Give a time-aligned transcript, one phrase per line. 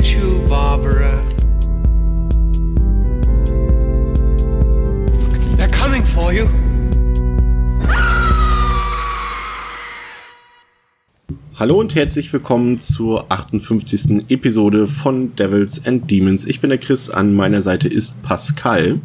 [0.00, 1.22] get you, Barbara.
[5.56, 6.48] They're coming for you.
[11.54, 14.30] Hallo und herzlich willkommen zur 58.
[14.30, 16.46] Episode von Devils and Demons.
[16.46, 19.00] Ich bin der Chris, an meiner Seite ist Pascal.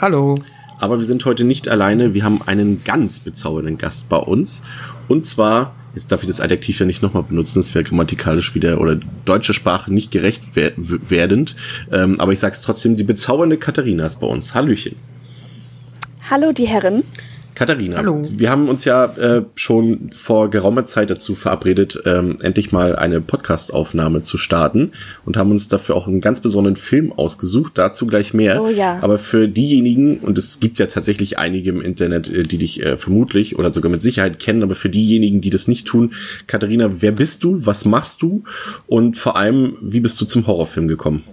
[0.00, 0.36] Hallo.
[0.78, 4.62] Aber wir sind heute nicht alleine, wir haben einen ganz bezaubernden Gast bei uns.
[5.08, 8.80] Und zwar, jetzt darf ich das Adjektiv ja nicht nochmal benutzen, das wäre grammatikalisch wieder
[8.80, 11.56] oder deutsche Sprache nicht gerecht werdend.
[11.92, 14.54] Ähm, aber ich sag's trotzdem, die bezaubernde Katharina ist bei uns.
[14.54, 14.96] Hallöchen.
[16.30, 17.04] Hallo, die Herren.
[17.58, 18.22] Katharina, Hallo.
[18.30, 23.20] wir haben uns ja äh, schon vor geraumer Zeit dazu verabredet, ähm, endlich mal eine
[23.20, 24.92] Podcast-Aufnahme zu starten
[25.24, 27.72] und haben uns dafür auch einen ganz besonderen Film ausgesucht.
[27.74, 28.62] Dazu gleich mehr.
[28.62, 29.00] Oh ja.
[29.00, 32.96] Aber für diejenigen, und es gibt ja tatsächlich einige im Internet, äh, die dich äh,
[32.96, 36.12] vermutlich oder sogar mit Sicherheit kennen, aber für diejenigen, die das nicht tun,
[36.46, 37.66] Katharina, wer bist du?
[37.66, 38.44] Was machst du?
[38.86, 41.24] Und vor allem, wie bist du zum Horrorfilm gekommen?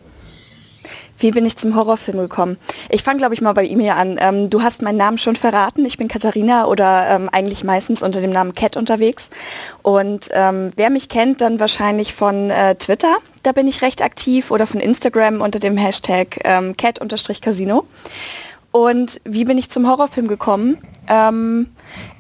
[1.17, 2.57] Wie bin ich zum Horrorfilm gekommen?
[2.89, 4.17] Ich fange, glaube ich, mal bei ihm hier an.
[4.19, 5.85] Ähm, du hast meinen Namen schon verraten.
[5.85, 9.29] Ich bin Katharina oder ähm, eigentlich meistens unter dem Namen Cat unterwegs.
[9.81, 13.15] Und ähm, wer mich kennt, dann wahrscheinlich von äh, Twitter.
[13.43, 17.85] Da bin ich recht aktiv oder von Instagram unter dem Hashtag ähm, cat-casino.
[18.71, 20.79] Und wie bin ich zum Horrorfilm gekommen?
[21.07, 21.67] Ähm,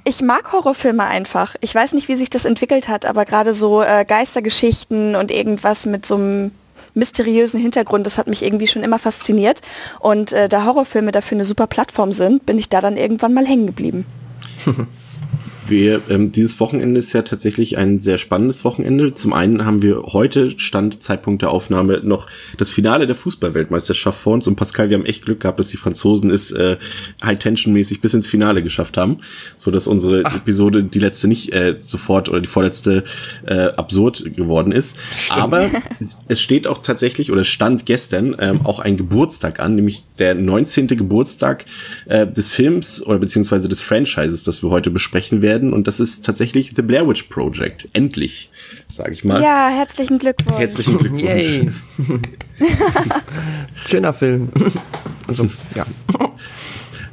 [0.05, 1.55] ich mag Horrorfilme einfach.
[1.59, 5.85] Ich weiß nicht, wie sich das entwickelt hat, aber gerade so äh, Geistergeschichten und irgendwas
[5.85, 6.51] mit so einem
[6.95, 9.61] mysteriösen Hintergrund, das hat mich irgendwie schon immer fasziniert.
[9.99, 13.45] Und äh, da Horrorfilme dafür eine super Plattform sind, bin ich da dann irgendwann mal
[13.45, 14.05] hängen geblieben.
[15.67, 19.15] Wir, ähm, dieses Wochenende ist ja tatsächlich ein sehr spannendes Wochenende.
[19.15, 22.27] Zum einen haben wir heute, Stand, Zeitpunkt der Aufnahme, noch
[22.57, 24.47] das Finale der Fußballweltmeisterschaft vor uns.
[24.47, 26.77] Und Pascal, wir haben echt Glück gehabt, dass die Franzosen es äh,
[27.23, 29.21] High-Tension-mäßig bis ins Finale geschafft haben,
[29.57, 30.35] so dass unsere Ach.
[30.35, 33.03] Episode, die letzte nicht äh, sofort oder die vorletzte
[33.47, 34.97] äh, absurd geworden ist.
[35.17, 35.41] Stimmt.
[35.41, 35.69] Aber
[36.27, 40.87] es steht auch tatsächlich, oder stand gestern, ähm, auch ein Geburtstag an, nämlich der 19.
[40.87, 41.65] Geburtstag
[42.05, 45.99] äh, des Films oder beziehungsweise des Franchises, das wir heute besprechen werden werden und das
[45.99, 47.87] ist tatsächlich The Blair Witch Project.
[47.93, 48.49] Endlich,
[48.91, 49.41] sage ich mal.
[49.41, 50.59] Ja, herzlichen Glückwunsch.
[50.59, 51.23] Herzlichen Glückwunsch.
[51.23, 51.71] Yay.
[53.87, 54.49] Schöner Film.
[55.27, 55.85] also, ja.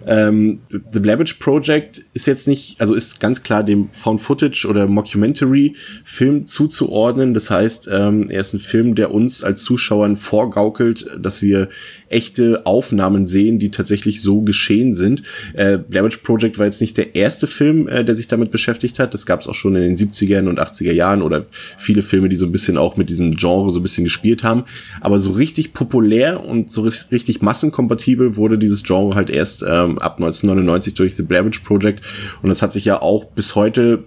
[0.07, 4.87] Ähm, The Witch Project ist jetzt nicht, also ist ganz klar dem Found Footage oder
[4.87, 5.75] Mockumentary
[6.05, 7.35] Film zuzuordnen.
[7.35, 11.69] Das heißt, ähm, er ist ein Film, der uns als Zuschauern vorgaukelt, dass wir
[12.09, 15.23] echte Aufnahmen sehen, die tatsächlich so geschehen sind.
[15.55, 19.15] Äh, Witch Project war jetzt nicht der erste Film, äh, der sich damit beschäftigt hat.
[19.15, 21.47] Das gab es auch schon in den 70er und 80er Jahren oder
[21.79, 24.65] viele Filme, die so ein bisschen auch mit diesem Genre so ein bisschen gespielt haben.
[25.01, 30.17] Aber so richtig populär und so richtig massenkompatibel wurde dieses Genre halt erst ähm, ab
[30.17, 32.03] 1999 durch The Blair Witch Project.
[32.43, 34.05] Und das hat sich ja auch bis heute,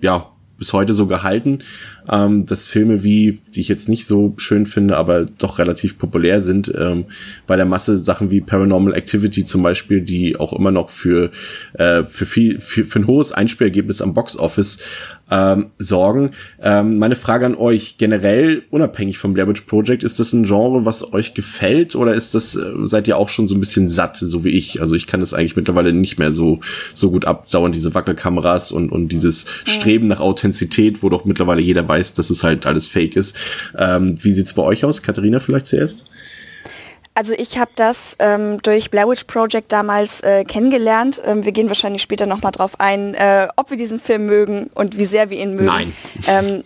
[0.00, 1.60] ja, bis heute so gehalten
[2.10, 6.40] ähm, dass Filme wie, die ich jetzt nicht so schön finde, aber doch relativ populär
[6.40, 7.06] sind, ähm,
[7.46, 11.30] bei der Masse Sachen wie Paranormal Activity zum Beispiel, die auch immer noch für,
[11.74, 14.78] äh, für viel, für, für ein hohes Einspielergebnis am Box Office
[15.30, 16.30] ähm, sorgen.
[16.62, 20.84] Ähm, meine Frage an euch, generell unabhängig vom Blair Witch Project, ist das ein Genre,
[20.84, 24.16] was euch gefällt oder ist das, äh, seid ihr auch schon so ein bisschen satt,
[24.16, 24.80] so wie ich?
[24.80, 26.60] Also ich kann das eigentlich mittlerweile nicht mehr so,
[26.94, 31.86] so gut abdauern, diese Wackelkameras und, und dieses Streben nach Authentizität, wo doch mittlerweile jeder
[31.86, 33.36] weiß, weiß, dass es halt alles fake ist.
[33.76, 35.02] Ähm, wie sieht's bei euch aus?
[35.02, 36.10] Katharina vielleicht zuerst?
[37.18, 41.20] Also ich habe das ähm, durch Blair Witch Project damals äh, kennengelernt.
[41.24, 44.96] Ähm, wir gehen wahrscheinlich später nochmal drauf ein, äh, ob wir diesen Film mögen und
[44.96, 45.66] wie sehr wir ihn mögen.
[45.66, 45.92] Nein.
[46.28, 46.62] Ähm,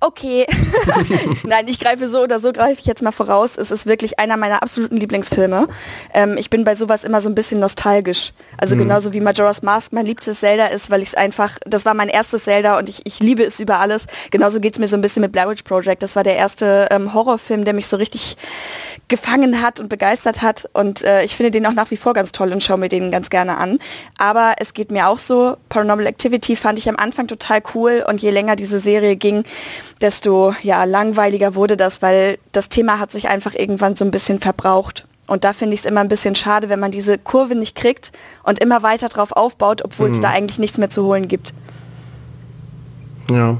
[0.00, 0.46] okay.
[1.42, 3.58] Nein, ich greife so oder so, greife ich jetzt mal voraus.
[3.58, 5.68] Es ist wirklich einer meiner absoluten Lieblingsfilme.
[6.14, 8.32] Ähm, ich bin bei sowas immer so ein bisschen nostalgisch.
[8.62, 8.82] Also mhm.
[8.82, 12.08] genauso wie Majora's Mask mein liebstes Zelda ist, weil ich es einfach, das war mein
[12.08, 14.06] erstes Zelda und ich, ich liebe es über alles.
[14.30, 16.00] Genauso geht es mir so ein bisschen mit Blair Witch Project.
[16.00, 18.36] Das war der erste ähm, Horrorfilm, der mich so richtig
[19.08, 20.70] gefangen hat und begeistert hat.
[20.74, 23.10] Und äh, ich finde den auch nach wie vor ganz toll und schaue mir den
[23.10, 23.80] ganz gerne an.
[24.16, 28.22] Aber es geht mir auch so, Paranormal Activity fand ich am Anfang total cool und
[28.22, 29.42] je länger diese Serie ging,
[30.00, 34.38] desto ja, langweiliger wurde das, weil das Thema hat sich einfach irgendwann so ein bisschen
[34.38, 35.04] verbraucht.
[35.32, 38.12] Und da finde ich es immer ein bisschen schade, wenn man diese Kurve nicht kriegt
[38.42, 40.20] und immer weiter drauf aufbaut, obwohl es mhm.
[40.20, 41.54] da eigentlich nichts mehr zu holen gibt.
[43.30, 43.58] Ja.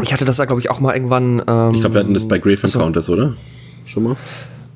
[0.00, 1.42] Ich hatte das da, glaube ich, auch mal irgendwann.
[1.46, 3.34] Ähm, ich glaube, wir hatten das bei Grave Encounters, oder?
[3.84, 4.16] Schon mal?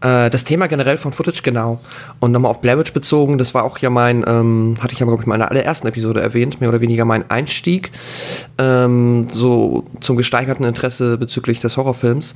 [0.00, 1.80] Äh, das Thema generell von Footage, genau.
[2.20, 5.22] Und nochmal auf Blair bezogen, das war auch ja mein, ähm, hatte ich ja, glaube
[5.22, 7.90] ich, in meiner allerersten Episode erwähnt, mehr oder weniger mein Einstieg,
[8.58, 12.34] ähm, so zum gesteigerten Interesse bezüglich des Horrorfilms.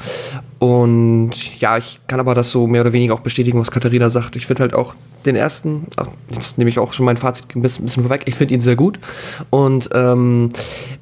[0.59, 4.37] Und ja, ich kann aber das so mehr oder weniger auch bestätigen, was Katharina sagt.
[4.37, 4.95] Ich finde halt auch
[5.25, 5.87] den ersten,
[6.31, 8.99] jetzt nehme ich auch schon mein Fazit ein bisschen, vorweg, ich finde ihn sehr gut
[9.51, 10.51] und ähm,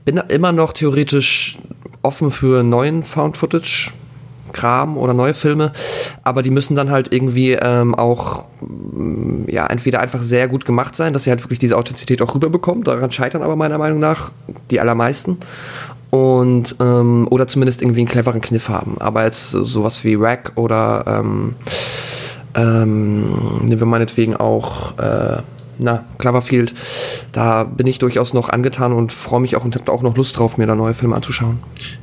[0.05, 1.57] bin immer noch theoretisch
[2.03, 3.93] offen für neuen Found-Footage.
[4.53, 5.73] Kram oder neue Filme,
[6.23, 10.95] aber die müssen dann halt irgendwie ähm, auch mm, ja entweder einfach sehr gut gemacht
[10.97, 12.85] sein, dass sie halt wirklich diese Authentizität auch rüberbekommen.
[12.85, 14.31] Daran scheitern aber meiner Meinung nach
[14.71, 15.39] die allermeisten
[16.11, 18.97] und ähm, oder zumindest irgendwie einen cleveren Kniff haben.
[18.99, 21.55] Aber jetzt sowas wie Rack oder ähm,
[22.55, 25.43] ähm, nehmen wir meinetwegen auch äh,
[25.83, 26.75] na, Cloverfield,
[27.33, 30.39] da bin ich durchaus noch angetan und freue mich auch und habe auch noch Lust
[30.39, 31.59] drauf, mir da neue Filme anzuschauen.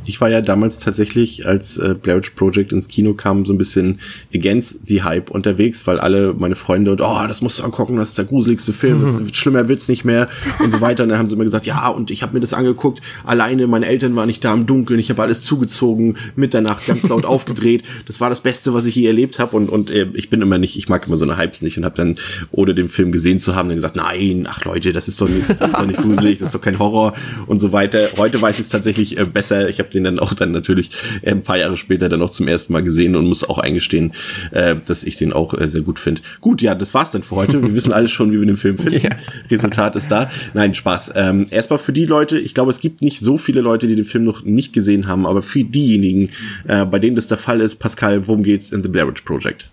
[0.06, 3.58] Ich war ja damals tatsächlich, als äh, Blair Witch Project ins Kino kam, so ein
[3.58, 4.00] bisschen
[4.34, 8.10] against the Hype unterwegs, weil alle meine Freunde und oh, das musst du angucken, das
[8.10, 10.28] ist der gruseligste Film, das ist, schlimmer wird's nicht mehr
[10.60, 11.04] und so weiter.
[11.04, 13.86] Und dann haben sie immer gesagt, ja, und ich habe mir das angeguckt, alleine, meine
[13.86, 17.84] Eltern waren nicht da im Dunkeln, ich habe alles zugezogen, Mitternacht ganz laut aufgedreht.
[18.06, 20.58] Das war das Beste, was ich je erlebt habe und, und äh, ich bin immer
[20.58, 22.16] nicht, ich mag immer so eine Hypes nicht und habe dann,
[22.52, 25.28] ohne den Film gesehen zu haben, haben dann gesagt, nein, ach Leute, das ist doch
[25.28, 27.14] nicht, das ist doch nicht gruselig, das ist doch kein Horror
[27.48, 28.10] und so weiter.
[28.18, 29.70] Heute weiß ich es tatsächlich äh, besser.
[29.70, 30.92] Ich habe den dann auch dann natürlich
[31.22, 34.14] äh, ein paar Jahre später dann noch zum ersten Mal gesehen und muss auch eingestehen,
[34.52, 36.22] äh, dass ich den auch äh, sehr gut finde.
[36.42, 37.62] Gut, ja, das war's dann für heute.
[37.62, 38.98] Wir wissen alles schon, wie wir den Film finden.
[38.98, 39.12] Ja.
[39.52, 40.32] Resultat ist da.
[40.54, 41.12] Nein, Spaß.
[41.16, 44.06] Ähm, erstmal für die Leute, ich glaube, es gibt nicht so viele Leute, die den
[44.06, 46.30] Film noch nicht gesehen haben, aber für diejenigen,
[46.68, 49.70] äh, bei denen das der Fall ist, Pascal, worum geht's in The Blair Witch Project?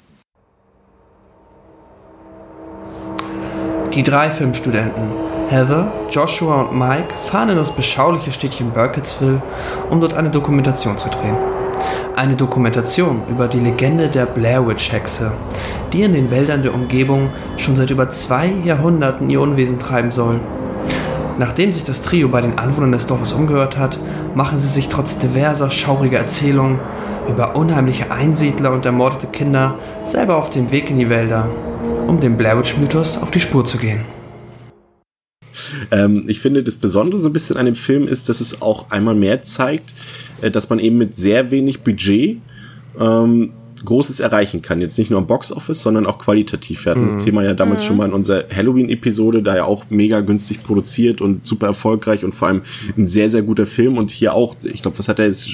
[3.94, 5.04] Die drei Filmstudenten,
[5.50, 9.40] Heather, Joshua und Mike, fahren in das beschauliche Städtchen Burkittsville,
[9.88, 11.36] um dort eine Dokumentation zu drehen.
[12.16, 15.30] Eine Dokumentation über die Legende der Blair Witch Hexe,
[15.92, 20.40] die in den Wäldern der Umgebung schon seit über zwei Jahrhunderten ihr Unwesen treiben soll.
[21.38, 24.00] Nachdem sich das Trio bei den Anwohnern des Dorfes umgehört hat,
[24.34, 26.80] machen sie sich trotz diverser schauriger Erzählungen
[27.28, 31.48] über unheimliche Einsiedler und ermordete Kinder selber auf den Weg in die Wälder
[32.06, 34.00] um dem Blair Witch Mythos auf die Spur zu gehen.
[35.90, 38.90] Ähm, ich finde, das Besondere so ein bisschen an dem Film ist, dass es auch
[38.90, 39.94] einmal mehr zeigt,
[40.42, 42.38] äh, dass man eben mit sehr wenig Budget
[42.98, 43.52] ähm,
[43.84, 44.80] Großes erreichen kann.
[44.80, 46.84] Jetzt nicht nur am Boxoffice, sondern auch qualitativ.
[46.84, 47.10] Wir hatten mhm.
[47.14, 47.86] das Thema ja damals mhm.
[47.86, 52.34] schon mal in unserer Halloween-Episode, da ja auch mega günstig produziert und super erfolgreich und
[52.34, 52.62] vor allem
[52.96, 53.98] ein sehr, sehr guter Film.
[53.98, 55.48] Und hier auch, ich glaube, was hat er jetzt?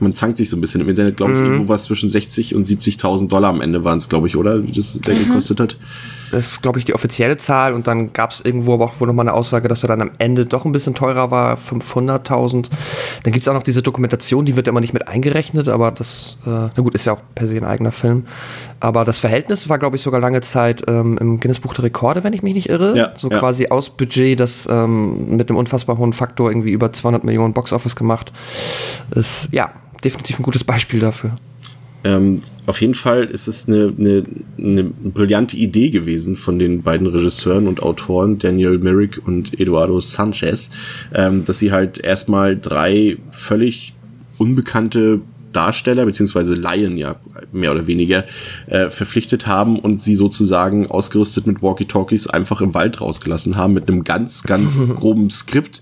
[0.00, 1.46] Man zankt sich so ein bisschen im Internet, glaube ich, mhm.
[1.46, 4.62] irgendwo was zwischen 60 und 70.000 Dollar am Ende waren es, glaube ich, oder?
[4.66, 5.28] Wie das der mhm.
[5.28, 5.76] gekostet hat.
[6.30, 7.72] Das ist, glaube ich, die offizielle Zahl.
[7.72, 10.10] Und dann gab es irgendwo aber auch wohl nochmal eine Aussage, dass er dann am
[10.18, 12.68] Ende doch ein bisschen teurer war, 500.000.
[13.22, 16.38] Dann gibt es auch noch diese Dokumentation, die wird immer nicht mit eingerechnet, aber das,
[16.46, 18.26] äh, na gut, ist ja auch per se ein eigener Film.
[18.80, 22.22] Aber das Verhältnis war, glaube ich, sogar lange Zeit ähm, im Guinness Buch der Rekorde,
[22.24, 22.96] wenn ich mich nicht irre.
[22.96, 23.38] Ja, so ja.
[23.38, 27.96] quasi aus Budget, das ähm, mit einem unfassbar hohen Faktor irgendwie über 200 Millionen Boxoffice
[27.96, 28.32] gemacht
[29.10, 29.48] ist.
[29.52, 29.72] Ja,
[30.04, 31.32] definitiv ein gutes Beispiel dafür.
[32.04, 34.24] Ähm, auf jeden Fall ist es eine, eine,
[34.56, 40.70] eine brillante Idee gewesen von den beiden Regisseuren und Autoren, Daniel Myrick und Eduardo Sanchez,
[41.14, 43.94] ähm, dass sie halt erstmal drei völlig
[44.38, 45.20] unbekannte
[45.52, 47.16] Darsteller beziehungsweise Laien ja
[47.52, 48.24] mehr oder weniger
[48.66, 53.88] äh, verpflichtet haben und sie sozusagen ausgerüstet mit Walkie-Talkies einfach im Wald rausgelassen haben mit
[53.88, 55.80] einem ganz, ganz groben Skript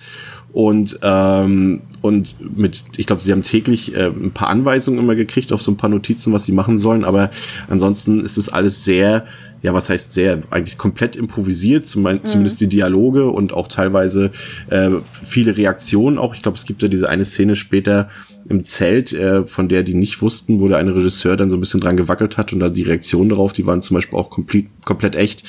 [0.53, 5.53] und ähm, und mit, ich glaube, sie haben täglich äh, ein paar Anweisungen immer gekriegt
[5.53, 7.31] auf so ein paar Notizen, was sie machen sollen, aber
[7.69, 9.27] ansonsten ist es alles sehr,
[9.63, 12.25] ja, was heißt sehr, eigentlich komplett improvisiert, zum, mhm.
[12.25, 14.31] zumindest die Dialoge und auch teilweise
[14.71, 14.91] äh,
[15.25, 16.35] viele Reaktionen auch.
[16.35, 18.09] Ich glaube, es gibt ja diese eine Szene später,
[18.49, 21.61] im Zelt, äh, von der die nicht wussten, wo der eine Regisseur dann so ein
[21.61, 24.67] bisschen dran gewackelt hat und da die Reaktionen darauf, die waren zum Beispiel auch komplett,
[24.85, 25.45] komplett echt.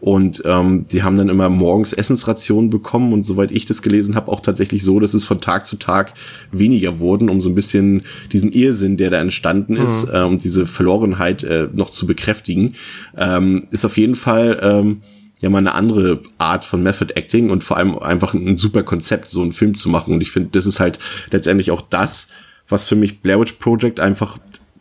[0.00, 4.30] Und ähm, die haben dann immer morgens Essensrationen bekommen und soweit ich das gelesen habe,
[4.30, 6.14] auch tatsächlich so, dass es von Tag zu Tag
[6.52, 8.02] weniger wurden, um so ein bisschen
[8.32, 10.14] diesen Irrsinn, der da entstanden ist, mhm.
[10.14, 12.74] äh, und diese Verlorenheit äh, noch zu bekräftigen.
[13.16, 15.02] Ähm, ist auf jeden Fall ähm,
[15.40, 19.28] ja mal eine andere Art von Method Acting und vor allem einfach ein super Konzept,
[19.28, 20.14] so einen Film zu machen.
[20.14, 21.00] Und ich finde, das ist halt
[21.30, 22.28] letztendlich auch das,
[22.68, 24.38] was für mich Blair Witch Project einfach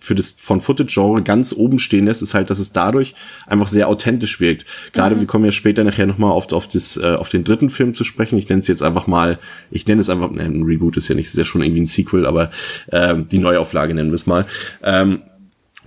[0.07, 3.13] für das von Footage-Genre ganz oben stehen lässt, ist halt, dass es dadurch
[3.45, 4.65] einfach sehr authentisch wirkt.
[4.93, 5.19] Gerade mhm.
[5.19, 8.05] wir kommen ja später nachher nochmal auf, auf, das, äh, auf den dritten Film zu
[8.05, 8.39] sprechen.
[8.39, 9.37] Ich nenne es jetzt einfach mal,
[9.69, 11.87] ich nenne es einfach, ne, ein Reboot ist ja nicht, ist ja schon irgendwie ein
[11.87, 12.51] Sequel, aber
[12.87, 14.45] äh, die Neuauflage nennen wir es mal.
[14.81, 15.19] Ähm,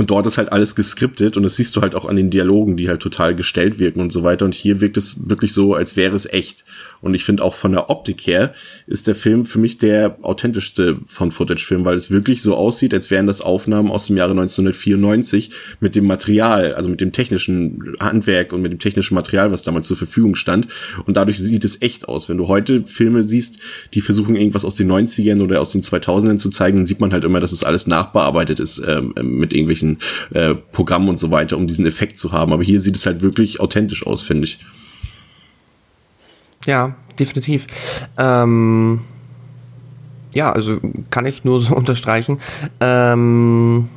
[0.00, 2.78] und dort ist halt alles geskriptet und das siehst du halt auch an den Dialogen,
[2.78, 4.47] die halt total gestellt wirken und so weiter.
[4.47, 6.64] Und hier wirkt es wirklich so, als wäre es echt.
[7.02, 8.54] Und ich finde auch von der Optik her
[8.87, 13.11] ist der Film für mich der authentischste von Footage-Film, weil es wirklich so aussieht, als
[13.11, 18.54] wären das Aufnahmen aus dem Jahre 1994 mit dem Material, also mit dem technischen Handwerk
[18.54, 20.66] und mit dem technischen Material, was damals zur Verfügung stand.
[21.04, 22.30] Und dadurch sieht es echt aus.
[22.30, 23.59] Wenn du heute Filme siehst,
[23.92, 27.12] die versuchen irgendwas aus den 90ern oder aus den 2000ern zu zeigen, dann sieht man
[27.12, 29.89] halt immer, dass es alles nachbearbeitet ist ähm, mit irgendwelchen
[30.32, 32.52] äh, Programmen und so weiter, um diesen Effekt zu haben.
[32.52, 34.59] Aber hier sieht es halt wirklich authentisch aus, finde ich.
[36.66, 37.66] Ja, definitiv.
[38.18, 39.00] Ähm,
[40.35, 40.78] ja, also
[41.11, 42.38] kann ich nur so unterstreichen.
[42.80, 43.88] Ähm,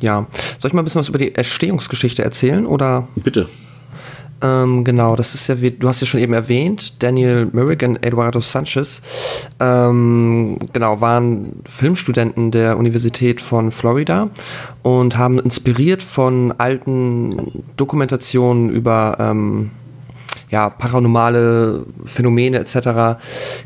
[0.00, 0.26] ja,
[0.58, 3.08] soll ich mal ein bisschen was über die Erstehungsgeschichte erzählen oder?
[3.16, 3.48] Bitte.
[4.44, 8.04] Ähm, genau, das ist ja, wie, du hast ja schon eben erwähnt, Daniel Merrick und
[8.04, 9.00] Eduardo Sanchez,
[9.58, 14.28] ähm, genau, waren Filmstudenten der Universität von Florida
[14.82, 19.70] und haben inspiriert von alten Dokumentationen über ähm,
[20.50, 23.18] ja, paranormale Phänomene etc.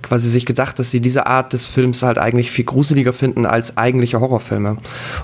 [0.03, 3.77] quasi sich gedacht, dass sie diese Art des Films halt eigentlich viel gruseliger finden als
[3.77, 4.79] eigentliche Horrorfilme.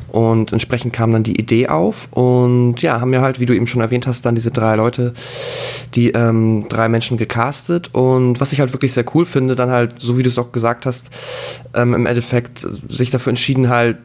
[0.09, 3.67] Und entsprechend kam dann die Idee auf und ja, haben ja halt, wie du eben
[3.67, 5.15] schon erwähnt hast, dann diese drei Leute,
[5.95, 10.01] die ähm, drei Menschen gecastet und was ich halt wirklich sehr cool finde, dann halt,
[10.01, 11.11] so wie du es auch gesagt hast,
[11.75, 13.99] ähm, im Endeffekt sich dafür entschieden halt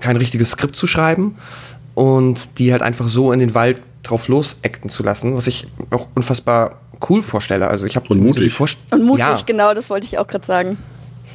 [0.00, 1.36] kein richtiges Skript zu schreiben
[1.94, 5.66] und die halt einfach so in den Wald drauf los acten zu lassen, was ich
[5.90, 7.68] auch unfassbar cool vorstelle.
[7.68, 8.54] Also ich habe und mutig.
[8.54, 9.36] So und mutig, ja.
[9.44, 10.78] genau, das wollte ich auch gerade sagen.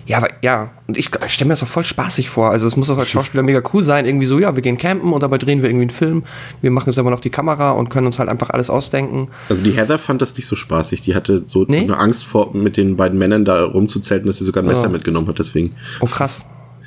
[0.10, 2.50] Ja, aber, ja, und ich, ich stelle mir das auch voll spaßig vor.
[2.50, 5.14] Also es muss auch als Schauspieler mega cool sein, irgendwie so, ja, wir gehen campen
[5.14, 6.24] und dabei drehen wir irgendwie einen Film.
[6.62, 9.28] Wir machen selber noch die Kamera und können uns halt einfach alles ausdenken.
[9.50, 11.02] Also die Heather fand das nicht so spaßig.
[11.02, 11.82] Die hatte so, nee?
[11.82, 14.88] so eine Angst vor, mit den beiden Männern da rumzuzelten, dass sie sogar ein Messer
[14.88, 14.92] oh.
[14.92, 15.76] mitgenommen hat, deswegen.
[16.00, 16.44] Oh krass.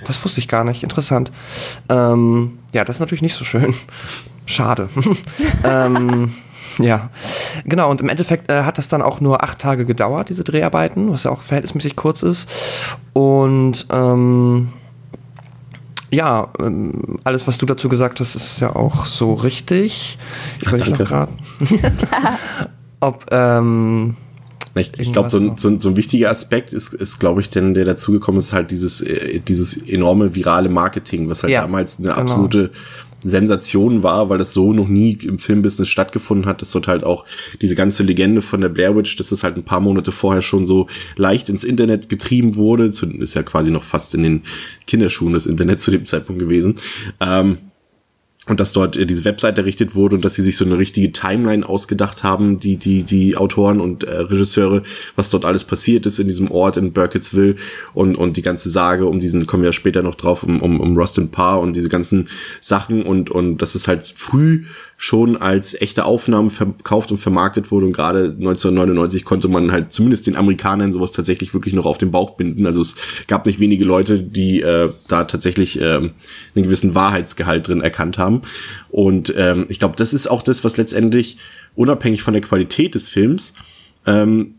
[0.07, 0.83] Das wusste ich gar nicht.
[0.83, 1.33] Interessant.
[1.89, 3.75] Ähm, ja, das ist natürlich nicht so schön.
[4.47, 4.89] Schade.
[5.65, 6.35] ähm,
[6.79, 7.11] ja,
[7.65, 7.91] genau.
[7.91, 11.25] Und im Endeffekt äh, hat das dann auch nur acht Tage gedauert, diese Dreharbeiten, was
[11.25, 12.49] ja auch verhältnismäßig kurz ist.
[13.13, 14.73] Und ähm,
[16.11, 20.19] ja, ähm, alles, was du dazu gesagt hast, ist ja auch so richtig.
[20.61, 21.33] Ich wollte noch gerade.
[23.01, 24.17] ob ähm,
[24.75, 27.75] ich, ich glaube, so, ein, so, so ein wichtiger Aspekt ist, ist glaube ich, denn
[27.75, 32.09] der dazugekommen ist halt dieses, äh, dieses enorme virale Marketing, was halt ja, damals eine
[32.09, 32.21] genau.
[32.21, 32.71] absolute
[33.23, 37.25] Sensation war, weil das so noch nie im Filmbusiness stattgefunden hat, dass dort halt auch
[37.61, 40.67] diese ganze Legende von der Blair Witch, dass das halt ein paar Monate vorher schon
[40.67, 44.43] so leicht ins Internet getrieben wurde, ist ja quasi noch fast in den
[44.87, 46.77] Kinderschuhen das Internet zu dem Zeitpunkt gewesen.
[47.21, 47.59] Ähm,
[48.49, 51.13] und dass dort äh, diese Website errichtet wurde und dass sie sich so eine richtige
[51.13, 54.83] Timeline ausgedacht haben, die die die Autoren und äh, Regisseure,
[55.15, 57.57] was dort alles passiert ist in diesem Ort in Burkittsville
[57.95, 60.97] und und die ganze Sage um diesen kommen wir später noch drauf um um, um
[60.97, 62.29] Rustin Parr und diese ganzen
[62.61, 64.65] Sachen und und das ist halt früh
[65.05, 67.87] schon als echte Aufnahmen verkauft und vermarktet wurde.
[67.87, 72.13] Und gerade 1999 konnte man halt zumindest den Amerikanern sowas tatsächlich wirklich noch auf den
[72.13, 72.67] Bauch binden.
[72.67, 72.95] Also es
[73.27, 76.13] gab nicht wenige Leute, die äh, da tatsächlich äh, einen
[76.55, 78.43] gewissen Wahrheitsgehalt drin erkannt haben.
[78.91, 81.37] Und ähm, ich glaube, das ist auch das, was letztendlich
[81.75, 83.55] unabhängig von der Qualität des Films
[84.07, 84.55] ähm,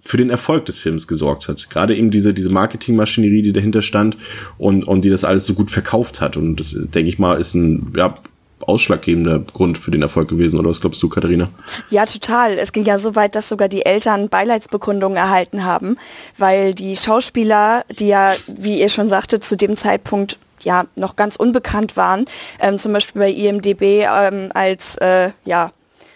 [0.00, 1.70] für den Erfolg des Films gesorgt hat.
[1.70, 4.16] Gerade eben diese, diese Marketingmaschinerie, die dahinter stand
[4.56, 6.36] und, und die das alles so gut verkauft hat.
[6.36, 8.18] Und das, denke ich mal, ist ein, ja,
[8.60, 11.48] ausschlaggebender Grund für den Erfolg gewesen, oder was glaubst du, Katharina?
[11.90, 12.58] Ja, total.
[12.58, 15.96] Es ging ja so weit, dass sogar die Eltern Beileidsbekundungen erhalten haben,
[16.36, 21.36] weil die Schauspieler, die ja, wie ihr schon sagte, zu dem Zeitpunkt ja noch ganz
[21.36, 22.26] unbekannt waren,
[22.60, 25.72] ähm, zum Beispiel bei IMDB ähm, als äh, ja,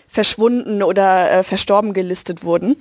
[0.08, 2.76] verschwunden oder äh, verstorben gelistet wurden.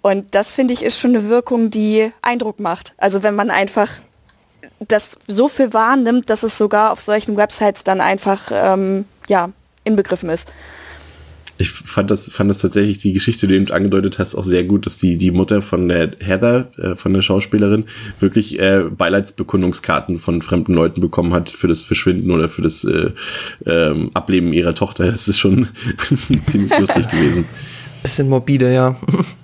[0.00, 2.94] Und das finde ich ist schon eine Wirkung, die Eindruck macht.
[2.96, 3.88] Also wenn man einfach
[4.86, 9.50] das so viel wahrnimmt, dass es sogar auf solchen Websites dann einfach ähm, ja,
[9.84, 10.52] inbegriffen ist.
[11.60, 14.62] Ich fand das, fand das tatsächlich, die Geschichte, die du eben angedeutet hast, auch sehr
[14.62, 17.86] gut, dass die, die Mutter von der Heather, äh, von der Schauspielerin,
[18.20, 23.10] wirklich äh, Beileidsbekundungskarten von fremden Leuten bekommen hat für das Verschwinden oder für das äh,
[23.66, 25.06] ähm, Ableben ihrer Tochter.
[25.06, 25.68] Das ist schon
[26.44, 27.44] ziemlich lustig gewesen.
[28.02, 28.96] Bisschen morbide, ja.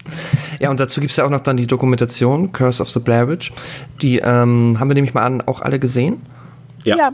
[0.60, 3.28] ja, und dazu gibt es ja auch noch dann die Dokumentation Curse of the Blair
[3.28, 3.52] Witch.
[4.00, 6.22] Die ähm, haben wir nämlich mal an, auch alle gesehen.
[6.84, 6.96] Ja.
[6.96, 7.10] ja.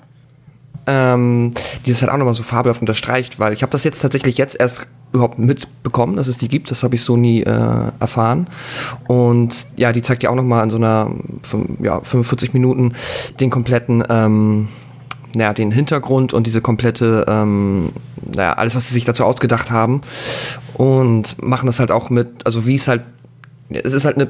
[0.87, 1.52] Ähm,
[1.87, 4.59] die ist halt auch nochmal so fabelhaft unterstreicht, weil ich habe das jetzt tatsächlich jetzt
[4.59, 6.70] erst überhaupt mitbekommen, dass es die gibt.
[6.70, 8.49] Das habe ich so nie äh, erfahren.
[9.09, 11.11] Und ja, die zeigt ja auch nochmal in so einer
[11.80, 12.94] ja, 45 Minuten
[13.40, 14.68] den kompletten ähm,
[15.34, 17.90] naja, den Hintergrund und diese komplette, ähm,
[18.32, 20.00] naja, alles, was sie sich dazu ausgedacht haben.
[20.75, 23.02] Und machen das halt auch mit, also wie es halt,
[23.70, 24.28] es ist halt eine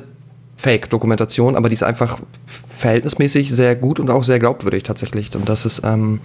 [0.61, 5.35] Fake-Dokumentation, aber die ist einfach verhältnismäßig sehr gut und auch sehr glaubwürdig tatsächlich.
[5.35, 6.21] Und das ist, ähm,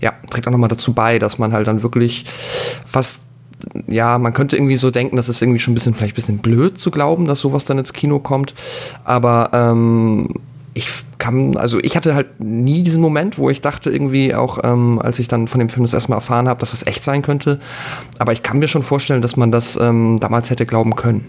[0.00, 2.24] ja, trägt auch nochmal dazu bei, dass man halt dann wirklich
[2.86, 3.20] fast
[3.86, 6.38] ja, man könnte irgendwie so denken, das ist irgendwie schon ein bisschen, vielleicht ein bisschen
[6.38, 8.54] blöd zu glauben, dass sowas dann ins Kino kommt.
[9.04, 10.28] Aber ähm,
[10.80, 14.98] ich kann, also ich hatte halt nie diesen Moment, wo ich dachte irgendwie auch, ähm,
[14.98, 17.60] als ich dann von dem Film das erstmal erfahren habe, dass das echt sein könnte.
[18.18, 21.26] Aber ich kann mir schon vorstellen, dass man das ähm, damals hätte glauben können.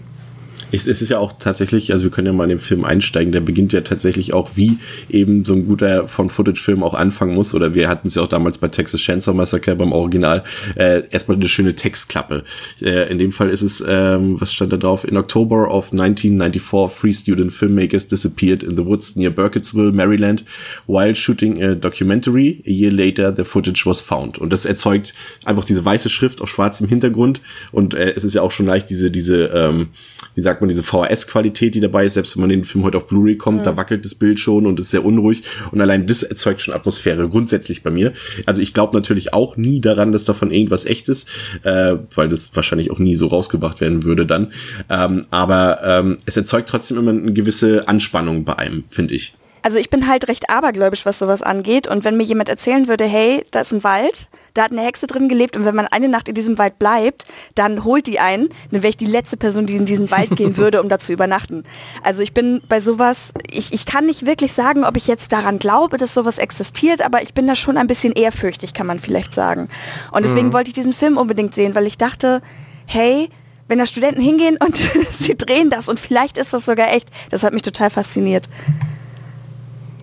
[0.72, 3.40] Es, ist ja auch tatsächlich, also wir können ja mal in den Film einsteigen, der
[3.40, 4.78] beginnt ja tatsächlich auch, wie
[5.10, 7.54] eben so ein guter Von-Footage-Film auch anfangen muss.
[7.54, 10.42] Oder wir hatten es ja auch damals bei Texas Chainsaw Massacre beim Original.
[10.74, 12.44] Äh, erstmal eine schöne Textklappe.
[12.80, 15.06] Äh, in dem Fall ist es, ähm, was stand da drauf?
[15.06, 20.44] In October of 1994, three student filmmakers disappeared in the woods near Burkittsville, Maryland,
[20.86, 22.62] while shooting a documentary.
[22.66, 24.38] A year later, the footage was found.
[24.38, 25.12] Und das erzeugt
[25.44, 27.42] einfach diese weiße Schrift auf schwarzem Hintergrund.
[27.72, 29.88] Und äh, es ist ja auch schon leicht diese, diese, ähm,
[30.34, 33.06] wie sagt man, diese VHS-Qualität, die dabei ist, selbst wenn man den Film heute auf
[33.06, 33.64] Blu-ray kommt, mhm.
[33.64, 35.42] da wackelt das Bild schon und ist sehr unruhig.
[35.70, 38.12] Und allein das erzeugt schon Atmosphäre grundsätzlich bei mir.
[38.46, 41.28] Also ich glaube natürlich auch nie daran, dass davon irgendwas echt ist,
[41.62, 44.52] äh, weil das wahrscheinlich auch nie so rausgebracht werden würde dann.
[44.88, 49.34] Ähm, aber ähm, es erzeugt trotzdem immer eine gewisse Anspannung bei einem, finde ich.
[49.62, 51.86] Also ich bin halt recht abergläubisch, was sowas angeht.
[51.86, 55.06] Und wenn mir jemand erzählen würde, hey, da ist ein Wald, da hat eine Hexe
[55.06, 58.48] drin gelebt und wenn man eine Nacht in diesem Wald bleibt, dann holt die einen,
[58.70, 61.12] dann wäre ich die letzte Person, die in diesen Wald gehen würde, um da zu
[61.12, 61.62] übernachten.
[62.02, 65.58] Also ich bin bei sowas, ich, ich kann nicht wirklich sagen, ob ich jetzt daran
[65.58, 69.32] glaube, dass sowas existiert, aber ich bin da schon ein bisschen ehrfürchtig, kann man vielleicht
[69.32, 69.68] sagen.
[70.10, 70.52] Und deswegen mhm.
[70.52, 72.42] wollte ich diesen Film unbedingt sehen, weil ich dachte,
[72.86, 73.30] hey,
[73.68, 74.76] wenn da Studenten hingehen und
[75.18, 78.48] sie drehen das und vielleicht ist das sogar echt, das hat mich total fasziniert.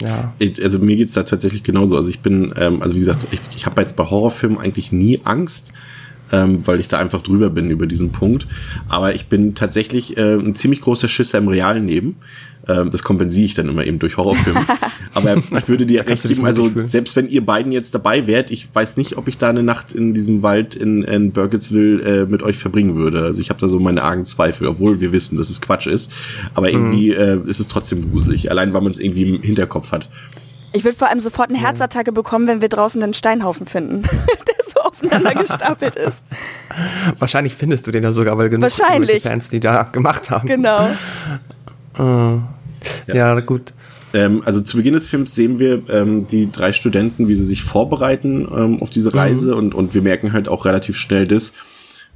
[0.02, 0.34] Ja.
[0.62, 1.98] Also mir geht's da tatsächlich genauso.
[1.98, 5.22] Also ich bin, ähm, also wie gesagt, ich, ich habe jetzt bei Horrorfilmen eigentlich nie
[5.24, 5.74] Angst,
[6.32, 8.48] ähm, weil ich da einfach drüber bin über diesen Punkt.
[8.88, 12.18] Aber ich bin tatsächlich äh, ein ziemlich großer Schisser im realen Leben.
[12.70, 14.62] Ähm, das kompensiere ich dann immer eben durch Horrorfilme.
[15.16, 18.70] Aber ich würde dir recht geben, also selbst wenn ihr beiden jetzt dabei wärt, ich
[18.74, 22.44] weiß nicht, ob ich da eine Nacht in diesem Wald in, in Burkittsville äh, mit
[22.44, 23.24] euch verbringen würde.
[23.24, 26.12] Also ich habe da so meine argen Zweifel, obwohl wir wissen, dass es Quatsch ist.
[26.54, 27.46] Aber irgendwie mhm.
[27.46, 30.08] äh, ist es trotzdem gruselig, allein weil man es irgendwie im Hinterkopf hat.
[30.72, 34.04] Ich würde vor allem sofort eine Herzattacke bekommen, wenn wir draußen einen Steinhaufen finden,
[34.48, 36.24] der so aufeinander gestapelt ist.
[37.18, 40.48] Wahrscheinlich findest du den ja sogar, weil genug Fans, die da gemacht haben.
[40.48, 40.90] Genau.
[41.98, 42.42] Uh.
[43.08, 43.74] Ja, ja gut.
[44.14, 47.64] Ähm, also zu Beginn des Films sehen wir ähm, die drei Studenten, wie sie sich
[47.64, 49.58] vorbereiten ähm, auf diese Reise mhm.
[49.58, 51.54] und, und wir merken halt auch relativ schnell das,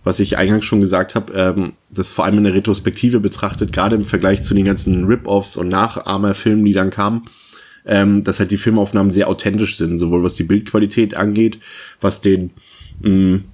[0.03, 3.95] was ich eingangs schon gesagt habe, ähm, das vor allem in der Retrospektive betrachtet, gerade
[3.95, 7.23] im Vergleich zu den ganzen Rip-Offs und Nachahmerfilmen, die dann kamen,
[7.85, 11.59] ähm, dass halt die Filmaufnahmen sehr authentisch sind, sowohl was die Bildqualität angeht,
[12.01, 12.51] was den
[13.01, 13.45] mh, mm,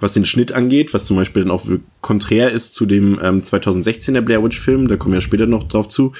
[0.00, 1.66] was den Schnitt angeht, was zum Beispiel dann auch
[2.00, 5.88] konträr ist zu dem ähm, 2016er Blair Witch Film, da kommen wir später noch drauf
[5.88, 6.12] zu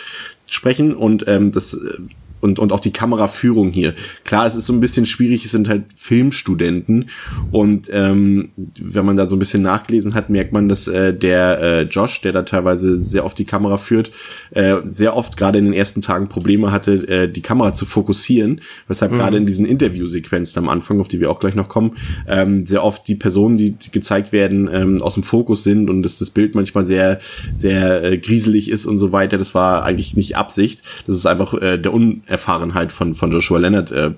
[0.50, 0.94] sprechen.
[0.94, 1.98] Und ähm, das äh,
[2.42, 3.94] und, und auch die Kameraführung hier.
[4.24, 7.08] Klar, es ist so ein bisschen schwierig, es sind halt Filmstudenten
[7.50, 11.60] und ähm, wenn man da so ein bisschen nachgelesen hat, merkt man, dass äh, der
[11.60, 14.10] äh, Josh, der da teilweise sehr oft die Kamera führt,
[14.50, 18.60] äh, sehr oft gerade in den ersten Tagen Probleme hatte, äh, die Kamera zu fokussieren,
[18.88, 19.16] weshalb mhm.
[19.16, 22.84] gerade in diesen Interviewsequenzen am Anfang, auf die wir auch gleich noch kommen, ähm, sehr
[22.84, 26.54] oft die Personen, die, gezeigt werden, ähm, aus dem Fokus sind und dass das Bild
[26.54, 27.20] manchmal sehr,
[27.54, 29.38] sehr äh, grieselig ist und so weiter.
[29.38, 30.82] Das war eigentlich nicht Absicht.
[31.06, 34.12] Das ist einfach äh, der un Unerfahrenheit von, von Joshua Leonard äh,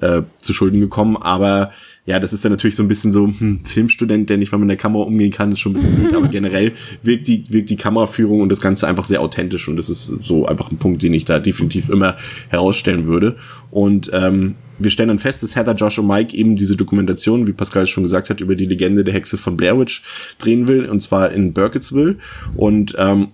[0.00, 1.16] äh, zu Schulden gekommen.
[1.16, 1.72] Aber
[2.06, 4.68] ja, das ist dann natürlich so ein bisschen so hm, Filmstudent, der nicht mal mit
[4.68, 6.72] der Kamera umgehen kann, ist schon ein bisschen blöd, aber generell
[7.02, 10.44] wirkt die, wirkt die Kameraführung und das Ganze einfach sehr authentisch und das ist so
[10.44, 12.16] einfach ein Punkt, den ich da definitiv immer
[12.50, 13.36] herausstellen würde.
[13.70, 17.52] Und ähm, wir stellen dann fest, dass Heather, Josh und Mike eben diese Dokumentation, wie
[17.52, 20.02] Pascal schon gesagt hat, über die Legende der Hexe von Blair Witch
[20.38, 22.16] drehen will, und zwar in Burkittsville.
[22.54, 23.28] Und ähm,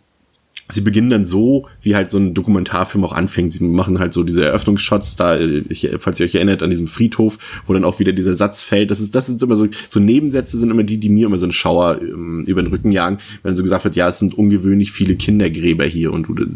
[0.71, 3.53] sie beginnen dann so, wie halt so ein Dokumentarfilm auch anfängt.
[3.53, 7.39] Sie machen halt so diese Eröffnungsshots da, ich, falls ihr euch erinnert, an diesem Friedhof,
[7.67, 8.91] wo dann auch wieder dieser Satz fällt.
[8.91, 11.47] Das ist, das sind immer so, so Nebensätze sind immer die, die mir immer so
[11.47, 14.93] einen Schauer ähm, über den Rücken jagen, wenn so gesagt wird, ja, es sind ungewöhnlich
[14.93, 16.47] viele Kindergräber hier und du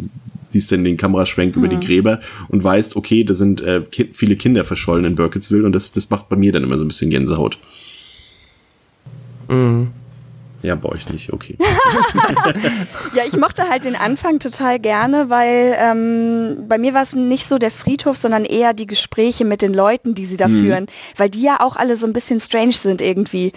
[0.49, 1.63] siehst dann den Kameraschwenk mhm.
[1.63, 1.81] über die mhm.
[1.81, 5.93] Gräber und weißt, okay, da sind äh, ki viele Kinder verschollen in Burkittsville und das,
[5.93, 7.59] das macht bei mir dann immer so ein bisschen Gänsehaut.
[9.49, 9.89] Mhm.
[10.65, 11.59] Ja, bei euch nicht, okay.
[13.15, 17.47] ja, ich mochte halt den Anfang total gerne, weil ähm, bei mir war es nicht
[17.47, 20.61] so der Friedhof, sondern eher die Gespräche mit den Leuten, die sie da mhm.
[20.61, 20.87] führen,
[21.19, 23.53] weil die ja auch alle so ein bisschen strange sind irgendwie.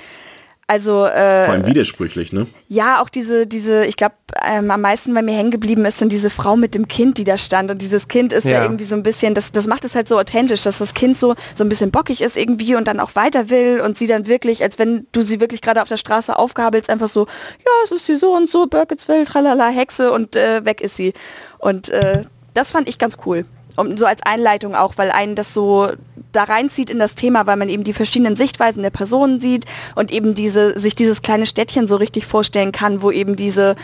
[0.70, 2.46] Also äh, vor allem widersprüchlich, ne?
[2.68, 6.10] Ja, auch diese, diese, ich glaube, ähm, am meisten bei mir hängen geblieben ist dann
[6.10, 7.72] diese Frau mit dem Kind, die da stand.
[7.72, 8.58] Und dieses Kind ist ja.
[8.58, 11.16] da irgendwie so ein bisschen, das, das macht es halt so authentisch, dass das Kind
[11.18, 14.28] so, so ein bisschen bockig ist irgendwie und dann auch weiter will und sie dann
[14.28, 17.28] wirklich, als wenn du sie wirklich gerade auf der Straße aufgabelst, einfach so,
[17.60, 21.14] ja, es ist hier so und so, Birketsville, tralala, Hexe und äh, weg ist sie.
[21.60, 23.46] Und äh, das fand ich ganz cool
[23.78, 25.90] um, so als Einleitung auch, weil einen das so
[26.34, 30.12] da reinzieht in das Thema, weil man eben die verschiedenen Sichtweisen der Personen sieht und
[30.12, 33.76] eben diese, sich dieses kleine Städtchen so richtig vorstellen kann, wo eben diese,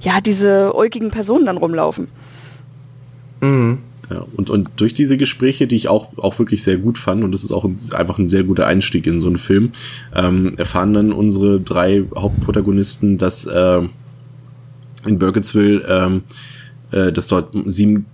[0.00, 2.08] ja, diese ulkigen Personen dann rumlaufen.
[3.40, 3.78] Mhm.
[4.10, 7.32] Ja, und, und durch diese Gespräche, die ich auch, auch wirklich sehr gut fand, und
[7.32, 9.72] das ist auch ein, einfach ein sehr guter Einstieg in so einen Film,
[10.14, 13.82] ähm, erfahren dann unsere drei Hauptprotagonisten, dass äh,
[15.04, 16.22] in Burkittsville, ähm,
[16.90, 18.06] äh, dass dort sieben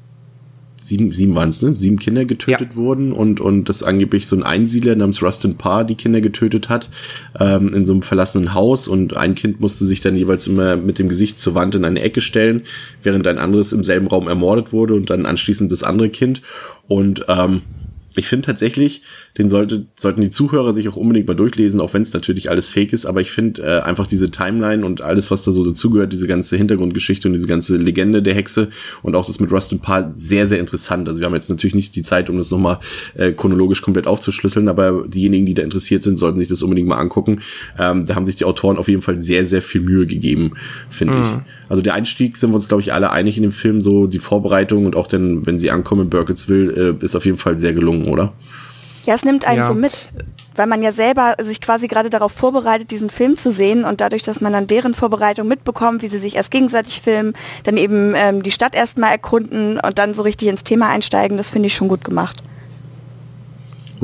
[0.87, 1.77] sieben, sieben waren es, ne?
[1.77, 2.77] Sieben Kinder getötet ja.
[2.77, 6.91] wurden und, und das angeblich so ein Einsiedler namens Rustin Parr die Kinder getötet hat,
[7.41, 10.99] ähm, in so einem verlassenen Haus und ein Kind musste sich dann jeweils immer mit
[10.99, 12.63] dem Gesicht zur Wand in eine Ecke stellen,
[13.03, 16.43] während ein anderes im selben Raum ermordet wurde und dann anschließend das andere Kind.
[16.87, 17.63] Und ähm,
[18.17, 19.03] ich finde tatsächlich,
[19.39, 22.67] den sollte, sollten die Zuhörer sich auch unbedingt mal durchlesen, auch wenn es natürlich alles
[22.67, 26.13] fake ist, aber ich finde äh, einfach diese Timeline und alles, was da so dazugehört,
[26.13, 28.69] diese ganze Hintergrundgeschichte und diese ganze Legende der Hexe
[29.03, 31.09] und auch das mit Rustin Parr sehr, sehr interessant.
[31.09, 32.79] Also wir haben jetzt natürlich nicht die Zeit, um das nochmal
[33.15, 36.99] äh, chronologisch komplett aufzuschlüsseln, aber diejenigen, die da interessiert sind, sollten sich das unbedingt mal
[36.99, 37.41] angucken.
[37.79, 40.53] Ähm, da haben sich die Autoren auf jeden Fall sehr, sehr viel Mühe gegeben,
[40.91, 41.23] finde mhm.
[41.23, 41.29] ich.
[41.69, 44.19] Also der Einstieg sind wir uns, glaube ich, alle einig in dem Film, so die
[44.19, 47.73] Vorbereitung und auch dann, wenn sie ankommen in Burkittsville, äh, ist auf jeden Fall sehr
[47.73, 48.33] gelungen, oder?
[49.05, 49.67] Ja, es nimmt einen ja.
[49.67, 50.07] so mit,
[50.57, 54.23] weil man ja selber sich quasi gerade darauf vorbereitet, diesen Film zu sehen und dadurch,
[54.23, 58.43] dass man dann deren Vorbereitung mitbekommt, wie sie sich erst gegenseitig filmen, dann eben ähm,
[58.43, 61.89] die Stadt erstmal erkunden und dann so richtig ins Thema einsteigen, das finde ich schon
[61.89, 62.43] gut gemacht.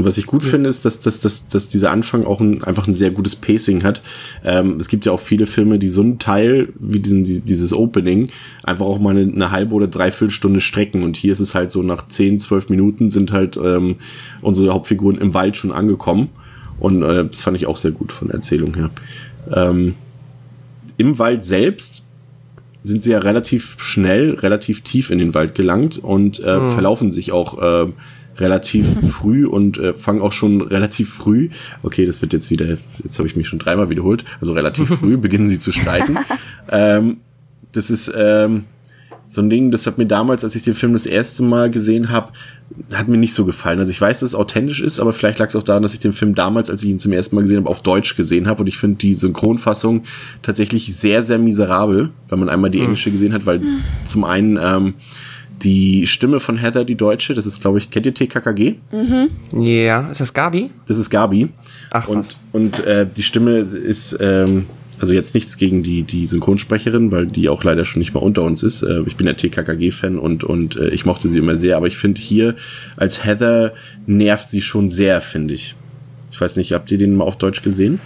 [0.00, 2.88] Und was ich gut finde, ist, dass, dass, dass, dass dieser Anfang auch ein, einfach
[2.88, 4.00] ein sehr gutes Pacing hat.
[4.42, 8.30] Ähm, es gibt ja auch viele Filme, die so einen Teil wie diesen, dieses Opening
[8.64, 11.02] einfach auch mal eine, eine halbe oder dreiviertel Stunde strecken.
[11.02, 13.96] Und hier ist es halt so, nach zehn, zwölf Minuten sind halt ähm,
[14.40, 16.30] unsere Hauptfiguren im Wald schon angekommen.
[16.78, 18.88] Und äh, das fand ich auch sehr gut von der Erzählung her.
[19.52, 19.96] Ähm,
[20.96, 22.04] Im Wald selbst
[22.84, 26.70] sind sie ja relativ schnell, relativ tief in den Wald gelangt und äh, mhm.
[26.70, 27.92] verlaufen sich auch äh,
[28.40, 31.50] relativ früh und äh, fangen auch schon relativ früh,
[31.82, 35.16] okay, das wird jetzt wieder, jetzt habe ich mich schon dreimal wiederholt, also relativ früh
[35.16, 36.18] beginnen sie zu streiten.
[36.70, 37.18] ähm,
[37.72, 38.64] das ist ähm,
[39.32, 42.10] so ein Ding, das hat mir damals, als ich den Film das erste Mal gesehen
[42.10, 42.32] habe,
[42.92, 43.78] hat mir nicht so gefallen.
[43.78, 46.00] Also ich weiß, dass es authentisch ist, aber vielleicht lag es auch daran, dass ich
[46.00, 48.62] den Film damals, als ich ihn zum ersten Mal gesehen habe, auf Deutsch gesehen habe.
[48.62, 50.02] Und ich finde die Synchronfassung
[50.42, 52.86] tatsächlich sehr, sehr miserabel, wenn man einmal die hm.
[52.86, 53.60] englische gesehen hat, weil
[54.04, 54.94] zum einen ähm,
[55.62, 58.76] die Stimme von Heather, die Deutsche, das ist, glaube ich, kennt ihr TKKG?
[58.92, 59.62] Mhm.
[59.62, 60.70] Ja, ist das Gabi?
[60.86, 61.48] Das ist Gabi.
[61.90, 62.36] Ach, und, was.
[62.52, 64.66] Und äh, die Stimme ist, ähm,
[65.00, 68.42] also jetzt nichts gegen die, die Synchronsprecherin, weil die auch leider schon nicht mal unter
[68.42, 68.82] uns ist.
[68.82, 71.96] Äh, ich bin ja TKKG-Fan und, und äh, ich mochte sie immer sehr, aber ich
[71.96, 72.54] finde hier
[72.96, 73.72] als Heather
[74.06, 75.74] nervt sie schon sehr, finde ich.
[76.30, 77.98] Ich weiß nicht, habt ihr den mal auf Deutsch gesehen?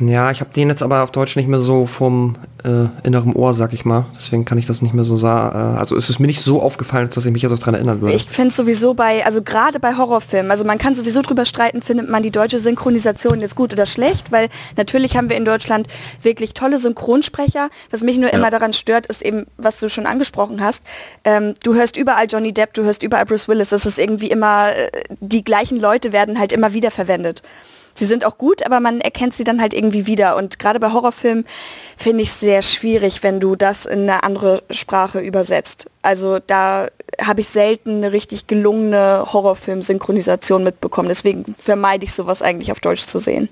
[0.00, 3.54] Ja, ich habe den jetzt aber auf Deutsch nicht mehr so vom äh, inneren Ohr,
[3.54, 4.06] sag ich mal.
[4.16, 5.76] Deswegen kann ich das nicht mehr so sagen.
[5.76, 8.00] Äh, also ist es mir nicht so aufgefallen, dass ich mich jetzt auch daran erinnern
[8.00, 8.14] würde.
[8.14, 12.08] Ich finde sowieso bei, also gerade bei Horrorfilmen, also man kann sowieso drüber streiten, findet
[12.08, 15.88] man die deutsche Synchronisation jetzt gut oder schlecht, weil natürlich haben wir in Deutschland
[16.22, 17.68] wirklich tolle Synchronsprecher.
[17.90, 18.36] Was mich nur ja.
[18.36, 20.84] immer daran stört, ist eben, was du schon angesprochen hast.
[21.24, 23.70] Ähm, du hörst überall Johnny Depp, du hörst überall Bruce Willis.
[23.70, 27.42] Das ist irgendwie immer, äh, die gleichen Leute werden halt immer wieder verwendet
[27.94, 30.36] sie sind auch gut, aber man erkennt sie dann halt irgendwie wieder.
[30.36, 31.44] Und gerade bei Horrorfilmen
[31.96, 35.90] finde ich es sehr schwierig, wenn du das in eine andere Sprache übersetzt.
[36.02, 36.88] Also da
[37.20, 41.08] habe ich selten eine richtig gelungene Horrorfilm-Synchronisation mitbekommen.
[41.08, 43.48] Deswegen vermeide ich sowas eigentlich auf Deutsch zu sehen.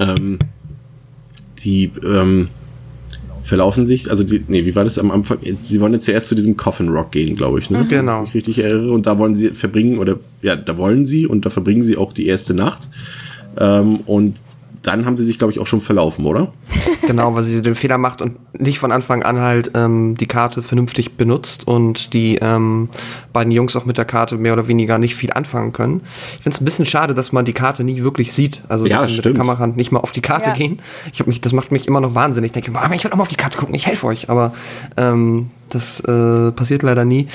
[0.00, 0.38] Ähm,
[1.58, 2.48] die ähm,
[3.48, 5.38] verlaufen sich, also die, nee, wie war das am Anfang?
[5.60, 7.78] Sie wollen ja zuerst zu diesem Coffin Rock gehen, glaube ich, ne?
[7.78, 7.88] Mhm.
[7.88, 8.24] Genau.
[8.24, 8.92] Ich richtig erinnere.
[8.92, 12.12] Und da wollen sie verbringen, oder ja, da wollen sie und da verbringen sie auch
[12.12, 12.88] die erste Nacht.
[13.58, 14.42] Ähm, und
[14.88, 16.52] dann haben sie sich, glaube ich, auch schon verlaufen, oder?
[17.06, 20.62] Genau, weil sie den Fehler macht und nicht von Anfang an halt ähm, die Karte
[20.62, 22.90] vernünftig benutzt und die ähm,
[23.32, 26.02] beiden Jungs auch mit der Karte mehr oder weniger nicht viel anfangen können.
[26.04, 28.62] Ich finde es ein bisschen schade, dass man die Karte nie wirklich sieht.
[28.68, 30.54] Also ja, dass sie mit der Kamera nicht mal auf die Karte ja.
[30.54, 30.80] gehen.
[31.14, 32.48] Ich mich, das macht mich immer noch wahnsinnig.
[32.48, 34.28] Ich denke, ich will auch mal auf die Karte gucken, ich helfe euch.
[34.28, 34.52] Aber
[34.98, 37.28] ähm, das äh, passiert leider nie.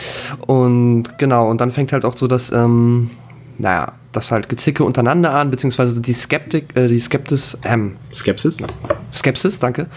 [0.46, 3.10] Und genau, und dann fängt halt auch so das, ähm,
[3.58, 8.58] naja, das halt Gezicke untereinander an, beziehungsweise die Skeptik, äh, die Skeptis, ähm, Skepsis?
[9.12, 9.88] Skepsis, danke,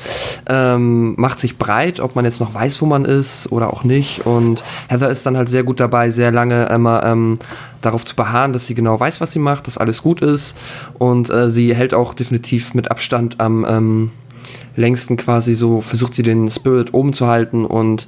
[0.48, 4.26] ähm, macht sich breit, ob man jetzt noch weiß, wo man ist oder auch nicht.
[4.26, 7.38] Und Heather ist dann halt sehr gut dabei, sehr lange immer ähm,
[7.82, 10.56] darauf zu beharren, dass sie genau weiß, was sie macht, dass alles gut ist.
[10.98, 14.10] Und äh, sie hält auch definitiv mit Abstand am ähm,
[14.76, 18.06] längsten quasi so, versucht sie den Spirit oben zu halten und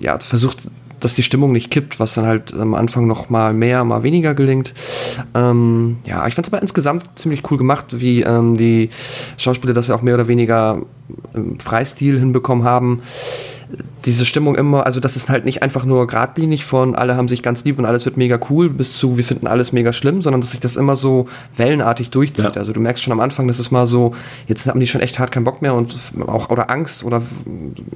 [0.00, 0.68] ja, versucht
[1.02, 4.34] dass die Stimmung nicht kippt, was dann halt am Anfang noch mal mehr, mal weniger
[4.34, 4.72] gelingt.
[5.34, 8.88] Ähm, ja, ich fand es aber insgesamt ziemlich cool gemacht, wie ähm, die
[9.36, 10.82] Schauspieler das ja auch mehr oder weniger
[11.34, 13.02] im Freistil hinbekommen haben.
[14.04, 17.42] Diese Stimmung immer, also das ist halt nicht einfach nur geradlinig von alle haben sich
[17.42, 20.40] ganz lieb und alles wird mega cool bis zu wir finden alles mega schlimm, sondern
[20.40, 22.56] dass sich das immer so wellenartig durchzieht.
[22.56, 22.60] Ja.
[22.60, 24.14] Also du merkst schon am Anfang, das ist mal so,
[24.46, 27.22] jetzt haben die schon echt hart keinen Bock mehr und auch oder Angst oder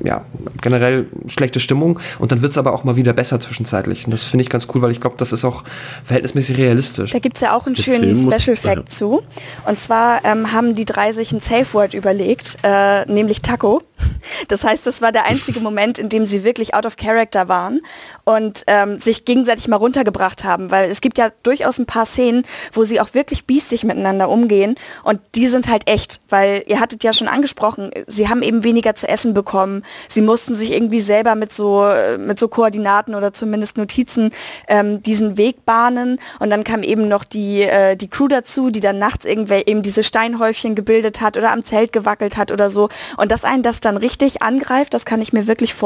[0.03, 0.25] ja,
[0.63, 4.05] generell schlechte Stimmung und dann wird es aber auch mal wieder besser zwischenzeitlich.
[4.05, 5.65] Und das finde ich ganz cool, weil ich glaube, das ist auch
[6.05, 7.13] verhältnismäßig realistisch.
[7.13, 9.23] Da gibt es ja auch einen Der schönen Film Special Fact zu.
[9.67, 13.83] Und zwar ähm, haben die drei sich ein Safe Word überlegt, äh, nämlich Taco.
[14.49, 17.81] Das heißt, das war der einzige Moment, in dem sie wirklich out of character waren
[18.25, 22.45] und ähm, sich gegenseitig mal runtergebracht haben, weil es gibt ja durchaus ein paar Szenen,
[22.73, 27.05] wo sie auch wirklich biestig miteinander umgehen und die sind halt echt, weil ihr hattet
[27.05, 31.35] ja schon angesprochen, sie haben eben weniger zu essen bekommen, sie mussten sich irgendwie selber
[31.35, 31.87] mit so
[32.19, 34.31] mit so Koordinaten oder zumindest Notizen
[34.69, 36.19] ähm, diesen Weg bahnen.
[36.39, 39.83] Und dann kam eben noch die äh, die Crew dazu, die dann nachts irgendwer eben
[39.83, 42.89] diese Steinhäufchen gebildet hat oder am Zelt gewackelt hat oder so.
[43.17, 45.86] Und dass einen das dann richtig angreift, das kann ich mir wirklich vorstellen.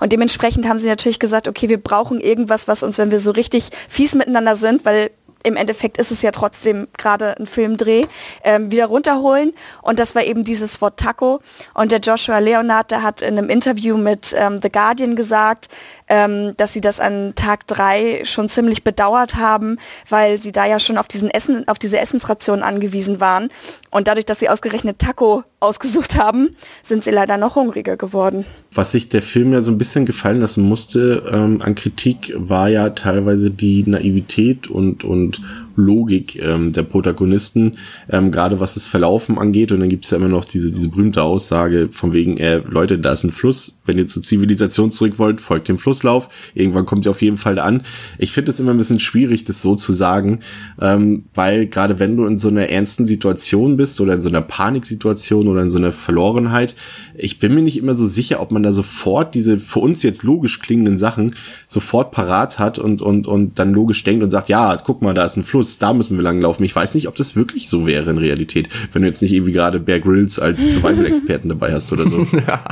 [0.00, 3.30] Und dementsprechend haben sie natürlich gesagt, okay, wir brauchen irgendwas, was uns, wenn wir so
[3.30, 5.10] richtig fies miteinander sind, weil
[5.44, 8.06] im Endeffekt ist es ja trotzdem gerade ein Filmdreh,
[8.44, 9.52] ähm, wieder runterholen.
[9.82, 11.40] Und das war eben dieses Wort Taco.
[11.74, 15.68] Und der Joshua Leonard, der hat in einem Interview mit ähm, The Guardian gesagt,
[16.12, 19.78] ähm, dass sie das an Tag drei schon ziemlich bedauert haben,
[20.10, 23.48] weil sie da ja schon auf diesen Essen, auf diese Essensration angewiesen waren.
[23.90, 28.44] Und dadurch, dass sie ausgerechnet Taco ausgesucht haben, sind sie leider noch hungriger geworden.
[28.74, 32.68] Was sich der Film ja so ein bisschen gefallen lassen musste ähm, an Kritik, war
[32.68, 35.40] ja teilweise die Naivität und, und
[35.76, 39.72] Logik ähm, der Protagonisten, ähm, gerade was das Verlaufen angeht.
[39.72, 42.98] Und dann gibt es ja immer noch diese, diese berühmte Aussage von wegen, äh, Leute,
[42.98, 46.28] da ist ein Fluss, wenn ihr zur Zivilisation zurück wollt, folgt dem Flusslauf.
[46.54, 47.82] Irgendwann kommt ihr auf jeden Fall an.
[48.18, 50.40] Ich finde es immer ein bisschen schwierig, das so zu sagen,
[50.80, 54.42] ähm, weil gerade wenn du in so einer ernsten Situation bist oder in so einer
[54.42, 56.74] Paniksituation oder in so einer Verlorenheit,
[57.14, 60.22] ich bin mir nicht immer so sicher, ob man da sofort diese für uns jetzt
[60.22, 61.34] logisch klingenden Sachen
[61.66, 65.24] sofort parat hat und, und, und dann logisch denkt und sagt, ja, guck mal, da
[65.24, 66.64] ist ein Fluss, da müssen wir langlaufen.
[66.64, 69.52] Ich weiß nicht, ob das wirklich so wäre in Realität, wenn du jetzt nicht irgendwie
[69.52, 72.26] gerade Bear Grylls als Survival-Experten dabei hast oder so.
[72.46, 72.62] ja,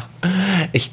[0.73, 0.91] ich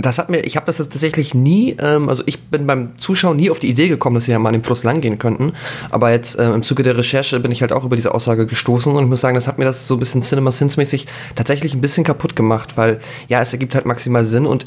[0.00, 3.50] das hat mir, ich habe das tatsächlich nie, ähm, also ich bin beim Zuschauen nie
[3.50, 5.52] auf die Idee gekommen, dass sie ja mal an dem Fluss langgehen könnten.
[5.90, 8.94] Aber jetzt äh, im Zuge der Recherche bin ich halt auch über diese Aussage gestoßen
[8.94, 11.80] und ich muss sagen, das hat mir das so ein bisschen Cinema Sins-mäßig tatsächlich ein
[11.80, 14.66] bisschen kaputt gemacht, weil ja, es ergibt halt maximal Sinn und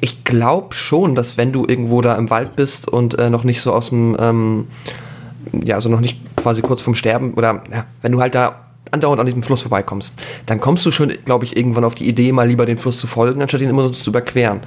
[0.00, 3.60] ich glaube schon, dass wenn du irgendwo da im Wald bist und äh, noch nicht
[3.60, 4.66] so aus dem, ähm,
[5.64, 9.20] ja, also noch nicht quasi kurz vorm Sterben oder ja, wenn du halt da andauernd
[9.20, 12.46] an diesem Fluss vorbeikommst, dann kommst du schon, glaube ich, irgendwann auf die Idee, mal
[12.46, 14.60] lieber den Fluss zu folgen, anstatt ihn immer so zu überqueren.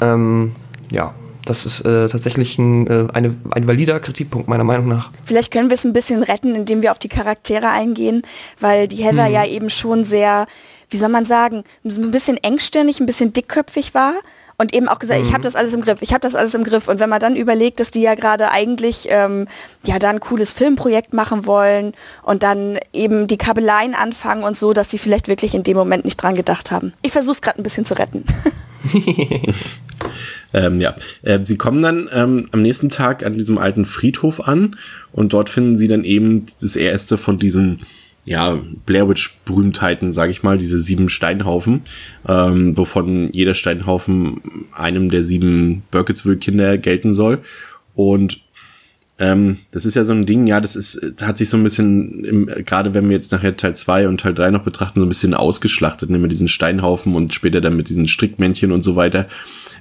[0.00, 0.52] Ähm,
[0.90, 1.14] ja,
[1.44, 5.10] das ist äh, tatsächlich ein, äh, eine, ein valider Kritikpunkt meiner Meinung nach.
[5.24, 8.22] Vielleicht können wir es ein bisschen retten, indem wir auf die Charaktere eingehen,
[8.60, 9.32] weil die Heather hm.
[9.32, 10.46] ja eben schon sehr,
[10.90, 14.14] wie soll man sagen, ein bisschen engstirnig, ein bisschen dickköpfig war
[14.60, 15.26] und eben auch gesagt, mhm.
[15.28, 16.88] ich habe das alles im Griff, ich habe das alles im Griff.
[16.88, 19.46] Und wenn man dann überlegt, dass die ja gerade eigentlich ähm,
[19.84, 21.92] ja dann ein cooles Filmprojekt machen wollen
[22.24, 26.04] und dann eben die Kabeleien anfangen und so, dass sie vielleicht wirklich in dem Moment
[26.04, 26.92] nicht dran gedacht haben.
[27.02, 28.24] Ich versuche es gerade ein bisschen zu retten.
[30.52, 34.76] ähm, ja, äh, sie kommen dann ähm, am nächsten Tag an diesem alten Friedhof an
[35.12, 37.86] und dort finden sie dann eben das erste von diesen
[38.28, 41.82] ja, Blair Witch Berühmtheiten, sage ich mal, diese sieben Steinhaufen,
[42.28, 47.38] ähm, wovon jeder Steinhaufen einem der sieben Burkittsville Kinder gelten soll.
[47.94, 48.40] Und
[49.18, 52.46] ähm, das ist ja so ein Ding, ja, das ist, hat sich so ein bisschen,
[52.64, 55.34] gerade wenn wir jetzt nachher Teil 2 und Teil 3 noch betrachten, so ein bisschen
[55.34, 59.26] ausgeschlachtet, ne, mit diesen Steinhaufen und später dann mit diesen Strickmännchen und so weiter.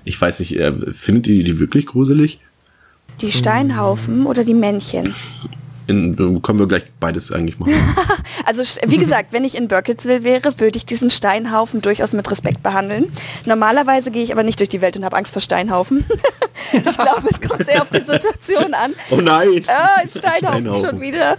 [0.06, 2.40] Ich weiß nicht, äh, findet ihr die wirklich gruselig?
[3.20, 5.14] Die Steinhaufen oder die Männchen?
[5.88, 7.74] In, können wir gleich beides eigentlich machen.
[8.46, 12.62] also wie gesagt, wenn ich in Burkittsville wäre, würde ich diesen Steinhaufen durchaus mit Respekt
[12.62, 13.12] behandeln.
[13.46, 16.06] Normalerweise gehe ich aber nicht durch die Welt und habe Angst vor Steinhaufen.
[16.74, 18.94] ich glaube, es kommt sehr auf die Situation an.
[19.10, 19.64] Oh nein!
[19.68, 20.90] Ah, Steinhaufen, Steinhaufen.
[20.90, 21.38] schon wieder.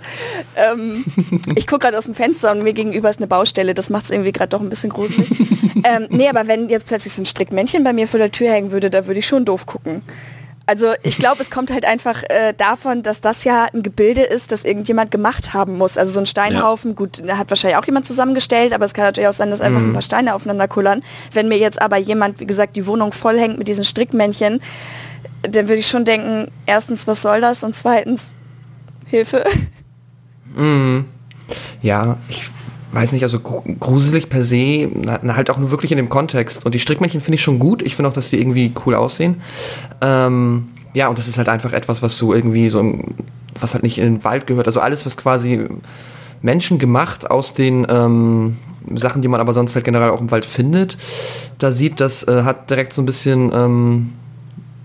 [0.56, 1.04] Ähm,
[1.54, 3.74] ich gucke gerade aus dem Fenster und mir gegenüber ist eine Baustelle.
[3.74, 5.28] Das macht es irgendwie gerade doch ein bisschen gruselig.
[5.84, 8.70] ähm, nee, aber wenn jetzt plötzlich so ein Strickmännchen bei mir vor der Tür hängen
[8.70, 10.02] würde, da würde ich schon doof gucken.
[10.68, 14.52] Also ich glaube, es kommt halt einfach äh, davon, dass das ja ein Gebilde ist,
[14.52, 15.96] das irgendjemand gemacht haben muss.
[15.96, 16.94] Also so ein Steinhaufen, ja.
[16.94, 19.81] gut, da hat wahrscheinlich auch jemand zusammengestellt, aber es kann natürlich auch sein, dass einfach
[19.81, 19.88] mhm.
[19.88, 21.02] ein paar Steine aufeinander kullern.
[21.33, 24.61] Wenn mir jetzt aber jemand, wie gesagt, die Wohnung vollhängt mit diesen Strickmännchen,
[25.40, 27.64] dann würde ich schon denken, erstens, was soll das?
[27.64, 28.33] Und zweitens,
[29.07, 29.46] Hilfe.
[30.54, 31.07] Mhm.
[31.81, 32.50] Ja, ich
[32.92, 34.88] weiß nicht, also gruselig per se,
[35.29, 36.64] halt auch nur wirklich in dem Kontext.
[36.64, 37.83] Und die Strickmännchen finde ich schon gut.
[37.83, 39.42] Ich finde auch, dass die irgendwie cool aussehen.
[40.01, 43.05] Ähm, ja, und das ist halt einfach etwas, was so irgendwie so, im,
[43.61, 44.66] was halt nicht in den Wald gehört.
[44.66, 45.66] Also alles, was quasi
[46.40, 48.57] Menschen gemacht aus den, ähm,
[48.94, 50.96] Sachen, die man aber sonst halt generell auch im Wald findet,
[51.59, 54.12] da sieht, das äh, hat direkt so ein bisschen, ähm,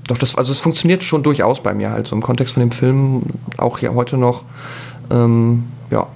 [0.08, 2.72] doch das, also es funktioniert schon durchaus bei mir halt, so im Kontext von dem
[2.72, 3.24] Film,
[3.58, 4.44] auch hier heute noch,
[5.12, 6.08] ähm, ja.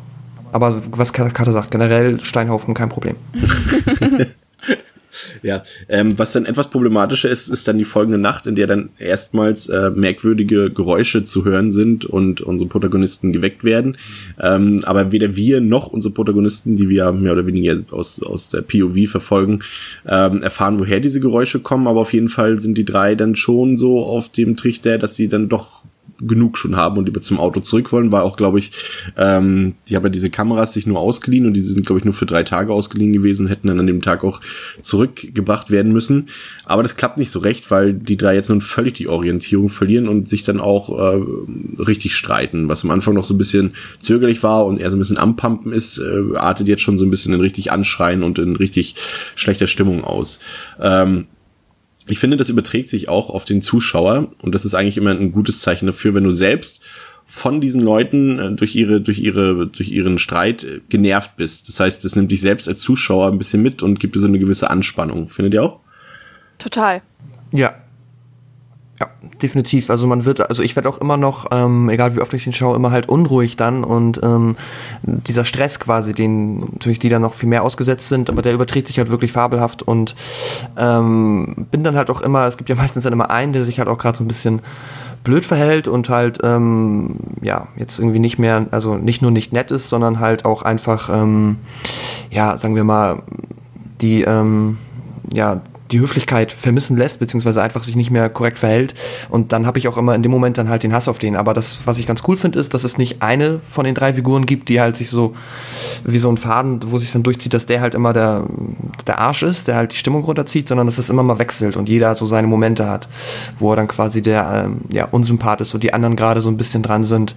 [0.57, 3.15] Aber was Karte sagt, generell Steinhaufen kein Problem.
[5.41, 8.89] Ja, ähm, was dann etwas problematischer ist, ist dann die folgende Nacht, in der dann
[8.99, 13.97] erstmals äh, merkwürdige Geräusche zu hören sind und unsere Protagonisten geweckt werden.
[14.39, 18.61] Ähm, aber weder wir noch unsere Protagonisten, die wir mehr oder weniger aus, aus der
[18.61, 19.63] POV verfolgen,
[20.07, 21.87] ähm, erfahren, woher diese Geräusche kommen.
[21.87, 25.29] Aber auf jeden Fall sind die drei dann schon so auf dem Trichter, dass sie
[25.29, 25.83] dann doch
[26.19, 28.71] genug schon haben und lieber zum Auto zurück wollen, war auch, glaube ich,
[29.17, 32.13] ähm, die haben ja diese Kameras sich nur ausgeliehen und die sind, glaube ich, nur
[32.13, 34.41] für drei Tage ausgeliehen gewesen, hätten dann an dem Tag auch
[34.81, 36.29] zurückgebracht werden müssen.
[36.65, 40.07] Aber das klappt nicht so recht, weil die drei jetzt nun völlig die Orientierung verlieren
[40.07, 41.21] und sich dann auch äh,
[41.81, 44.99] richtig streiten, was am Anfang noch so ein bisschen zögerlich war und eher so ein
[44.99, 48.55] bisschen ampampen ist, äh, artet jetzt schon so ein bisschen in richtig Anschreien und in
[48.55, 48.95] richtig
[49.35, 50.39] schlechter Stimmung aus.
[50.81, 51.25] Ähm,
[52.07, 55.31] ich finde, das überträgt sich auch auf den Zuschauer und das ist eigentlich immer ein
[55.31, 56.81] gutes Zeichen dafür, wenn du selbst
[57.29, 61.67] von diesen Leuten äh, durch ihre durch ihre durch ihren Streit äh, genervt bist.
[61.67, 64.27] Das heißt, das nimmt dich selbst als Zuschauer ein bisschen mit und gibt dir so
[64.27, 65.29] eine gewisse Anspannung.
[65.29, 65.81] Findet ihr auch?
[66.57, 67.01] Total.
[67.51, 67.75] Ja, ja,
[69.41, 69.89] definitiv.
[69.89, 72.53] Also man wird, also ich werde auch immer noch, ähm, egal wie oft ich den
[72.53, 74.55] schaue, immer halt unruhig dann und ähm,
[75.03, 78.87] dieser Stress quasi, den natürlich die dann noch viel mehr ausgesetzt sind, aber der überträgt
[78.87, 80.15] sich halt wirklich fabelhaft und
[80.77, 83.79] ähm, bin dann halt auch immer, es gibt ja meistens dann immer einen, der sich
[83.79, 84.61] halt auch gerade so ein bisschen
[85.23, 89.71] blöd verhält und halt ähm, ja jetzt irgendwie nicht mehr, also nicht nur nicht nett
[89.71, 91.57] ist, sondern halt auch einfach ähm,
[92.31, 93.23] ja sagen wir mal
[94.01, 94.77] die ähm,
[95.33, 98.93] ja die Höflichkeit vermissen lässt, beziehungsweise einfach sich nicht mehr korrekt verhält.
[99.29, 101.35] Und dann habe ich auch immer in dem Moment dann halt den Hass auf den.
[101.35, 104.13] Aber das, was ich ganz cool finde, ist, dass es nicht eine von den drei
[104.13, 105.35] Figuren gibt, die halt sich so
[106.03, 108.45] wie so ein Faden, wo sich dann durchzieht, dass der halt immer der,
[109.05, 111.89] der Arsch ist, der halt die Stimmung runterzieht, sondern dass es immer mal wechselt und
[111.89, 113.07] jeder so seine Momente hat,
[113.59, 116.57] wo er dann quasi der ähm, ja, Unsympath ist und die anderen gerade so ein
[116.57, 117.35] bisschen dran sind,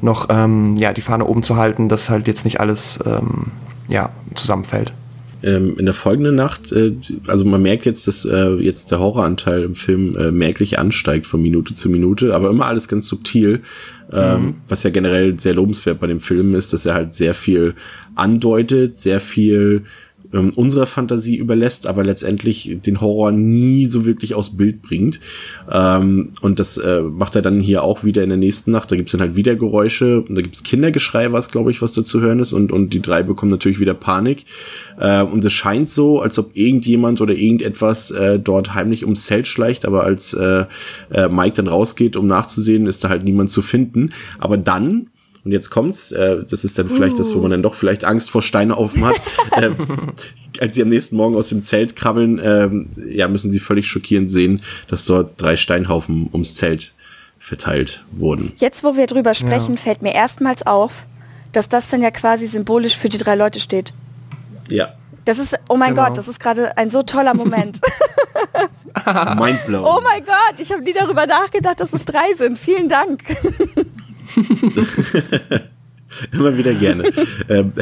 [0.00, 3.52] noch ähm, ja, die Fahne oben zu halten, dass halt jetzt nicht alles ähm,
[3.88, 4.92] ja, zusammenfällt
[5.44, 6.92] ähm, in der folgenden Nacht, äh,
[7.26, 11.42] also man merkt jetzt, dass äh, jetzt der Horroranteil im Film äh, merklich ansteigt von
[11.42, 13.60] Minute zu Minute, aber immer alles ganz subtil,
[14.10, 14.54] ähm, mhm.
[14.68, 17.74] was ja generell sehr lobenswert bei dem Film ist, dass er halt sehr viel
[18.14, 19.84] andeutet, sehr viel
[20.34, 25.20] ähm, unserer Fantasie überlässt, aber letztendlich den Horror nie so wirklich aus Bild bringt.
[25.70, 28.90] Ähm, und das äh, macht er dann hier auch wieder in der nächsten Nacht.
[28.90, 32.20] Da gibt's dann halt wieder Geräusche, da gibt's Kindergeschrei, was glaube ich, was da zu
[32.20, 32.52] hören ist.
[32.52, 34.44] Und, und die drei bekommen natürlich wieder Panik.
[34.98, 39.46] Äh, und es scheint so, als ob irgendjemand oder irgendetwas äh, dort heimlich ums Zelt
[39.46, 40.64] schleicht, aber als äh,
[41.10, 44.12] äh, Mike dann rausgeht, um nachzusehen, ist da halt niemand zu finden.
[44.38, 45.08] Aber dann
[45.44, 47.18] und jetzt kommt's, äh, das ist dann vielleicht uh.
[47.18, 49.16] das, wo man dann doch vielleicht Angst vor Steine offen hat.
[49.56, 49.70] äh,
[50.60, 52.70] als sie am nächsten Morgen aus dem Zelt krabbeln, äh,
[53.10, 56.94] ja, müssen sie völlig schockierend sehen, dass dort drei Steinhaufen ums Zelt
[57.38, 58.52] verteilt wurden.
[58.56, 59.80] Jetzt, wo wir drüber sprechen, ja.
[59.80, 61.06] fällt mir erstmals auf,
[61.52, 63.92] dass das dann ja quasi symbolisch für die drei Leute steht.
[64.70, 64.94] Ja.
[65.26, 66.06] Das ist, oh mein genau.
[66.06, 67.80] Gott, das ist gerade ein so toller Moment.
[69.04, 69.84] Mindblown.
[69.84, 72.58] Oh mein Gott, ich habe nie darüber nachgedacht, dass es drei sind.
[72.58, 73.22] Vielen Dank.
[76.32, 77.04] Immer wieder gerne.
[77.48, 77.72] ähm,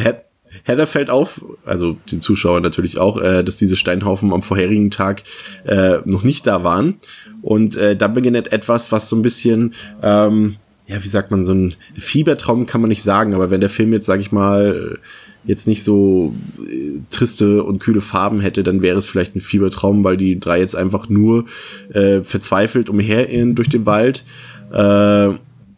[0.65, 5.25] Heather fällt auf, also den Zuschauern natürlich auch, äh, dass diese Steinhaufen am vorherigen Tag
[5.65, 7.01] äh, noch nicht da waren.
[7.41, 11.53] Und äh, da beginnt etwas, was so ein bisschen, ähm, ja, wie sagt man, so
[11.53, 14.99] ein Fiebertraum kann man nicht sagen, aber wenn der Film jetzt, sag ich mal,
[15.45, 20.05] jetzt nicht so äh, triste und kühle Farben hätte, dann wäre es vielleicht ein Fiebertraum,
[20.05, 21.47] weil die drei jetzt einfach nur
[21.93, 24.25] äh, verzweifelt umherirren durch den Wald.
[24.73, 25.31] Äh,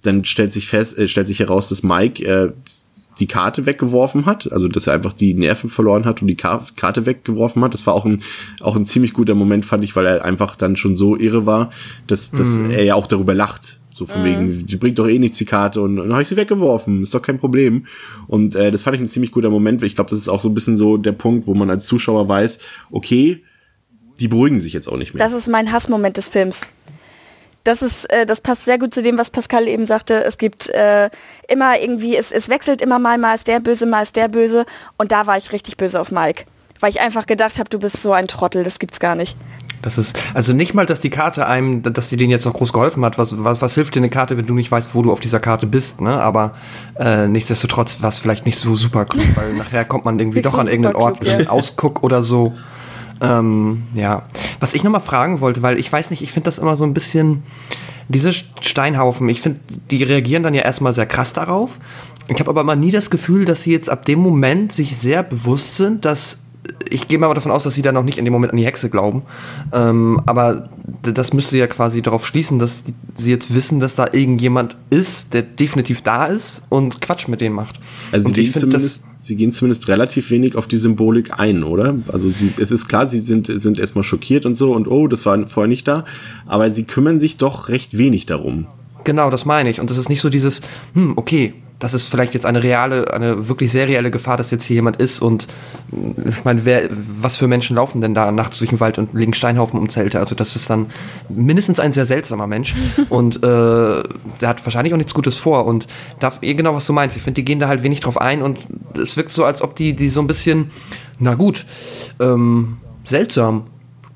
[0.04, 2.52] dann stellt sich fest, äh, stellt sich heraus, dass Mike äh,
[3.18, 7.06] die Karte weggeworfen hat, also dass er einfach die Nerven verloren hat und die Karte
[7.06, 7.72] weggeworfen hat.
[7.72, 8.22] Das war auch ein,
[8.60, 11.70] auch ein ziemlich guter Moment, fand ich, weil er einfach dann schon so irre war,
[12.06, 12.70] dass, dass mhm.
[12.70, 13.78] er ja auch darüber lacht.
[13.92, 14.24] So von mhm.
[14.24, 17.02] wegen, die bringt doch eh nichts die Karte und, und dann habe ich sie weggeworfen,
[17.02, 17.86] ist doch kein Problem.
[18.26, 19.84] Und äh, das fand ich ein ziemlich guter Moment.
[19.84, 22.28] Ich glaube, das ist auch so ein bisschen so der Punkt, wo man als Zuschauer
[22.28, 22.58] weiß,
[22.90, 23.44] okay,
[24.18, 25.24] die beruhigen sich jetzt auch nicht mehr.
[25.24, 26.62] Das ist mein Hassmoment des Films
[27.64, 30.22] das ist, äh, das passt sehr gut zu dem, was Pascal eben sagte.
[30.22, 31.10] Es gibt äh,
[31.48, 34.66] immer irgendwie, es, es wechselt immer mal, mal ist der böse, mal ist der böse.
[34.98, 36.44] Und da war ich richtig böse auf Mike.
[36.80, 39.36] Weil ich einfach gedacht habe, du bist so ein Trottel, das gibt's gar nicht.
[39.80, 42.72] Das ist, also nicht mal, dass die Karte einem, dass die denen jetzt noch groß
[42.72, 43.18] geholfen hat.
[43.18, 45.40] Was, was, was hilft dir eine Karte, wenn du nicht weißt, wo du auf dieser
[45.40, 46.20] Karte bist, ne?
[46.20, 46.54] Aber
[46.98, 50.56] äh, nichtsdestotrotz war es vielleicht nicht so super klug, weil nachher kommt man irgendwie doch
[50.58, 52.54] an irgendeinen Ort mit einem Ausguck oder so.
[53.24, 54.22] Ähm, ja.
[54.60, 56.94] Was ich nochmal fragen wollte, weil ich weiß nicht, ich finde das immer so ein
[56.94, 57.42] bisschen,
[58.08, 59.60] diese Steinhaufen, ich finde,
[59.90, 61.78] die reagieren dann ja erstmal sehr krass darauf
[62.28, 65.22] Ich habe aber immer nie das Gefühl, dass sie jetzt ab dem Moment sich sehr
[65.22, 66.43] bewusst sind, dass
[66.88, 68.64] ich gehe mal davon aus, dass sie da noch nicht in dem Moment an die
[68.64, 69.22] Hexe glauben.
[69.72, 70.68] Ähm, aber
[71.02, 72.84] das müsste ja quasi darauf schließen, dass
[73.14, 77.54] sie jetzt wissen, dass da irgendjemand ist, der definitiv da ist und Quatsch mit denen
[77.54, 77.80] macht.
[78.12, 81.96] Also und sie gehen, zumindest, sie gehen zumindest relativ wenig auf die Symbolik ein, oder?
[82.12, 85.26] Also sie, es ist klar, sie sind, sind erstmal schockiert und so und oh, das
[85.26, 86.04] war vorher nicht da.
[86.46, 88.66] Aber sie kümmern sich doch recht wenig darum.
[89.04, 89.80] Genau, das meine ich.
[89.80, 90.62] Und das ist nicht so dieses,
[90.94, 94.64] hm, okay, das ist vielleicht jetzt eine reale, eine wirklich sehr reelle Gefahr, dass jetzt
[94.64, 95.48] hier jemand ist und
[96.28, 99.34] ich meine, wer, was für Menschen laufen denn da nachts durch den Wald und legen
[99.34, 100.18] Steinhaufen um Zelte?
[100.18, 100.90] Also das ist dann
[101.28, 102.74] mindestens ein sehr seltsamer Mensch
[103.08, 105.86] und äh, der hat wahrscheinlich auch nichts Gutes vor und
[106.20, 107.16] darf eh genau, was du meinst.
[107.16, 108.58] Ich finde, die gehen da halt wenig drauf ein und
[108.96, 110.70] es wirkt so, als ob die, die so ein bisschen,
[111.18, 111.66] na gut,
[112.20, 113.64] ähm, seltsam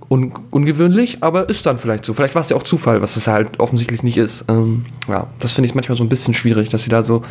[0.09, 2.15] un ungewöhnlich, aber ist dann vielleicht so.
[2.15, 4.47] Vielleicht war es ja auch Zufall, was es halt offensichtlich nicht ist.
[4.49, 7.23] Ähm, ja, das finde ich manchmal so ein bisschen schwierig, dass sie da so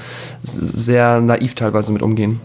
[0.44, 2.40] sehr naiv teilweise mit umgehen.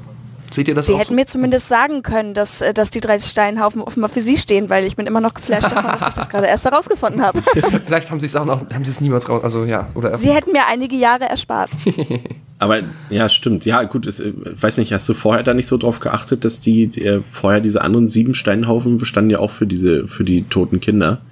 [0.53, 1.15] Seht ihr das Sie auch hätten so?
[1.15, 4.85] mir zumindest sagen können, dass, äh, dass die drei Steinhaufen offenbar für Sie stehen, weil
[4.85, 7.43] ich bin immer noch geflasht davon, dass ich das gerade erst herausgefunden habe.
[7.87, 10.33] Vielleicht haben sie es auch noch, haben sie es niemals raus, also ja, oder Sie
[10.33, 11.71] hätten mir einige Jahre erspart.
[12.59, 12.81] Aber
[13.11, 13.65] ja, stimmt.
[13.65, 16.61] Ja, gut, es, äh, weiß nicht, hast du vorher da nicht so drauf geachtet, dass
[16.61, 20.45] die, die äh, vorher diese anderen sieben Steinhaufen standen ja auch für diese, für die
[20.45, 21.23] toten Kinder.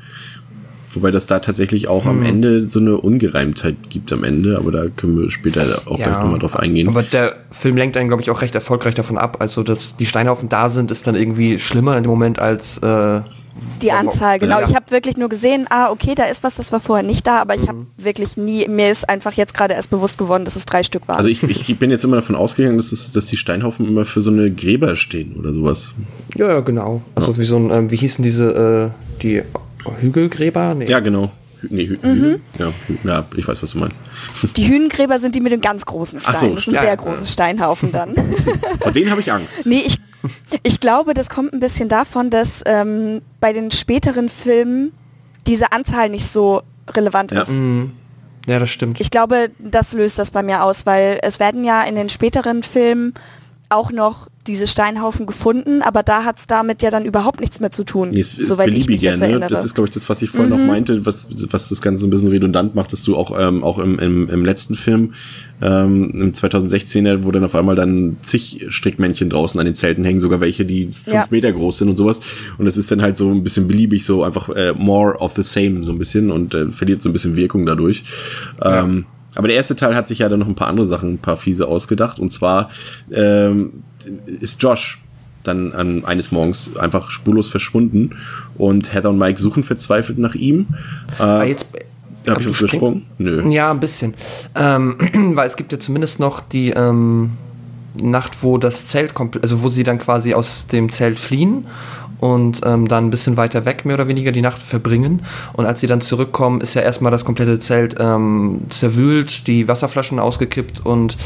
[0.92, 4.86] Wobei das da tatsächlich auch am Ende so eine Ungereimtheit gibt am Ende, aber da
[4.88, 6.88] können wir später auch gleich nochmal drauf eingehen.
[6.88, 9.36] Aber der Film lenkt einen, glaube ich, auch recht erfolgreich davon ab.
[9.38, 13.20] Also, dass die Steinhaufen da sind, ist dann irgendwie schlimmer in dem Moment als äh,
[13.80, 14.60] Die Anzahl, genau.
[14.60, 14.68] Ja.
[14.68, 17.40] Ich habe wirklich nur gesehen, ah, okay, da ist was, das war vorher nicht da,
[17.40, 20.66] aber ich habe wirklich nie, mir ist einfach jetzt gerade erst bewusst geworden, dass es
[20.66, 21.18] drei Stück waren.
[21.18, 24.22] Also ich, ich bin jetzt immer davon ausgegangen, dass, es, dass die Steinhaufen immer für
[24.22, 25.94] so eine Gräber stehen oder sowas.
[26.36, 27.02] Ja, ja, genau.
[27.14, 29.42] Also wie so ein, ähm, wie hießen diese, äh, die
[30.00, 30.74] Hügelgräber?
[30.74, 30.86] Nee.
[30.86, 31.30] Ja, genau.
[31.68, 32.72] Nee, Hü Hü ja,
[33.04, 34.00] ja, ich weiß, was du meinst.
[34.56, 36.34] die Hühnengräber sind die mit dem ganz großen Stein.
[36.34, 36.96] Ach so, das sind ja, sehr ja.
[36.96, 38.14] große Steinhaufen dann.
[38.80, 39.66] Vor denen habe ich Angst.
[39.66, 39.98] nee, ich,
[40.62, 44.92] ich glaube, das kommt ein bisschen davon, dass ähm, bei den späteren Filmen
[45.46, 47.42] diese Anzahl nicht so relevant Ja.
[47.42, 47.52] ist.
[48.46, 49.00] Ja, das stimmt.
[49.00, 52.62] Ich glaube, das löst das bei mir aus, weil es werden ja in den späteren
[52.62, 53.12] Filmen
[53.68, 57.70] auch noch diese Steinhaufen gefunden, aber da hat es damit ja dann überhaupt nichts mehr
[57.70, 59.26] zu tun, Nee, es ist soweit ich mich beliebiger, ne?
[59.26, 59.48] erinnere.
[59.50, 62.06] Das ist, glaube ich, das, was ich vorhin noch meinte, was, was das Ganze so
[62.06, 65.14] ein bisschen redundant macht, dass du auch, ähm, auch im, im, im letzten Film,
[65.62, 70.20] ähm, im 2016er, wo dann auf einmal dann zig Strickmännchen draußen an den Zelten hängen,
[70.20, 71.26] sogar welche, die fünf Ja.
[71.30, 72.20] Meter groß sind und sowas.
[72.58, 75.42] Und es ist dann halt so ein bisschen beliebig, so einfach äh, more of the
[75.42, 78.04] same, so ein bisschen und äh, verliert so ein bisschen Wirkung dadurch.
[78.64, 81.18] Ähm, aber der erste Teil hat sich ja dann noch ein paar andere Sachen, ein
[81.18, 82.18] paar fiese ausgedacht.
[82.18, 82.70] Und zwar
[83.12, 83.84] ähm,
[84.40, 84.98] ist Josh
[85.44, 88.10] dann an eines Morgens einfach spurlos verschwunden
[88.58, 90.66] und Heather und Mike suchen verzweifelt nach ihm.
[91.18, 91.66] Äh, jetzt,
[92.26, 93.06] Habe ich was gesprungen?
[93.18, 93.50] Nö.
[93.50, 94.14] Ja, ein bisschen.
[94.54, 94.96] Ähm,
[95.36, 97.32] weil es gibt ja zumindest noch die ähm,
[97.94, 101.66] Nacht, wo das Zelt komplett, also wo sie dann quasi aus dem Zelt fliehen
[102.20, 105.22] und ähm, dann ein bisschen weiter weg mehr oder weniger die Nacht verbringen.
[105.54, 110.18] Und als sie dann zurückkommen, ist ja erstmal das komplette Zelt ähm, zerwühlt, die Wasserflaschen
[110.18, 111.16] ausgekippt und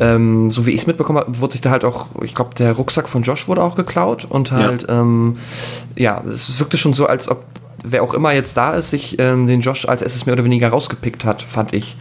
[0.00, 2.72] ähm, so wie ich es mitbekommen habe, wurde sich da halt auch, ich glaube, der
[2.72, 5.36] Rucksack von Josh wurde auch geklaut und halt, ähm,
[5.94, 7.44] ja, es wirkte schon so, als ob
[7.84, 10.70] wer auch immer jetzt da ist, sich ähm, den Josh als erstes mehr oder weniger
[10.70, 11.96] rausgepickt hat, fand ich.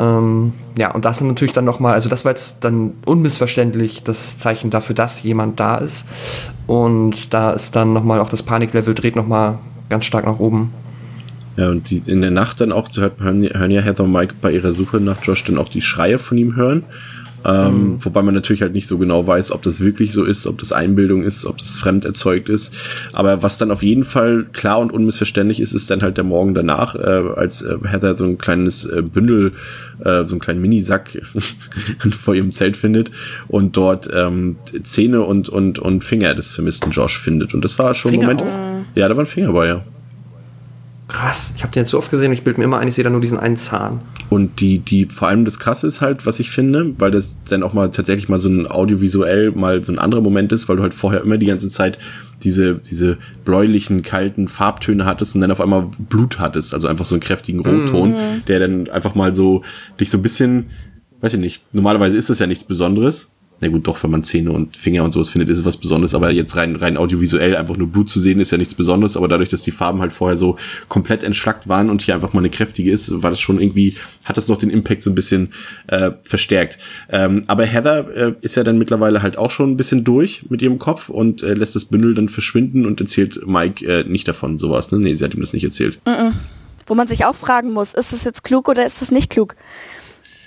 [0.00, 4.38] Ähm, ja, und das sind natürlich dann nochmal, also das war jetzt dann unmissverständlich das
[4.38, 6.06] Zeichen dafür, dass jemand da ist.
[6.66, 9.58] Und da ist dann nochmal auch das Paniklevel dreht nochmal
[9.88, 10.72] ganz stark nach oben.
[11.56, 14.34] Ja, und die, in der Nacht dann auch, hört, hören, hören ja Heather und Mike
[14.42, 16.84] bei ihrer Suche nach Josh dann auch die Schreie von ihm hören.
[17.46, 20.58] Ähm, Wobei man natürlich halt nicht so genau weiß, ob das wirklich so ist, ob
[20.58, 22.74] das Einbildung ist, ob das fremd erzeugt ist.
[23.12, 26.54] Aber was dann auf jeden Fall klar und unmissverständlich ist, ist dann halt der Morgen
[26.54, 26.98] danach, äh,
[27.36, 29.52] als äh, Heather so ein kleines äh, Bündel,
[30.00, 31.22] äh, so einen kleinen Minisack
[32.10, 33.10] vor ihrem Zelt findet
[33.48, 37.54] und dort ähm, Zähne und, und, und Finger des vermissten Josh findet.
[37.54, 38.52] Und das war schon ein Finger Moment.
[38.94, 39.84] Ja, da waren Finger bei, ja.
[41.08, 43.04] Krass, ich habe den jetzt so oft gesehen, ich bilde mir immer ein, ich sehe
[43.04, 44.00] da nur diesen einen Zahn.
[44.28, 47.62] Und die, die, vor allem das Krasse ist halt, was ich finde, weil das dann
[47.62, 50.82] auch mal tatsächlich mal so ein audiovisuell mal so ein anderer Moment ist, weil du
[50.82, 51.98] halt vorher immer die ganze Zeit
[52.42, 57.14] diese, diese bläulichen, kalten Farbtöne hattest und dann auf einmal Blut hattest, also einfach so
[57.14, 58.14] einen kräftigen Rotton,
[58.48, 59.62] der dann einfach mal so
[60.00, 60.66] dich so ein bisschen,
[61.20, 63.30] weiß ich nicht, normalerweise ist das ja nichts Besonderes.
[63.60, 66.14] Na gut, doch, wenn man Zähne und Finger und sowas findet, ist es was Besonderes,
[66.14, 69.28] aber jetzt rein, rein audiovisuell einfach nur Blut zu sehen, ist ja nichts Besonderes, aber
[69.28, 70.56] dadurch, dass die Farben halt vorher so
[70.88, 74.36] komplett entschlackt waren und hier einfach mal eine kräftige ist, war das schon irgendwie, hat
[74.36, 75.54] das noch den Impact so ein bisschen
[75.86, 76.76] äh, verstärkt.
[77.08, 80.60] Ähm, aber Heather äh, ist ja dann mittlerweile halt auch schon ein bisschen durch mit
[80.60, 84.58] ihrem Kopf und äh, lässt das Bündel dann verschwinden und erzählt Mike äh, nicht davon,
[84.58, 84.98] sowas, ne?
[84.98, 85.98] Nee, sie hat ihm das nicht erzählt.
[86.86, 89.56] Wo man sich auch fragen muss, ist es jetzt klug oder ist es nicht klug?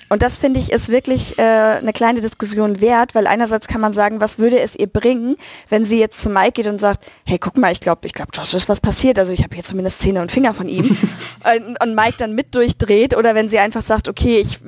[0.09, 3.93] Und das finde ich ist wirklich äh, eine kleine Diskussion wert, weil einerseits kann man
[3.93, 5.35] sagen, was würde es ihr bringen,
[5.69, 8.31] wenn sie jetzt zu Mike geht und sagt, hey, guck mal, ich glaube, ich glaube,
[8.33, 11.81] Josh ist was passiert, also ich habe hier zumindest Zähne und Finger von ihm und,
[11.83, 14.59] und Mike dann mit durchdreht oder wenn sie einfach sagt, okay, ich,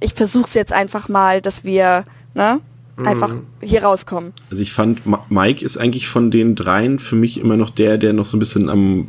[0.00, 2.60] ich versuche es jetzt einfach mal, dass wir ne,
[3.04, 3.46] einfach Mhm.
[3.62, 4.32] hier rauskommen.
[4.50, 7.98] Also ich fand, Ma- Mike ist eigentlich von den dreien für mich immer noch der,
[7.98, 9.08] der noch so ein bisschen am,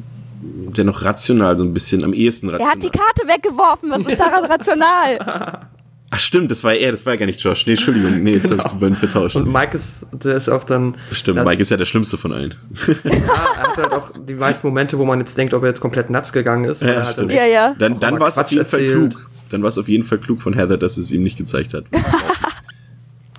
[0.76, 2.74] der noch rational, so ein bisschen am ehesten Er rational.
[2.76, 5.68] hat die Karte weggeworfen, was ist daran rational?
[6.10, 7.66] Ach stimmt, das war er, das war ja gar nicht Josh.
[7.66, 9.36] Nee, Entschuldigung, nee, jetzt habe ich die beiden vertauscht.
[9.36, 10.96] Und Mike ist, der ist auch dann.
[11.12, 12.56] Stimmt, Mike ist ja der Schlimmste von allen.
[13.04, 16.10] Er hat halt auch die meisten Momente, wo man jetzt denkt, ob er jetzt komplett
[16.10, 16.82] nuts gegangen ist.
[16.82, 17.32] Ja, er halt stimmt.
[17.32, 17.76] dann Ja, ja.
[17.78, 19.14] Dann, dann war es auf jeden Fall erzählt.
[19.16, 19.30] klug.
[19.50, 21.84] Dann war es auf jeden Fall klug von Heather, dass es ihm nicht gezeigt hat.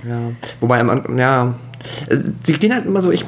[0.06, 0.78] Ja, wobei,
[1.16, 1.54] ja,
[2.06, 3.24] äh, sie gehen halt immer so, ich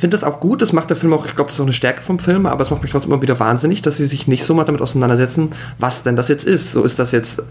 [0.00, 1.72] finde das auch gut, das macht der Film auch, ich glaube, das ist auch eine
[1.72, 4.44] Stärke vom Film, aber es macht mich trotzdem immer wieder wahnsinnig, dass sie sich nicht
[4.44, 6.72] so mal damit auseinandersetzen, was denn das jetzt ist.
[6.72, 7.42] So ist das jetzt,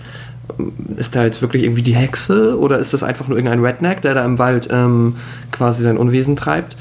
[0.58, 4.02] ähm, ist da jetzt wirklich irgendwie die Hexe oder ist das einfach nur irgendein Redneck,
[4.02, 5.16] der da im Wald ähm,
[5.52, 6.78] quasi sein Unwesen treibt?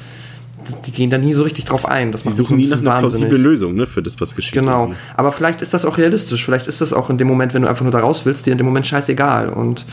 [0.85, 2.13] Die gehen da nie so richtig drauf ein.
[2.13, 4.55] Das Sie suchen nie nach einer plausiblen Lösung, ne, für das, was geschieht.
[4.55, 4.93] Genau.
[5.17, 6.45] Aber vielleicht ist das auch realistisch.
[6.45, 8.53] Vielleicht ist das auch in dem Moment, wenn du einfach nur da raus willst, dir
[8.53, 9.49] in dem Moment scheißegal.
[9.49, 9.85] Und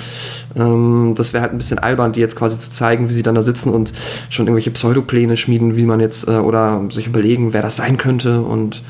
[0.55, 3.35] ähm, das wäre halt ein bisschen albern, die jetzt quasi zu zeigen, wie sie dann
[3.35, 3.93] da sitzen und
[4.29, 8.41] schon irgendwelche Pseudopläne schmieden, wie man jetzt, äh, oder sich überlegen, wer das sein könnte.
[8.41, 8.81] Und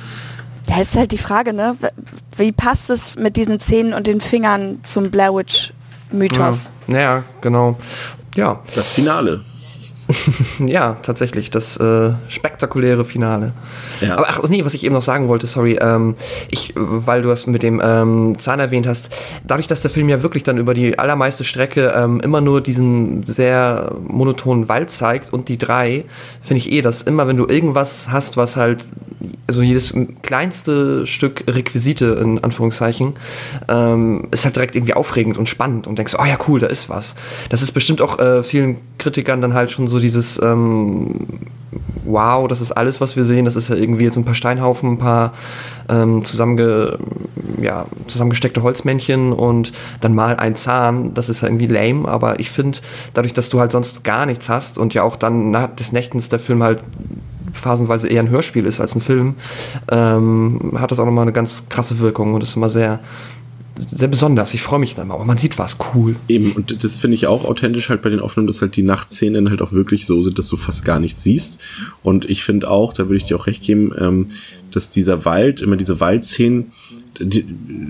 [0.70, 1.76] Ja, ist halt die Frage, ne?
[2.38, 5.74] Wie passt es mit diesen Zähnen und den Fingern zum Blair Witch
[6.12, 6.72] Mythos?
[6.88, 7.78] ja, ja, genau.
[8.36, 9.42] Ja, Das Finale.
[10.66, 13.54] ja, tatsächlich, das äh, spektakuläre Finale.
[14.02, 14.18] Ja.
[14.18, 16.16] Aber ach nee, was ich eben noch sagen wollte, sorry, ähm,
[16.50, 19.10] ich, weil du das mit dem ähm, Zahn erwähnt hast,
[19.46, 23.24] dadurch, dass der Film ja wirklich dann über die allermeiste Strecke ähm, immer nur diesen
[23.24, 26.06] sehr monotonen Wald zeigt und die drei,
[26.42, 28.86] finde ich eh, dass immer, wenn du irgendwas hast, was halt
[29.48, 33.14] also jedes kleinste Stück Requisite in Anführungszeichen
[33.70, 36.90] ähm, ist halt direkt irgendwie aufregend und spannend und denkst, oh ja cool, da ist
[36.90, 37.16] was.
[37.50, 41.26] Das ist bestimmt auch äh, vielen Kritikern dann halt schon so dieses ähm,
[42.06, 43.46] Wow, das ist alles, was wir sehen.
[43.46, 45.34] Das ist ja irgendwie jetzt ein paar Steinhaufen, ein paar
[45.90, 46.98] ähm, zusammenge,
[47.62, 51.14] ja, zusammengesteckte Holzmännchen und dann mal ein Zahn.
[51.14, 52.80] Das ist ja irgendwie lame, aber ich finde,
[53.14, 56.30] dadurch, dass du halt sonst gar nichts hast und ja auch dann nach des Nächtens
[56.30, 56.82] der Film halt
[57.54, 59.36] phasenweise eher ein Hörspiel ist als ein Film,
[59.90, 63.00] ähm, hat das auch nochmal eine ganz krasse Wirkung und ist immer sehr,
[63.78, 64.54] sehr besonders.
[64.54, 65.18] Ich freue mich dann mal.
[65.20, 66.16] Oh, man sieht was, cool.
[66.28, 69.50] Eben, und das finde ich auch authentisch halt bei den Aufnahmen, dass halt die Nachtszenen
[69.50, 71.60] halt auch wirklich so sind, dass du fast gar nichts siehst.
[72.04, 74.32] Und ich finde auch, da würde ich dir auch recht geben, ähm,
[74.72, 76.72] dass dieser Wald, immer diese Waldszenen,
[77.20, 77.46] die,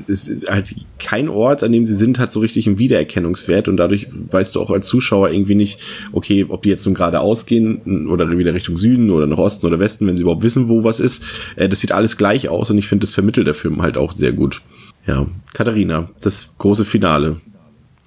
[0.07, 4.07] ist halt kein Ort, an dem sie sind, hat so richtig einen Wiedererkennungswert und dadurch
[4.31, 5.79] weißt du auch als Zuschauer irgendwie nicht,
[6.11, 9.79] okay, ob die jetzt nun geradeaus gehen oder wieder Richtung Süden oder nach Osten oder
[9.79, 11.23] Westen, wenn sie überhaupt wissen, wo was ist.
[11.55, 14.15] Äh, das sieht alles gleich aus und ich finde, das vermittelt der Film halt auch
[14.15, 14.61] sehr gut.
[15.05, 17.41] Ja, Katharina, das große Finale.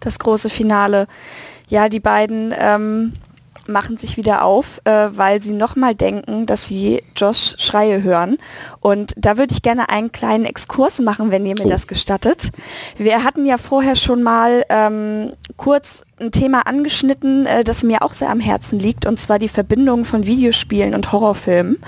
[0.00, 1.06] Das große Finale.
[1.68, 3.12] Ja, die beiden ähm,
[3.66, 8.38] machen sich wieder auf, äh, weil sie nochmal denken, dass sie Josh Schreie hören.
[8.80, 11.70] Und da würde ich gerne einen kleinen Exkurs machen, wenn ihr mir Oh.
[11.70, 12.50] das gestattet.
[12.96, 18.14] Wir hatten ja vorher schon mal ähm, kurz ein Thema angeschnitten, äh, das mir auch
[18.14, 21.78] sehr am Herzen liegt, und zwar die Verbindung von Videospielen und Horrorfilmen.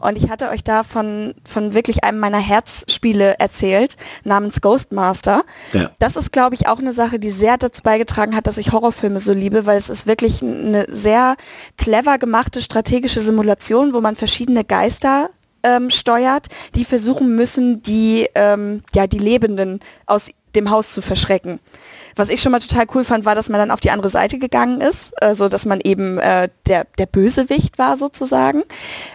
[0.00, 5.44] Und ich hatte euch da von, von wirklich einem meiner Herzspiele erzählt, namens Ghostmaster.
[5.72, 5.90] Ja.
[5.98, 9.20] Das ist, glaube ich, auch eine Sache, die sehr dazu beigetragen hat, dass ich Horrorfilme
[9.20, 11.36] so liebe, weil es ist wirklich eine sehr
[11.76, 15.28] clever gemachte strategische Simulation, wo man verschiedene Geister
[15.62, 21.58] ähm, steuert, die versuchen müssen, die, ähm, ja, die Lebenden aus dem Haus zu verschrecken.
[22.16, 24.38] Was ich schon mal total cool fand, war, dass man dann auf die andere Seite
[24.38, 28.62] gegangen ist, äh, so dass man eben äh, der, der Bösewicht war sozusagen.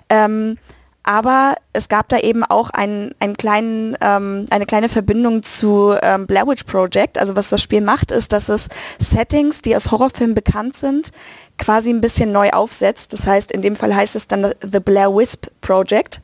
[0.09, 0.57] Ähm,
[1.03, 6.27] aber es gab da eben auch einen, einen kleinen, ähm, eine kleine Verbindung zu ähm,
[6.27, 7.17] Blair Witch Project.
[7.17, 8.67] Also was das Spiel macht, ist, dass es
[8.99, 11.11] Settings, die aus Horrorfilmen bekannt sind,
[11.57, 13.13] quasi ein bisschen neu aufsetzt.
[13.13, 16.21] Das heißt, in dem Fall heißt es dann The Blair Wisp Project.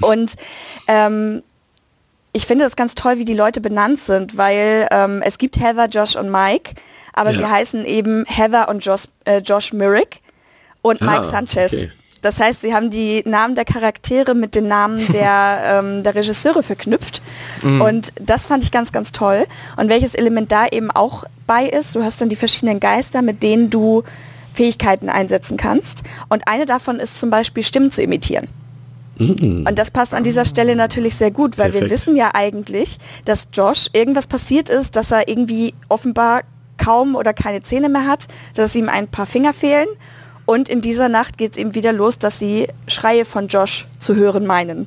[0.00, 0.34] Und
[0.88, 1.42] ähm,
[2.38, 5.86] ich finde das ganz toll, wie die Leute benannt sind, weil ähm, es gibt Heather,
[5.86, 6.74] Josh und Mike,
[7.12, 7.38] aber Ja.
[7.38, 10.20] sie heißen eben Heather und Josh, äh, Josh Myrick
[10.80, 11.72] und Ah, Mike Sanchez.
[11.72, 11.90] okay.
[12.22, 16.62] Das heißt, sie haben die Namen der Charaktere mit den Namen der, ähm, der Regisseure
[16.62, 17.22] verknüpft.
[17.62, 19.46] Und das fand ich ganz, ganz toll.
[19.76, 23.42] Und welches Element da eben auch bei ist, du hast dann die verschiedenen Geister, mit
[23.42, 24.02] denen du
[24.54, 26.02] Fähigkeiten einsetzen kannst.
[26.28, 28.48] Und eine davon ist zum Beispiel Stimmen zu imitieren.
[29.18, 31.90] Und das passt an dieser Stelle natürlich sehr gut, weil wir Perfekt.
[32.00, 36.42] wissen ja eigentlich, dass Josh irgendwas passiert ist, dass er irgendwie offenbar
[36.76, 39.88] kaum oder keine Zähne mehr hat, dass ihm ein paar Finger fehlen.
[40.46, 44.14] Und in dieser Nacht geht es eben wieder los, dass sie Schreie von Josh zu
[44.14, 44.86] hören meinen.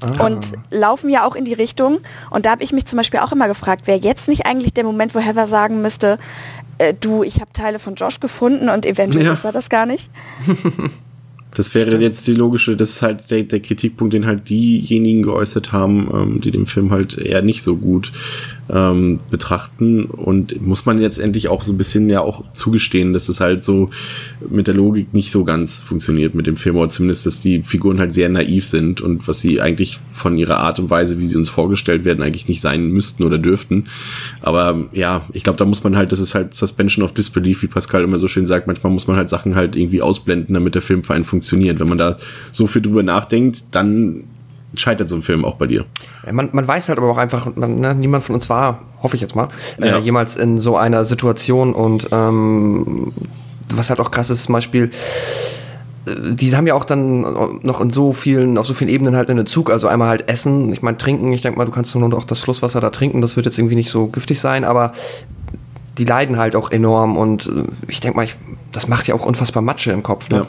[0.00, 1.98] Also und laufen ja auch in die Richtung.
[2.30, 4.84] Und da habe ich mich zum Beispiel auch immer gefragt, wäre jetzt nicht eigentlich der
[4.84, 6.18] Moment, wo Heather sagen müsste,
[6.78, 9.32] äh, du, ich habe Teile von Josh gefunden und eventuell Ja.
[9.32, 10.10] ist er das gar nicht.
[11.56, 15.72] Das wäre jetzt die logische, das ist halt der, der Kritikpunkt, den halt diejenigen geäußert
[15.72, 18.12] haben, ähm, die den Film halt eher nicht so gut
[18.68, 20.06] ähm, betrachten.
[20.06, 23.64] Und muss man jetzt endlich auch so ein bisschen ja auch zugestehen, dass es halt
[23.64, 23.90] so
[24.48, 27.98] mit der Logik nicht so ganz funktioniert mit dem Film, oder zumindest, dass die Figuren
[27.98, 31.36] halt sehr naiv sind und was sie eigentlich von ihrer Art und Weise, wie sie
[31.36, 33.84] uns vorgestellt werden, eigentlich nicht sein müssten oder dürften.
[34.40, 37.68] Aber ja, ich glaube, da muss man halt, das ist halt Suspension of Disbelief, wie
[37.68, 40.82] Pascal immer so schön sagt, manchmal muss man halt Sachen halt irgendwie ausblenden, damit der
[40.82, 41.80] Film für einen funktioniert.
[41.80, 42.16] Wenn man da
[42.52, 44.24] so viel drüber nachdenkt, dann
[44.76, 45.84] scheitert so ein Film auch bei dir.
[46.30, 49.22] Man, man weiß halt aber auch einfach, man, ne, niemand von uns war, hoffe ich
[49.22, 49.48] jetzt mal,
[49.78, 49.96] Ja.
[49.96, 53.12] äh, jemals in so einer Situation und ähm,
[53.74, 54.90] was halt auch krass ist, zum Beispiel,
[56.06, 57.20] äh, die haben ja auch dann
[57.62, 60.72] noch in so vielen, auf so vielen Ebenen halt einen Zug, also einmal halt essen,
[60.72, 63.36] ich meine trinken, ich denke mal, du kannst nur noch das Flusswasser da trinken, das
[63.36, 64.92] wird jetzt irgendwie nicht so giftig sein, aber
[65.98, 68.36] die leiden halt auch enorm und äh, ich denke mal, ich,
[68.72, 70.28] das macht ja auch unfassbar Matsche im Kopf.
[70.28, 70.36] Ne?
[70.38, 70.46] Ja.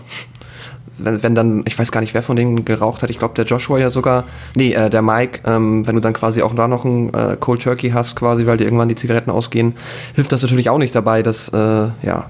[0.97, 3.45] Wenn, wenn dann, ich weiß gar nicht, wer von denen geraucht hat, ich glaube der
[3.45, 4.25] Joshua ja sogar,
[4.55, 7.61] nee, äh, der Mike, ähm, wenn du dann quasi auch da noch ein äh, Cold
[7.61, 9.73] Turkey hast, quasi, weil dir irgendwann die Zigaretten ausgehen,
[10.15, 12.27] hilft das natürlich auch nicht dabei, dass, äh, ja,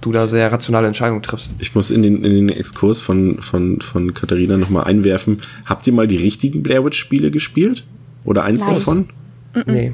[0.00, 1.54] du da sehr rationale Entscheidungen triffst.
[1.58, 5.42] Ich muss in den, in den Exkurs von, von, von Katharina nochmal einwerfen.
[5.64, 7.84] Habt ihr mal die richtigen Blair Witch Spiele gespielt?
[8.24, 8.74] Oder eins Nein.
[8.74, 9.08] davon?
[9.66, 9.92] Nee.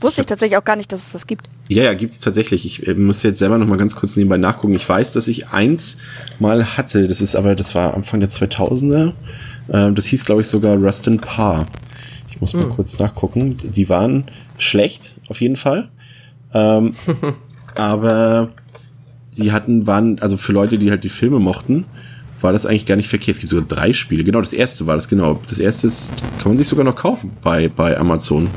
[0.00, 1.48] Wusste ich tatsächlich auch gar nicht, dass es das gibt.
[1.68, 2.66] Ja, ja, gibt's tatsächlich.
[2.66, 4.74] Ich äh, muss jetzt selber noch mal ganz kurz nebenbei nachgucken.
[4.74, 5.98] Ich weiß, dass ich eins
[6.38, 7.08] mal hatte.
[7.08, 9.12] Das ist aber, das war Anfang der 2000er.
[9.72, 11.66] Ähm, das hieß, glaube ich, sogar Rustin Parr.
[12.30, 13.56] Ich muss mal kurz nachgucken.
[13.64, 14.24] Die waren
[14.58, 15.88] schlecht, auf jeden Fall.
[16.52, 16.94] Ähm,
[17.74, 18.50] aber
[19.30, 21.86] sie hatten, waren, also für Leute, die halt die Filme mochten,
[22.40, 23.36] war das eigentlich gar nicht verkehrt.
[23.36, 24.24] Es gibt sogar drei Spiele.
[24.24, 25.40] Genau, das erste war das, genau.
[25.48, 28.48] Das erste ist, kann man sich sogar noch kaufen bei, bei Amazon.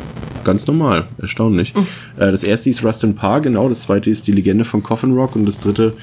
[0.44, 1.74] Ganz normal, erstaunlich.
[2.18, 3.70] Äh, das erste ist Rust and Par, genau.
[3.70, 5.94] Das zweite ist die Legende von Coffin Rock und das dritte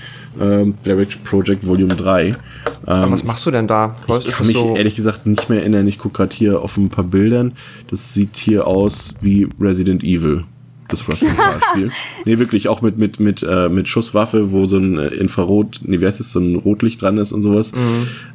[0.40, 2.36] ähm, Witch Project Volume 3.
[2.84, 3.96] Aber was machst du denn da?
[4.20, 5.88] Ich kann mich ehrlich gesagt nicht mehr erinnern.
[5.88, 7.52] Ich gucke gerade hier auf ein paar Bildern.
[7.88, 10.44] Das sieht hier aus wie Resident Evil.
[10.88, 11.90] Das Rust and Par Spiel.
[12.24, 16.00] nee, wirklich auch mit, mit, mit, äh, mit Schusswaffe, wo so ein äh, Infrarot, nee,
[16.00, 17.72] wie heißt es, so ein Rotlicht dran ist und sowas.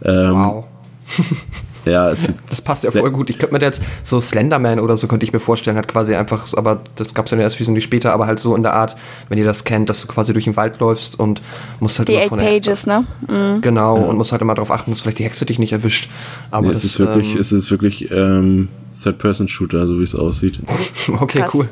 [0.04, 0.64] Ähm, wow.
[1.84, 2.14] Ja,
[2.48, 3.32] Das passt ja voll gut.
[3.32, 6.46] Ich könnte mir jetzt so Slenderman oder so könnte ich mir vorstellen, hat quasi einfach,
[6.46, 8.96] so- aber das gab es ja erst wesentlich später, aber halt so in der Art,
[9.30, 11.42] wenn ihr das kennt, dass du quasi durch den Wald läufst und
[11.80, 13.04] musst halt Die immer Eight von der Pages, ne?
[13.28, 13.62] Mhm.
[13.62, 16.08] Genau, und musst halt immer darauf achten, dass vielleicht die Hexe dich nicht erwischt.
[16.52, 18.68] Aber Nee, das es ist wirklich, ähm, es ist wirklich ähm,
[19.04, 20.60] Third-Person-Shooter, so wie es aussieht.
[21.20, 21.54] okay, krass.
[21.54, 21.70] cool.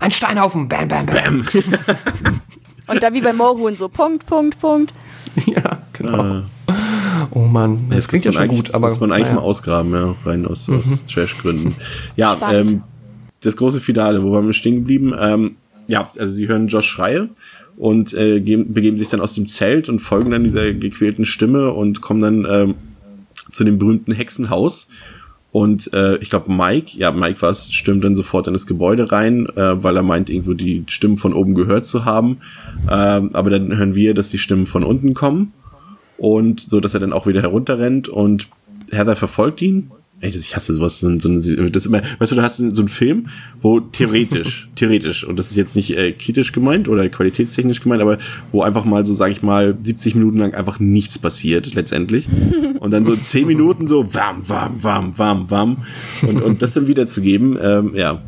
[0.00, 1.44] Ein Steinhaufen, bam, bam, bam.
[2.86, 4.92] Und da wie bei Moorhuhn so Punkt, Punkt, Punkt.
[5.46, 6.42] ja, genau.
[7.30, 9.12] Oh Mann, das, Das klingt ja muss man schon eigentlich- gut, das aber muss man
[9.12, 9.32] eigentlich naja.
[9.34, 9.40] Mhm.
[9.40, 11.74] mal ausgraben, ja, rein aus, aus Trash-Gründen.
[12.16, 12.70] Ja, Spannend.
[12.72, 12.82] ähm,
[13.40, 15.14] das große Finale, wo waren wir stehen geblieben?
[15.18, 15.56] Ähm,
[15.86, 17.28] ja, also sie hören Josh Schreie
[17.76, 21.72] und äh, geben, begeben sich dann aus dem Zelt und folgen dann dieser gequälten Stimme
[21.72, 22.74] und kommen dann ähm,
[23.50, 24.88] zu dem berühmten Hexenhaus.
[25.54, 29.12] Und äh, ich glaube, Mike, ja, Mike war es, stürmt dann sofort in das Gebäude
[29.12, 32.38] rein, äh, weil er meint, irgendwo die Stimmen von oben gehört zu haben.
[32.90, 35.52] Ähm, aber dann hören wir, dass die Stimmen von unten kommen
[36.16, 38.48] und so, dass er dann auch wieder herunterrennt und
[38.90, 39.92] Heather verfolgt ihn.
[40.24, 41.00] Ey, das, ich hasse sowas.
[41.00, 43.28] So, so, das immer, weißt du, du hast so einen Film,
[43.60, 48.16] wo theoretisch, theoretisch, und das ist jetzt nicht äh, kritisch gemeint oder qualitätstechnisch gemeint, aber
[48.50, 52.26] wo einfach mal so, sage ich mal, 70 Minuten lang einfach nichts passiert, letztendlich.
[52.80, 55.76] Und dann so 10 Minuten so warm, warm, warm, warm, warm.
[56.26, 58.22] Und, und das dann wiederzugeben, ähm, ja.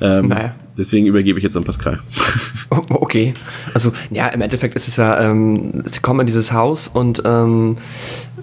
[0.00, 0.56] Ähm, Naja.
[0.76, 2.00] Deswegen übergebe ich jetzt an Pascal.
[2.90, 3.32] Okay,
[3.72, 7.76] also ja, im Endeffekt ist es ja, ähm, sie kommen in dieses Haus und ähm,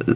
[0.07, 0.13] äh,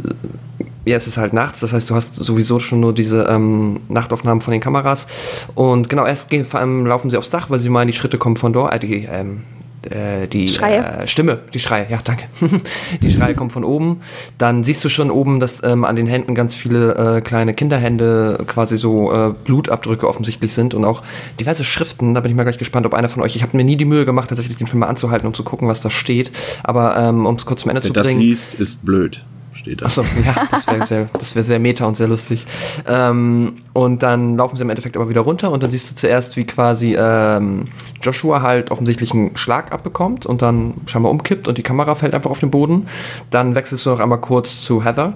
[0.89, 4.41] ja, es ist halt nachts, das heißt, du hast sowieso schon nur diese ähm, Nachtaufnahmen
[4.41, 5.07] von den Kameras
[5.55, 8.17] und genau, erst gehen, vor allem laufen sie aufs Dach, weil sie meinen, die Schritte
[8.17, 9.43] kommen von dort, äh, die, ähm,
[9.83, 11.03] äh, die Schreie.
[11.03, 12.25] Äh, Stimme, die Schreie, ja, danke.
[13.01, 14.01] die Schreie kommen von oben.
[14.37, 18.43] Dann siehst du schon oben, dass ähm, an den Händen ganz viele äh, kleine Kinderhände
[18.47, 21.01] quasi so äh, Blutabdrücke offensichtlich sind und auch
[21.39, 22.13] diverse Schriften.
[22.13, 23.85] Da bin ich mal gleich gespannt, ob einer von euch, ich habe mir nie die
[23.85, 26.31] Mühe gemacht, tatsächlich den Film mal anzuhalten, um zu gucken, was da steht.
[26.63, 28.19] Aber ähm, um es kurz zum Ende Wer zu das bringen.
[28.19, 29.23] liest, ist blöd,
[29.69, 29.83] steht.
[29.83, 32.45] Achso, ja, das wäre sehr, wäre sehr meta und sehr lustig.
[32.87, 36.37] Ähm, und dann laufen sie im Endeffekt aber wieder runter und dann siehst du zuerst,
[36.37, 37.67] wie quasi ähm,
[38.01, 42.31] Joshua halt offensichtlich einen Schlag abbekommt und dann scheinbar umkippt und die Kamera fällt einfach
[42.31, 42.87] auf den Boden.
[43.29, 45.13] Dann wechselst du noch einmal kurz zu Heather,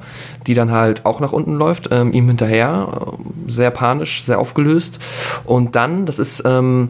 [0.47, 3.15] die dann halt auch nach unten läuft, ähm, ihm hinterher,
[3.47, 4.99] äh, sehr panisch, sehr aufgelöst.
[5.45, 6.89] Und dann, das ist ähm,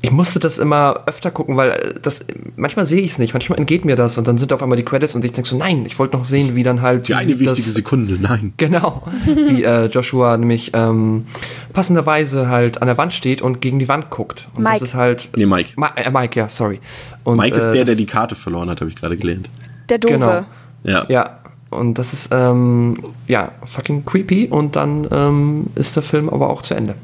[0.00, 2.24] ich musste das immer öfter gucken, weil äh, das
[2.56, 4.84] manchmal sehe ich es nicht, manchmal entgeht mir das und dann sind auf einmal die
[4.84, 7.28] Credits und ich denke so, nein, ich wollte noch sehen, wie dann halt Die eine
[7.38, 8.52] wichtige das, Sekunde, nein.
[8.56, 11.26] Genau, wie äh, Joshua nämlich ähm,
[11.72, 14.48] passenderweise halt an der Wand steht und gegen die Wand guckt.
[14.54, 14.80] Und Mike.
[14.80, 15.30] das ist halt.
[15.36, 15.72] Nee, Mike.
[15.76, 16.80] Ma äh, Mike, ja, sorry.
[17.24, 19.50] Und, Mike ist äh, der, der die Karte verloren hat, habe ich gerade gelernt.
[19.88, 20.14] Der Doofe.
[20.14, 20.44] Genau.
[20.84, 21.06] Ja.
[21.08, 21.38] Ja,
[21.70, 26.62] und das ist, ähm, ja, fucking creepy und dann ähm, ist der Film aber auch
[26.62, 26.94] zu Ende.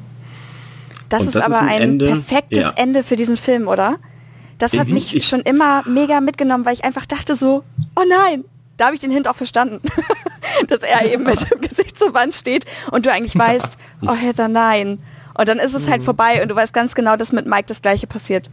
[1.18, 2.72] Das ist das aber ist ein ein, Ende- perfektes ja.
[2.76, 3.96] Ende für diesen Film, oder?
[4.58, 7.64] Das hat Mhm, mich ich- schon immer mega mitgenommen, weil ich einfach dachte so,
[7.96, 8.44] oh nein,
[8.76, 9.80] da habe ich den Hint auch verstanden.
[10.68, 14.48] Dass er eben mit dem Gesicht zur Wand steht und du eigentlich weißt, oh Heather,
[14.48, 14.98] nein.
[15.36, 15.90] Und dann ist es Mhm.
[15.90, 18.50] halt vorbei und du weißt ganz genau, dass mit Mike das gleiche passiert.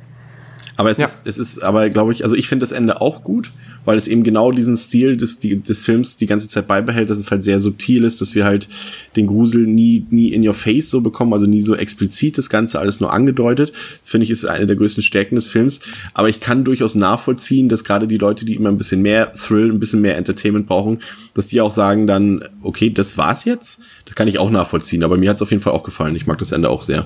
[0.81, 1.05] Aber es Ja.
[1.05, 3.51] ist, es ist, aber glaube ich, also ich finde das Ende auch gut,
[3.85, 7.19] weil es eben genau diesen Stil des, die, des Films die ganze Zeit beibehält, dass
[7.19, 8.67] es halt sehr subtil ist, dass wir halt
[9.15, 12.79] den Grusel nie, nie in your face so bekommen, also nie so explizit das Ganze
[12.79, 13.73] alles nur angedeutet.
[14.03, 15.81] Finde ich, ist eine der größten Stärken des Films.
[16.15, 19.71] Aber ich kann durchaus nachvollziehen, dass gerade die Leute, die immer ein bisschen mehr Thrill,
[19.71, 20.97] ein bisschen mehr Entertainment brauchen,
[21.35, 23.77] dass die auch sagen dann, okay, das war's jetzt.
[24.05, 26.15] Das kann ich auch nachvollziehen, aber mir hat's auf jeden Fall auch gefallen.
[26.15, 27.05] Ich mag das Ende auch sehr.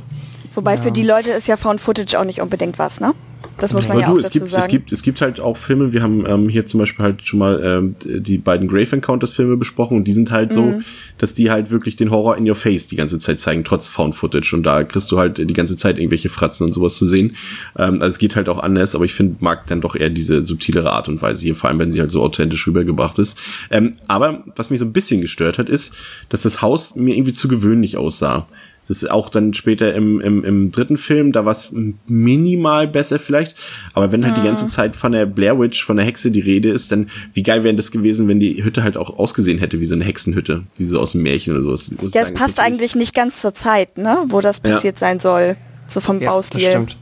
[0.53, 3.13] Wobei für die Leute ist ja Found Footage auch nicht unbedingt was, ne?
[3.57, 4.63] Das muss man Aber ja du, auch es gibt, sagen.
[4.63, 7.39] es gibt, es gibt halt auch Filme, wir haben ähm, hier zum Beispiel halt schon
[7.39, 10.55] mal ähm, die beiden Grave Encounters Filme besprochen und die sind halt Mhm.
[10.55, 10.81] so,
[11.17, 14.15] dass die halt wirklich den Horror in your face die ganze Zeit zeigen, trotz Found
[14.15, 17.35] Footage und da kriegst du halt die ganze Zeit irgendwelche Fratzen und sowas zu sehen.
[17.77, 20.43] Ähm, also es geht halt auch anders, aber ich finde, mag dann doch eher diese
[20.45, 23.37] subtilere Art und Weise hier, vor allem wenn sie halt so authentisch rübergebracht ist.
[23.71, 25.95] Ähm, aber was mich so ein bisschen gestört hat, ist,
[26.29, 28.47] dass das Haus mir irgendwie zu gewöhnlich aussah.
[28.87, 31.71] Das ist auch dann später im, im, im dritten Film, da war es
[32.07, 33.55] minimal besser vielleicht.
[33.93, 36.69] Aber wenn halt die ganze Zeit von der Blair Witch, von der Hexe die Rede
[36.69, 39.85] ist, dann wie geil wäre das gewesen, wenn die Hütte halt auch ausgesehen hätte wie
[39.85, 41.91] so eine Hexenhütte, wie so aus dem Märchen oder sowas.
[42.13, 44.17] Ja, es sagen, passt eigentlich nicht ganz zur Zeit, ne?
[44.27, 44.73] Wo das Ja.
[44.73, 45.55] passiert sein soll.
[45.87, 46.61] So vom Ja, Baustil.
[46.61, 46.97] das stimmt.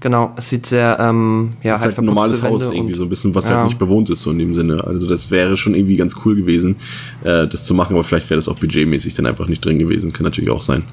[0.00, 3.08] Genau, es sieht sehr, ähm, ja, Das ist halt ein normales Haus irgendwie, so ein
[3.08, 3.56] bisschen, was ja.
[3.56, 4.84] halt nicht bewohnt ist, so in dem Sinne.
[4.84, 6.76] Also das wäre schon irgendwie ganz cool gewesen,
[7.24, 10.12] äh, das zu machen, aber vielleicht wäre das auch budgetmäßig dann einfach nicht drin gewesen.
[10.12, 10.84] Kann natürlich auch sein.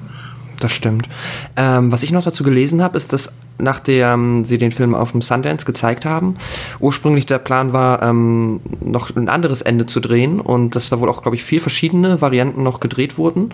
[0.60, 1.08] Das stimmt.
[1.56, 5.22] Ähm, was ich noch dazu gelesen habe, ist, dass nachdem sie den Film auf dem
[5.22, 6.34] Sundance gezeigt haben,
[6.80, 11.08] ursprünglich der Plan war, ähm, noch ein anderes Ende zu drehen und dass da wohl
[11.08, 13.50] auch, glaube ich, vier verschiedene Varianten noch gedreht wurden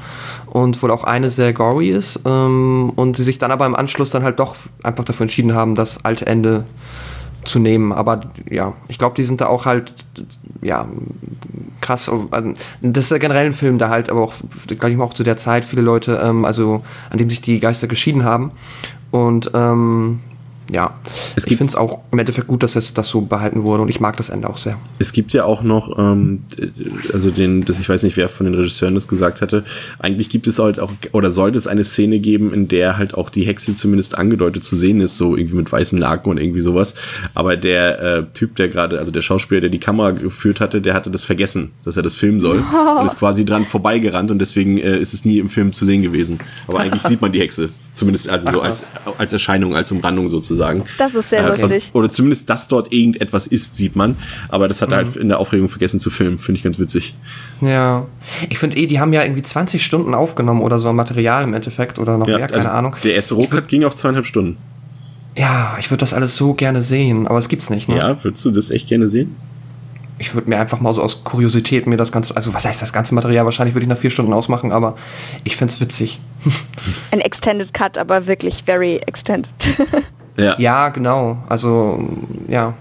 [0.46, 4.10] und wohl auch eine sehr gory ist ähm, und sie sich dann aber im Anschluss
[4.10, 6.64] dann halt doch einfach dafür entschieden haben, das alte Ende
[7.44, 7.92] zu nehmen.
[7.92, 9.92] Aber ja, ich glaube, die sind da auch halt,
[10.62, 10.88] ja,
[11.80, 12.08] krass.
[12.08, 14.34] also, Das ist ja generell ein Film, da halt aber auch,
[14.66, 17.60] glaube ich mal auch zu der Zeit viele Leute, ähm, also an dem sich die
[17.60, 18.52] Geister geschieden haben.
[19.10, 20.20] Und ähm,
[20.70, 20.94] ja,
[21.36, 23.88] Es ich finde es auch im Endeffekt gut, dass es das so behalten wurde und
[23.88, 24.78] ich mag das Ende auch sehr.
[24.98, 26.44] Es gibt ja auch noch, ähm,
[27.12, 29.64] also den, das ich weiß nicht, wer von den Regisseuren das gesagt hatte.
[29.98, 33.28] Eigentlich gibt es halt auch oder sollte es eine Szene geben, in der halt auch
[33.28, 36.94] die Hexe zumindest angedeutet zu sehen ist, so irgendwie mit weißen Laken und irgendwie sowas.
[37.34, 40.94] Aber der äh, Typ, der gerade, also der Schauspieler, der die Kamera geführt hatte, der
[40.94, 42.62] hatte das vergessen, dass er das filmen soll
[43.00, 46.02] und ist quasi dran vorbeigerannt und deswegen äh, ist es nie im Film zu sehen
[46.02, 46.38] gewesen.
[46.66, 48.84] Aber eigentlich sieht man die Hexe, zumindest also so als
[49.18, 50.84] als Erscheinung, als Umrandung sozusagen.
[50.98, 51.90] Das ist sehr Äh, lustig.
[51.92, 54.16] Oder zumindest, dass dort irgendetwas ist, sieht man.
[54.48, 56.38] Aber das hat er halt in der Aufregung vergessen zu filmen.
[56.38, 57.14] Finde ich ganz witzig.
[57.60, 58.06] Ja,
[58.48, 61.98] ich finde eh, die haben ja irgendwie 20 Stunden aufgenommen oder so Material im Endeffekt
[61.98, 62.96] oder noch Ja, mehr, keine also Ahnung.
[63.04, 64.56] Der erste Rohcut ging auch zweieinhalb Stunden.
[65.36, 67.96] Ja, ich würde das alles so gerne sehen, aber es gibt's nicht, ne?
[67.96, 69.34] Ja, würdest du das echt gerne sehen?
[70.22, 72.92] Ich würde mir einfach mal so aus Kuriosität mir das ganze, also was heißt das
[72.92, 73.44] ganze Material?
[73.44, 74.94] Wahrscheinlich würde ich nach vier Stunden ausmachen, aber
[75.42, 76.20] ich find's witzig.
[77.10, 79.52] Ein Extended Cut, aber wirklich very extended.
[80.38, 80.58] Ja.
[80.58, 81.44] Ja, genau.
[81.46, 82.08] Also,
[82.48, 82.72] ja,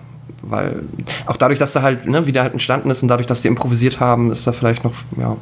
[0.42, 0.84] weil
[1.26, 3.50] auch dadurch, dass da halt, ne, wie der halt entstanden ist und dadurch, dass die
[3.50, 5.36] improvisiert haben, ist da vielleicht noch, ja.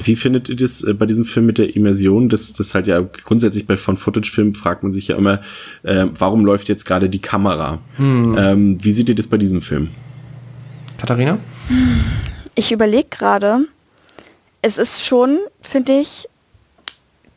[0.00, 2.28] Wie findet ihr das äh, bei diesem Film mit der Immersion?
[2.28, 5.40] Das, das halt ja grundsätzlich bei von Footage-Filmen fragt man sich ja immer,
[5.82, 7.80] äh, warum läuft jetzt gerade die Kamera?
[7.98, 9.88] Ähm, wie seht ihr das bei diesem Film?
[10.98, 11.38] Katharina?
[12.54, 13.66] Ich überlege gerade,
[14.62, 16.28] es ist schon, finde ich,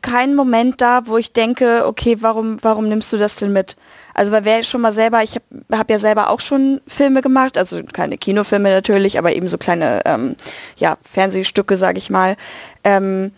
[0.02, 3.76] kein Moment da, wo ich denke, okay, warum, warum nimmst du das denn mit?
[4.14, 7.56] Also weil wer schon mal selber, ich habe hab ja selber auch schon Filme gemacht,
[7.56, 10.36] also keine Kinofilme natürlich, aber eben so kleine ähm,
[10.76, 12.36] ja, Fernsehstücke, sage ich mal.
[12.82, 13.32] Ähm,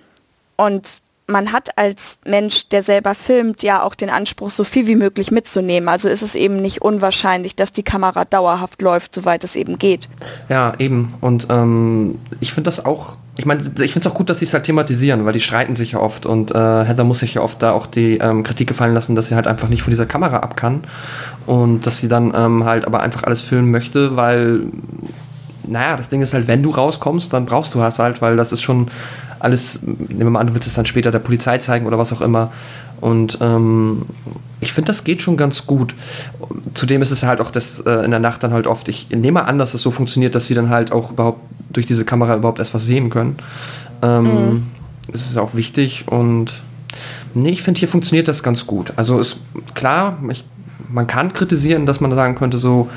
[0.56, 4.96] und man hat als Mensch, der selber filmt, ja auch den Anspruch, so viel wie
[4.96, 5.88] möglich mitzunehmen.
[5.88, 10.08] Also ist es eben nicht unwahrscheinlich, dass die Kamera dauerhaft läuft, soweit es eben geht.
[10.48, 11.14] Ja, eben.
[11.20, 14.44] Und ähm, ich finde das auch, ich meine, ich finde es auch gut, dass sie
[14.44, 17.42] es halt thematisieren, weil die streiten sich ja oft und äh, Heather muss sich ja
[17.42, 20.06] oft da auch die ähm, Kritik gefallen lassen, dass sie halt einfach nicht von dieser
[20.06, 20.84] Kamera ab kann
[21.46, 24.66] und dass sie dann ähm, halt aber einfach alles filmen möchte, weil,
[25.66, 28.52] naja, das Ding ist halt, wenn du rauskommst, dann brauchst du es halt, weil das
[28.52, 28.88] ist schon
[29.42, 32.12] alles, nehmen wir mal an, du willst es dann später der Polizei zeigen oder was
[32.12, 32.52] auch immer.
[33.00, 34.02] Und ähm,
[34.60, 35.94] ich finde, das geht schon ganz gut.
[36.74, 39.44] Zudem ist es halt auch das äh, in der Nacht dann halt oft, ich nehme
[39.44, 41.40] an, dass es so funktioniert, dass sie dann halt auch überhaupt
[41.72, 43.36] durch diese Kamera überhaupt erst was sehen können.
[44.02, 44.62] Ähm, mhm.
[45.10, 46.62] Das ist auch wichtig und
[47.34, 48.92] nee, ich finde, hier funktioniert das ganz gut.
[48.94, 49.38] Also ist
[49.74, 50.44] klar, ich
[50.92, 52.88] man kann kritisieren, dass man sagen könnte, so,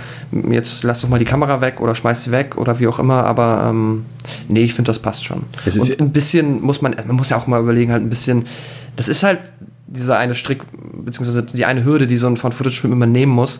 [0.49, 3.23] jetzt lass doch mal die Kamera weg oder schmeiß sie weg oder wie auch immer,
[3.23, 4.05] aber ähm,
[4.47, 5.43] nee, ich finde, das passt schon.
[5.65, 8.47] Und ein bisschen muss man, man muss ja auch mal überlegen, halt ein bisschen,
[8.95, 9.39] das ist halt
[9.87, 10.61] dieser eine Strick,
[11.05, 13.59] beziehungsweise die eine Hürde, die so ein Found-Footage-Film immer nehmen muss.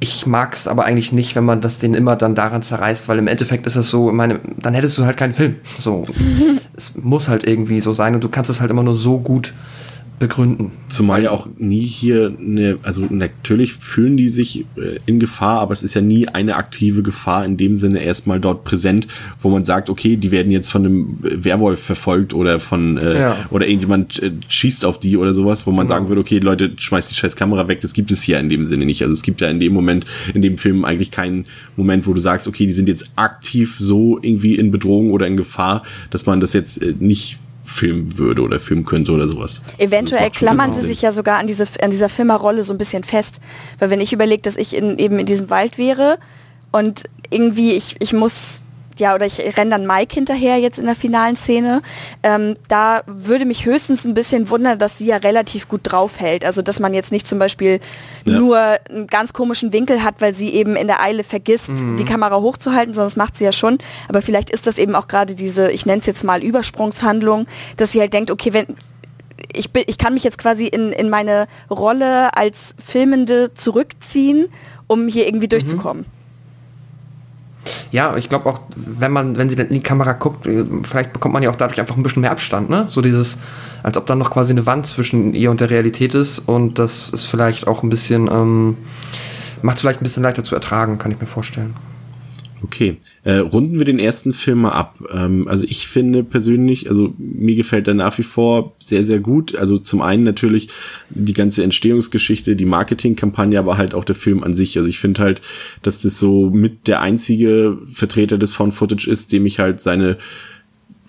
[0.00, 3.18] Ich mag es aber eigentlich nicht, wenn man das den immer dann daran zerreißt, weil
[3.18, 5.56] im Endeffekt ist es so, meine, dann hättest du halt keinen Film.
[5.78, 6.04] So,
[6.76, 9.52] es muss halt irgendwie so sein und du kannst es halt immer nur so gut
[10.22, 10.70] begründen.
[10.88, 15.72] Zumal ja auch nie hier eine, also natürlich fühlen die sich äh, in Gefahr, aber
[15.72, 19.08] es ist ja nie eine aktive Gefahr in dem Sinne erstmal dort präsent,
[19.40, 23.36] wo man sagt, okay, die werden jetzt von einem Werwolf verfolgt oder von äh, ja.
[23.50, 25.96] oder irgendjemand äh, schießt auf die oder sowas, wo man genau.
[25.96, 28.64] sagen würde, okay, Leute, schmeißt die scheiß Kamera weg, das gibt es hier in dem
[28.66, 29.02] Sinne nicht.
[29.02, 31.46] Also es gibt ja in dem Moment, in dem Film eigentlich keinen
[31.76, 35.36] Moment, wo du sagst, okay, die sind jetzt aktiv so irgendwie in Bedrohung oder in
[35.36, 37.40] Gefahr, dass man das jetzt äh, nicht
[37.72, 39.62] filmen würde oder filmen könnte oder sowas.
[39.78, 43.40] Eventuell klammern sie sich ja sogar an, diese, an dieser Filmerrolle so ein bisschen fest.
[43.78, 46.18] Weil wenn ich überlege, dass ich in, eben in diesem Wald wäre
[46.70, 48.62] und irgendwie ich, ich muss
[48.98, 51.82] ja, oder ich renne dann Mike hinterher jetzt in der finalen Szene.
[52.22, 56.44] Ähm, da würde mich höchstens ein bisschen wundern, dass sie ja relativ gut draufhält.
[56.44, 57.80] Also dass man jetzt nicht zum Beispiel
[58.24, 58.38] ja.
[58.38, 61.96] nur einen ganz komischen Winkel hat, weil sie eben in der Eile vergisst, mhm.
[61.96, 63.78] die Kamera hochzuhalten, sondern das macht sie ja schon.
[64.08, 67.92] Aber vielleicht ist das eben auch gerade diese, ich nenne es jetzt mal Übersprungshandlung, dass
[67.92, 68.66] sie halt denkt, okay, wenn
[69.54, 74.48] ich, bin, ich kann mich jetzt quasi in, in meine Rolle als Filmende zurückziehen,
[74.86, 75.50] um hier irgendwie mhm.
[75.50, 76.02] durchzukommen.
[76.02, 76.21] Mhm.
[77.92, 81.12] Ja, ich glaube auch, wenn man, wenn sie dann in die Kamera guckt, äh, vielleicht
[81.12, 82.86] bekommt man ja auch dadurch einfach ein bisschen mehr Abstand, ne?
[82.88, 83.36] So dieses,
[83.82, 87.10] als ob dann noch quasi eine Wand zwischen ihr und der Realität ist und das
[87.10, 88.78] ist vielleicht auch ein bisschen, ähm,
[89.60, 91.74] macht es vielleicht ein bisschen leichter zu ertragen, kann ich mir vorstellen.
[92.64, 95.02] Okay, äh, runden wir den ersten Film mal ab.
[95.12, 99.56] Ähm, also ich finde persönlich, also mir gefällt er nach wie vor sehr, sehr gut.
[99.56, 100.68] Also zum einen natürlich
[101.10, 104.76] die ganze Entstehungsgeschichte, die Marketingkampagne, aber halt auch der Film an sich.
[104.76, 105.40] Also ich finde halt,
[105.82, 110.18] dass das so mit der einzige Vertreter des Found Footage ist, dem ich halt seine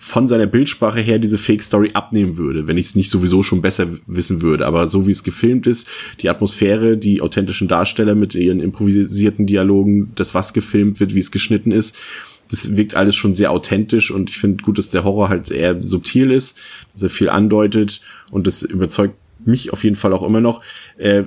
[0.04, 3.62] von seiner Bildsprache her diese Fake Story abnehmen würde, wenn ich es nicht sowieso schon
[3.62, 4.66] besser wissen würde.
[4.66, 5.88] Aber so wie es gefilmt ist,
[6.20, 11.30] die Atmosphäre, die authentischen Darsteller mit ihren improvisierten Dialogen, das was gefilmt wird, wie es
[11.30, 11.96] geschnitten ist,
[12.50, 15.82] das wirkt alles schon sehr authentisch und ich finde gut, dass der Horror halt eher
[15.82, 16.58] subtil ist,
[16.92, 20.60] dass er viel andeutet und das überzeugt mich auf jeden Fall auch immer noch.
[20.98, 21.24] Äh,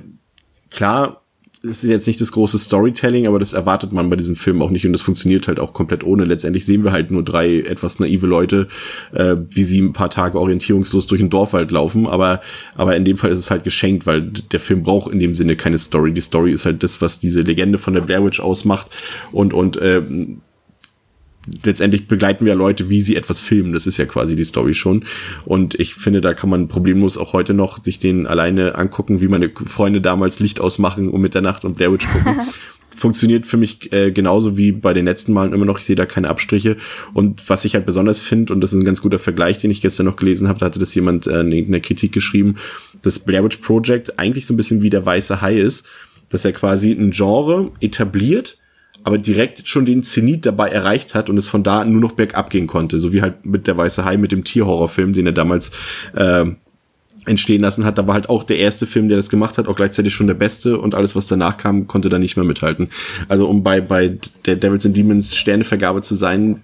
[0.70, 1.24] klar,
[1.70, 4.70] es ist jetzt nicht das große Storytelling, aber das erwartet man bei diesem Film auch
[4.70, 6.24] nicht und das funktioniert halt auch komplett ohne.
[6.26, 8.68] Letztendlich sehen wir halt nur drei etwas naive Leute,
[9.14, 12.42] äh, wie sie ein paar Tage orientierungslos durch den Dorfwald laufen, aber,
[12.76, 15.56] aber in dem Fall ist es halt geschenkt, weil der Film braucht in dem Sinne
[15.56, 16.14] keine Story.
[16.14, 18.88] Die Story ist halt das, was diese Legende von der Blair Witch ausmacht
[19.32, 20.02] und, und äh,
[21.64, 23.74] letztendlich begleiten wir Leute, wie sie etwas filmen.
[23.74, 25.06] Das ist ja quasi die Story schon.
[25.46, 29.28] Und ich finde, da kann man problemlos auch heute noch sich den alleine angucken, wie
[29.28, 32.42] meine Freunde damals Licht ausmachen um Mitternacht und Blair Witch gucken.
[32.96, 35.78] Funktioniert für mich äh, genauso wie bei den letzten Malen immer noch.
[35.78, 36.78] Ich sehe da keine Abstriche.
[37.14, 39.82] Und was ich halt besonders finde, und das ist ein ganz guter Vergleich, den ich
[39.82, 42.56] gestern noch gelesen habe, da hatte das jemand äh, in irgendeiner Kritik geschrieben,
[43.04, 45.88] das Blair Witch Project eigentlich so ein bisschen wie der weiße Hai ist,
[46.30, 48.58] dass er quasi ein Genre etabliert,
[49.08, 52.50] aber direkt schon den Zenit dabei erreicht hat und es von da nur noch bergab
[52.50, 53.00] gehen konnte.
[53.00, 55.72] So wie halt mit der Weiße Hai, mit dem Tierhorrorfilm, den er damals
[56.14, 56.44] äh,
[57.26, 57.98] entstehen lassen hat.
[57.98, 60.34] Da war halt auch der erste Film, der das gemacht hat, auch gleichzeitig schon der
[60.34, 62.90] beste und alles, was danach kam, konnte da nicht mehr mithalten.
[63.30, 66.64] Also um bei, bei der Devils and Demons Sternevergabe zu sein,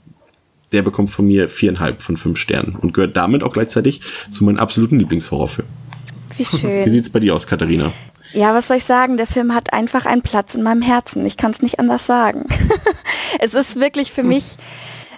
[0.74, 4.58] der bekommt von mir viereinhalb von fünf Sternen und gehört damit auch gleichzeitig zu meinem
[4.58, 5.70] absoluten Lieblingshorrorfilm.
[6.36, 6.86] Wie schön.
[6.86, 7.94] Wie sieht's bei dir aus, Katharina?
[8.34, 9.18] Ja, was soll ich sagen?
[9.18, 11.26] Der Film hat einfach einen Platz in meinem Herzen.
[11.26, 12.48] Ich kann es nicht anders sagen.
[13.40, 14.58] es ist wirklich für mich,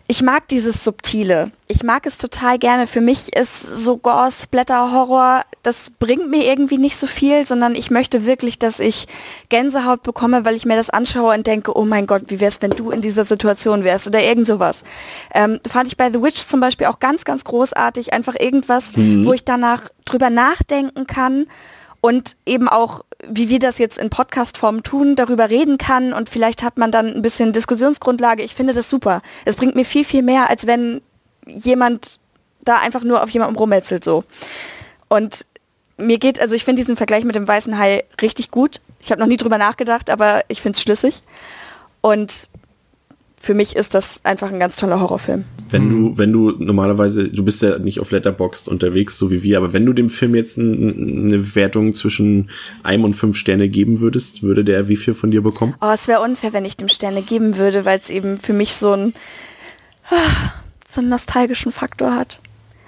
[0.08, 1.52] ich mag dieses Subtile.
[1.68, 2.88] Ich mag es total gerne.
[2.88, 7.74] Für mich ist so Gore, Splatter, Horror, das bringt mir irgendwie nicht so viel, sondern
[7.74, 9.08] ich möchte wirklich, dass ich
[9.50, 12.72] Gänsehaut bekomme, weil ich mir das anschaue und denke, oh mein Gott, wie wär's, wenn
[12.72, 14.84] du in dieser Situation wärst oder irgend sowas.
[15.34, 18.14] Ähm, fand ich bei The Witch zum Beispiel auch ganz, ganz großartig.
[18.14, 19.26] Einfach irgendwas, mhm.
[19.26, 21.48] wo ich danach drüber nachdenken kann
[22.06, 26.62] und eben auch, wie wir das jetzt in Podcast-Form tun, darüber reden kann und vielleicht
[26.62, 28.44] hat man dann ein bisschen Diskussionsgrundlage.
[28.44, 29.24] Ich finde das super.
[29.44, 31.02] Es bringt mir viel, viel mehr, als wenn
[31.48, 32.20] jemand
[32.64, 34.24] da einfach nur auf jemandem rummetzelt so.
[35.08, 35.48] Und
[35.98, 38.82] mir geht, also ich finde diesen Vergleich mit dem weißen Hai richtig gut.
[39.00, 41.24] Ich habe noch nie drüber nachgedacht, aber ich finde es schlüssig.
[42.02, 42.50] Und
[43.46, 45.46] für mich ist das einfach ein ganz toller Horrorfilm.
[45.70, 49.60] Wenn du, wenn du normalerweise, du bist ja nicht auf Letterboxd unterwegs, so wie wir,
[49.60, 52.50] aber wenn du dem Film jetzt ein, eine Wertung zwischen
[52.82, 55.76] einem und fünf Sterne geben würdest, würde der wie viel von dir bekommen?
[55.80, 58.74] Oh, es wäre unfair, wenn ich dem Sterne geben würde, weil es eben für mich
[58.74, 59.14] so ein
[60.90, 62.40] so einen nostalgischen Faktor hat.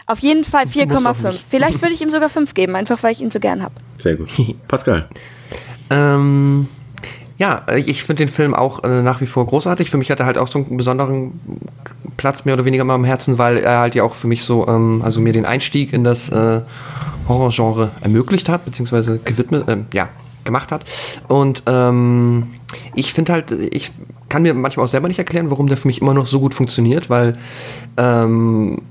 [0.07, 1.35] Auf jeden Fall 4,5.
[1.49, 3.75] Vielleicht würde ich ihm sogar 5 geben, einfach weil ich ihn so gern habe.
[3.97, 4.29] Sehr gut.
[4.67, 5.07] Pascal.
[5.91, 6.67] Ähm,
[7.37, 9.91] ja, ich finde den Film auch äh, nach wie vor großartig.
[9.91, 11.39] Für mich hat er halt auch so einen besonderen
[12.17, 14.67] Platz mehr oder weniger mal im Herzen, weil er halt ja auch für mich so,
[14.67, 16.61] ähm, also mir den Einstieg in das äh,
[17.27, 20.09] Horrorgenre ermöglicht hat, beziehungsweise gewidmet, äh, ja,
[20.43, 20.85] gemacht hat.
[21.27, 22.47] Und ähm,
[22.95, 23.91] ich finde halt, ich
[24.29, 26.55] kann mir manchmal auch selber nicht erklären, warum der für mich immer noch so gut
[26.55, 27.33] funktioniert, weil
[27.97, 28.81] ähm,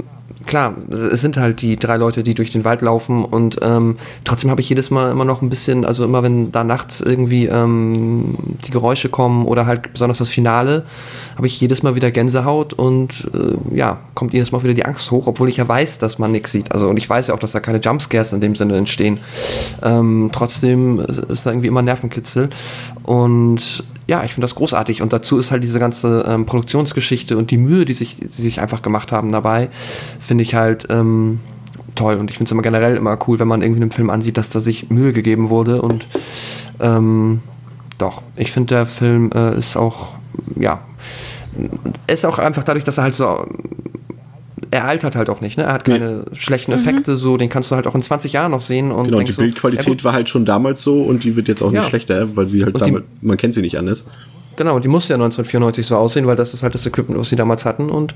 [0.47, 4.51] klar, es sind halt die drei Leute, die durch den Wald laufen und ähm, trotzdem
[4.51, 8.37] habe ich jedes Mal immer noch ein bisschen, also immer wenn da nachts irgendwie ähm,
[8.67, 10.85] die Geräusche kommen oder halt besonders das Finale,
[11.37, 15.11] habe ich jedes Mal wieder Gänsehaut und äh, ja, kommt jedes Mal wieder die Angst
[15.11, 16.73] hoch, obwohl ich ja weiß, dass man nichts sieht.
[16.73, 19.19] Also und ich weiß ja auch, dass da keine Jumpscares in dem Sinne entstehen.
[19.83, 22.49] Ähm, trotzdem ist da irgendwie immer Nervenkitzel
[23.05, 25.03] und ja, ich finde das großartig.
[25.03, 28.61] Und dazu ist halt diese ganze ähm, Produktionsgeschichte und die Mühe, die sich, die sich
[28.61, 29.69] einfach gemacht haben dabei,
[30.21, 31.41] finde ich halt ähm,
[31.97, 32.17] toll.
[32.17, 34.49] Und ich finde es immer generell immer cool, wenn man irgendwie einen Film ansieht, dass
[34.49, 35.83] da sich Mühe gegeben wurde.
[35.83, 36.07] Und
[36.79, 37.41] ähm,
[37.99, 40.15] doch, ich finde, der Film äh, ist auch,
[40.55, 40.81] ja,
[42.07, 43.47] ist auch einfach dadurch, dass er halt so
[44.71, 45.65] er altert halt auch nicht, ne?
[45.65, 46.37] Er hat keine nee.
[46.37, 47.17] schlechten Effekte, mhm.
[47.17, 48.91] so, den kannst du halt auch in 20 Jahren noch sehen.
[48.91, 51.63] Und genau, die so, Bildqualität ja, war halt schon damals so und die wird jetzt
[51.63, 51.81] auch ja.
[51.81, 54.05] nicht schlechter, weil sie halt damals, man kennt sie nicht anders.
[54.57, 57.37] Genau, die musste ja 1994 so aussehen, weil das ist halt das Equipment, was sie
[57.37, 58.15] damals hatten und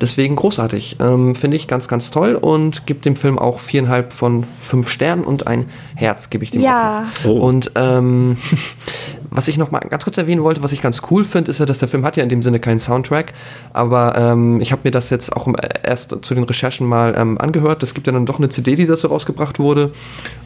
[0.00, 0.96] deswegen großartig.
[1.00, 5.24] Ähm, Finde ich ganz, ganz toll und gibt dem Film auch viereinhalb von fünf Sternen
[5.24, 5.64] und ein
[5.94, 6.60] Herz gebe ich dem.
[6.60, 7.06] Ja.
[7.24, 7.30] Oh.
[7.30, 8.36] Und ähm,
[9.30, 11.66] was ich noch mal ganz kurz erwähnen wollte, was ich ganz cool finde, ist ja,
[11.66, 13.32] dass der Film hat ja in dem Sinne keinen Soundtrack,
[13.72, 15.48] aber ähm, ich habe mir das jetzt auch
[15.82, 17.82] erst zu den Recherchen mal ähm, angehört.
[17.82, 19.92] Es gibt ja dann doch eine CD, die dazu rausgebracht wurde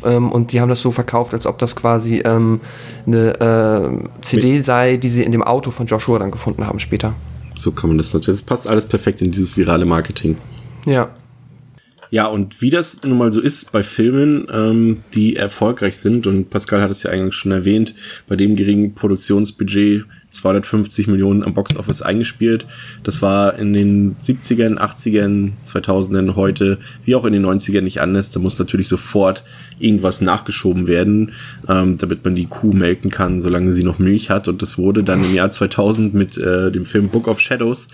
[0.04, 2.60] ähm, und die haben das so verkauft, als ob das quasi ähm,
[3.06, 7.14] eine äh, CD sei, die sie in dem Auto von Joshua dann gefunden haben später.
[7.56, 8.40] So kann man das natürlich.
[8.40, 10.36] Das passt alles perfekt in dieses virale Marketing.
[10.86, 11.08] Ja.
[12.14, 16.48] Ja, und wie das nun mal so ist bei Filmen, ähm, die erfolgreich sind, und
[16.48, 17.92] Pascal hat es ja eigentlich schon erwähnt,
[18.28, 22.66] bei dem geringen Produktionsbudget 250 Millionen am Boxoffice eingespielt.
[23.02, 28.30] Das war in den 70ern, 80ern, 2000ern, heute, wie auch in den 90ern nicht anders.
[28.30, 29.42] Da muss natürlich sofort
[29.80, 31.32] irgendwas nachgeschoben werden,
[31.68, 34.46] ähm, damit man die Kuh melken kann, solange sie noch Milch hat.
[34.46, 37.88] Und das wurde dann im Jahr 2000 mit äh, dem Film Book of Shadows,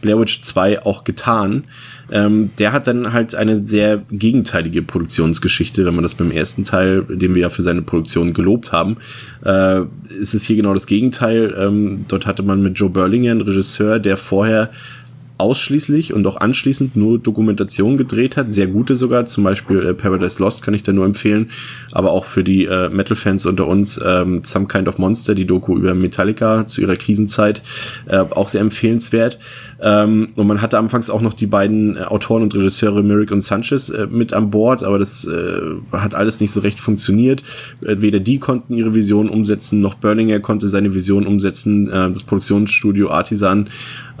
[0.00, 1.64] Blair Witch 2 auch getan.
[2.10, 7.02] Ähm, der hat dann halt eine sehr gegenteilige Produktionsgeschichte, wenn man das beim ersten Teil,
[7.02, 8.96] den wir ja für seine Produktion gelobt haben,
[9.44, 9.82] äh,
[10.20, 11.54] ist es hier genau das Gegenteil.
[11.58, 14.70] Ähm, dort hatte man mit Joe Berlinger einen Regisseur, der vorher
[15.38, 20.42] ausschließlich und auch anschließend nur Dokumentation gedreht hat, sehr gute sogar, zum Beispiel äh, Paradise
[20.42, 21.50] Lost kann ich da nur empfehlen,
[21.92, 25.76] aber auch für die äh, Metal-Fans unter uns ähm, Some Kind of Monster, die Doku
[25.76, 27.62] über Metallica zu ihrer Krisenzeit,
[28.06, 29.38] äh, auch sehr empfehlenswert.
[29.80, 33.42] Ähm, und man hatte anfangs auch noch die beiden äh, Autoren und Regisseure Merrick und
[33.42, 35.60] Sanchez äh, mit an Bord, aber das äh,
[35.92, 37.42] hat alles nicht so recht funktioniert.
[37.82, 41.88] Äh, weder die konnten ihre Vision umsetzen, noch Berlinger konnte seine Vision umsetzen.
[41.88, 43.68] Äh, das Produktionsstudio Artisan,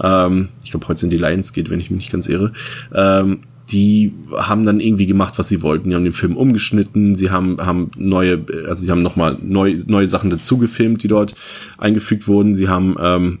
[0.02, 2.52] ähm, ich glaube heute sind die Lionsgate, wenn ich mich nicht ganz irre,
[2.94, 3.40] ähm,
[3.70, 5.88] die haben dann irgendwie gemacht, was sie wollten.
[5.88, 10.06] Die haben den Film umgeschnitten, sie haben, haben neue, also sie haben nochmal neue, neue
[10.06, 11.34] Sachen dazu gefilmt, die dort
[11.76, 12.54] eingefügt wurden.
[12.54, 13.38] Sie haben ähm,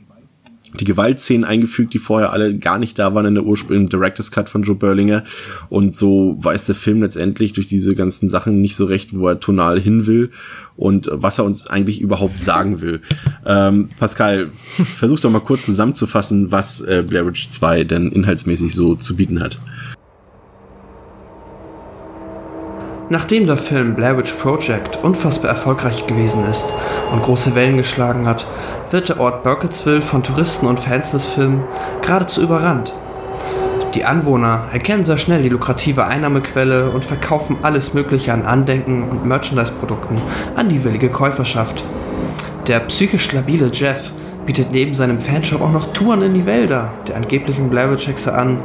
[0.76, 4.48] die Gewaltszenen eingefügt, die vorher alle gar nicht da waren in der ursprünglichen Director's Cut
[4.48, 5.24] von Joe Berlinger.
[5.68, 9.40] Und so weiß der Film letztendlich durch diese ganzen Sachen nicht so recht, wo er
[9.40, 10.30] tonal hin will
[10.76, 13.00] und was er uns eigentlich überhaupt sagen will.
[13.44, 14.50] Ähm, Pascal,
[14.96, 19.40] versuch doch mal kurz zusammenzufassen, was äh, Blair Witch 2 denn inhaltsmäßig so zu bieten
[19.40, 19.58] hat.
[23.08, 26.74] Nachdem der Film Blair Witch Project unfassbar erfolgreich gewesen ist
[27.12, 28.48] und große Wellen geschlagen hat,
[28.90, 31.62] wird der Ort Burkittsville von Touristen und Fans des Films
[32.02, 32.92] geradezu überrannt.
[33.94, 39.24] Die Anwohner erkennen sehr schnell die lukrative Einnahmequelle und verkaufen alles Mögliche an Andenken und
[39.24, 40.16] Merchandise-Produkten
[40.56, 41.84] an die willige Käuferschaft.
[42.66, 44.10] Der psychisch labile Jeff
[44.46, 48.34] bietet neben seinem Fanshop auch noch Touren in die Wälder der angeblichen Blair Witch Hexe
[48.34, 48.58] an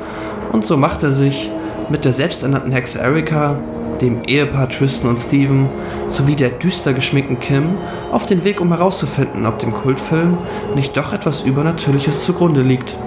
[0.52, 1.52] und so macht er sich
[1.90, 3.58] mit der selbsternannten Hexe Erika
[4.02, 5.70] dem Ehepaar Tristan und Steven
[6.08, 7.78] sowie der düster geschminkten Kim
[8.12, 10.38] auf den Weg, um herauszufinden, ob dem Kultfilm
[10.76, 12.98] nicht doch etwas Übernatürliches zugrunde liegt.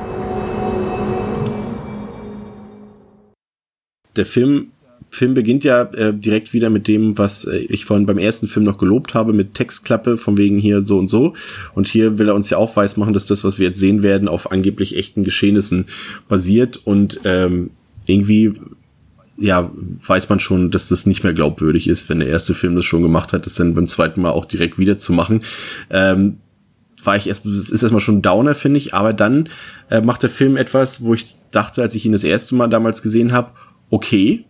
[4.16, 4.68] Der Film
[5.14, 8.64] Film beginnt ja äh, direkt wieder mit dem, was äh, ich vorhin beim ersten Film
[8.64, 11.34] noch gelobt habe, mit Textklappe, von wegen hier so und so.
[11.74, 14.28] Und hier will er uns ja auch weismachen, dass das, was wir jetzt sehen werden,
[14.28, 15.86] auf angeblich echten Geschehnissen
[16.28, 16.80] basiert.
[16.84, 17.70] Und ähm,
[18.06, 18.54] irgendwie
[19.36, 19.70] ja,
[20.06, 23.02] weiß man schon, dass das nicht mehr glaubwürdig ist, wenn der erste Film das schon
[23.02, 25.42] gemacht hat, das dann beim zweiten Mal auch direkt wieder zu machen.
[25.90, 26.38] Ähm,
[27.02, 29.48] war ich erst, es ist erstmal schon ein Downer, finde ich, aber dann
[29.90, 33.02] äh, macht der Film etwas, wo ich dachte, als ich ihn das erste Mal damals
[33.02, 33.50] gesehen habe,
[33.90, 34.44] okay,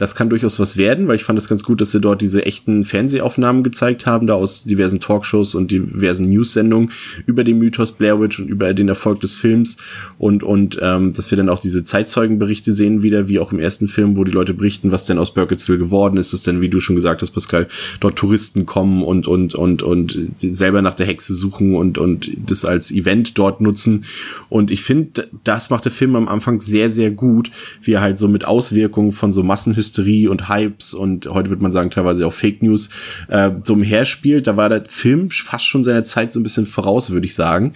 [0.00, 2.46] das kann durchaus was werden, weil ich fand es ganz gut, dass sie dort diese
[2.46, 6.90] echten Fernsehaufnahmen gezeigt haben, da aus diversen Talkshows und diversen News-Sendungen
[7.26, 9.76] über den Mythos Blair Witch und über den Erfolg des Films
[10.16, 13.88] und und ähm, dass wir dann auch diese Zeitzeugenberichte sehen wieder, wie auch im ersten
[13.88, 16.80] Film, wo die Leute berichten, was denn aus Burkittsville geworden ist, dass denn, wie du
[16.80, 17.68] schon gesagt hast, Pascal,
[18.00, 22.64] dort Touristen kommen und und und und selber nach der Hexe suchen und und das
[22.64, 24.06] als Event dort nutzen.
[24.48, 27.50] Und ich finde, das macht der Film am Anfang sehr sehr gut,
[27.82, 31.60] wie er halt so mit Auswirkungen von so Massenhysterie Hysterie und Hypes und heute wird
[31.60, 32.90] man sagen teilweise auch Fake News
[33.28, 34.46] äh, so umherspielt.
[34.46, 37.74] Da war der Film fast schon seiner Zeit so ein bisschen voraus, würde ich sagen.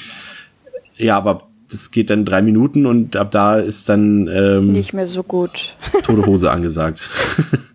[0.97, 5.07] Ja, aber das geht dann drei Minuten und ab da ist dann ähm, nicht mehr
[5.07, 5.75] so gut.
[6.05, 7.11] Tote Hose angesagt.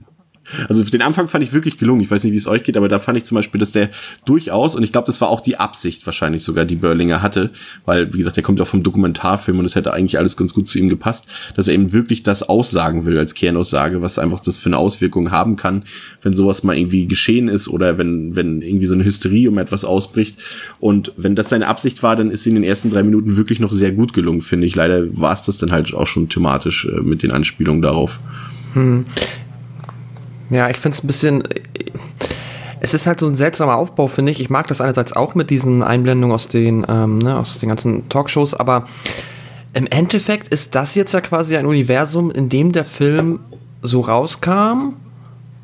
[0.67, 2.01] Also den Anfang fand ich wirklich gelungen.
[2.01, 3.89] Ich weiß nicht, wie es euch geht, aber da fand ich zum Beispiel, dass der
[4.25, 7.51] durchaus, und ich glaube, das war auch die Absicht wahrscheinlich sogar, die Berlinger hatte,
[7.85, 10.67] weil, wie gesagt, der kommt ja vom Dokumentarfilm und es hätte eigentlich alles ganz gut
[10.67, 14.57] zu ihm gepasst, dass er eben wirklich das aussagen will als Kernaussage, was einfach das
[14.57, 15.83] für eine Auswirkung haben kann,
[16.21, 19.85] wenn sowas mal irgendwie geschehen ist oder wenn, wenn irgendwie so eine Hysterie um etwas
[19.85, 20.37] ausbricht.
[20.79, 23.59] Und wenn das seine Absicht war, dann ist sie in den ersten drei Minuten wirklich
[23.59, 24.75] noch sehr gut gelungen, finde ich.
[24.75, 28.19] Leider war es das dann halt auch schon thematisch äh, mit den Anspielungen darauf.
[28.73, 29.05] Hm.
[30.49, 31.43] Ja, ich finde es ein bisschen.
[32.81, 34.39] Es ist halt so ein seltsamer Aufbau, finde ich.
[34.39, 38.07] Ich mag das einerseits auch mit diesen Einblendungen aus den, ähm, ne, aus den ganzen
[38.07, 38.87] Talkshows, aber
[39.73, 43.41] im Endeffekt ist das jetzt ja quasi ein Universum, in dem der Film
[43.81, 44.93] so rauskam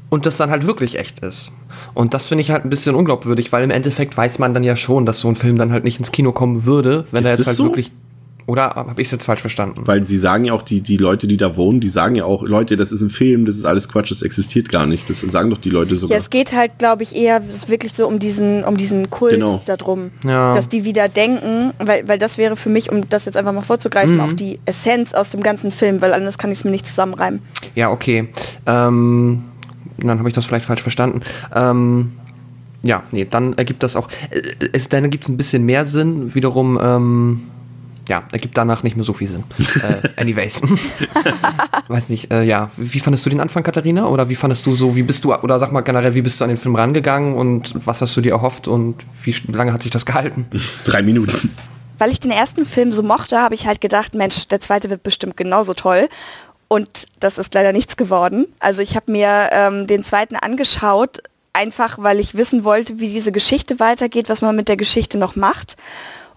[0.09, 1.51] und das dann halt wirklich echt ist.
[1.93, 4.75] Und das finde ich halt ein bisschen unglaubwürdig, weil im Endeffekt weiß man dann ja
[4.75, 7.37] schon, dass so ein Film dann halt nicht ins Kino kommen würde, wenn ist er
[7.37, 7.65] jetzt halt so?
[7.65, 7.91] wirklich
[8.47, 9.81] oder habe ich es jetzt falsch verstanden?
[9.85, 12.43] Weil sie sagen ja auch, die, die Leute, die da wohnen, die sagen ja auch,
[12.43, 15.09] Leute, das ist ein Film, das ist alles Quatsch, das existiert gar nicht.
[15.09, 16.15] Das sagen doch die Leute sogar.
[16.15, 19.61] Ja, es geht halt, glaube ich, eher wirklich so um diesen, um diesen Kult Genau.
[19.65, 20.11] darum.
[20.23, 20.53] Ja.
[20.53, 23.63] Dass die wieder denken, weil, weil das wäre für mich, um das jetzt einfach mal
[23.63, 24.21] vorzugreifen, Mhm.
[24.21, 27.39] auch die Essenz aus dem ganzen Film, weil anders kann ich es mir nicht zusammenreimen.
[27.73, 28.29] Ja, okay.
[28.67, 29.43] Ähm,
[29.97, 31.21] dann habe ich das vielleicht falsch verstanden.
[31.55, 32.11] Ähm,
[32.83, 34.07] ja, nee, dann ergibt das auch.
[34.29, 34.41] äh,
[34.73, 36.35] Es, dann ergibt es ein bisschen mehr Sinn.
[36.35, 37.41] Wiederum, ähm,
[38.07, 39.43] ja, ergibt danach nicht mehr so viel Sinn.
[39.81, 40.61] äh, anyways.
[41.87, 42.69] Weiß nicht, äh, ja.
[42.77, 44.07] Wie fandest du den Anfang, Katharina?
[44.07, 46.43] Oder wie fandest du so, wie bist du, oder sag mal generell, wie bist du
[46.43, 49.91] an den Film rangegangen und was hast du dir erhofft und wie lange hat sich
[49.91, 50.45] das gehalten?
[50.85, 51.51] Drei Minuten.
[51.97, 55.03] Weil ich den ersten Film so mochte, habe ich halt gedacht, Mensch, der zweite wird
[55.03, 56.09] bestimmt genauso toll.
[56.67, 58.47] Und das ist leider nichts geworden.
[58.59, 61.19] Also ich habe mir ähm, den zweiten angeschaut,
[61.53, 65.35] einfach weil ich wissen wollte, wie diese Geschichte weitergeht, was man mit der Geschichte noch
[65.35, 65.77] macht.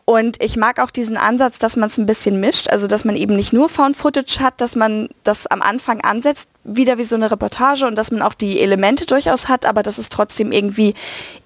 [0.09, 3.15] Und ich mag auch diesen Ansatz, dass man es ein bisschen mischt, also dass man
[3.15, 7.15] eben nicht nur Found Footage hat, dass man das am Anfang ansetzt, wieder wie so
[7.15, 10.95] eine Reportage und dass man auch die Elemente durchaus hat, aber dass es trotzdem irgendwie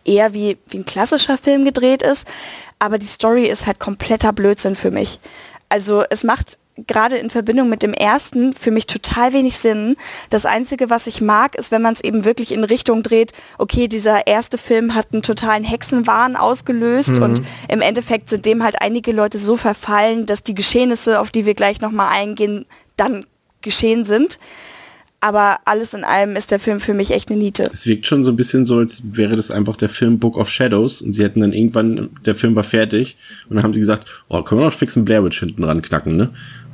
[0.04, 2.24] eher wie, wie ein klassischer Film gedreht ist.
[2.78, 5.18] Aber die Story ist halt kompletter Blödsinn für mich.
[5.68, 6.56] Also es macht
[6.86, 9.96] gerade in Verbindung mit dem ersten für mich total wenig Sinn.
[10.30, 13.88] Das Einzige, was ich mag, ist, wenn man es eben wirklich in Richtung dreht, okay,
[13.88, 19.12] dieser erste Film hat einen totalen Hexenwahn ausgelöst und im Endeffekt sind dem halt einige
[19.12, 22.64] Leute so verfallen, dass die Geschehnisse, auf die wir gleich nochmal eingehen,
[22.96, 23.26] dann
[23.60, 24.38] geschehen sind.
[25.22, 27.70] Aber alles in allem ist der Film für mich echt eine Niete.
[27.72, 30.50] Es wirkt schon so ein bisschen so, als wäre das einfach der Film Book of
[30.50, 33.16] Shadows und sie hätten dann irgendwann, der Film war fertig
[33.48, 36.16] und dann haben sie gesagt, oh, können wir noch fixen Blair Witch hinten ran knacken,
[36.16, 36.30] ne?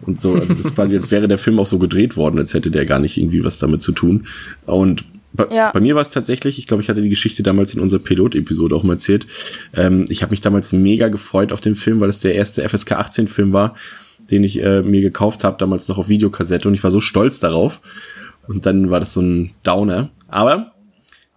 [0.08, 2.54] Und so, also das ist quasi, als wäre der Film auch so gedreht worden, als
[2.54, 4.26] hätte der gar nicht irgendwie was damit zu tun.
[4.64, 5.04] Und
[5.34, 5.70] bei, Ja.
[5.70, 8.74] bei mir war es tatsächlich, ich glaube, ich hatte die Geschichte damals in unserer Pilot-Episode
[8.74, 9.26] auch mal erzählt.
[9.74, 12.92] Ähm, ich habe mich damals mega gefreut auf den Film, weil es der erste FSK
[12.92, 13.74] 18-Film war,
[14.30, 17.38] den ich äh, mir gekauft habe, damals noch auf Videokassette und ich war so stolz
[17.38, 17.82] darauf.
[18.46, 20.08] Und dann war das so ein Downer.
[20.26, 20.72] Aber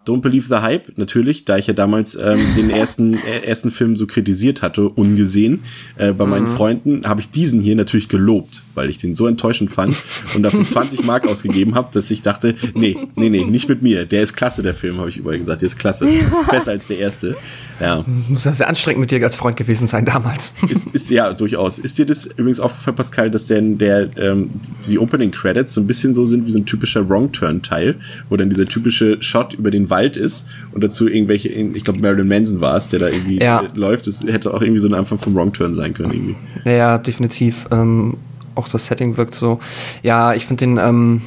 [0.06, 3.96] Don't Believe the Hype, natürlich, da ich ja damals ähm, den ersten, äh, ersten Film
[3.96, 5.64] so kritisiert hatte, ungesehen,
[5.98, 9.70] äh, bei meinen Freunden, habe ich diesen hier natürlich gelobt, weil ich den so enttäuschend
[9.70, 9.96] fand
[10.36, 14.08] und dafür 20 Mark ausgegeben habe, dass ich dachte, nee, nee, nee, nicht mit mir.
[14.08, 15.62] Der ist klasse, der Film, habe ich überall gesagt.
[15.62, 16.08] Der ist klasse.
[16.42, 17.36] Ist besser als der erste.
[17.80, 18.06] Ja.
[18.28, 20.54] Muss ja sehr anstrengend mit dir als Freund gewesen sein damals.
[20.68, 21.80] Ist, ist ja durchaus.
[21.80, 24.52] Ist dir das übrigens aufgefallen, Pascal, dass denn der ähm,
[24.86, 27.96] die Opening Credits so ein bisschen so sind wie so ein typischer Wrong Turn Teil,
[28.30, 32.28] wo dann dieser typische Shot über den Wald ist und dazu irgendwelche, ich glaube Marilyn
[32.28, 33.62] Manson war es, der da irgendwie Ja.
[33.62, 34.08] äh, läuft.
[34.08, 36.36] Das hätte auch irgendwie so ein Anfang vom Wrong Turn sein können irgendwie.
[36.66, 37.68] Ja, ja, definitiv.
[37.72, 38.18] Ähm,
[38.56, 39.60] auch das Setting wirkt so.
[40.02, 40.78] Ja, ich finde den.
[40.80, 41.22] Ähm,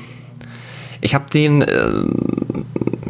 [1.01, 1.91] Ich habe den, äh,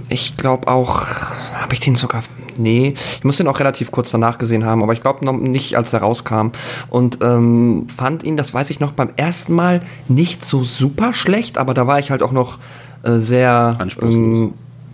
[0.09, 1.06] ich glaube auch,
[1.55, 2.22] habe ich den sogar
[2.56, 5.76] Nee, ich muss den auch relativ kurz danach gesehen haben, aber ich glaube noch nicht,
[5.76, 6.51] als er rauskam.
[6.89, 11.59] Und ähm, fand ihn, das weiß ich noch, beim ersten Mal nicht so super schlecht,
[11.59, 12.59] aber da war ich halt auch noch
[13.02, 14.52] äh, sehr ähm,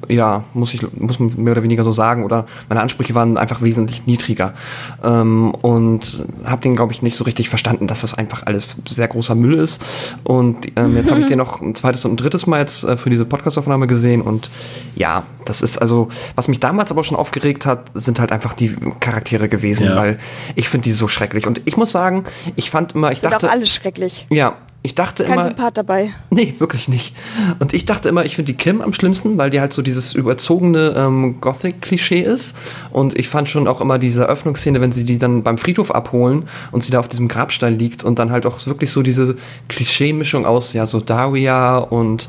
[0.09, 2.25] ja, muss ich muss man mehr oder weniger so sagen.
[2.25, 4.55] Oder meine Ansprüche waren einfach wesentlich niedriger.
[5.03, 9.09] Ähm, und habe den, glaube ich, nicht so richtig verstanden, dass das einfach alles sehr
[9.09, 9.83] großer Müll ist.
[10.25, 12.97] Und ähm, jetzt habe ich den noch ein zweites und ein drittes Mal jetzt äh,
[12.97, 14.23] für diese Podcastaufnahme gesehen.
[14.23, 14.51] Und
[14.95, 18.75] ja, das ist also, was mich damals aber schon aufgeregt hat, sind halt einfach die
[19.01, 19.97] Charaktere gewesen, ja.
[19.97, 20.19] weil
[20.55, 21.47] ich finde die so schrecklich.
[21.47, 22.25] Und ich muss sagen,
[22.57, 23.49] ich fand immer, ich sind dachte.
[23.49, 24.27] Auch alles schrecklich.
[24.31, 25.43] Ja, ich dachte Kein immer.
[25.43, 26.11] Kein Sympath dabei.
[26.31, 27.15] Nee, wirklich nicht.
[27.59, 30.15] Und ich dachte immer, ich finde die Kim am schlimmsten, weil die halt so dieses
[30.15, 32.57] überzogene ähm, Gothic-Klischee ist.
[32.91, 36.45] Und ich fand schon auch immer diese Eröffnungsszene, wenn sie die dann beim Friedhof abholen
[36.73, 39.37] und sie da auf diesem Grabstein liegt und dann halt auch wirklich so diese
[39.69, 42.29] Klischee-Mischung aus, ja, so Daria und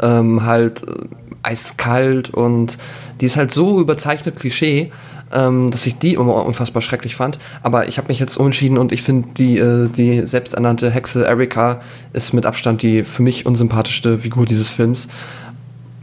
[0.00, 0.94] ähm, halt äh,
[1.42, 2.78] eiskalt und
[3.20, 4.90] die ist halt so überzeichnet Klischee
[5.32, 7.38] ähm, dass ich die immer unfassbar schrecklich fand.
[7.62, 11.80] Aber ich habe mich jetzt umentschieden und ich finde, die, äh, die selbsternannte Hexe Erika
[12.12, 15.08] ist mit Abstand die für mich unsympathischste Figur dieses Films.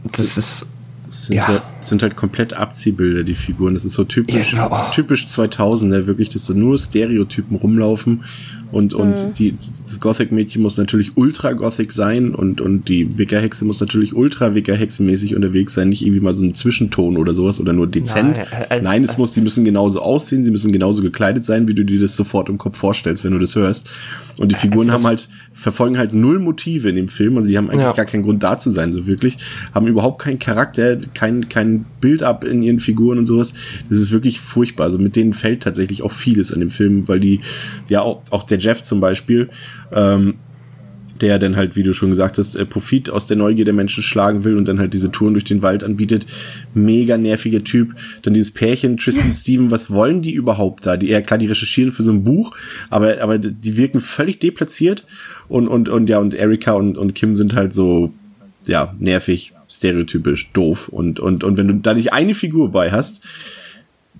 [0.04, 0.66] Das ist.
[1.08, 1.48] Sind, ja.
[1.48, 3.74] halt, sind halt komplett Abziehbilder, die Figuren.
[3.74, 4.90] Das ist so typisch, ja, genau.
[4.92, 6.06] typisch 2000, ne?
[6.06, 8.24] wirklich, dass da nur Stereotypen rumlaufen
[8.70, 9.34] und, und mhm.
[9.34, 9.54] die,
[9.86, 15.88] das Gothic-Mädchen muss natürlich ultra-Gothic sein und, und die Wicker-Hexe muss natürlich ultra-Wicker-Hexe-mäßig unterwegs sein,
[15.88, 18.36] nicht irgendwie mal so ein Zwischenton oder sowas oder nur dezent.
[18.36, 21.74] Nein, als, Nein es muss, sie müssen genauso aussehen, sie müssen genauso gekleidet sein, wie
[21.74, 23.88] du dir das sofort im Kopf vorstellst, wenn du das hörst.
[24.38, 27.70] Und die Figuren haben halt, verfolgen halt null Motive in dem Film, also die haben
[27.70, 27.92] eigentlich ja.
[27.92, 29.38] gar keinen Grund da zu sein, so wirklich,
[29.74, 33.54] haben überhaupt keinen Charakter, kein, kein Build-up in ihren Figuren und sowas.
[33.88, 34.84] Das ist wirklich furchtbar.
[34.84, 37.40] Also mit denen fällt tatsächlich auch vieles an dem Film, weil die,
[37.88, 39.48] ja auch, auch der der Jeff zum Beispiel,
[39.92, 40.34] ähm,
[41.20, 44.04] der dann halt, wie du schon gesagt hast, äh, Profit aus der Neugier der Menschen
[44.04, 46.26] schlagen will und dann halt diese Touren durch den Wald anbietet.
[46.74, 47.94] Mega nerviger Typ.
[48.22, 50.96] Dann dieses Pärchen, Tristan Steven, was wollen die überhaupt da?
[50.96, 52.56] Die, ja, klar, die recherchieren für so ein Buch,
[52.90, 55.06] aber, aber die wirken völlig deplatziert
[55.48, 58.12] und, und, und ja, und Erika und, und Kim sind halt so,
[58.66, 60.88] ja, nervig, stereotypisch, doof.
[60.88, 63.20] Und, und, und wenn du da nicht eine Figur bei hast,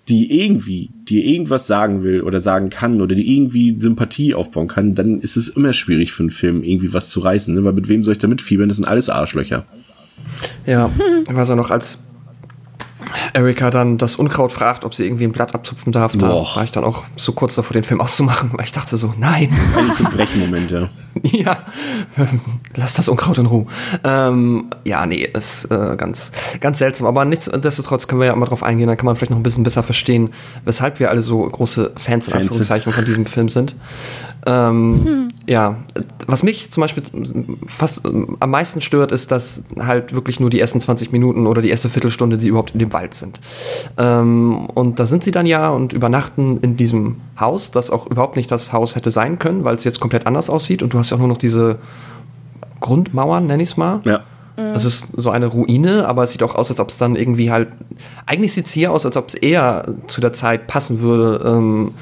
[0.08, 4.94] die irgendwie dir irgendwas sagen will oder sagen kann oder die irgendwie Sympathie aufbauen kann,
[4.94, 7.64] dann ist es immer schwierig für einen Film irgendwie was zu reißen, ne?
[7.64, 8.68] weil mit wem soll ich da mitfiebern?
[8.68, 9.66] Das sind alles Arschlöcher.
[10.66, 10.90] Ja,
[11.26, 12.04] weiß auch noch, als
[13.32, 16.56] Erika dann das Unkraut fragt, ob sie irgendwie ein Blatt abzupfen darf, da Boah.
[16.56, 19.48] war ich dann auch so kurz davor, den Film auszumachen, weil ich dachte so, nein.
[19.50, 20.88] Das ist eigentlich so ein Brechmoment, ja.
[21.22, 21.64] ja,
[22.76, 23.66] lass das Unkraut in Ruhe.
[24.04, 27.06] Ähm, ja, nee, ist äh, ganz, ganz seltsam.
[27.06, 29.64] Aber nichtsdestotrotz können wir ja immer drauf eingehen, dann kann man vielleicht noch ein bisschen
[29.64, 30.30] besser verstehen,
[30.64, 33.74] weshalb wir alle so große Fans in Anführungszeichen von diesem Film sind.
[34.46, 35.28] Ähm, hm.
[35.46, 35.76] Ja,
[36.26, 37.02] was mich zum Beispiel
[37.66, 41.70] fast am meisten stört, ist, dass halt wirklich nur die ersten 20 Minuten oder die
[41.70, 43.40] erste Viertelstunde sie überhaupt in dem Wald sind.
[43.96, 48.36] Ähm, und da sind sie dann ja und übernachten in diesem Haus, das auch überhaupt
[48.36, 51.10] nicht das Haus hätte sein können, weil es jetzt komplett anders aussieht und du hast
[51.10, 51.78] ja auch nur noch diese
[52.80, 54.00] Grundmauern, nenn ich es mal.
[54.04, 54.20] Ja.
[54.74, 57.52] Es ist so eine Ruine, aber es sieht auch aus, als ob es dann irgendwie
[57.52, 57.68] halt.
[58.26, 61.92] Eigentlich sieht es hier aus, als ob es eher zu der Zeit passen würde, ähm,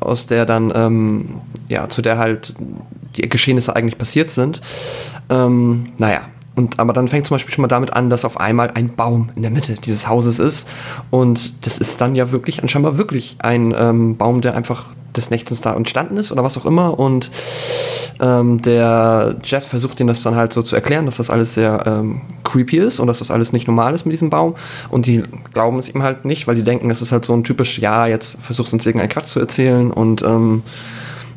[0.00, 1.28] aus der dann, ähm,
[1.68, 2.54] ja, zu der halt
[3.16, 4.60] die Geschehnisse eigentlich passiert sind.
[5.28, 6.22] Ähm, naja,
[6.60, 9.30] und, aber dann fängt zum Beispiel schon mal damit an, dass auf einmal ein Baum
[9.34, 10.68] in der Mitte dieses Hauses ist.
[11.08, 14.84] Und das ist dann ja wirklich, anscheinend wirklich ein ähm, Baum, der einfach
[15.16, 16.98] des Nächtens da entstanden ist oder was auch immer.
[16.98, 17.30] Und
[18.20, 21.82] ähm, der Jeff versucht ihnen das dann halt so zu erklären, dass das alles sehr
[21.86, 24.54] ähm, creepy ist und dass das alles nicht normal ist mit diesem Baum.
[24.90, 25.22] Und die
[25.54, 28.06] glauben es ihm halt nicht, weil die denken, es ist halt so ein typisch, ja,
[28.06, 30.62] jetzt versuchst du uns irgendeinen Quatsch zu erzählen und ähm,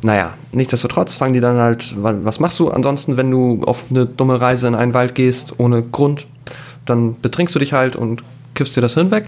[0.04, 4.38] naja, nichtsdestotrotz fangen die dann halt, was machst du ansonsten, wenn du auf eine dumme
[4.38, 6.26] Reise in einen Wald gehst, ohne Grund?
[6.84, 8.22] Dann betrinkst du dich halt und
[8.52, 9.24] kippst dir das Hirn weg.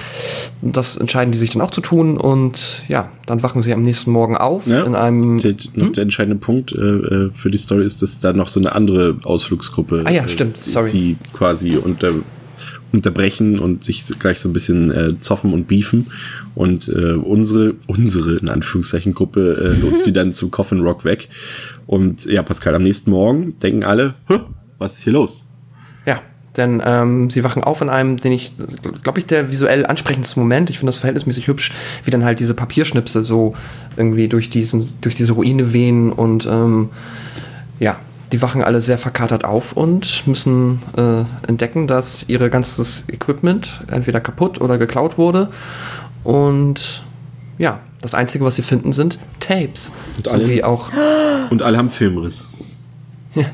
[0.61, 4.11] Das entscheiden die sich dann auch zu tun und ja, dann wachen sie am nächsten
[4.11, 5.39] Morgen auf ja, in einem.
[5.39, 5.95] Der, hm?
[5.95, 9.17] der entscheidende Punkt äh, äh, für die Story ist, dass da noch so eine andere
[9.25, 10.59] Ausflugsgruppe, ah, ja, äh, stimmt.
[10.59, 10.91] Sorry.
[10.91, 12.11] die quasi unter,
[12.93, 16.07] unterbrechen und sich gleich so ein bisschen äh, zoffen und beefen.
[16.55, 21.29] Und äh, unsere, unsere, in Anführungszeichen, Gruppe äh, lotst sie dann zum Coffin Rock weg.
[21.87, 24.15] Und ja, Pascal, am nächsten Morgen denken alle,
[24.79, 25.47] was ist hier los?
[26.57, 28.53] Denn ähm, sie wachen auf in einem, den ich,
[29.03, 30.71] glaube ich, der visuell ansprechendste Moment.
[30.71, 31.73] Ich finde das verhältnismäßig hübsch,
[32.05, 33.55] wie dann halt diese Papierschnipsel so
[33.97, 36.91] irgendwie durch, diesen, durch diese Ruine wehen und ähm,
[37.79, 37.99] ja,
[38.33, 44.21] die wachen alle sehr verkatert auf und müssen äh, entdecken, dass ihr ganzes Equipment entweder
[44.21, 45.49] kaputt oder geklaut wurde.
[46.25, 47.05] Und
[47.59, 49.93] ja, das Einzige, was sie finden, sind Tapes.
[50.17, 50.91] Und alle, so auch
[51.51, 52.47] und alle haben Filmriss.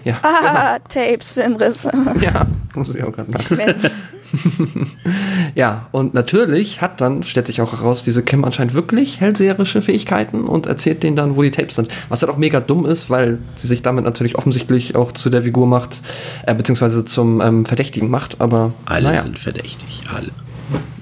[0.04, 1.86] ja, Ah, Tapes, Filmriss.
[2.20, 3.56] ja, muss ich auch gerade sagen.
[3.56, 3.90] Mensch.
[5.54, 10.44] Ja, und natürlich hat dann, stellt sich auch heraus, diese Kim anscheinend wirklich hellseherische Fähigkeiten
[10.44, 11.88] und erzählt denen dann, wo die Tapes sind.
[12.08, 15.42] Was halt auch mega dumm ist, weil sie sich damit natürlich offensichtlich auch zu der
[15.42, 16.00] Figur macht,
[16.46, 19.22] äh, beziehungsweise zum ähm, Verdächtigen macht, aber Alle naja.
[19.22, 20.30] sind verdächtig, alle.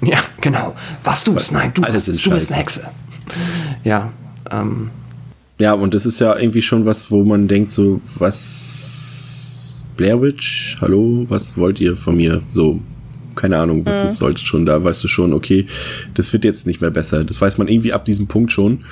[0.03, 0.75] Ja, genau.
[1.05, 1.53] Was du bist?
[1.53, 2.89] Nein, du, Alle sind du bist eine Hexe.
[3.85, 4.11] Ja,
[4.51, 4.91] ähm,
[5.59, 9.85] Ja, und das ist ja irgendwie schon was, wo man denkt, so, was.
[9.97, 12.41] Blair Witch, hallo, was wollt ihr von mir?
[12.49, 12.81] So,
[13.35, 15.67] keine Ahnung, was das sollte schon, da weißt du schon, okay,
[16.15, 17.25] das wird jetzt nicht mehr besser.
[17.25, 18.85] Das weiß man irgendwie ab diesem Punkt schon.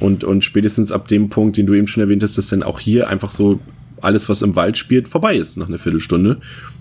[0.00, 2.80] Und, und spätestens ab dem Punkt, den du eben schon erwähnt hast, dass dann auch
[2.80, 3.60] hier einfach so
[4.00, 6.38] alles, was im Wald spielt, vorbei ist nach einer Viertelstunde.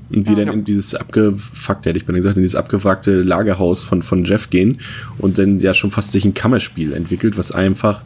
[0.10, 4.04] Und wir dann in dieses abgefuckte, hätte ich mal gesagt, in dieses abgewrackte Lagerhaus von,
[4.04, 4.80] von Jeff gehen
[5.18, 8.04] und dann ja schon fast sich ein Kammerspiel entwickelt, was einfach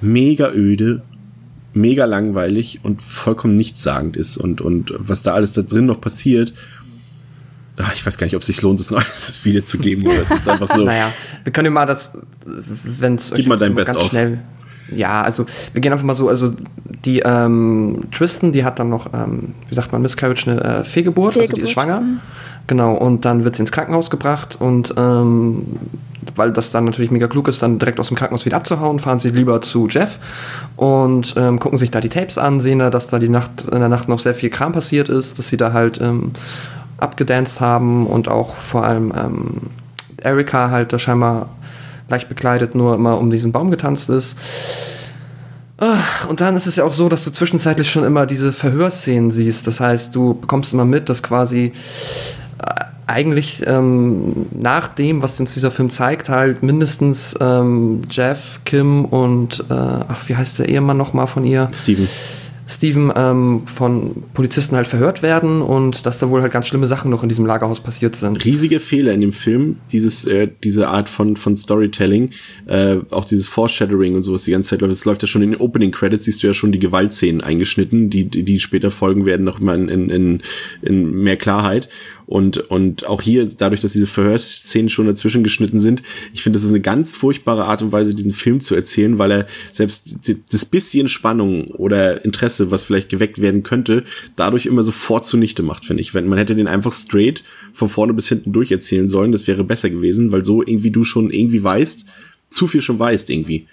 [0.00, 1.02] mega öde,
[1.72, 4.36] mega langweilig und vollkommen nichtssagend ist.
[4.36, 6.54] Und, und was da alles da drin noch passiert,
[7.92, 10.06] ich weiß gar nicht, ob es sich lohnt, das noch alles wiederzugeben.
[10.06, 10.82] Oder es ist einfach so.
[10.84, 14.08] naja, wir können ja mal das, wenn es Gib mal dein ganz Best-of.
[14.08, 14.38] schnell.
[14.94, 16.52] Ja, also wir gehen einfach mal so, also
[17.04, 21.28] die ähm, Tristan, die hat dann noch, ähm, wie sagt man, Miscarriage, eine äh, Fehlgeburt,
[21.28, 22.02] also die Fehlgeburt, ist schwanger.
[22.66, 25.64] Genau, und dann wird sie ins Krankenhaus gebracht und ähm,
[26.36, 29.18] weil das dann natürlich mega klug ist, dann direkt aus dem Krankenhaus wieder abzuhauen, fahren
[29.18, 30.18] sie lieber zu Jeff
[30.76, 33.80] und ähm, gucken sich da die Tapes an, sehen da, dass da die Nacht, in
[33.80, 36.32] der Nacht noch sehr viel Kram passiert ist, dass sie da halt ähm,
[37.04, 39.60] abgedanced haben und auch vor allem ähm,
[40.20, 41.48] Erika halt da scheinbar
[42.08, 44.36] leicht bekleidet nur immer um diesen Baum getanzt ist.
[45.78, 49.30] Ach, Und dann ist es ja auch so, dass du zwischenzeitlich schon immer diese Verhörszenen
[49.30, 49.66] siehst.
[49.66, 51.72] Das heißt, du bekommst immer mit, dass quasi
[52.58, 59.04] äh, eigentlich ähm, nach dem, was uns dieser Film zeigt, halt mindestens ähm, Jeff, Kim
[59.04, 61.68] und äh, ach, wie heißt der Ehemann nochmal von ihr?
[61.74, 62.08] Steven.
[62.66, 67.10] Steven ähm, von Polizisten halt verhört werden und dass da wohl halt ganz schlimme Sachen
[67.10, 68.44] noch in diesem Lagerhaus passiert sind.
[68.44, 72.30] riesige Fehler in dem Film, dieses, äh, diese Art von, von Storytelling,
[72.66, 74.94] äh, auch dieses Foreshadowing und sowas die ganze Zeit läuft.
[74.94, 78.08] Es läuft ja schon in den Opening Credits, siehst du ja schon die Gewaltszenen eingeschnitten,
[78.08, 80.42] die, die, die später folgen werden, noch mal in, in, in,
[80.80, 81.88] in mehr Klarheit.
[82.26, 86.02] Und, und auch hier, dadurch, dass diese Verhörszenen schon dazwischen geschnitten sind,
[86.32, 89.30] ich finde, das ist eine ganz furchtbare Art und Weise, diesen Film zu erzählen, weil
[89.30, 90.16] er selbst
[90.50, 94.04] das bisschen Spannung oder Interesse, was vielleicht geweckt werden könnte,
[94.36, 96.14] dadurch immer sofort zunichte macht, finde ich.
[96.14, 99.90] Wenn man hätte den einfach straight von vorne bis hinten durcherzählen sollen, das wäre besser
[99.90, 102.06] gewesen, weil so irgendwie du schon irgendwie weißt,
[102.50, 103.66] zu viel schon weißt irgendwie.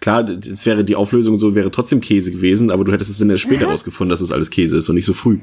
[0.00, 3.30] Klar, es wäre die Auflösung so wäre trotzdem Käse gewesen, aber du hättest es dann
[3.30, 5.38] erst später rausgefunden, dass es alles Käse ist und nicht so früh.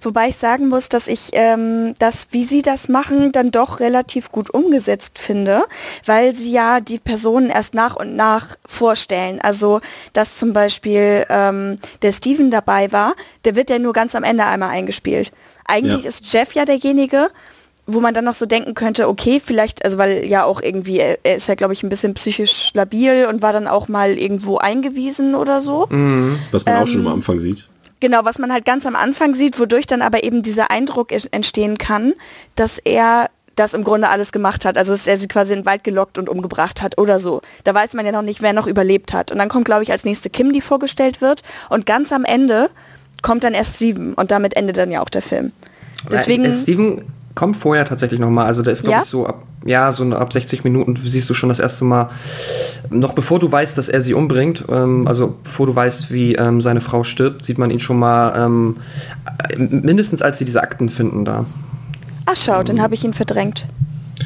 [0.00, 4.30] Wobei ich sagen muss, dass ich ähm, das, wie sie das machen, dann doch relativ
[4.30, 5.64] gut umgesetzt finde,
[6.06, 9.40] weil sie ja die Personen erst nach und nach vorstellen.
[9.40, 9.80] Also,
[10.12, 14.44] dass zum Beispiel ähm, der Steven dabei war, der wird ja nur ganz am Ende
[14.44, 15.32] einmal eingespielt.
[15.66, 16.08] Eigentlich Ja.
[16.08, 17.30] ist Jeff ja derjenige,
[17.86, 21.18] wo man dann noch so denken könnte, okay, vielleicht, also weil ja auch irgendwie, er
[21.22, 24.58] er ist ja, glaube ich, ein bisschen psychisch labil und war dann auch mal irgendwo
[24.58, 25.88] eingewiesen oder so.
[26.50, 27.68] Was man auch schon am Anfang sieht.
[28.00, 31.76] Genau, was man halt ganz am Anfang sieht, wodurch dann aber eben dieser Eindruck entstehen
[31.78, 32.14] kann,
[32.56, 34.78] dass er das im Grunde alles gemacht hat.
[34.78, 37.42] Also dass er sie quasi in den Wald gelockt und umgebracht hat oder so.
[37.64, 39.30] Da weiß man ja noch nicht, wer noch überlebt hat.
[39.32, 41.42] Und dann kommt, glaube ich, als nächste Kim, die vorgestellt wird.
[41.68, 42.70] Und ganz am Ende
[43.22, 44.14] kommt dann erst Steven.
[44.14, 45.52] Und damit endet dann ja auch der Film.
[46.10, 47.04] Deswegen, Äh, Steven
[47.34, 48.46] kommt vorher tatsächlich nochmal.
[48.46, 49.02] Also der ist, glaube Ja?
[49.02, 52.08] ich, so ab, ja, so ab 60 Minuten siehst du schon das erste Mal,
[52.90, 56.60] noch bevor du weißt, dass er sie umbringt, ähm, also bevor du weißt, wie ähm,
[56.60, 58.76] seine Frau stirbt, sieht man ihn schon mal ähm,
[59.50, 61.44] äh, mindestens als sie diese Akten finden da.
[62.26, 63.66] ach schau, dann habe ich ihn verdrängt.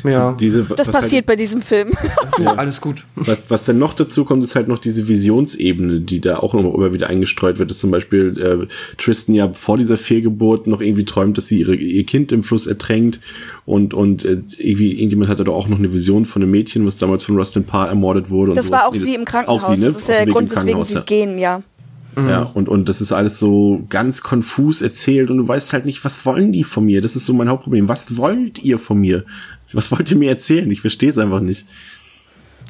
[0.02, 1.90] Ja, Diese, Das was passiert bei diesem Film.
[2.36, 3.04] du, alles gut.
[3.14, 6.74] Was, was dann noch dazu kommt, ist halt noch diese Visionsebene, die da auch noch
[6.74, 7.70] immer wieder eingestreut wird.
[7.70, 8.66] Dass zum Beispiel äh,
[8.96, 12.66] Tristan ja vor dieser Fehlgeburt noch irgendwie träumt, dass sie ihre, ihr Kind im Fluss
[12.66, 13.20] ertränkt
[13.66, 16.96] und, und äh, irgendwie irgendjemand hatte da auch noch eine Vision von einem Mädchen, was
[16.96, 18.54] damals von Rustin Parr ermordet wurde.
[18.54, 19.64] Das war auch Nee, sie im Krankenhaus.
[19.64, 19.86] Auch sie, ne?
[19.86, 21.00] Das ist ja der Weg Grund, weswegen Krankenhaus, sie ja.
[21.02, 21.62] gehen, ja.
[22.16, 26.04] Ja, und, und das ist alles so ganz konfus erzählt und du weißt halt nicht,
[26.04, 27.00] was wollen die von mir?
[27.00, 27.88] Das ist so mein Hauptproblem.
[27.88, 29.24] Was wollt ihr von mir?
[29.74, 30.70] Was wollt ihr mir erzählen?
[30.70, 31.66] Ich verstehe es einfach nicht.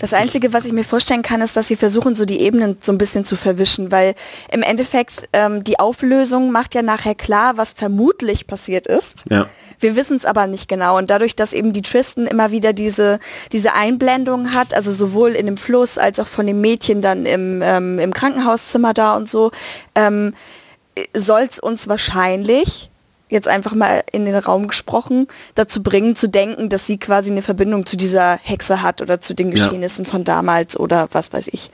[0.00, 2.90] Das Einzige, was ich mir vorstellen kann, ist, dass sie versuchen, so die Ebenen so
[2.90, 4.14] ein bisschen zu verwischen, weil
[4.50, 9.24] im Endeffekt ähm, die Auflösung macht ja nachher klar, was vermutlich passiert ist.
[9.30, 9.48] Ja.
[9.78, 10.98] Wir wissen es aber nicht genau.
[10.98, 13.20] Und dadurch, dass eben die Tristan immer wieder diese,
[13.52, 17.60] diese Einblendung hat, also sowohl in dem Fluss als auch von dem Mädchen dann im,
[17.62, 19.52] ähm, im Krankenhauszimmer da und so,
[19.94, 20.34] ähm,
[21.14, 22.90] soll es uns wahrscheinlich
[23.34, 27.42] jetzt einfach mal in den Raum gesprochen, dazu bringen, zu denken, dass sie quasi eine
[27.42, 29.52] Verbindung zu dieser Hexe hat oder zu den Ja.
[29.54, 31.70] Geschehnissen von damals oder was weiß ich.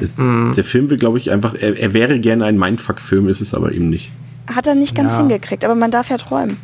[0.00, 3.52] Ist, Der Film will, glaube ich, einfach, er, er wäre gerne ein Mindfuck-Film, ist es
[3.54, 4.10] aber eben nicht.
[4.54, 5.18] Hat er nicht ganz Ja.
[5.18, 6.56] hingekriegt, aber man darf ja träumen.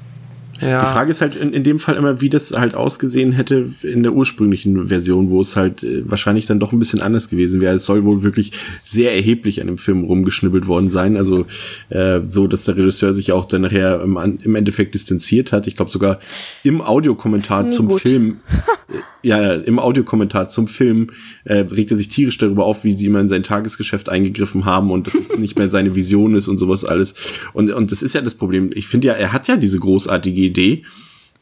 [0.61, 0.81] Ja.
[0.81, 4.03] Die Frage ist halt in, in dem Fall immer, wie das halt ausgesehen hätte in
[4.03, 7.75] der ursprünglichen Version, wo es halt äh, wahrscheinlich dann doch ein bisschen anders gewesen wäre.
[7.75, 8.53] Es soll wohl wirklich
[8.83, 11.17] sehr erheblich an dem Film rumgeschnibbelt worden sein.
[11.17, 11.47] Also
[11.91, 15.67] äh, so, dass der Regisseur sich auch dann nachher im, im Endeffekt distanziert hat.
[15.67, 16.21] Ich glaube sogar
[16.65, 18.01] im Audiokommentar zum gut.
[18.01, 18.39] Film,
[18.89, 21.11] äh, ja, ja, im Audiokommentar zum Film
[21.45, 24.91] äh, regt er sich tierisch darüber auf, wie sie immer in sein Tagesgeschäft eingegriffen haben
[24.91, 27.15] und dass es nicht mehr seine Vision ist und sowas alles.
[27.53, 28.71] Und, und das ist ja das Problem.
[28.75, 30.85] Ich finde ja, er hat ja diese großartige Idee,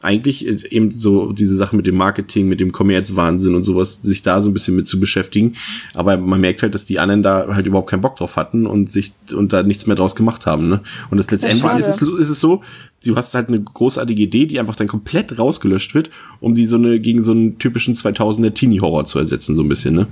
[0.01, 4.21] eigentlich ist eben so diese Sache mit dem Marketing, mit dem Kommerzwahnsinn und sowas, sich
[4.21, 5.55] da so ein bisschen mit zu beschäftigen.
[5.95, 8.91] Aber man merkt halt, dass die anderen da halt überhaupt keinen Bock drauf hatten und
[8.91, 10.69] sich und da nichts mehr draus gemacht haben.
[10.69, 10.81] Ne?
[11.09, 11.79] Und das letztendlich schade.
[11.79, 12.61] ist es, ist es so,
[13.03, 16.75] du hast halt eine großartige Idee, die einfach dann komplett rausgelöscht wird, um die so
[16.75, 19.95] eine gegen so einen typischen 2000er Teenie-Horror zu ersetzen, so ein bisschen.
[19.95, 20.07] Ne?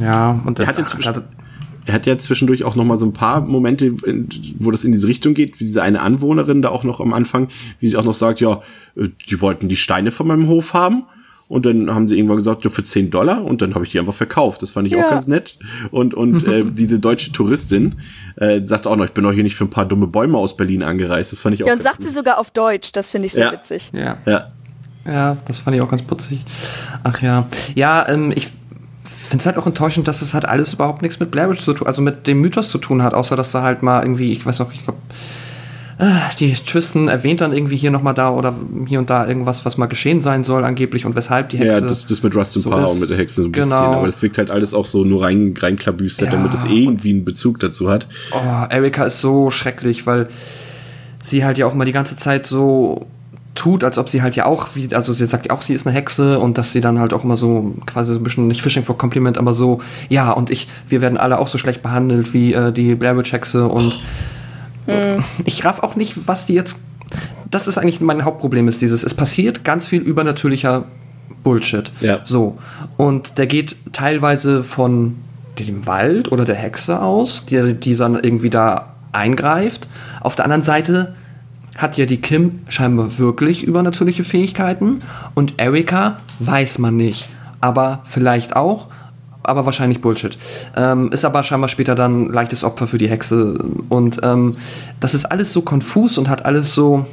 [0.00, 1.22] ja, und Er hat jetzt ach, zwischen-
[1.88, 3.94] Er hat ja zwischendurch auch noch mal so ein paar Momente,
[4.58, 7.48] wo das in diese Richtung geht, wie diese eine Anwohnerin da auch noch am Anfang,
[7.80, 8.60] wie sie auch noch sagt, ja,
[8.94, 11.04] äh, die wollten die Steine von meinem Hof haben.
[11.48, 13.42] Und dann haben sie irgendwann gesagt, ja, für 10 Dollar.
[13.42, 14.60] Und dann habe ich die einfach verkauft.
[14.60, 15.08] Das fand ich auch Ja.
[15.08, 15.58] ganz nett.
[15.90, 18.00] Und, und äh, diese deutsche Touristin
[18.36, 20.58] äh, sagt auch noch, ich bin doch hier nicht für ein paar dumme Bäume aus
[20.58, 21.32] Berlin angereist.
[21.32, 23.32] Das fand ich auch Ja, und ganz sagt sie sogar auf Deutsch, das finde ich
[23.32, 23.52] sehr Ja.
[23.52, 23.90] witzig.
[23.94, 24.18] ja.
[24.26, 24.50] Ja,
[25.06, 26.44] Ja, das fand ich auch ganz putzig.
[27.02, 27.48] Ach ja.
[27.74, 28.50] Ja, ähm, ich
[29.28, 31.72] finde es halt auch enttäuschend, dass es halt alles überhaupt nichts mit Blair Witch zu
[31.74, 34.44] tun, also mit dem Mythos zu tun hat, außer dass da halt mal irgendwie, ich
[34.44, 34.98] weiß auch, ich glaube,
[36.38, 38.54] die Tristan erwähnt dann irgendwie hier nochmal da oder
[38.86, 41.72] hier und da irgendwas, was mal geschehen sein soll angeblich und weshalb die Hexe.
[41.72, 42.90] ja das, das mit Rustin so ist.
[42.90, 43.70] und mit der Hexe so ein bisschen.
[43.70, 43.94] Genau.
[43.94, 47.24] Aber das wirkt halt alles auch so nur rein, reinklabüstert, Ja, damit es irgendwie einen
[47.24, 48.06] Bezug dazu hat.
[48.30, 50.28] Oh, Erika ist so schrecklich, weil
[51.20, 53.08] sie halt ja auch mal die ganze Zeit so
[53.58, 55.86] tut, als ob sie halt ja auch, wie, also sie sagt ja auch, sie ist
[55.86, 58.62] eine Hexe und dass sie dann halt auch immer so quasi so ein bisschen, nicht
[58.62, 62.32] Fishing for Compliment, aber so, ja, und ich, wir werden alle auch so schlecht behandelt
[62.32, 64.00] wie äh, die Blair Witch Hexe und
[65.44, 66.78] ich raff auch nicht, was die jetzt,
[67.50, 70.84] das ist eigentlich mein Hauptproblem ist dieses, es passiert ganz viel übernatürlicher
[71.42, 71.90] Bullshit.
[72.00, 72.20] Ja.
[72.24, 72.58] So.
[72.96, 75.16] Und der geht teilweise von
[75.58, 79.88] dem Wald oder der Hexe aus, die, die dann irgendwie da eingreift.
[80.20, 81.14] Auf der anderen Seite
[81.78, 85.00] hat ja die Kim scheinbar wirklich übernatürliche Fähigkeiten
[85.34, 87.28] und Erika weiß man nicht.
[87.60, 88.88] Aber vielleicht auch,
[89.44, 90.36] aber wahrscheinlich Bullshit.
[90.76, 93.64] Ähm, ist aber scheinbar später dann leichtes Opfer für die Hexe.
[93.88, 94.56] Und ähm,
[94.98, 97.06] das ist alles so konfus und hat alles so.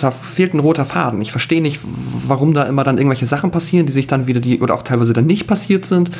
[0.00, 1.20] Da fehlt ein roter Faden.
[1.20, 4.60] Ich verstehe nicht, warum da immer dann irgendwelche Sachen passieren, die sich dann wieder die
[4.60, 6.10] oder auch teilweise dann nicht passiert sind.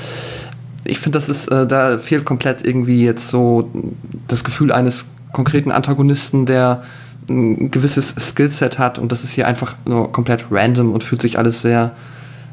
[0.82, 3.70] Ich finde, das ist, äh, da fehlt komplett irgendwie jetzt so
[4.26, 6.82] das Gefühl eines konkreten Antagonisten, der
[7.28, 11.38] ein gewisses Skillset hat und das ist hier einfach nur komplett random und fühlt sich
[11.38, 11.92] alles sehr,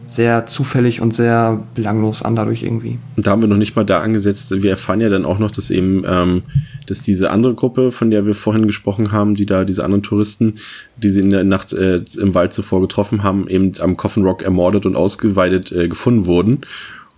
[0.08, 2.98] sehr zufällig und sehr belanglos an dadurch irgendwie.
[3.16, 4.52] Und da haben wir noch nicht mal da angesetzt.
[4.62, 6.44] Wir erfahren ja dann auch noch, dass eben, ähm,
[6.86, 10.56] dass diese andere Gruppe, von der wir vorhin gesprochen haben, die da, diese anderen Touristen,
[10.98, 14.42] die sie in der Nacht äh, im Wald zuvor getroffen haben, eben am Coffin Rock
[14.42, 16.62] ermordet und ausgeweidet äh, gefunden wurden.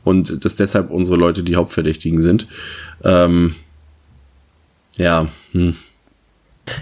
[0.03, 2.47] Und dass deshalb unsere Leute die Hauptverdächtigen sind.
[3.03, 3.55] Ähm,
[4.97, 5.75] ja, hm.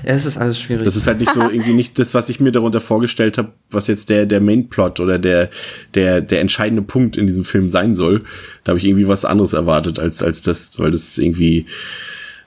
[0.03, 0.85] Es ist alles schwierig.
[0.85, 3.87] Das ist halt nicht so irgendwie nicht das, was ich mir darunter vorgestellt habe, was
[3.87, 5.49] jetzt der der Mainplot oder der
[5.95, 8.23] der der entscheidende Punkt in diesem Film sein soll.
[8.63, 11.65] Da habe ich irgendwie was anderes erwartet als als das, weil das ist irgendwie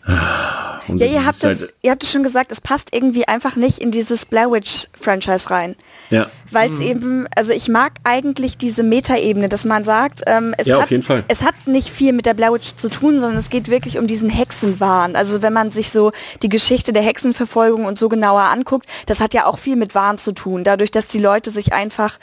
[0.05, 3.27] ah, und Ja, das ihr habt, halt- ihr habt es schon gesagt, es passt irgendwie
[3.27, 5.75] einfach nicht in dieses Blair Witch Franchise rein.
[6.11, 10.67] ja Weil es eben, also ich mag eigentlich diese Metaebene, dass man sagt, ähm, es,
[10.67, 13.69] Ja, hat, es hat nicht viel mit der Blair Witch zu tun, sondern es geht
[13.69, 15.17] wirklich um diesen Hexenwahn.
[15.17, 16.13] Also wenn man sich so
[16.43, 20.19] die Geschichte der Hexenverfolgung und so genauer anguckt, das hat ja auch viel mit Wahn
[20.19, 20.65] zu tun.
[20.65, 22.19] Dadurch, dass die Leute sich einfach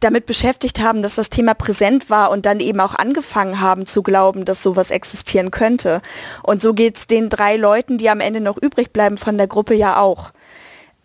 [0.00, 4.02] damit beschäftigt haben, dass das Thema präsent war und dann eben auch angefangen haben zu
[4.02, 6.00] glauben, dass sowas existieren könnte.
[6.42, 9.46] Und so geht es den drei Leuten, die am Ende noch übrig bleiben von der
[9.46, 10.32] Gruppe ja auch.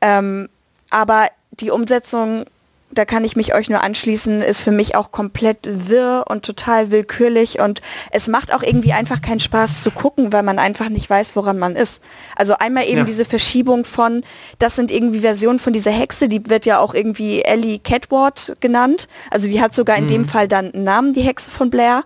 [0.02, 0.50] Ähm,
[0.90, 2.46] aber die Umsetzung,
[2.92, 6.92] da kann ich mich euch nur anschließen, ist für mich auch komplett wirr und total
[6.92, 11.10] willkürlich und es macht auch irgendwie einfach keinen Spaß zu gucken, weil man einfach nicht
[11.10, 12.02] weiß, woran man ist.
[12.36, 13.04] Also einmal eben Ja.
[13.04, 14.24] diese Verschiebung von,
[14.58, 19.08] das sind irgendwie Versionen von dieser Hexe, die wird ja auch irgendwie Ellie Catward genannt.
[19.30, 22.04] Also die hat sogar in dem Fall dann einen Namen, die Hexe von Blair.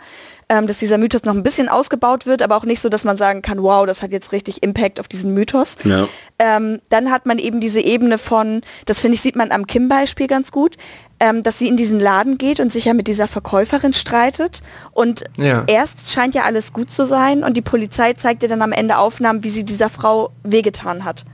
[0.53, 3.17] Ähm, dass dieser Mythos noch ein bisschen ausgebaut wird, aber auch nicht so, dass man
[3.17, 5.77] sagen kann, wow, das hat jetzt richtig Impact auf diesen Mythos.
[5.83, 6.07] ja
[6.37, 10.27] Ähm, dann hat man eben diese Ebene von, das finde ich, sieht man am Kim-Beispiel
[10.27, 10.77] ganz gut,
[11.19, 14.61] ähm, dass sie in diesen Laden geht und sich ja mit dieser Verkäuferin streitet.
[14.91, 15.63] Und Ja.
[15.65, 18.99] erst scheint ja alles gut zu sein und die Polizei zeigt ihr dann am Ende
[18.99, 21.25] Aufnahmen, wie sie dieser Frau wehgetan hat.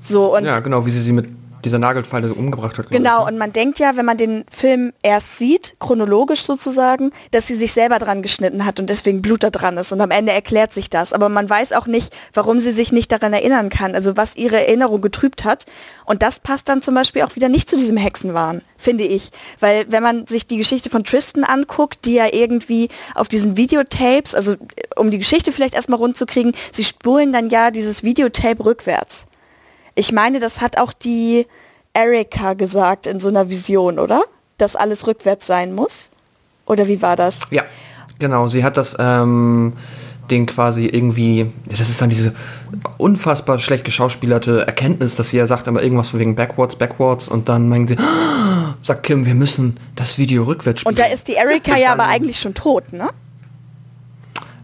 [0.00, 1.26] So und Ja, genau, wie sie sie mit
[1.64, 2.90] dieser Nagelfeile so umgebracht hat.
[2.90, 7.56] Genau, und man denkt ja, wenn man den Film erst sieht, chronologisch sozusagen, dass sie
[7.56, 9.92] sich selber dran geschnitten hat und deswegen Blut da dran ist.
[9.92, 11.12] Und am Ende erklärt sich das.
[11.12, 14.66] Aber man weiß auch nicht, warum sie sich nicht daran erinnern kann, also was ihre
[14.66, 15.66] Erinnerung getrübt hat.
[16.04, 19.30] Und das passt dann zum Beispiel auch wieder nicht zu diesem Hexenwahn, finde ich.
[19.60, 24.34] Weil wenn man sich die Geschichte von Tristan anguckt, die ja irgendwie auf diesen Videotapes,
[24.34, 24.56] also
[24.96, 29.26] um die Geschichte vielleicht erstmal rund zu kriegen, sie spulen dann ja dieses Videotape rückwärts.
[29.94, 31.46] Ich meine, das hat auch die
[31.92, 34.22] Erika gesagt in so einer Vision, oder?
[34.58, 36.10] Dass alles rückwärts sein muss?
[36.66, 37.40] Oder wie war das?
[37.50, 37.64] Ja,
[38.18, 38.48] genau.
[38.48, 39.74] Sie hat das ähm,
[40.30, 42.34] Ding quasi irgendwie, das ist dann diese
[42.96, 47.48] unfassbar schlecht geschauspielerte Erkenntnis, dass sie ja sagt, aber irgendwas von wegen backwards, backwards und
[47.48, 47.96] dann meinen sie,
[48.82, 50.94] sagt Kim, wir müssen das Video rückwärts spielen.
[50.94, 53.10] Und da ist die Erika ja aber eigentlich schon tot, ne?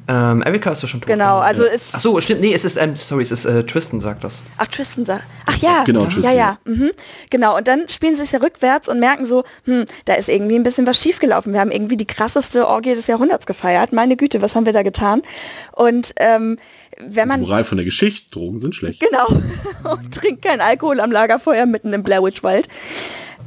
[0.08, 1.08] Ähm, Erika ist doch schon tot.
[1.08, 4.00] Genau, also ist- Ach so, stimmt, nee, es ist, ähm, sorry, es ist äh, Tristan,
[4.00, 4.42] sagt das.
[4.56, 5.24] Ach, Tristan sagt.
[5.46, 6.36] Ach ja, Genau, ja, Tristan.
[6.36, 6.58] ja.
[6.64, 6.90] Mhm.
[7.30, 10.56] Genau, und dann spielen sie es ja rückwärts und merken so, hm, da ist irgendwie
[10.56, 11.52] ein bisschen was schiefgelaufen.
[11.52, 13.92] Wir haben irgendwie die krasseste Orgie des Jahrhunderts gefeiert.
[13.92, 15.22] Meine Güte, was haben wir da getan?
[15.72, 16.58] Und ähm,
[17.00, 19.00] wenn man Moral von der Geschichte, Drogen sind schlecht.
[19.00, 19.26] Genau.
[19.92, 22.66] Und trinkt kein Alkohol am Lagerfeuer mitten im Blair Witch Wald.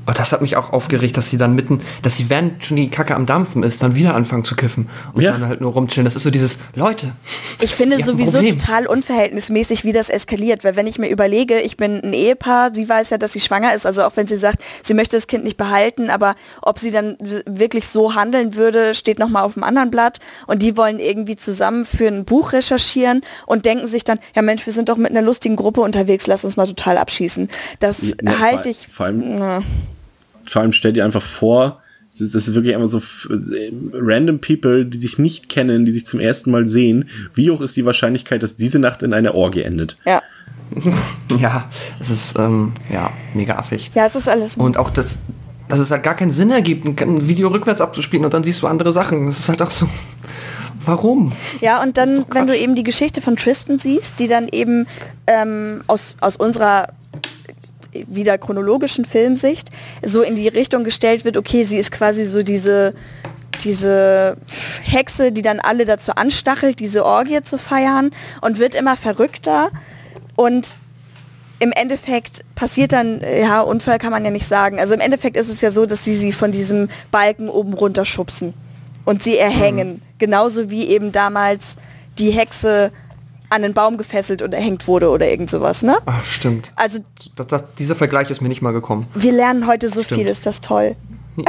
[0.07, 2.89] Oh, das hat mich auch aufgeregt, dass sie dann mitten, dass sie während schon die
[2.89, 5.31] Kacke am Dampfen ist, dann wieder anfangen zu kiffen und Ja.
[5.33, 6.05] dann halt nur rumchillen.
[6.05, 7.11] Das ist so dieses, Leute,
[7.59, 12.01] Ich finde sowieso total unverhältnismäßig, wie das eskaliert, weil wenn ich mir überlege, ich bin
[12.03, 14.93] ein Ehepaar, sie weiß ja, dass sie schwanger ist, also auch wenn sie sagt, sie
[14.95, 19.43] möchte das Kind nicht behalten, aber ob sie dann wirklich so handeln würde, steht nochmal
[19.43, 20.17] auf dem anderen Blatt
[20.47, 24.65] und die wollen irgendwie zusammen für ein Buch recherchieren und denken sich dann, ja Mensch,
[24.65, 27.49] wir sind doch mit einer lustigen Gruppe unterwegs, lass uns mal total abschießen.
[27.79, 28.87] Das Ja, halte ich...
[28.87, 29.61] vor allem- na.
[30.51, 31.81] Vor allem stell dir einfach vor,
[32.19, 33.01] das das ist wirklich einfach so
[33.93, 37.07] random People, die sich nicht kennen, die sich zum ersten Mal sehen.
[37.33, 39.97] Wie hoch ist die Wahrscheinlichkeit, dass diese Nacht in einer Orgie endet?
[40.05, 40.21] Ja.
[41.39, 41.69] ja,
[42.01, 43.91] es ist, ähm, ja, mega affig.
[43.95, 44.57] ja, es ist alles...
[44.57, 45.15] Und auch, das,
[45.69, 48.67] dass es halt gar keinen Sinn ergibt, ein- Video rückwärts abzuspielen und dann siehst du
[48.67, 49.27] andere Sachen.
[49.27, 49.87] Das ist halt auch so,
[50.85, 51.31] warum?
[51.61, 54.85] Ja, und dann, wenn du eben die Geschichte von Tristan siehst, die dann eben
[55.27, 56.89] ähm, aus, aus unserer
[57.93, 59.69] wieder chronologischen Filmsicht
[60.03, 62.93] so in die Richtung gestellt wird, okay, sie ist quasi so diese,
[63.63, 64.37] diese
[64.83, 68.11] Hexe, die dann alle dazu anstachelt, diese Orgie zu feiern
[68.41, 69.71] und wird immer verrückter
[70.35, 70.77] und
[71.59, 74.79] im Endeffekt passiert dann, ja, Unfall kann man ja nicht sagen.
[74.79, 78.03] Also im Endeffekt ist es ja so, dass sie sie von diesem Balken oben runter
[78.03, 78.55] schubsen
[79.05, 80.01] und sie erhängen.
[80.17, 81.75] Genauso wie eben damals
[82.17, 82.91] die Hexe
[83.51, 85.97] an den Baum gefesselt und erhängt wurde oder irgend sowas, ne?
[86.05, 86.71] Ach, stimmt.
[86.75, 86.99] Also
[87.35, 89.07] Das, das, dieser Vergleich ist mir nicht mal gekommen.
[89.13, 90.21] wir lernen heute so Stimmt.
[90.21, 90.95] viel, ist das toll.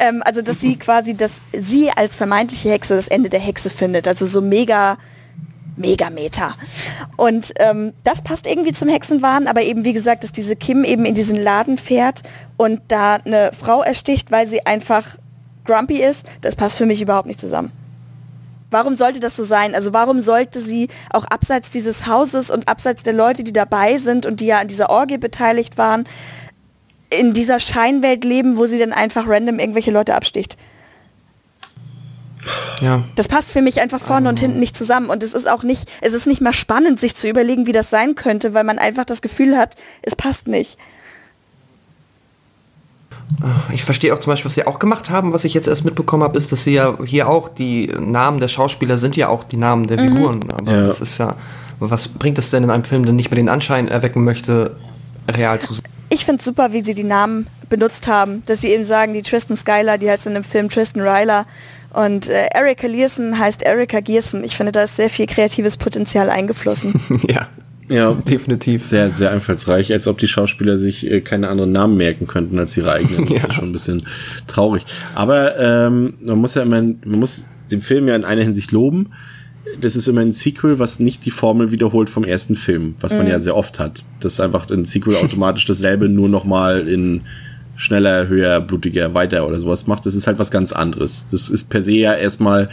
[0.00, 4.06] Ähm, also dass sie quasi, dass sie als vermeintliche Hexe das Ende der Hexe findet.
[4.08, 4.96] Also so mega,
[5.76, 6.54] mega Meta.
[7.16, 11.04] Und ähm, das passt irgendwie zum Hexenwahn, aber eben wie gesagt, dass diese Kim eben
[11.04, 12.22] in diesen Laden fährt
[12.56, 15.16] und da eine Frau ersticht, weil sie einfach
[15.64, 17.72] grumpy ist, das passt für mich überhaupt nicht zusammen.
[18.72, 19.74] Warum sollte das so sein?
[19.74, 24.26] Also warum sollte sie auch abseits dieses Hauses und abseits der Leute, die dabei sind
[24.26, 26.08] und die ja an dieser Orgie beteiligt waren,
[27.10, 30.56] in dieser Scheinwelt leben, wo sie dann einfach random irgendwelche Leute absticht?
[32.80, 33.04] ja.
[33.14, 35.10] Das passt für mich einfach vorne und hinten nicht zusammen.
[35.10, 37.90] Und es ist auch nicht, es ist nicht mal spannend, sich zu überlegen, wie das
[37.90, 40.78] sein könnte, weil man einfach das Gefühl hat, es passt nicht.
[43.72, 46.22] Ich verstehe auch zum Beispiel, was sie auch gemacht haben, was ich jetzt erst mitbekommen
[46.22, 49.56] habe, ist, dass sie ja hier auch, die Namen der Schauspieler sind ja auch die
[49.56, 50.40] Namen der Figuren.
[50.50, 50.86] Aber Ja.
[50.86, 51.34] das ist ja,
[51.80, 54.76] was bringt es denn in einem Film, der nicht mehr den Anschein erwecken möchte,
[55.30, 55.84] real zu sein?
[56.10, 59.22] Ich finde es super, wie sie die Namen benutzt haben, dass sie eben sagen, die
[59.22, 61.46] Tristan Skylar, die heißt in dem Film Tristan Ryler
[61.94, 64.44] und äh, Erika Learson heißt Erika Gierson.
[64.44, 66.94] Ich finde, da ist sehr viel kreatives Potenzial eingeflossen.
[67.28, 67.48] ja,
[67.92, 68.84] Ja, definitiv.
[68.86, 72.76] sehr, sehr einfallsreich, als ob die Schauspieler sich äh, keine anderen Namen merken könnten als
[72.76, 73.26] ihre eigenen.
[73.26, 73.48] Das Ja.
[73.48, 74.02] ist schon ein bisschen
[74.46, 74.84] traurig.
[75.14, 79.10] Aber ähm, man muss ja immer, man muss den Film ja in einer Hinsicht loben.
[79.80, 83.26] Das ist immer ein Sequel, was nicht die Formel wiederholt vom ersten Film, was man
[83.26, 84.04] ja sehr oft hat.
[84.20, 87.22] Das ist einfach ein Sequel automatisch dasselbe, nur nochmal in
[87.76, 90.04] schneller, höher, blutiger, weiter oder sowas macht.
[90.04, 91.24] Das ist halt was ganz anderes.
[91.30, 92.68] Das ist per se ja erstmal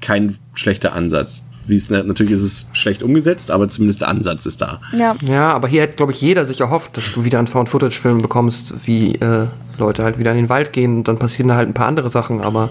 [0.00, 1.44] kein schlechter Ansatz.
[1.66, 4.80] Wie es natürlich ist es schlecht umgesetzt, aber zumindest der Ansatz ist da.
[4.96, 5.16] ja.
[5.22, 8.74] Ja, aber hier hätte, glaube ich, jeder sich erhofft, dass du wieder einen Found-Footage-Film bekommst,
[8.86, 9.46] wie äh,
[9.78, 12.10] Leute halt wieder in den Wald gehen und dann passieren da halt ein paar andere
[12.10, 12.70] Sachen, aber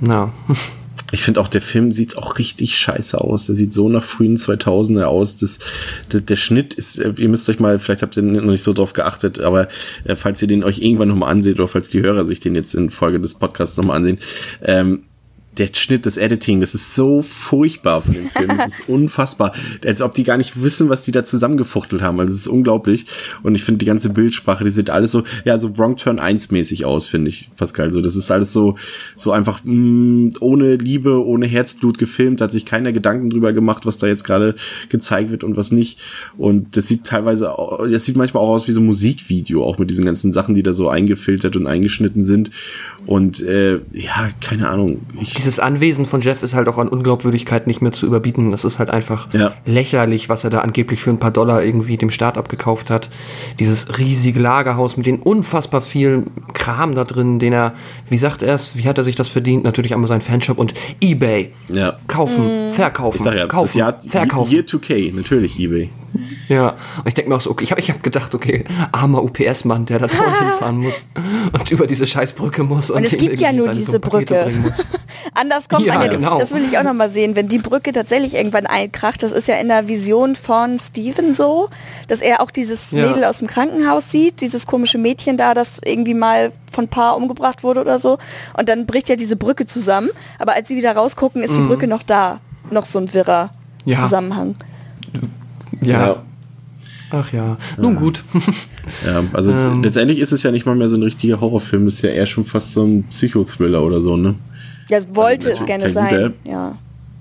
[0.00, 0.32] na.
[1.10, 3.46] Ich finde auch, der Film sieht auch richtig scheiße aus.
[3.46, 5.38] Der sieht so nach frühen 2000er aus.
[5.38, 5.58] Das,
[6.12, 8.74] der, der Schnitt ist, äh, ihr müsst euch mal, vielleicht habt ihr noch nicht so
[8.74, 9.68] drauf geachtet, aber
[10.04, 12.74] äh, falls ihr den euch irgendwann nochmal anseht oder falls die Hörer sich den jetzt
[12.74, 14.18] in Folge des Podcasts nochmal ansehen,
[14.62, 15.04] ähm,
[15.58, 18.48] der Schnitt, das Editing, das ist so furchtbar von dem Film.
[18.56, 19.52] Das ist unfassbar.
[19.84, 22.20] Als ob die gar nicht wissen, was die da zusammengefuchtelt haben.
[22.20, 23.06] Also es ist unglaublich.
[23.42, 26.50] Und ich finde die ganze Bildsprache, die sieht alles so, ja, so Wrong Turn 1
[26.50, 27.92] mäßig aus, finde ich, Pascal.
[27.92, 28.76] So, das ist alles so,
[29.16, 32.40] so einfach mh, mm, ohne Liebe, ohne Herzblut gefilmt.
[32.40, 34.54] Da hat sich keiner Gedanken drüber gemacht, was da jetzt gerade
[34.88, 35.98] gezeigt wird und was nicht.
[36.36, 37.52] Und das sieht teilweise,
[37.90, 40.62] das sieht manchmal auch aus wie so ein Musikvideo, auch mit diesen ganzen Sachen, die
[40.62, 42.50] da so eingefiltert und eingeschnitten sind.
[43.06, 45.00] Und äh, ja, keine Ahnung.
[45.20, 48.50] Ich Dieses Anwesen von Jeff ist halt auch an Unglaubwürdigkeit nicht mehr zu überbieten.
[48.50, 49.54] Das ist halt einfach ja.
[49.64, 53.08] lächerlich, was er da angeblich für ein paar Dollar irgendwie dem Staat abgekauft hat.
[53.58, 57.72] Dieses riesige Lagerhaus mit den unfassbar viel Kram da drin, den er,
[58.10, 59.64] wie sagt er es, wie hat er sich das verdient?
[59.64, 61.50] Natürlich einmal sein Fanshop und Ebay.
[61.70, 61.96] Ja.
[62.08, 62.72] Kaufen, mhm.
[62.74, 64.52] verkaufen, ich sag ja, kaufen, das Jahr, verkaufen.
[64.52, 65.88] Year 2K, natürlich Ebay.
[66.48, 69.22] Ja, und ich denke mir auch so, okay, ich habe ich hab gedacht, okay, armer
[69.22, 71.06] UPS-Mann, der da dauernd hinfahren muss
[71.58, 72.90] und über diese Scheißbrücke muss.
[72.90, 74.52] Und, und es gibt ja nur diese Brücke.
[75.40, 76.38] Anders kommt ja, man ja, genau.
[76.38, 79.54] das will ich auch nochmal sehen, wenn die Brücke tatsächlich irgendwann einkracht, das ist ja
[79.56, 81.68] in der Vision von Steven so,
[82.08, 83.06] dass er auch dieses ja.
[83.06, 87.62] Mädel aus dem Krankenhaus sieht, dieses komische Mädchen da, das irgendwie mal von Paar umgebracht
[87.62, 88.18] wurde oder so.
[88.58, 90.10] Und dann bricht ja diese Brücke zusammen.
[90.40, 91.56] Aber als sie wieder rausgucken, ist mhm.
[91.56, 92.40] die Brücke noch da.
[92.70, 93.50] Noch so ein wirrer
[93.84, 93.96] ja.
[93.96, 94.56] Zusammenhang.
[95.82, 95.92] Ja.
[95.92, 96.22] ja.
[97.10, 98.24] Ach ja, nun gut.
[99.04, 99.82] Ja, also ähm.
[99.82, 102.24] letztendlich ist es ja nicht mal mehr so ein richtiger Horrorfilm, es ist ja eher
[102.24, 104.34] schon fast so ein Psychothriller oder so, ne?
[104.88, 106.76] Ja, es wollte also, es gerne sein, ja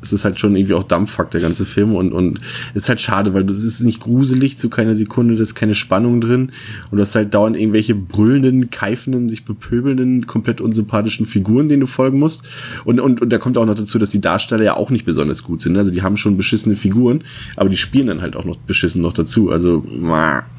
[0.07, 1.95] es ist halt schon irgendwie auch Dampffuck, der ganze Film.
[1.95, 2.41] Und, und
[2.73, 6.21] ist halt schade, weil es ist nicht gruselig zu keiner Sekunde, da ist keine Spannung
[6.21, 6.51] drin.
[6.89, 11.87] Und du hast halt dauernd irgendwelche brüllenden, keifenden, sich bepöbelnden, komplett unsympathischen Figuren, denen du
[11.87, 12.43] folgen musst.
[12.85, 15.43] Und, und, und da kommt auch noch dazu, dass die Darsteller ja auch nicht besonders
[15.43, 15.77] gut sind.
[15.77, 17.23] Also die haben schon beschissene Figuren,
[17.55, 19.51] aber die spielen dann halt auch noch beschissen noch dazu.
[19.51, 19.83] Also,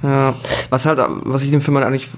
[0.02, 0.34] ja,
[0.70, 2.08] was halt, was ich dem Film halt eigentlich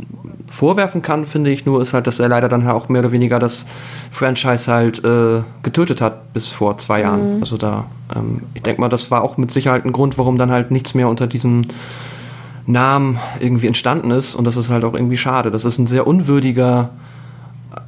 [0.46, 3.12] vorwerfen kann, finde ich nur, ist halt, dass er leider dann halt auch mehr oder
[3.12, 3.66] weniger das
[4.10, 7.36] Franchise halt äh, getötet hat bis vor zwei Jahren.
[7.36, 7.42] Mhm.
[7.42, 10.50] Also da, ähm, ich denke mal, das war auch mit Sicherheit ein Grund, warum dann
[10.50, 11.62] halt nichts mehr unter diesem
[12.66, 14.34] Namen irgendwie entstanden ist.
[14.34, 15.50] Und das ist halt auch irgendwie schade.
[15.50, 16.90] Das ist ein sehr unwürdiger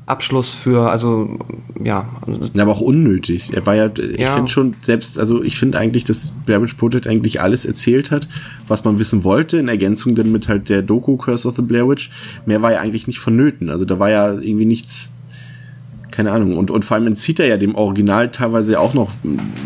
[0.06, 1.39] Abschluss für, also
[1.82, 2.09] ja.
[2.55, 3.52] ja aber auch unnötig.
[3.55, 4.35] Er war ja, ich ja.
[4.35, 8.28] finde schon selbst, also ich finde eigentlich, dass Blair Witch Project eigentlich alles erzählt hat,
[8.69, 11.89] was man wissen wollte, in Ergänzung dann mit halt der Doku Curse of the Blair
[11.89, 12.10] Witch.
[12.47, 13.70] Mehr war ja eigentlich nicht vonnöten.
[13.70, 15.12] Also da war ja irgendwie nichts
[16.12, 16.56] keine Ahnung.
[16.56, 19.10] Und, und vor allem entzieht er ja dem Original teilweise auch noch,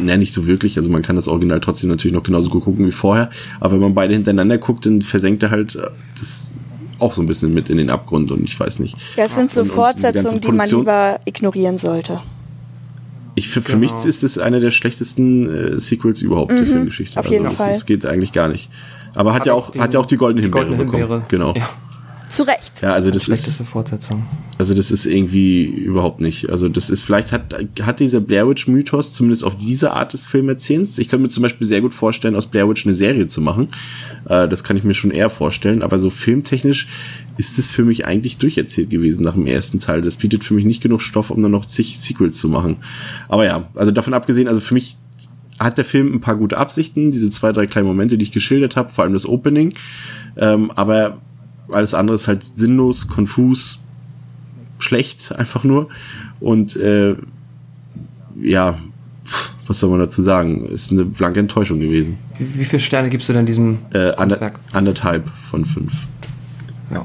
[0.01, 2.87] ne, nicht so wirklich, also man kann das Original trotzdem natürlich noch genauso gut gucken
[2.87, 6.67] wie vorher, aber wenn man beide hintereinander guckt, dann versenkt er halt äh, das
[6.99, 8.97] auch so ein bisschen mit in den Abgrund und ich weiß nicht.
[9.17, 12.21] Das sind so und, Fortsetzungen, die, die, man lieber ignorieren sollte.
[13.35, 13.81] Ich, für, genau.
[13.81, 17.21] mich ist es einer der schlechtesten äh, Sequels überhaupt, mhm, die Filmgeschichte.
[17.21, 17.73] Auf jeden also, Fall.
[17.73, 18.71] Das geht eigentlich gar nicht.
[19.15, 21.07] Aber hat, hat ja auch, den, hat ja auch die goldene Himbeere, goldene Himbeere.
[21.07, 21.25] bekommen.
[21.29, 21.55] Genau.
[21.55, 21.69] Ja.
[22.29, 22.83] Zu Recht.
[22.83, 24.25] Ja, also das ist Fortsetzung.
[24.59, 26.51] Also das ist irgendwie überhaupt nicht.
[26.51, 30.25] Also das ist vielleicht hat hat dieser Blair Witch Mythos zumindest auf diese Art des
[30.25, 30.99] Filmerzählens.
[30.99, 33.69] Ich könnte mir zum Beispiel sehr gut vorstellen, aus Blair Witch eine Serie zu machen.
[34.29, 35.83] Äh, das kann ich mir schon eher vorstellen.
[35.83, 36.89] Aber so filmtechnisch
[37.37, 40.01] ist es für mich eigentlich durcherzählt gewesen nach dem ersten Teil.
[40.01, 42.79] Das bietet für mich nicht genug Stoff, um dann noch zig Sequels zu machen.
[43.29, 44.97] Aber ja, also davon abgesehen, also für mich
[45.59, 48.77] hat der Film ein paar gute Absichten, diese zwei, drei kleinen Momente, die ich geschildert
[48.77, 49.75] habe, vor allem das Opening.
[50.37, 51.19] Ähm, aber
[51.71, 53.81] alles andere ist halt sinnlos, konfus,
[54.79, 55.89] schlecht, einfach nur.
[56.41, 57.17] Und äh,
[58.41, 58.79] ja,
[59.67, 60.67] was soll man dazu sagen?
[60.67, 62.19] Ist eine blanke Enttäuschung gewesen.
[62.39, 65.93] Wie, wie viele Sterne gibst du denn diesem äh, ander, anderthalb von fünf.
[66.91, 67.05] Ja.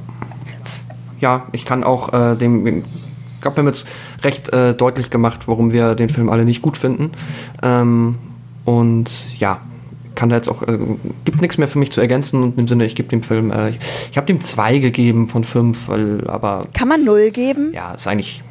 [1.19, 2.83] Ja, ich kann auch äh, dem, ich
[3.41, 3.87] glaube, wir haben jetzt
[4.23, 7.11] recht äh, deutlich gemacht, warum wir den Film alle nicht gut finden.
[7.61, 8.15] Ähm,
[8.65, 9.09] und
[9.39, 9.61] ja,
[10.15, 10.77] kann da jetzt auch, äh,
[11.25, 13.73] gibt nichts mehr für mich zu ergänzen und im Sinne, ich gebe dem Film, äh,
[14.09, 16.67] ich, habe dem zwei gegeben von fünf, weil, aber.
[16.73, 17.71] Kann man null geben?
[17.73, 18.43] Ja, ist eigentlich.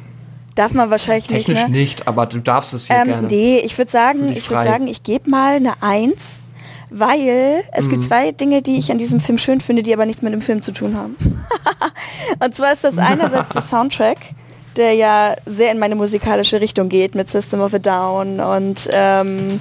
[0.55, 1.57] Darf man wahrscheinlich technisch nicht.
[1.57, 3.27] Technisch nicht, aber du darfst es ja ähm, gerne.
[3.27, 6.41] Nee, ich würde sagen, ich würde sagen, ich gebe mal eine Eins,
[6.89, 7.89] weil es mhm.
[7.89, 10.41] gibt zwei Dinge, die ich an diesem Film schön finde, die aber nichts mit dem
[10.41, 11.15] Film zu tun haben.
[12.43, 14.17] und zwar ist das einerseits der Soundtrack
[14.77, 19.59] der ja sehr in meine musikalische Richtung geht mit System of a Down und ähm,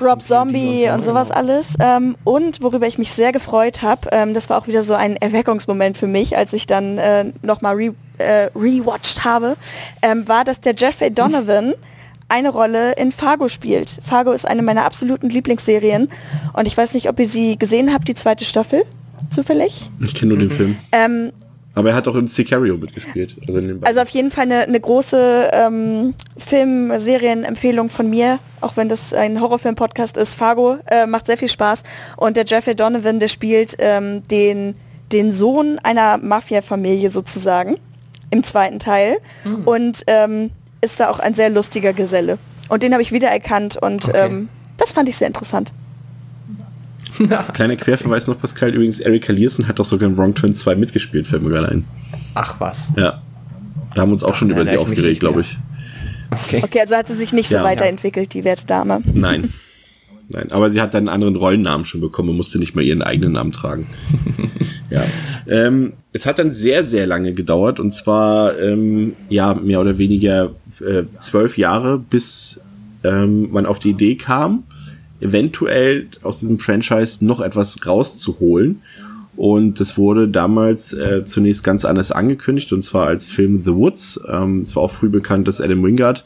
[0.00, 1.74] Rob Zombie und, sowas alles.
[1.80, 5.16] Ähm, und worüber ich mich sehr gefreut habe, ähm, das war auch wieder so ein
[5.16, 9.56] Erweckungsmoment für mich, als ich dann äh, nochmal re, äh, rewatcht habe,
[10.02, 11.74] ähm, war, dass der Jeffrey Donovan
[12.28, 13.98] eine Rolle in Fargo spielt.
[14.02, 16.08] Fargo ist eine meiner absoluten Lieblingsserien
[16.54, 18.84] und ich weiß nicht, ob ihr sie gesehen habt, die zweite Staffel,
[19.28, 19.90] zufällig.
[20.00, 20.76] Ich kenne nur den Film.
[21.74, 23.36] Aber er hat auch im Sicario mitgespielt.
[23.48, 29.14] Also, also auf jeden Fall eine, eine große ähm, Film-Serien-Empfehlung von mir, auch wenn das
[29.14, 30.34] ein Horrorfilm-Podcast ist.
[30.34, 31.82] Fargo äh, macht sehr viel Spaß.
[32.16, 34.74] Und der Jeffrey Donovan, der spielt ähm, den,
[35.12, 37.76] den Sohn einer Mafia-Familie sozusagen
[38.30, 39.16] im zweiten Teil.
[39.44, 39.64] Mhm.
[39.64, 40.50] Und ähm,
[40.82, 42.38] ist da auch ein sehr lustiger Geselle.
[42.68, 44.26] Und den habe ich wiedererkannt und Okay.
[44.26, 45.72] ähm, das fand ich sehr interessant.
[47.52, 48.74] Kleiner Querverweis noch, Pascal.
[48.74, 51.84] Übrigens, Erika Learson hat doch sogar in Wrong Turn 2 mitgespielt, fällt mir gerade ein.
[52.34, 52.92] Ach was.
[52.96, 53.22] Ja.
[53.94, 55.58] Da haben wir uns auch schon da über sie aufgeregt, glaube ich.
[56.30, 56.60] Okay.
[56.64, 57.64] Okay, also hat sie sich nicht so Ja.
[57.64, 59.00] weiterentwickelt, die werte Dame.
[59.12, 59.52] Nein.
[60.28, 63.02] Nein, aber sie hat dann einen anderen Rollennamen schon bekommen und musste nicht mehr ihren
[63.02, 63.86] eigenen Namen tragen.
[64.90, 65.04] ja.
[65.46, 70.52] Ähm, es hat dann sehr, sehr lange gedauert und zwar, ähm, ja, mehr oder weniger
[70.80, 72.60] äh, zwölf Jahre, bis
[73.04, 74.62] ähm, man auf die Idee kam,
[75.22, 78.82] eventuell aus diesem Franchise noch etwas rauszuholen.
[79.34, 84.20] Und das wurde damals äh, zunächst ganz anders angekündigt, und zwar als Film The Woods.
[84.30, 86.24] Ähm, es war auch früh bekannt, dass Adam Wingard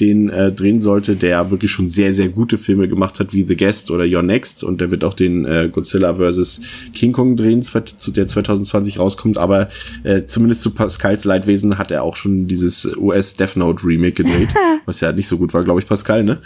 [0.00, 3.56] den äh, drehen sollte, der wirklich schon sehr, sehr gute Filme gemacht hat, wie The
[3.56, 4.64] Guest oder Your Next.
[4.64, 6.60] Und der wird auch den äh, Godzilla vs.
[6.92, 9.38] King Kong drehen, zu der 2020 rauskommt.
[9.38, 9.68] Aber
[10.02, 14.48] äh, zumindest zu Pascals Leidwesen hat er auch schon dieses US Death Note Remake gedreht,
[14.84, 16.38] was ja nicht so gut war, glaube ich, Pascal, ne?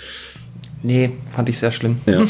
[0.82, 1.96] Nee, fand ich sehr schlimm.
[2.06, 2.24] Ja.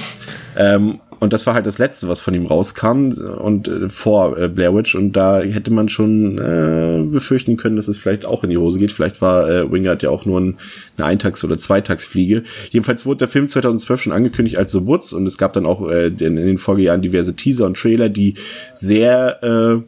[0.57, 4.49] ähm, und das war halt das Letzte, was von ihm rauskam und äh, vor äh,
[4.49, 4.97] Blair Witch.
[4.97, 8.81] Und da hätte man schon äh, befürchten können, dass es vielleicht auch in die Hose
[8.81, 8.91] geht.
[8.91, 10.59] Vielleicht war äh, Wingard ja auch nur ein,
[10.99, 12.43] eine Eintags- oder Zweitagsfliege.
[12.71, 15.89] Jedenfalls wurde der Film 2012 schon angekündigt als The Woods und es gab dann auch
[15.89, 18.35] äh, in, in den Folgejahren diverse Teaser und Trailer, die
[18.75, 19.81] sehr äh,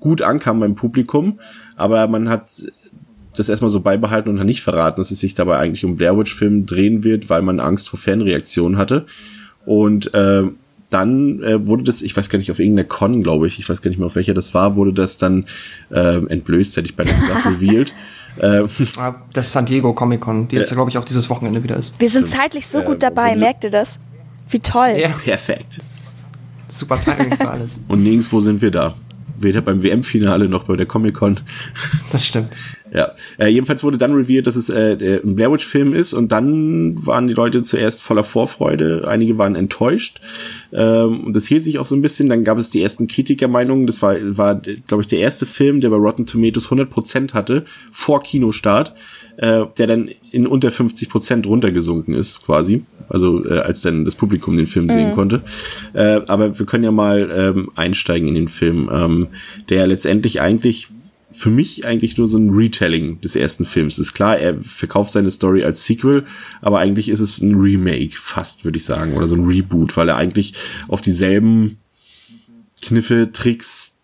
[0.00, 1.38] gut ankamen beim Publikum.
[1.76, 2.48] Aber man hat
[3.36, 6.16] das erstmal so beibehalten und hat nicht verraten, dass es sich dabei eigentlich um Blair
[6.18, 9.06] Witch Film drehen wird, weil man Angst vor Fanreaktionen hatte.
[9.66, 10.42] Und äh,
[10.88, 13.80] dann äh, wurde das, ich weiß gar nicht, auf irgendeiner Con, glaube ich, ich weiß
[13.82, 15.46] gar nicht mehr, auf welcher das war, wurde das dann
[15.90, 17.94] äh, entblößt, hätte ich bei der gesagt, revealed.
[18.38, 18.62] Äh,
[18.96, 21.92] Ah, Das San Diego Comic Con, die jetzt, glaube ich, auch dieses Wochenende wieder ist.
[21.98, 23.98] Wir sind zeitlich so Äh, gut dabei, merkt ihr das?
[24.48, 24.94] Wie toll.
[25.00, 25.78] Ja, perfekt.
[26.68, 27.80] super Timing für alles.
[27.86, 28.94] Und nirgendwo sind wir da.
[29.38, 31.40] Weder beim WM-Finale noch bei der Comic-Con.
[32.12, 32.48] Das stimmt.
[32.92, 36.12] Ja, äh, jedenfalls wurde dann revealed, dass es äh, der- ein Blair Witch Film ist
[36.12, 40.20] und dann waren die Leute zuerst voller Vorfreude, einige waren enttäuscht.
[40.72, 43.86] Ähm, und das hielt sich auch so ein bisschen, dann gab es die ersten Kritikermeinungen,
[43.86, 48.22] das war, war glaube ich, der erste Film, der bei Rotten Tomatoes 100% hatte, vor
[48.22, 48.94] Kinostart,
[49.36, 54.56] äh, der dann in unter 50% runtergesunken ist, quasi, also äh, als dann das Publikum
[54.56, 55.42] den Film sehen konnte.
[55.92, 59.28] Äh, aber wir können ja mal ähm, einsteigen in den Film, ähm,
[59.68, 60.88] der letztendlich eigentlich
[61.40, 63.98] für mich eigentlich nur so ein Retelling des ersten Films.
[63.98, 66.26] Ist klar, er verkauft seine Story als Sequel,
[66.60, 70.10] aber eigentlich ist es ein Remake, fast, würde ich sagen, oder so ein Reboot, weil
[70.10, 70.52] er eigentlich
[70.88, 71.78] auf dieselben
[72.82, 73.96] Kniffe, Tricks,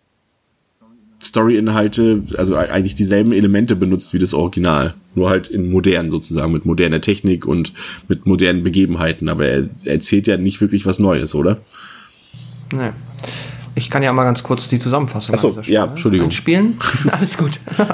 [1.21, 4.95] Story-Inhalte, also eigentlich dieselben Elemente benutzt wie das Original.
[5.13, 7.71] Nur halt in modern sozusagen, mit moderner Technik und
[8.07, 9.29] mit modernen Begebenheiten.
[9.29, 11.61] Aber er, er erzählt ja nicht wirklich was Neues, oder?
[12.73, 12.89] Nee.
[13.77, 16.25] Ich kann ja mal ganz kurz die Zusammenfassung Ach so, an dieser ja, Stelle Entschuldigung.
[16.25, 16.79] einspielen.
[17.11, 17.59] Alles gut.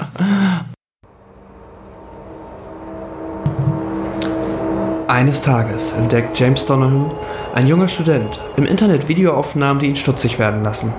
[5.09, 7.11] Eines Tages entdeckt James Donovan,
[7.53, 10.93] ein junger Student, im Internet Videoaufnahmen, die ihn stutzig werden lassen.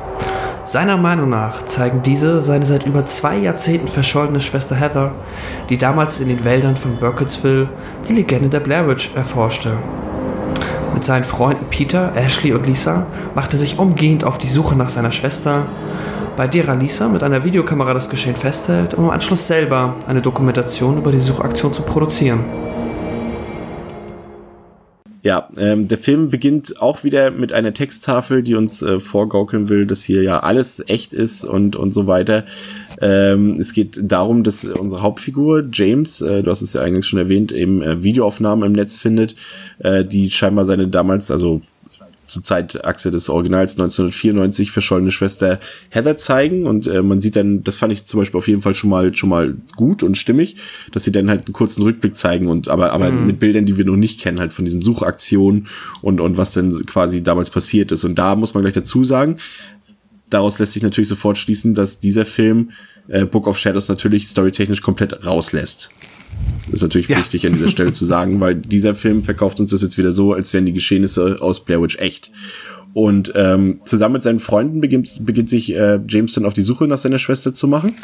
[0.66, 5.12] Seiner Meinung nach zeigen diese seine seit über zwei Jahrzehnten verschollene Schwester Heather,
[5.70, 7.70] die damals in den Wäldern von Burkittsville
[8.06, 9.78] die Legende der Blair Witch erforschte.
[10.94, 14.88] Mit seinen Freunden Peter, Ashley und Lisa macht er sich umgehend auf die Suche nach
[14.88, 15.66] seiner Schwester,
[16.36, 20.98] bei derer Lisa mit einer Videokamera das Geschehen festhält, um im Anschluss selber eine Dokumentation
[20.98, 22.44] über die Suchaktion zu produzieren.
[25.24, 29.86] Ja, ähm, der Film beginnt auch wieder mit einer Texttafel, die uns äh, vorgaukeln will,
[29.86, 32.44] dass hier ja alles echt ist und, und so weiter.
[33.00, 37.18] Ähm, es geht darum, dass unsere Hauptfigur, James, äh, du hast es ja eigentlich schon
[37.18, 39.34] erwähnt, eben äh, Videoaufnahmen im Netz findet,
[39.78, 41.60] äh, die scheinbar seine damals, also
[42.26, 45.60] zur Zeitachse des Originals 1994 verschollene Schwester
[45.90, 46.66] Heather zeigen.
[46.66, 49.14] Und äh, man sieht dann, das fand ich zum Beispiel auf jeden Fall schon mal
[49.14, 50.56] schon mal gut und stimmig,
[50.92, 53.84] dass sie dann halt einen kurzen Rückblick zeigen und aber aber mit Bildern, die wir
[53.84, 55.68] noch nicht kennen, halt von diesen Suchaktionen
[56.02, 58.04] und und was dann quasi damals passiert ist.
[58.04, 59.38] Und da muss man gleich dazu sagen,
[60.34, 62.70] daraus lässt sich natürlich sofort schließen, dass dieser Film
[63.08, 65.90] äh, Book of Shadows natürlich storytechnisch komplett rauslässt.
[66.66, 67.18] Das ist natürlich Ja.
[67.18, 70.32] wichtig an dieser Stelle zu sagen, weil dieser Film verkauft uns das jetzt wieder so,
[70.32, 72.30] als wären die Geschehnisse aus Blair Witch echt.
[72.92, 76.86] Und ähm, zusammen mit seinen Freunden beginnt, beginnt sich äh, James dann auf die Suche
[76.86, 77.96] nach seiner Schwester zu machen.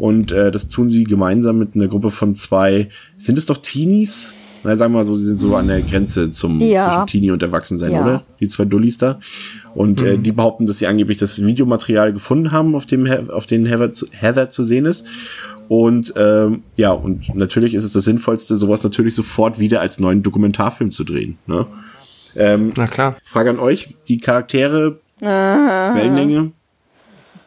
[0.00, 4.34] Und äh, das tun sie gemeinsam mit einer Gruppe von zwei, sind es doch Teenies?
[4.64, 6.86] Na, sagen wir mal so, sie sind so an der Grenze zum Ja.
[6.88, 8.02] zwischen Teenie und Erwachsensein, Ja.
[8.02, 8.22] oder?
[8.40, 9.18] Die zwei Dullis da.
[9.74, 13.66] Und äh, die behaupten, dass sie angeblich das Videomaterial gefunden haben, auf dem auf den
[13.66, 15.04] Heather zu, Heather zu sehen ist.
[15.68, 20.22] Und ähm, ja, und natürlich ist es das Sinnvollste, sowas natürlich sofort wieder als neuen
[20.22, 21.38] Dokumentarfilm zu drehen.
[21.46, 21.66] Ne?
[22.36, 23.16] Ähm, Na klar.
[23.24, 26.52] Frage an euch, die Charaktere, Wellenlänge,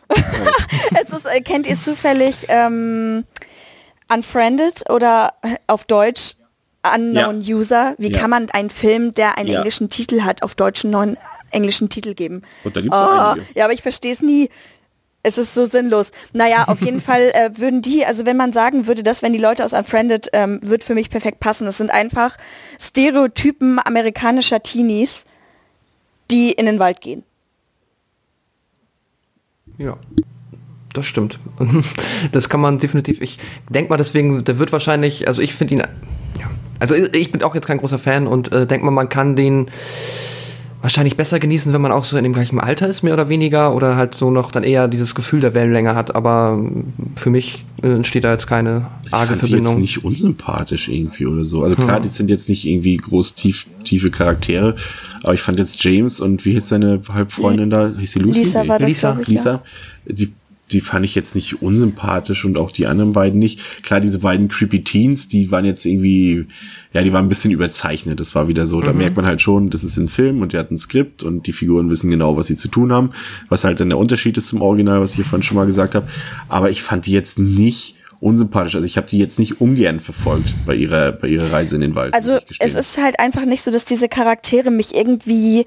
[1.01, 3.23] Es ist, äh, kennt ihr zufällig ähm,
[4.13, 5.33] Unfriended oder
[5.67, 6.35] auf Deutsch
[6.94, 7.56] Unknown Ja.
[7.56, 7.95] User.
[7.98, 8.20] Wie Ja.
[8.20, 9.57] kann man einen Film, der einen Ja.
[9.60, 11.18] englischen Titel hat, auf deutschen neuen
[11.52, 12.41] englischen Titel geben?
[12.64, 13.48] Und da gibt's auch einige.
[13.56, 14.49] Ja, aber ich verstehe es nie.
[15.28, 16.12] Es ist so sinnlos.
[16.34, 19.40] Naja, auf jeden Fall äh, würden die, also wenn man sagen würde, dass wenn die
[19.40, 21.66] Leute aus Unfriended, ähm, wird für mich perfekt passen.
[21.68, 22.38] Es sind einfach
[22.80, 25.26] Stereotypen amerikanischer Teenies,
[26.30, 27.24] die in den Wald gehen.
[29.78, 29.98] Ja,
[30.94, 31.40] das stimmt.
[32.32, 33.22] Das kann man definitiv.
[33.22, 33.38] Ich
[33.70, 35.84] denke mal deswegen, der wird wahrscheinlich, also ich finde ihn,
[36.80, 39.68] also ich bin auch jetzt kein großer Fan und äh, denke mal, man kann den
[40.85, 43.73] wahrscheinlich besser genießen, wenn man auch so in dem gleichen Alter ist, mehr oder weniger,
[43.73, 46.15] oder halt so noch dann eher dieses Gefühl der Wellenlänge hat.
[46.15, 46.61] Aber
[47.15, 49.80] für mich äh, entsteht da jetzt keine Ich arge fand die jetzt Verbindung.
[49.80, 51.64] nicht unsympathisch irgendwie oder so.
[51.64, 54.76] Also klar, die sind jetzt nicht irgendwie groß tief, tiefe Charaktere,
[55.23, 57.91] aber ich fand jetzt James und wie hieß seine Halbfreundin da?
[57.97, 58.39] Hieß sie Lucy?
[58.41, 59.64] Lisa war das, Lisa, ich, Lisa,
[60.06, 60.34] die,
[60.71, 63.83] die fand ich jetzt nicht unsympathisch und auch die anderen beiden nicht.
[63.83, 66.47] Klar, diese beiden Creepy Teens, die waren jetzt irgendwie,
[66.93, 68.19] ja, die waren ein bisschen überzeichnet.
[68.19, 70.61] Das war wieder so, da merkt man halt schon, das ist ein Film und der
[70.61, 73.11] hat ein Skript und die Figuren wissen genau, was sie zu tun haben,
[73.47, 75.93] was halt dann der Unterschied ist zum Original, was ich hier vorhin schon mal gesagt
[75.93, 76.07] habe.
[76.49, 78.73] Aber ich fand die jetzt nicht unsympathisch.
[78.73, 81.95] Also ich habe die jetzt nicht ungern verfolgt bei ihrer, bei ihrer Reise in den
[81.95, 82.15] Wald.
[82.15, 85.65] Also es ist halt einfach nicht so, dass diese Charaktere mich irgendwie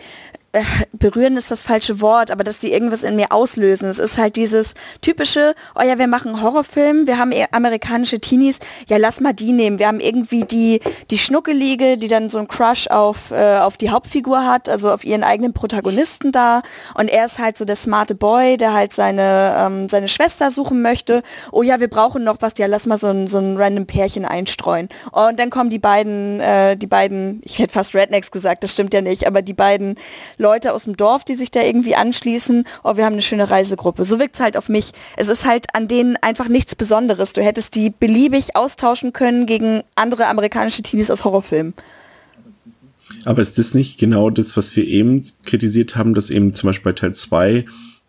[0.59, 3.89] äh, berühren ist das falsche Wort, aber dass die irgendwas in mir auslösen.
[3.89, 8.59] Es ist halt dieses typische, oh ja, wir machen Horrorfilm, wir haben eher amerikanische Teenies,
[8.89, 9.79] ja, lass mal die nehmen.
[9.79, 10.81] Wir haben irgendwie die,
[11.11, 15.05] die Schnuckelige, die dann so einen Crush auf, äh, auf die Hauptfigur hat, also auf
[15.05, 16.63] ihren eigenen Protagonisten da.
[16.95, 20.83] Und er ist halt so der smarte Boy, der halt seine, ähm, seine Schwester suchen
[20.83, 21.23] möchte.
[21.53, 24.25] Oh ja, wir brauchen noch was, ja, lass mal so ein, so ein random Pärchen
[24.25, 24.89] einstreuen.
[25.13, 28.95] Und dann kommen die beiden, äh, die beiden, ich hätte fast Rednecks gesagt, das stimmt
[28.95, 29.97] ja nicht, aber die beiden
[30.37, 34.05] Leute aus dem Dorf, die sich da irgendwie anschließen, oh, wir haben eine schöne Reisegruppe.
[34.05, 34.93] So wirkt es halt auf mich.
[35.17, 37.33] Es ist halt an denen einfach nichts Besonderes.
[37.33, 41.75] Du hättest die beliebig austauschen können gegen andere amerikanische Teenies aus Horrorfilmen.
[43.25, 46.93] Aber ist das nicht genau das, was wir eben kritisiert haben, dass eben zum Beispiel
[46.93, 47.65] bei Teil 2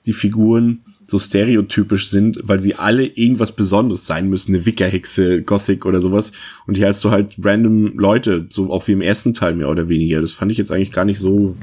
[0.06, 5.86] die Figuren so stereotypisch sind, weil sie alle irgendwas Besonderes sein müssen, eine Wickerhexe, Gothic
[5.86, 6.32] oder sowas.
[6.68, 9.90] Und hier hast du halt random Leute, so auch wie im ersten Teil mehr oder
[9.90, 10.22] weniger.
[10.22, 11.56] Das fand ich jetzt eigentlich gar nicht so.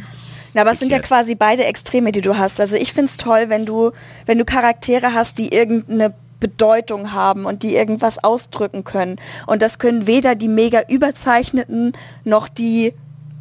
[0.56, 2.62] Na, aber es sind ja quasi beide Extreme, die du hast.
[2.62, 3.92] Also ich find's toll, wenn du,
[4.24, 9.18] wenn du Charaktere hast, die irgendeine Bedeutung haben und die irgendwas ausdrücken können.
[9.46, 11.92] Und das können weder die mega überzeichneten
[12.24, 12.94] noch die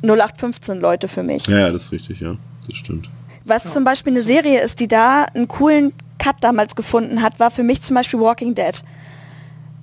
[0.04, 1.48] 0815 Leute für mich.
[1.48, 2.36] Ja, ja, das ist richtig, ja.
[2.68, 3.10] Das stimmt.
[3.46, 7.50] Was zum Beispiel eine Serie ist, die da einen coolen Cut damals gefunden hat, war
[7.50, 8.84] für mich zum Beispiel Walking Dead.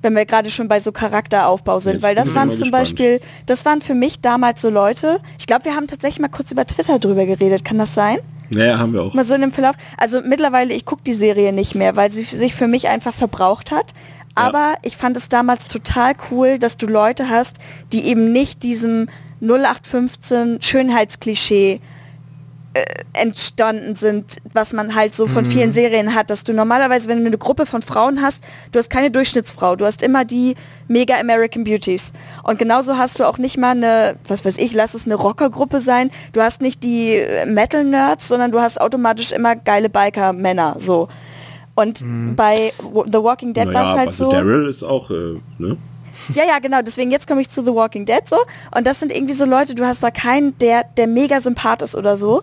[0.03, 2.73] Wenn wir gerade schon bei so Charakteraufbau sind, Jetzt weil das waren zum gespannt.
[2.73, 6.51] Beispiel, das waren für mich damals so Leute, ich glaube, wir haben tatsächlich mal kurz
[6.51, 8.19] über Twitter drüber geredet, kann das sein?
[8.55, 9.15] Naja, haben wir auch.
[9.15, 9.77] Mal so in dem Verlauf.
[9.97, 13.71] Also mittlerweile, ich gucke die Serie nicht mehr, weil sie sich für mich einfach verbraucht
[13.71, 13.95] hat.
[14.35, 17.57] Aber ich fand es damals total cool, dass du Leute hast,
[17.93, 19.09] die eben nicht diesem
[19.41, 21.81] 0815 Schönheitsklischee
[22.75, 27.21] äh, entstanden sind, was man halt so von vielen Serien hat, dass du normalerweise, wenn
[27.21, 28.43] du eine Gruppe von Frauen hast,
[28.73, 30.55] du hast keine Durchschnittsfrau, du hast immer die
[30.89, 32.13] mega American Beauties.
[32.43, 35.81] Und genauso hast du auch nicht mal eine, was weiß ich, lass es eine Rockergruppe
[35.81, 41.09] sein, du hast nicht die äh, Metal-Nerds, sondern du hast automatisch immer geile Biker-Männer, so.
[41.75, 42.05] Und
[42.37, 44.31] bei W- The Walking Dead war naja, es halt also so.
[44.31, 45.79] Daryl ist auch, äh, ne?
[46.35, 46.83] Ja, ja, genau.
[46.83, 48.37] Deswegen jetzt komme ich zu The Walking Dead so.
[48.77, 51.97] Und das sind irgendwie so Leute, du hast da keinen, der, der mega sympath ist
[51.97, 52.43] oder so.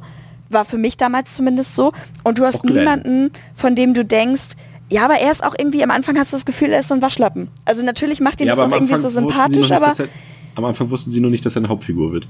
[0.50, 1.94] War für mich damals zumindest so.
[2.24, 4.56] Und du hast niemanden, von dem du denkst,
[4.90, 6.96] ja, aber er ist auch irgendwie, am Anfang hast du das Gefühl, er ist so
[6.96, 7.50] ein Waschlappen.
[7.66, 9.94] Also natürlich macht ihn Ja, das auch irgendwie so sympathisch, nicht, aber.
[9.98, 10.08] er,
[10.56, 12.28] am Anfang wussten sie nur nicht, dass er eine Hauptfigur wird.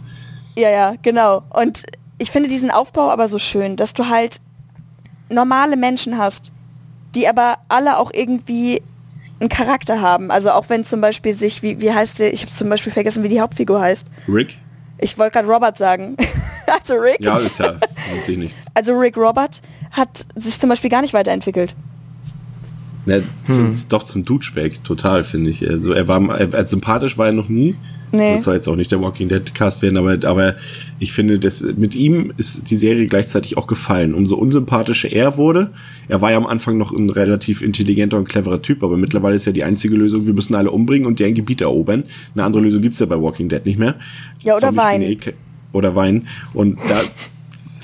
[0.57, 1.43] Ja, ja, genau.
[1.51, 1.83] Und
[2.17, 4.41] ich finde diesen Aufbau aber so schön, dass du halt
[5.29, 6.51] normale Menschen hast,
[7.15, 8.81] die aber alle auch irgendwie
[9.39, 10.29] einen Charakter haben.
[10.31, 13.23] Also auch wenn zum Beispiel sich, wie, wie heißt der, ich habe zum Beispiel vergessen,
[13.23, 14.05] wie die Hauptfigur heißt.
[14.27, 14.57] Rick?
[15.01, 16.15] Ich wollte gerade Robert sagen.
[16.67, 17.17] also Rick.
[17.19, 17.79] Ja, ist ja an
[18.25, 18.63] sich nichts.
[18.73, 19.61] Also Rick Robert
[19.91, 21.75] hat sich zum Beispiel gar nicht weiterentwickelt.
[23.05, 23.73] Ne, Hm.
[23.73, 25.67] sind doch zum Dutschback, total, finde ich.
[25.67, 27.75] Also er war er, er, sympathisch war er noch nie.
[28.11, 28.33] Nee.
[28.35, 30.55] Das soll jetzt auch nicht der Walking Dead Cast werden, aber, aber
[30.97, 34.13] ich finde, dass mit ihm ist die Serie gleichzeitig auch gefallen.
[34.15, 35.71] Umso unsympathischer er wurde,
[36.09, 39.45] er war ja am Anfang noch ein relativ intelligenter und cleverer Typ, aber mittlerweile ist
[39.45, 42.03] ja die einzige Lösung, wir müssen alle umbringen und deren Gebiet erobern.
[42.33, 43.95] Eine andere Lösung gibt's ja bei Walking Dead nicht mehr.
[44.41, 45.03] Ja, oder Wein.
[45.03, 45.17] eh
[45.71, 46.27] Oder Wein.
[46.53, 46.99] Und da,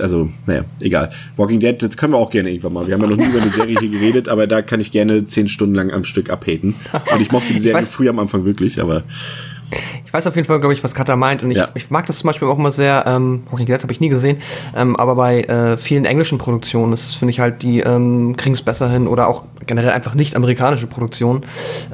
[0.03, 1.11] also, naja, egal.
[1.37, 2.87] Walking Dead, das können wir auch gerne irgendwann mal.
[2.87, 5.27] Wir haben ja noch nie über eine Serie hier geredet, aber da kann ich gerne
[5.27, 6.73] zehn Stunden lang am Stück abhaten.
[7.13, 9.03] Und ich mochte die Serie früher am Anfang wirklich, aber
[10.05, 11.43] Ich weiß auf jeden Fall, glaube ich, was Katha meint.
[11.43, 11.69] Und ich, Ja.
[11.73, 14.37] ich mag das zum Beispiel auch immer sehr, ähm, Walking Dead habe ich nie gesehen,
[14.75, 18.61] ähm, aber bei äh, vielen englischen Produktionen, das finde ich halt, die ähm, kriegen es
[18.61, 21.43] besser hin oder auch generell einfach nicht amerikanische Produktionen,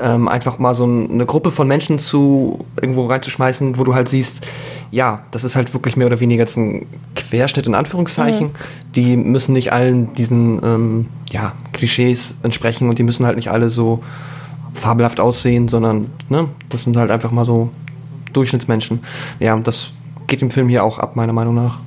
[0.02, 4.10] ähm, einfach mal so ein, eine Gruppe von Menschen zu irgendwo reinzuschmeißen, wo du halt
[4.10, 4.46] siehst,
[4.92, 6.86] ja, das ist halt wirklich mehr oder weniger jetzt ein
[7.16, 8.50] Querschnitt in Anführungszeichen.
[8.96, 13.70] Die müssen nicht allen diesen ähm, ja, Klischees entsprechen und die müssen halt nicht alle
[13.70, 14.04] so
[14.74, 17.70] fabelhaft aussehen, sondern ne, das sind halt einfach mal so
[18.34, 19.00] Durchschnittsmenschen.
[19.40, 19.92] Ja, und das
[20.28, 21.80] geht im Film hier auch ab, meiner Meinung nach.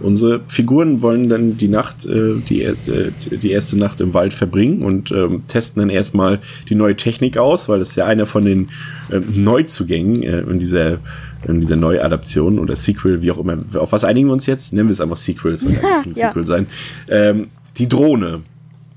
[0.00, 4.82] Unsere Figuren wollen dann die Nacht, äh, die, erste, die erste Nacht im Wald verbringen
[4.82, 8.44] und ähm, testen dann erstmal die neue Technik aus, weil das ist ja einer von
[8.44, 8.70] den
[9.12, 10.98] äh, Neuzugängen äh, in dieser
[11.46, 13.58] in dieser Neuadaption oder Sequel, wie auch immer.
[13.74, 14.72] Auf was einigen wir uns jetzt?
[14.72, 16.28] Nennen wir es einfach Sequel, es wird eigentlich ein Ja.
[16.28, 16.66] Sequel sein.
[17.08, 17.48] Ähm,
[17.78, 18.42] die Drohne.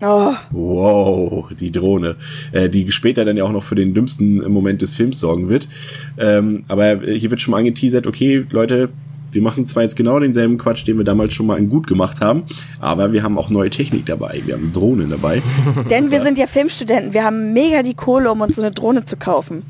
[0.01, 2.17] Oh, Wow, die Drohne,
[2.51, 5.69] äh, die später dann ja auch noch für den dümmsten Moment des Films sorgen wird.
[6.17, 8.89] Ähm, aber hier wird schon mal angeteasert, okay, Leute,
[9.31, 12.21] wir machen zwar jetzt genau denselben Quatsch, den wir damals schon mal in gut gemacht
[12.21, 12.43] haben,
[12.79, 14.41] aber wir haben auch neue Technik dabei.
[14.45, 15.41] Wir haben Drohnen dabei.
[15.89, 17.13] denn wir sind ja Filmstudenten.
[17.13, 19.63] Wir haben mega die Kohle, um uns so eine Drohne zu kaufen.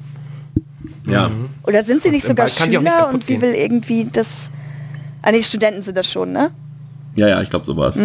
[1.07, 1.30] Ja,
[1.64, 4.49] Oder sind sie nicht im sogar nicht Schüler kaputt und sie will irgendwie das...
[5.22, 6.52] Ah nee, Studenten sind das schon, ne?
[7.15, 7.97] ja, ja, ich glaube, so war's.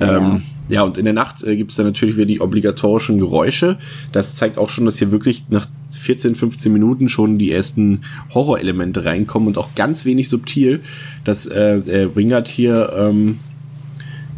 [0.00, 3.78] Ähm, ja, und in der Nacht äh, gibt es dann natürlich wieder die obligatorischen Geräusche.
[4.12, 8.02] Das zeigt auch schon, dass hier wirklich nach 14, 15 Minuten schon die ersten
[8.32, 10.80] Horrorelemente reinkommen und auch ganz wenig subtil,
[11.24, 13.38] dass äh, der Wingard hier ähm,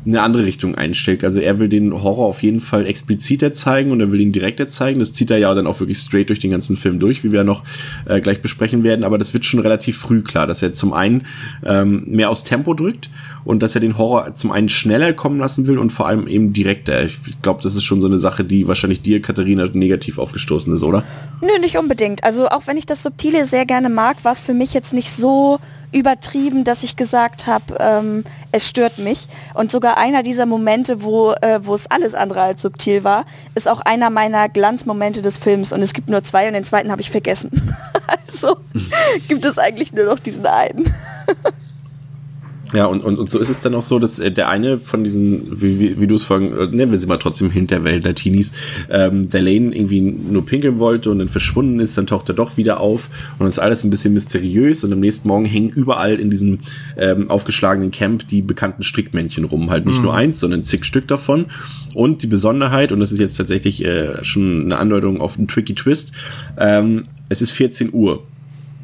[0.07, 1.25] eine andere Richtung einstellt.
[1.25, 4.69] Also er will den Horror auf jeden Fall expliziter zeigen und er will ihn direkter
[4.69, 4.99] zeigen.
[4.99, 7.45] Das zieht er ja dann auch wirklich straight durch den ganzen Film durch, wie wir
[7.45, 7.65] noch
[8.07, 9.05] äh, gleich besprechen werden.
[9.05, 11.27] Aber das wird schon relativ früh klar, dass er zum einen
[11.65, 13.11] ähm, mehr aus Tempo drückt
[13.45, 16.53] und dass er den Horror zum einen schneller kommen lassen will und vor allem eben
[16.53, 17.05] direkter.
[17.05, 20.83] Ich glaube, das ist schon so eine Sache, die wahrscheinlich dir, Katharina, negativ aufgestoßen ist,
[20.83, 21.05] oder?
[21.43, 22.25] Nö, nicht unbedingt.
[22.25, 25.11] Also auch wenn ich das Subtile sehr gerne mag, war es für mich jetzt nicht
[25.11, 25.59] so
[25.93, 29.29] übertrieben, dass ich gesagt habe, ähm, es stört mich.
[29.55, 33.69] Und sogar einer dieser Momente, wo, äh, wo es alles andere als subtil war, ist
[33.69, 35.73] auch einer meiner Glanzmomente des Films.
[35.73, 37.75] Und es gibt nur zwei und den zweiten habe ich vergessen.
[38.27, 38.57] also
[39.29, 40.93] gibt es eigentlich nur noch diesen einen.
[42.73, 45.03] Ja, und, und, und so ist es dann auch so, dass äh, der eine von
[45.03, 48.53] diesen, wie, wie, wie du es vorhin, äh, nennen wir sie mal trotzdem Hinterwäldler Teenies,
[48.91, 52.57] ähm, der Lane irgendwie nur pinkeln wollte und dann verschwunden ist, dann taucht er doch
[52.57, 56.21] wieder auf und es ist alles ein bisschen mysteriös und am nächsten Morgen hängen überall
[56.21, 56.61] in diesem
[56.97, 59.71] ähm, aufgeschlagenen Camp die bekannten Strickmännchen rum.
[59.71, 61.47] Halt nicht nur eins, sondern zig Stück davon.
[61.95, 65.75] Und die Besonderheit, und das ist jetzt tatsächlich äh, schon eine Andeutung auf einen Tricky
[65.75, 66.13] Twist,
[66.57, 68.23] ähm, es ist 14 Uhr.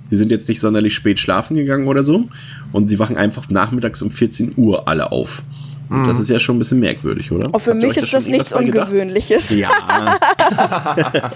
[0.07, 2.29] Sie sind jetzt nicht sonderlich spät schlafen gegangen oder so.
[2.73, 5.43] Und sie wachen einfach nachmittags um 14 Uhr alle auf.
[5.89, 7.55] Und das ist ja schon ein bisschen merkwürdig, oder?
[7.55, 8.53] Auch für Habt mich ist da das nichts?
[8.53, 9.51] Ungewöhnliches.
[9.55, 9.71] Ja,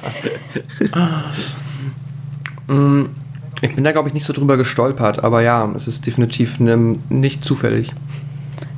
[3.62, 6.96] Ich bin da, glaube ich, nicht so drüber gestolpert, aber ja, es ist definitiv ne,
[7.08, 7.92] nicht zufällig.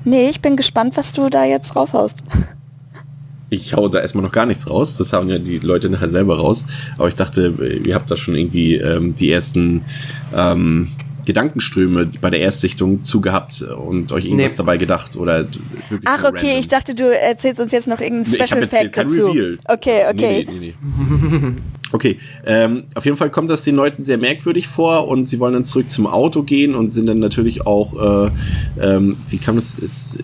[0.05, 2.25] Nee, ich bin gespannt, was du da jetzt raushaust.
[3.51, 4.97] ich hau da erstmal noch gar nichts raus.
[4.97, 6.67] Das hauen ja die Leute nachher selber raus.
[6.99, 7.55] Aber ich dachte,
[7.85, 9.83] ihr habt da schon irgendwie ähm, die ersten
[10.35, 10.89] ähm,
[11.25, 14.57] Gedankenströme bei der Erstsichtung zugehabt und euch irgendwas Nee.
[14.57, 15.47] dabei gedacht oder
[15.89, 16.61] wirklich Ach, okay, random?
[16.61, 18.93] ich dachte, du erzählst uns jetzt noch irgendeinen Nee, ich hab Special jetzt hier Fact
[18.95, 19.27] kein dazu.
[19.29, 19.59] Reveal.
[19.67, 20.47] Okay, okay.
[20.49, 21.53] Nee, nee, nee, nee.
[21.93, 25.55] okay, ähm, auf jeden Fall kommt das den Leuten sehr merkwürdig vor und sie wollen
[25.55, 28.31] dann zurück zum Auto gehen und sind dann natürlich auch, äh,
[28.81, 29.79] ähm, wie kam das?
[29.79, 30.23] Ist, äh,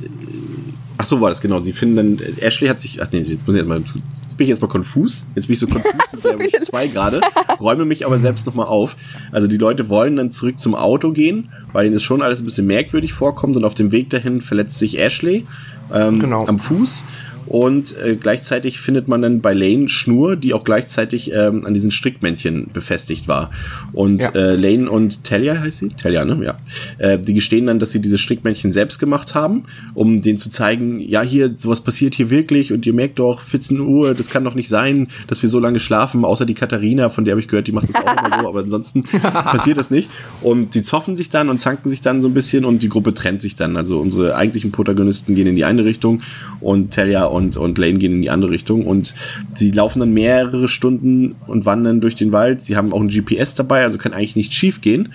[0.98, 1.60] ach so war das, genau.
[1.60, 3.92] Sie finden dann, Ashley hat sich, ach nee, jetzt muss ich jetzt mal, jetzt
[4.38, 5.26] bin ich jetzt mal konfus.
[5.34, 6.50] Jetzt bin ich so konfus mit So viel.
[6.62, 7.20] 2 gerade,
[7.60, 8.96] räume mich aber selbst nochmal auf.
[9.32, 12.46] Also die Leute wollen dann zurück zum Auto gehen, weil ihnen das schon alles ein
[12.46, 15.44] bisschen merkwürdig vorkommt und auf dem Weg dahin verletzt sich Ashley
[15.92, 16.46] ähm, Genau.
[16.46, 17.04] am Fuß.
[17.48, 21.90] Und äh, gleichzeitig findet man dann bei Lane Schnur, die auch gleichzeitig ähm, an diesen
[21.90, 23.50] Strickmännchen befestigt war.
[23.92, 24.30] Und Ja.
[24.30, 25.88] äh, Lane und Talia heißt sie?
[25.90, 26.38] Talia, ne?
[26.44, 26.58] Ja.
[26.98, 29.64] Äh, die gestehen dann, dass sie diese Strickmännchen selbst gemacht haben,
[29.94, 33.80] um denen zu zeigen, ja, hier, sowas passiert hier wirklich und ihr merkt doch, 14
[33.80, 37.24] Uhr, das kann doch nicht sein, dass wir so lange schlafen, außer die Katharina, von
[37.24, 40.10] der habe ich gehört, die macht das auch immer so, aber ansonsten passiert das nicht.
[40.42, 43.14] Und die zoffen sich dann und zanken sich dann so ein bisschen und die Gruppe
[43.14, 43.76] trennt sich dann.
[43.76, 46.22] Also unsere eigentlichen Protagonisten gehen in die eine Richtung
[46.60, 49.14] und Talia und, und Lane gehen in die andere Richtung und
[49.54, 52.60] sie laufen dann mehrere Stunden und wandern durch den Wald.
[52.60, 55.10] Sie haben auch ein GPS dabei, also kann eigentlich nicht schief gehen.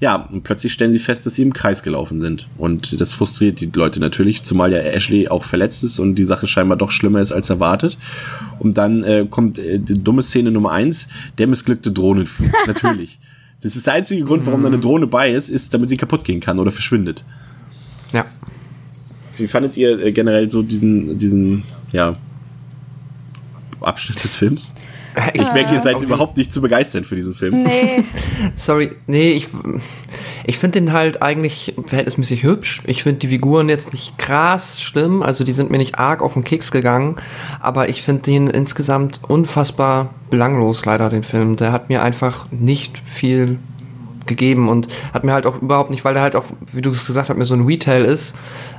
[0.00, 2.48] Ja, und plötzlich stellen sie fest, dass sie im Kreis gelaufen sind.
[2.56, 6.46] Und das frustriert die Leute natürlich, zumal ja Ashley auch verletzt ist und die Sache
[6.46, 7.98] scheinbar doch schlimmer ist als erwartet.
[8.58, 12.50] Und dann äh, kommt äh, die dumme Szene Nummer eins, der missglückte Drohnenflug.
[12.66, 13.18] natürlich.
[13.60, 16.24] Das ist der einzige Grund, warum da eine Drohne bei ist, ist, damit sie kaputt
[16.24, 17.24] gehen kann oder verschwindet.
[18.14, 18.24] Ja.
[19.40, 22.14] Wie fandet ihr äh, generell so diesen, diesen, ja,
[23.80, 24.72] Abschnitt des Films?
[25.34, 27.64] Ich merke, ihr seid überhaupt nicht zu begeistern für diesen Film.
[27.64, 28.04] Nee.
[28.54, 29.48] Sorry, nee, ich,
[30.46, 32.82] ich finde den halt eigentlich verhältnismäßig hübsch.
[32.86, 36.34] Ich finde die Figuren jetzt nicht krass schlimm, also die sind mir nicht arg auf
[36.34, 37.16] den Keks gegangen,
[37.58, 41.56] aber ich finde den insgesamt unfassbar belanglos, leider, den Film.
[41.56, 43.58] Der hat mir einfach nicht viel
[44.30, 47.06] gegeben und hat mir halt auch überhaupt nicht, weil der halt auch, wie du es
[47.06, 48.34] gesagt hast, mir so ein Retail ist,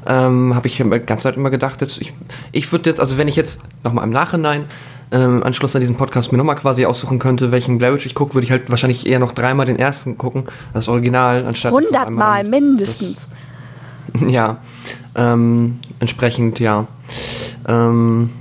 [0.08, 2.14] ähm, habe ich die ganze Zeit immer gedacht, jetzt, ich,
[2.52, 4.66] ich würde jetzt, also wenn ich jetzt nochmal im Nachhinein
[5.12, 8.34] ähm, Anschluss an diesen Podcast mir nochmal quasi aussuchen könnte, welchen Blair Witch ich gucke,
[8.34, 13.28] würde ich halt wahrscheinlich eher noch dreimal den ersten gucken, das Original, anstatt Hundertmal mindestens.
[14.14, 14.58] Das, ja,
[15.16, 16.88] ähm, entsprechend, ja.
[17.68, 18.32] Ähm,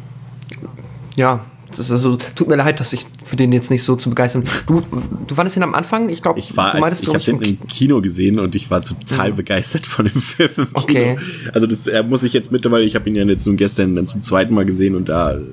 [1.16, 1.40] ja,
[1.76, 4.44] das also, tut mir leid, dass ich für den jetzt nicht so zu begeistern.
[4.66, 4.82] Du,
[5.26, 7.66] du fandest ihn am Anfang, ich glaube, Ich war, du als, ich habe den im
[7.68, 9.36] Kino gesehen und ich war total Mhm.
[9.36, 10.50] begeistert von dem Film.
[10.74, 11.18] Okay.
[11.52, 14.06] Also das äh, muss ich jetzt mittlerweile, ich habe ihn ja jetzt nun gestern dann
[14.08, 15.48] zum zweiten Mal gesehen und da ist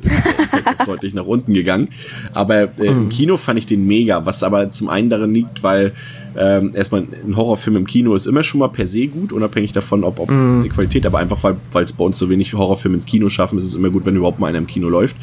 [0.77, 1.89] er deutlich nach unten gegangen.
[2.33, 2.87] Aber äh, Mhm.
[3.03, 5.93] im Kino fand ich den mega, was aber zum einen daran liegt, weil
[6.37, 10.03] ähm, erstmal ein Horrorfilm im Kino ist immer schon mal per se gut, unabhängig davon,
[10.03, 10.61] ob, ob Mhm.
[10.63, 13.57] die Qualität, aber einfach weil weil es bei uns so wenig Horrorfilme ins Kino schaffen,
[13.57, 15.15] ist es immer gut, wenn überhaupt mal einer im Kino läuft.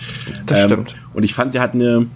[0.46, 0.94] Das stimmt.
[1.14, 2.06] Und ich fand, der hat eine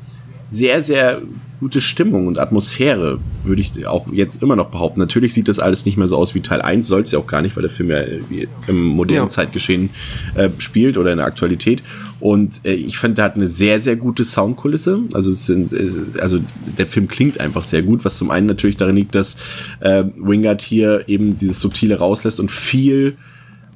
[0.48, 1.22] sehr, sehr
[1.60, 5.00] gute Stimmung und Atmosphäre, würde ich auch jetzt immer noch behaupten.
[5.00, 7.26] Natürlich sieht das alles nicht mehr so aus wie Teil 1, soll es ja auch
[7.26, 8.00] gar nicht, weil der Film ja
[8.66, 9.28] im modernen Ja.
[9.28, 9.90] Zeitgeschehen
[10.34, 11.82] äh, spielt oder in der Aktualität.
[12.20, 15.00] Und äh, ich fand, der hat eine sehr, sehr gute Soundkulisse.
[15.12, 16.38] Also es sind, äh, also
[16.78, 19.36] der Film klingt einfach sehr gut, was zum einen natürlich darin liegt, dass
[19.80, 23.16] äh, Wingard hier eben dieses Subtile rauslässt und viel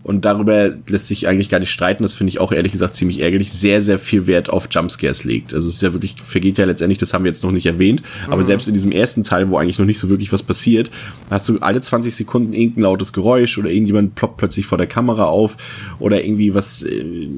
[0.05, 2.03] und darüber lässt sich eigentlich gar nicht streiten.
[2.03, 3.53] Das finde ich auch ehrlich gesagt ziemlich ärgerlich.
[3.53, 5.55] Sehr, sehr viel Wert auf Jumpscares legt.
[5.55, 8.03] Also es ist ja wirklich, vergeht ja letztendlich, das haben wir jetzt noch nicht erwähnt,
[8.29, 10.91] aber selbst in diesem ersten Teil, wo eigentlich noch nicht so wirklich was passiert,
[11.31, 15.27] hast du alle 20 Sekunden irgendein lautes Geräusch oder irgendjemand ploppt plötzlich vor der Kamera
[15.27, 15.57] auf
[16.01, 16.83] oder irgendwie was.
[16.83, 17.29] Äh,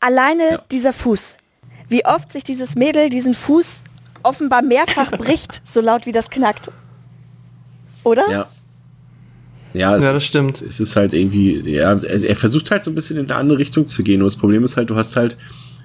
[0.00, 0.62] Alleine Ja.
[0.70, 1.36] dieser Fuß.
[1.88, 3.82] Wie oft sich dieses Mädel diesen Fuß
[4.22, 6.70] offenbar mehrfach bricht, so laut wie das knackt.
[8.04, 8.22] Oder?
[8.30, 8.46] ja.
[9.74, 10.62] Ja, es Ja, das ist, stimmt.
[10.62, 13.58] Es ist halt irgendwie, ja, er er versucht halt so ein bisschen in eine andere
[13.58, 14.22] Richtung zu gehen.
[14.22, 15.36] Und das Problem ist halt, du hast halt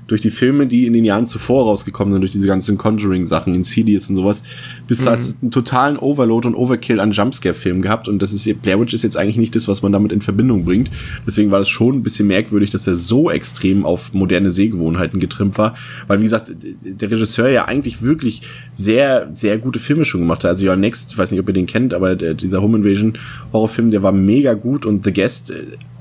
[0.09, 4.09] durch die Filme, die in den Jahren zuvor rausgekommen sind, durch diese ganzen Conjuring-Sachen, Insidious
[4.09, 4.43] und sowas,
[4.87, 8.79] bist du hast einen totalen Overload und Overkill an Jumpscare-Filmen gehabt und das ist, Blair
[8.79, 10.89] Witch ist jetzt eigentlich nicht das, was man damit in Verbindung bringt.
[11.25, 15.57] Deswegen war das schon ein bisschen merkwürdig, dass er so extrem auf moderne Sehgewohnheiten getrimmt
[15.57, 15.75] war,
[16.07, 18.41] weil wie gesagt, der Regisseur ja eigentlich wirklich
[18.73, 20.51] sehr, sehr gute Filme schon gemacht hat.
[20.51, 23.17] Also Your Next, ich weiß nicht, ob ihr den kennt, aber der, dieser Home Invasion
[23.53, 25.53] Horrorfilm, der war mega gut und The Guest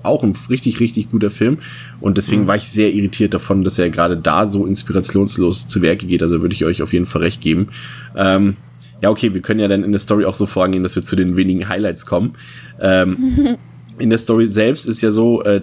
[0.02, 1.58] auch ein richtig, richtig guter Film.
[2.00, 6.06] Und deswegen war ich sehr irritiert davon, dass er gerade da so inspirationslos zu Werke
[6.06, 6.22] geht.
[6.22, 7.68] Also würde ich euch auf jeden Fall recht geben.
[8.16, 8.56] Ähm,
[9.00, 11.14] ja, okay, wir können ja dann in der Story auch so vorgehen, dass wir zu
[11.14, 12.34] den wenigen Highlights kommen.
[12.80, 13.56] Ähm,
[13.98, 15.60] in der Story selbst ist ja so, äh,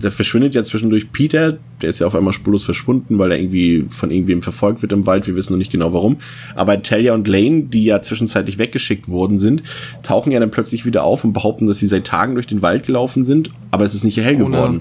[0.00, 3.86] da verschwindet ja zwischendurch Peter, der ist ja auf einmal spurlos verschwunden, weil er irgendwie
[3.90, 6.16] von irgendwem verfolgt wird im Wald, wir wissen noch nicht genau warum.
[6.54, 9.62] Aber Talia und Lane, die ja zwischenzeitlich weggeschickt worden sind,
[10.02, 12.86] tauchen ja dann plötzlich wieder auf und behaupten, dass sie seit Tagen durch den Wald
[12.86, 14.80] gelaufen sind, aber es ist nicht hell Ohne- geworden.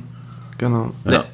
[0.57, 0.91] Genau.
[1.05, 1.26] Ja.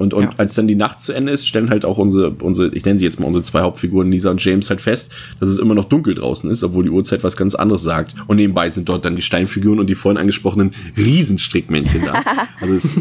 [0.00, 0.30] Und, und Ja.
[0.38, 3.04] als dann die Nacht zu Ende ist, stellen halt auch unsere, unsere, ich nenne sie
[3.04, 6.14] jetzt mal unsere zwei Hauptfiguren, Lisa und James, halt fest, dass es immer noch dunkel
[6.14, 8.14] draußen ist, obwohl die Uhrzeit was ganz anderes sagt.
[8.26, 12.14] Und nebenbei sind dort dann die Steinfiguren und die vorhin angesprochenen Riesenstrickmännchen da.
[12.62, 12.94] Also es,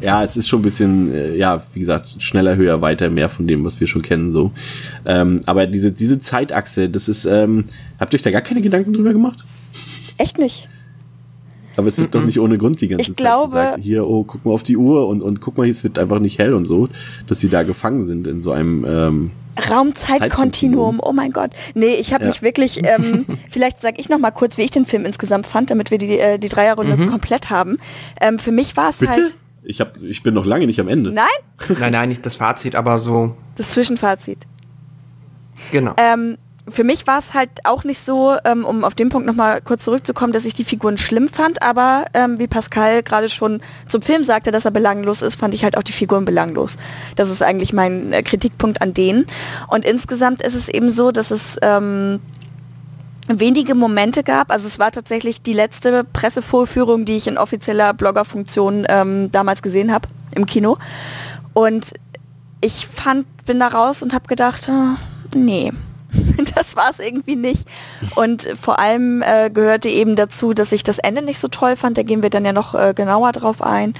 [0.00, 3.46] ja, es ist schon ein bisschen, äh, ja, wie gesagt, schneller, höher, weiter, mehr von
[3.46, 4.52] dem, was wir schon kennen, so.
[5.06, 7.64] Ähm, aber diese, diese Zeitachse, das ist, ähm,
[8.00, 9.44] habt ihr euch da gar keine Gedanken drüber gemacht?
[10.18, 10.68] Echt nicht.
[11.78, 14.24] Aber es wird doch nicht ohne Grund die ganze Ich Zeit glaube- gesagt, hier, oh,
[14.24, 16.64] guck mal auf die Uhr und, und guck mal, es wird einfach nicht hell und
[16.64, 16.88] so,
[17.28, 19.30] dass sie da gefangen sind in so einem, ähm,
[19.70, 21.50] Raumzeitkontinuum, oh mein Gott.
[21.74, 22.30] Nee, ich habe Ja.
[22.30, 25.70] mich wirklich, ähm, vielleicht sage ich noch mal kurz, wie ich den Film insgesamt fand,
[25.70, 27.78] damit wir die, äh, die Dreierrunde komplett haben.
[28.20, 29.12] Ähm, für mich war es bitte?
[29.12, 31.10] halt Ich, hab, ich bin noch lange nicht am Ende.
[31.12, 31.24] Nein,
[31.80, 34.38] Nein, nein, nicht das Fazit, aber so, das Zwischenfazit.
[35.72, 35.94] genau.
[35.96, 36.36] Ähm,
[36.70, 39.84] für mich war es halt auch nicht so, ähm, um auf den Punkt nochmal kurz
[39.84, 44.24] zurückzukommen, dass ich die Figuren schlimm fand, aber ähm, wie Pascal gerade schon zum Film
[44.24, 46.76] sagte, dass er belanglos ist, fand ich halt auch die Figuren belanglos.
[47.16, 49.26] Das ist eigentlich mein äh, Kritikpunkt an denen.
[49.68, 52.20] Und insgesamt ist es eben so, dass es ähm,
[53.28, 54.50] wenige Momente gab.
[54.50, 59.92] Also es war tatsächlich die letzte Pressevorführung, die ich in offizieller Bloggerfunktion ähm, damals gesehen
[59.92, 60.78] habe im Kino.
[61.52, 61.94] Und
[62.60, 64.96] ich fand, bin da raus und habe gedacht, ah,
[65.34, 65.72] nee,
[66.54, 67.66] das war es irgendwie nicht.
[68.14, 71.98] Und vor allem äh, gehörte eben dazu, dass ich das Ende nicht so toll fand.
[71.98, 73.94] Da gehen wir dann ja noch äh, genauer drauf ein.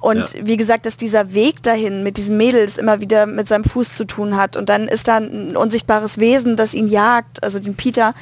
[0.00, 0.46] Und Ja.
[0.46, 3.96] wie gesagt, dass dieser Weg dahin mit diesem Mädel das immer wieder mit seinem Fuß
[3.96, 4.56] zu tun hat.
[4.56, 8.14] Und dann ist da ein unsichtbares Wesen, das ihn jagt, also den Peter.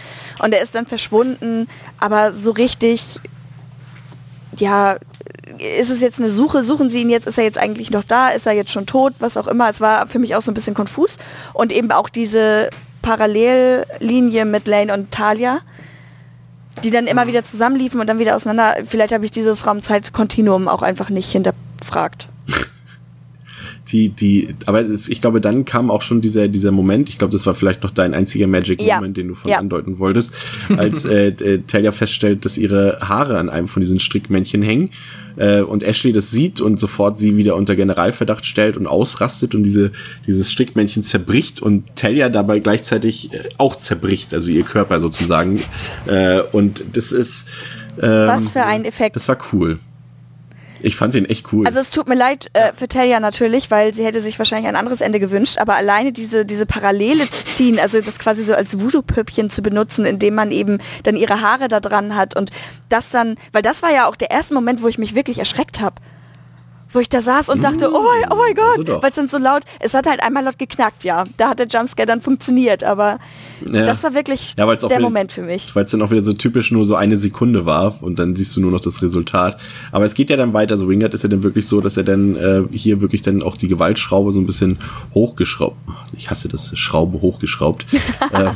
[0.43, 1.69] Und er ist dann verschwunden.
[1.99, 3.21] Aber so richtig,
[4.57, 4.97] ja,
[5.79, 8.31] ist es jetzt eine Suche, suchen sie ihn jetzt, ist er jetzt eigentlich noch da,
[8.31, 9.69] ist er jetzt schon tot, was auch immer.
[9.69, 11.19] Es war für mich auch so ein bisschen konfus.
[11.53, 12.71] Und eben auch diese
[13.07, 15.61] Parallellinie mit Lane und Talia,
[16.83, 18.85] die dann immer wieder zusammenliefen und dann wieder auseinander.
[18.85, 22.29] Vielleicht habe ich dieses Raumzeit-Kontinuum auch einfach nicht hinterfragt
[23.93, 27.47] die, die, aber ich glaube, dann kam auch schon dieser, dieser Moment, ich glaube, das
[27.47, 29.23] war vielleicht noch dein einziger Magic-Moment, ja.
[29.23, 29.59] den du von ja.
[29.59, 30.35] andeuten wolltest,
[30.77, 34.91] als äh, äh, Talia feststellt, dass ihre Haare an einem von diesen Strickmännchen hängen
[35.37, 39.63] äh, und Ashley das sieht und sofort sie wieder unter Generalverdacht stellt und ausrastet und
[39.63, 39.93] diese,
[40.27, 45.61] dieses Strickmännchen zerbricht und Talia dabei gleichzeitig äh, auch zerbricht, also ihr Körper sozusagen.
[46.07, 47.47] Äh, und das ist
[48.01, 49.17] ähm, Was für ein Effekt.
[49.17, 49.79] Das war cool.
[50.81, 51.67] Ich fand den echt cool.
[51.67, 54.77] Also es tut mir leid äh, für Talia natürlich, weil sie hätte sich wahrscheinlich ein
[54.77, 58.81] anderes Ende gewünscht, aber alleine diese, diese Parallele zu ziehen, also das quasi so als
[58.81, 62.51] Voodoo-Püppchen zu benutzen, indem man eben dann ihre Haare da dran hat und
[62.89, 65.81] das dann, weil das war ja auch der erste Moment, wo ich mich wirklich erschreckt
[65.81, 65.97] habe
[66.97, 69.29] wo ich da saß und dachte, oh mein, oh mein Gott, also weil es dann
[69.29, 71.25] so laut, es hat halt einmal laut geknackt, ja.
[71.37, 73.19] Da hat der Jumpscare dann funktioniert, aber
[73.71, 73.85] ja.
[73.85, 75.77] das war wirklich ja, der wieder, Moment für mich.
[75.77, 78.57] Weil es dann auch wieder so typisch nur so eine Sekunde war und dann siehst
[78.57, 79.61] du nur noch das Resultat.
[79.93, 82.05] Aber es geht ja dann weiter, so Wingard ist ja dann wirklich so, dass er
[82.05, 84.79] dann äh, hier wirklich dann auch die Gewaltschraube so ein bisschen
[85.15, 85.77] hochgeschraubt,
[86.17, 87.85] ich hasse das, Schraube hochgeschraubt.
[88.33, 88.53] äh,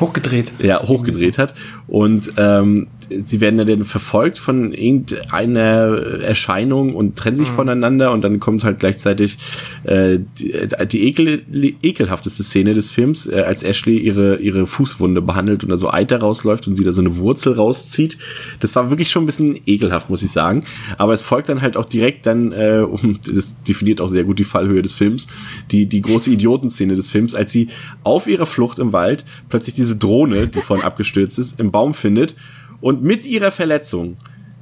[0.00, 0.52] hochgedreht.
[0.58, 1.54] Ja, hochgedreht hat.
[1.86, 2.88] Und ähm,
[3.24, 7.54] sie werden dann verfolgt von irgendeiner Erscheinung und trennen sich mhm.
[7.54, 9.38] voneinander und dann kommt halt gleichzeitig
[9.84, 10.52] äh, die,
[10.88, 11.42] die ekel,
[11.82, 16.18] ekelhafteste Szene des Films, äh, als Ashley ihre, ihre Fußwunde behandelt und da so Eiter
[16.18, 18.18] rausläuft und sie da so eine Wurzel rauszieht.
[18.60, 20.64] Das war wirklich schon ein bisschen ekelhaft, muss ich sagen.
[20.98, 24.38] Aber es folgt dann halt auch direkt dann, äh, um, das definiert auch sehr gut
[24.38, 25.26] die Fallhöhe des Films,
[25.70, 27.68] die, die große Idiotenszene des Films, als sie
[28.02, 32.36] auf ihrer Flucht im Wald plötzlich diese Drohne, die vorhin abgestürzt ist, im Baum findet
[32.80, 34.16] und mit ihrer Verletzung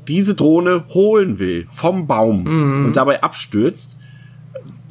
[0.09, 2.87] diese Drohne holen will vom Baum mhm.
[2.87, 3.99] und dabei abstürzt.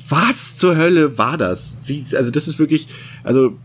[0.10, 1.78] Was zur Hölle war das?
[1.86, 2.88] Wie, also das ist wirklich,
[3.24, 3.58] also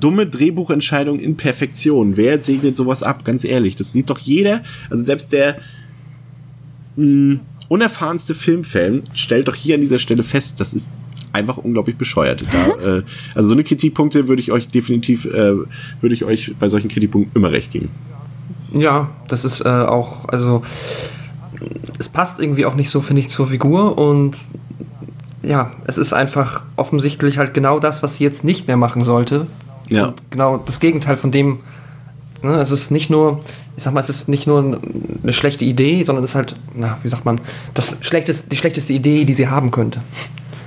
[0.00, 2.16] dumme Drehbuchentscheidung in Perfektion.
[2.16, 3.24] Wer segnet sowas ab?
[3.24, 5.58] Ganz ehrlich, das sieht doch jeder, also selbst der
[6.96, 10.90] mh, hm, unerfahrenste Filmfan stellt doch hier an dieser Stelle fest, das ist
[11.32, 12.44] einfach unglaublich bescheuert.
[12.52, 13.02] Da, äh,
[13.34, 15.54] also so eine Kritikpunkte würde ich euch definitiv, äh,
[16.00, 17.88] würde ich euch bei solchen Kritikpunkten immer recht geben.
[18.72, 20.62] Ja, das ist äh, auch, also
[21.98, 24.36] es passt irgendwie auch nicht so, finde ich, zur Figur und
[25.42, 29.46] ja, es ist einfach offensichtlich halt genau das, was sie jetzt nicht mehr machen sollte.
[29.88, 30.06] Ja.
[30.06, 31.60] Und genau das Gegenteil von dem,
[32.42, 33.40] ne, es ist nicht nur,
[33.76, 34.80] ich sag mal, es ist nicht nur
[35.22, 37.40] eine schlechte Idee, sondern es ist halt, na, wie sagt man,
[37.74, 40.00] das schlechteste, die schlechteste Idee, die sie haben könnte.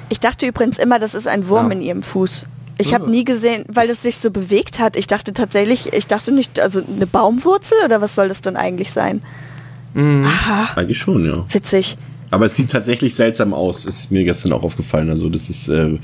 [0.10, 1.78] Ich dachte übrigens immer, das ist ein Wurm ja.
[1.78, 2.48] in ihrem Fuß.
[2.78, 4.96] Ich habe nie gesehen, weil es sich so bewegt hat.
[4.96, 8.92] Ich dachte tatsächlich, ich dachte nicht, also eine Baumwurzel oder was soll das denn eigentlich
[8.92, 9.22] sein?
[9.94, 10.26] Mhm.
[10.26, 10.74] Aha.
[10.76, 11.46] Eigentlich schon, ja.
[11.50, 11.98] Witzig.
[12.32, 15.10] Aber es sieht tatsächlich seltsam aus, ist mir gestern auch aufgefallen.
[15.10, 15.98] Also das ist, äh,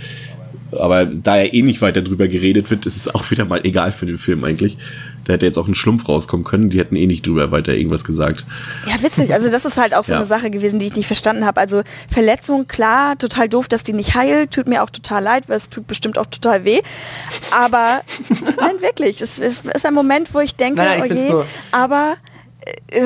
[0.71, 3.91] aber da ja eh nicht weiter drüber geredet wird, ist es auch wieder mal egal
[3.91, 4.77] für den Film eigentlich.
[5.25, 6.69] Da hätte jetzt auch ein Schlumpf rauskommen können.
[6.69, 8.45] Die hätten eh nicht drüber weiter irgendwas gesagt.
[8.87, 9.33] Ja, witzig.
[9.33, 10.17] Also das ist halt auch so ja.
[10.17, 11.59] eine Sache gewesen, die ich nicht verstanden habe.
[11.59, 14.51] Also Verletzung, klar, total doof, dass die nicht heilt.
[14.51, 16.81] Tut mir auch total leid, weil es tut bestimmt auch total weh.
[17.51, 18.01] Aber
[18.59, 19.21] nein, wirklich.
[19.21, 22.17] Es ist, ein Moment, wo ich denke, nein, nein, ich oh je, aber
[22.87, 23.01] äh,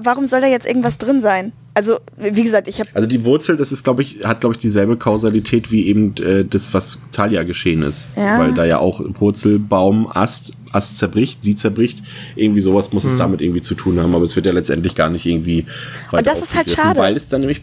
[0.00, 1.52] warum soll da jetzt irgendwas drin sein?
[1.78, 2.90] Also, wie gesagt, ich habe.
[2.92, 6.44] Also die Wurzel, das ist, glaube ich, hat, glaube ich, dieselbe Kausalität wie eben äh,
[6.44, 8.08] das, was Talia geschehen ist.
[8.16, 8.40] Ja.
[8.40, 12.02] Weil da ja auch Wurzel, Baum, Ast, Ast zerbricht, sie zerbricht.
[12.34, 13.10] Irgendwie sowas muss hm.
[13.10, 15.66] es damit irgendwie zu tun haben, aber es wird ja letztendlich gar nicht irgendwie.
[16.10, 16.98] Und das ist halt schade.
[16.98, 17.62] Weil es dann nämlich.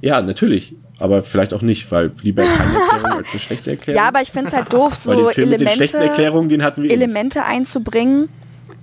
[0.00, 4.02] Ja, natürlich aber vielleicht auch nicht, weil lieber keine Erklärung als eine schlechte Erklärung.
[4.02, 5.98] Ja, aber ich finde es halt doof, so Elemente,
[6.88, 8.28] Elemente einzubringen,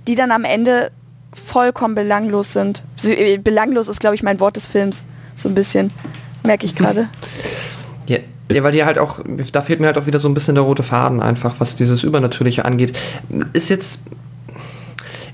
[0.06, 0.92] die dann am Ende
[1.32, 2.84] vollkommen belanglos sind.
[3.04, 5.06] Äh, belanglos ist, glaube ich, mein Wort des Films.
[5.34, 5.90] So ein bisschen.
[6.42, 7.08] Merke ich gerade.
[8.06, 8.18] Ja,
[8.50, 9.20] ja, weil die halt auch,
[9.52, 12.02] da fehlt mir halt auch wieder so ein bisschen der rote Faden einfach, was dieses
[12.02, 12.96] Übernatürliche angeht.
[13.52, 14.00] Ist jetzt,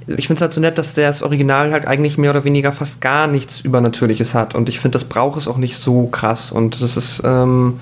[0.06, 3.00] ich finde es halt so nett, dass das Original halt eigentlich mehr oder weniger fast
[3.00, 4.54] gar nichts Übernatürliches hat.
[4.54, 6.52] Und ich finde, das braucht es auch nicht so krass.
[6.52, 7.80] Und das ist, ähm,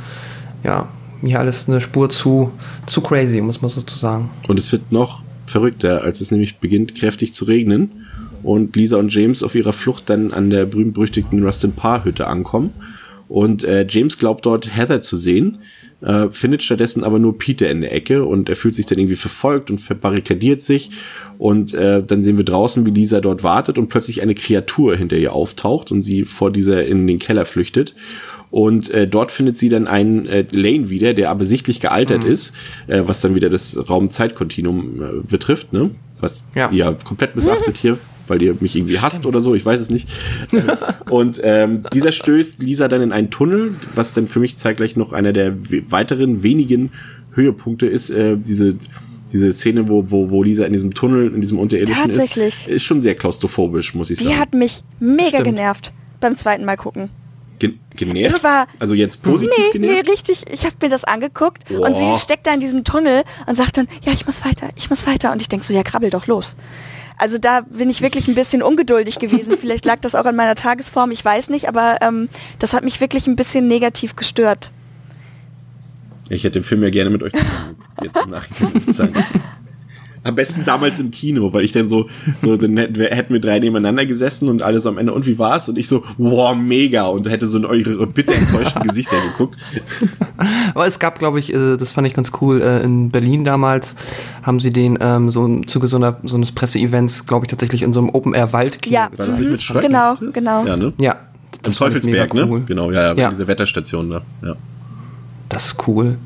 [0.62, 0.88] ja,
[1.20, 2.52] mir alles eine Spur zu,
[2.86, 4.30] zu crazy, muss man sozusagen.
[4.46, 8.03] Und es wird noch verrückter, als es nämlich beginnt, kräftig zu regnen
[8.44, 12.72] und Lisa und James auf ihrer Flucht dann an der berühmt-berüchtigten Rustin Parr Hütte ankommen.
[13.28, 15.58] Und äh, James glaubt dort Heather zu sehen,
[16.02, 19.16] äh, findet stattdessen aber nur Peter in der Ecke und er fühlt sich dann irgendwie
[19.16, 20.90] verfolgt und verbarrikadiert sich.
[21.38, 25.16] Und äh, dann sehen wir draußen, wie Lisa dort wartet und plötzlich eine Kreatur hinter
[25.16, 27.94] ihr auftaucht und sie vor dieser in den Keller flüchtet.
[28.50, 32.30] Und äh, dort findet sie dann einen äh, Lane wieder, der aber sichtlich gealtert mhm.
[32.30, 32.54] ist,
[32.86, 35.90] äh, was dann wieder das Raum-Zeit-Kontinuum äh, betrifft, ne?
[36.20, 36.70] Was ja.
[36.70, 40.08] ja komplett missachtet hier weil ihr mich irgendwie hasst oder so, ich weiß es nicht.
[41.10, 45.12] und ähm, dieser stößt Lisa dann in einen Tunnel, was dann für mich zeitgleich noch
[45.12, 45.56] einer der
[45.88, 46.90] weiteren wenigen
[47.32, 48.76] Höhepunkte ist, äh, diese
[49.34, 53.02] diese Szene, wo, wo, wo Lisa in diesem Tunnel, in diesem unterirdischen ist, ist schon
[53.02, 54.36] sehr klaustrophobisch, muss ich Die sagen.
[54.36, 55.44] Die hat mich mega Stimmt.
[55.44, 57.10] genervt beim zweiten Mal gucken.
[57.58, 58.36] Gen genervt?
[58.36, 60.04] Ich war, also jetzt positiv nee, genervt?
[60.06, 60.44] Nee, richtig.
[60.52, 61.88] Ich habe mir das angeguckt Boah.
[61.88, 64.88] und sie steckt da in diesem Tunnel und sagt dann, ja, ich muss weiter, ich
[64.88, 65.32] muss weiter.
[65.32, 66.54] Und ich denke so, ja, krabbel doch los.
[67.16, 69.56] Also da bin ich wirklich ein bisschen ungeduldig gewesen.
[69.60, 72.28] Vielleicht lag das auch an meiner Tagesform, ich weiß nicht, aber ähm,
[72.58, 74.70] das hat mich wirklich ein bisschen negativ gestört.
[76.28, 79.14] Ich hätte den Film ja gerne mit euch zusammen Jetzt im Nachhinein sagen.
[80.24, 82.08] Am besten damals im Kino, weil ich dann so,
[82.40, 85.68] so dann hätten wir drei nebeneinander gesessen und alle so am Ende, und wie war's?
[85.68, 89.60] Und ich so, wow, mega, und hätte so in eure bitter enttäuschten Gesichter geguckt.
[90.74, 93.96] Aber es gab, glaube ich, äh, das fand ich ganz cool, äh, in Berlin damals
[94.42, 97.82] haben sie den ähm, so im Zuge so, einer, so eines Presseevents, glaube ich, tatsächlich
[97.82, 98.94] in so einem Open-Air-Wald-Kino.
[98.94, 100.66] Ja, War das nicht mit genau, genau.
[100.66, 100.92] Ja, ne?
[101.00, 101.16] Ja.
[101.64, 102.46] Im Teufelsberg, ne?
[102.48, 102.62] Cool.
[102.66, 103.30] Genau, ja, ja, ja.
[103.30, 104.22] diese Wetterstation da.
[104.42, 104.56] Ja.
[105.48, 106.18] Das ist cool.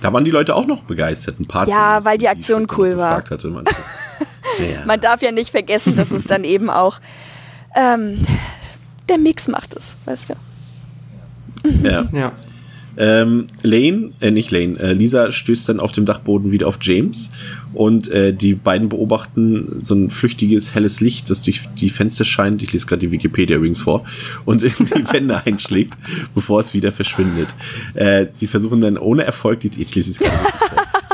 [0.00, 1.40] Da waren die Leute auch noch begeistert.
[1.40, 3.16] Ein paar ja, weil die Aktion die cool war.
[3.16, 3.64] Hatte, man,
[4.58, 4.84] ja.
[4.86, 7.00] man darf ja nicht vergessen, dass es dann eben auch
[7.74, 8.24] ähm,
[9.08, 10.34] der Mix macht es, weißt du.
[11.82, 12.04] Ja.
[12.12, 12.32] ja.
[13.00, 17.30] Ähm, Lane, äh, nicht Lane, äh, Lisa stößt dann auf dem Dachboden wieder auf James
[17.72, 22.60] und äh, die beiden beobachten so ein flüchtiges, helles Licht, das durch die Fenster scheint.
[22.60, 24.04] Ich lese gerade die Wikipedia übrigens vor
[24.44, 25.94] und in die Wände einschlägt,
[26.34, 27.48] bevor es wieder verschwindet.
[27.94, 30.36] Äh, sie versuchen dann ohne Erfolg, die, ich lese es gerade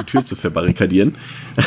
[0.01, 1.17] die Tür zu verbarrikadieren.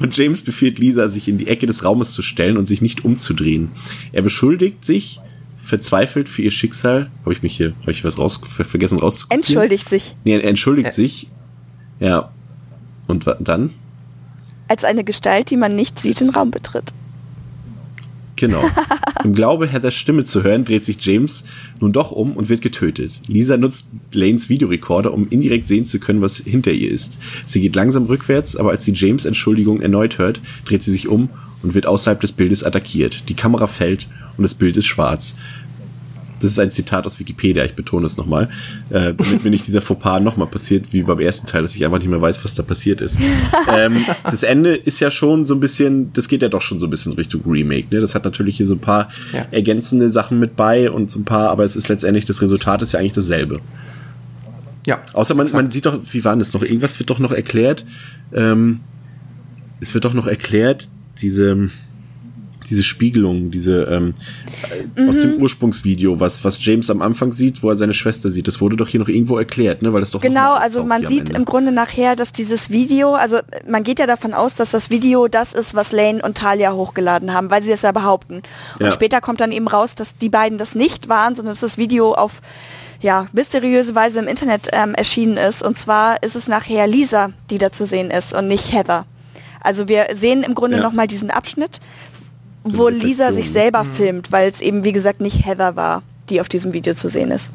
[0.00, 3.04] Und James befiehlt Lisa, sich in die Ecke des Raumes zu stellen und sich nicht
[3.04, 3.70] umzudrehen.
[4.12, 5.20] Er beschuldigt sich,
[5.64, 7.10] verzweifelt für ihr Schicksal.
[7.22, 9.42] Habe ich mich hier, habe ich was raus, vergessen rauszukommen?
[9.42, 10.16] Entschuldigt sich.
[10.24, 11.28] Nee, entschuldigt Ä sich.
[12.00, 12.30] Ja.
[13.06, 13.70] Und dann?
[14.68, 16.92] Als eine Gestalt, die man nicht sieht, den Raum betritt.
[18.36, 18.64] Genau.
[19.24, 21.44] Im Glaube, Heathers Stimme zu hören, dreht sich James
[21.78, 23.20] nun doch um und wird getötet.
[23.28, 27.18] Lisa nutzt Lanes Videorekorder, um indirekt sehen zu können, was hinter ihr ist.
[27.46, 31.30] Sie geht langsam rückwärts, aber als sie James Entschuldigung erneut hört, dreht sie sich um
[31.62, 33.28] und wird außerhalb des Bildes attackiert.
[33.28, 35.34] Die Kamera fällt und das Bild ist schwarz.
[36.42, 38.50] Das ist ein Zitat aus Wikipedia, ich betone es nochmal,
[38.90, 41.98] äh, damit mir nicht dieser Fauxpas nochmal passiert, wie beim ersten Teil, dass ich einfach
[41.98, 43.16] nicht mehr weiß, was da passiert ist.
[43.72, 46.88] ähm, das Ende ist ja schon so ein bisschen, das geht ja doch schon so
[46.88, 47.86] ein bisschen Richtung Remake.
[47.92, 48.00] Ne?
[48.00, 49.46] Das hat natürlich hier so ein paar ja.
[49.52, 52.90] ergänzende Sachen mit bei und so ein paar, aber es ist letztendlich, das Resultat ist
[52.90, 53.60] ja eigentlich dasselbe.
[54.84, 55.00] Ja.
[55.12, 56.62] Außer man, man sieht doch, wie war das noch?
[56.62, 57.84] Irgendwas wird doch noch erklärt.
[58.32, 58.80] Ähm,
[59.80, 60.88] es wird doch noch erklärt,
[61.20, 61.70] diese,
[62.68, 64.14] diese Spiegelung, diese ähm,
[64.96, 65.08] mhm.
[65.08, 68.60] aus dem Ursprungsvideo, was, was James am Anfang sieht, wo er seine Schwester sieht, das
[68.60, 69.92] wurde doch hier noch irgendwo erklärt, ne?
[69.92, 73.84] Weil das doch genau, also man sieht im Grunde nachher, dass dieses Video, also man
[73.84, 77.50] geht ja davon aus, dass das Video das ist, was Lane und Talia hochgeladen haben,
[77.50, 78.42] weil sie es ja behaupten.
[78.78, 78.90] Und ja.
[78.90, 82.14] später kommt dann eben raus, dass die beiden das nicht waren, sondern dass das Video
[82.14, 82.40] auf
[83.00, 85.62] ja, mysteriöse Weise im Internet ähm, erschienen ist.
[85.62, 89.06] Und zwar ist es nachher Lisa, die da zu sehen ist und nicht Heather.
[89.60, 90.82] Also wir sehen im Grunde ja.
[90.82, 91.80] nochmal diesen Abschnitt,
[92.64, 93.92] wo Lisa sich selber mhm.
[93.92, 97.30] filmt, weil es eben wie gesagt nicht Heather war, die auf diesem Video zu sehen
[97.30, 97.52] ist.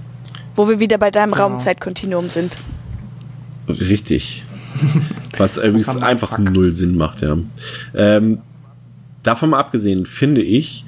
[0.56, 1.48] Wo wir wieder bei deinem genau.
[1.48, 2.58] Raumzeitkontinuum sind.
[3.68, 4.44] Richtig.
[5.38, 6.40] Was übrigens einfach fuck.
[6.40, 7.38] null Sinn macht, ja.
[7.96, 8.40] Ähm,
[9.24, 10.86] davon mal abgesehen, finde ich,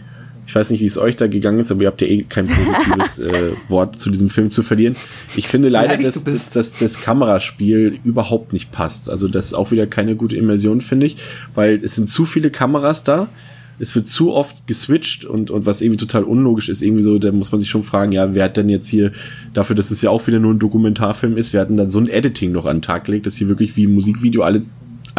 [0.50, 2.48] ich weiß nicht, wie es euch da gegangen ist, aber ihr habt ja eh kein
[2.48, 4.96] positives äh, Wort zu diesem Film zu verlieren.
[5.36, 9.12] Ich finde leider, dass, dass, dass, das Kameraspiel überhaupt nicht passt.
[9.12, 11.18] Also das ist auch wieder keine gute Immersion, finde ich,
[11.54, 13.28] weil es sind zu viele Kameras da
[13.80, 17.32] es wird zu oft geswitcht und, und was irgendwie total unlogisch ist, irgendwie so, da
[17.32, 19.12] muss man sich schon fragen, ja, wer hat denn jetzt hier,
[19.54, 22.00] dafür, dass es ja auch wieder nur ein Dokumentarfilm ist, wer hat denn dann so
[22.00, 24.62] ein Editing noch an den Tag gelegt, dass hier wirklich wie ein Musikvideo alle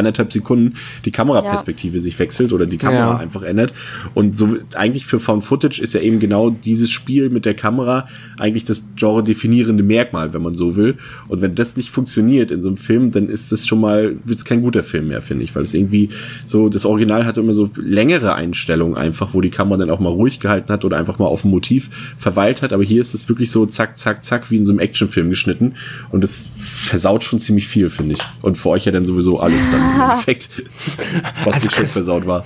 [0.00, 0.74] anderthalb Sekunden
[1.04, 2.02] die Kameraperspektive ja.
[2.02, 3.16] sich wechselt oder die Kamera ja.
[3.16, 3.72] einfach ändert.
[4.14, 8.08] Und so eigentlich für Found Footage ist ja eben genau dieses Spiel mit der Kamera
[8.38, 10.96] eigentlich das Genre definierende Merkmal, wenn man so will.
[11.28, 14.38] Und wenn das nicht funktioniert in so einem Film, dann ist das schon mal, wird
[14.38, 16.10] es kein guter Film mehr, finde ich, weil es irgendwie
[16.46, 20.10] so, das Original hatte immer so längere Einstellungen einfach, wo die Kamera dann auch mal
[20.10, 22.72] ruhig gehalten hat oder einfach mal auf dem Motiv verweilt hat.
[22.72, 25.74] Aber hier ist es wirklich so zack, zack, zack, wie in so einem Actionfilm geschnitten.
[26.10, 28.20] Und das versaut schon ziemlich viel, finde ich.
[28.42, 30.62] Und für euch ja dann sowieso alles dann im Endeffekt,
[31.44, 32.44] was also, nicht schon versaut war.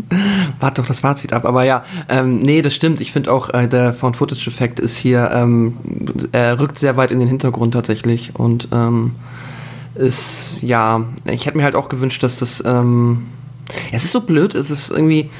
[0.60, 3.00] Warte doch das Fazit ab, aber ja, ähm, nee, das stimmt.
[3.00, 5.76] Ich finde auch, äh, der Found-Footage-Effekt ist hier, ähm,
[6.32, 9.12] er rückt sehr weit in den Hintergrund tatsächlich und ähm,
[9.94, 13.26] ist, ja, ich hätte mir halt auch gewünscht, dass das, ähm,
[13.92, 15.30] es ist so blöd, es ist irgendwie,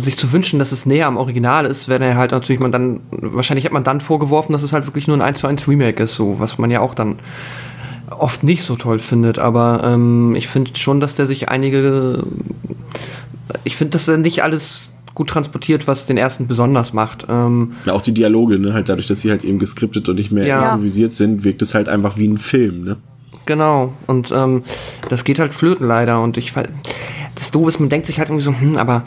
[0.00, 3.00] sich zu wünschen, dass es näher am Original ist, wäre er halt natürlich man dann,
[3.10, 6.02] wahrscheinlich hat man dann vorgeworfen, dass es halt wirklich nur ein 1 zu 1 Remake
[6.02, 7.16] ist, so, was man ja auch dann
[8.18, 12.24] oft nicht so toll findet, aber ähm, ich finde schon, dass der sich einige
[13.64, 17.26] ich finde, dass er nicht alles gut transportiert, was den ersten besonders macht.
[17.28, 18.72] Ähm, ja, auch die Dialoge, ne?
[18.72, 20.70] Halt dadurch, dass sie halt eben geskriptet und nicht mehr Ja.
[20.70, 22.96] improvisiert sind, wirkt es halt einfach wie ein Film, ne?
[23.44, 24.62] Genau, und ähm,
[25.08, 26.22] das geht halt flöten leider.
[26.22, 26.52] Und ich
[27.34, 29.02] das Doofe ist, man denkt sich halt irgendwie so, hm, aber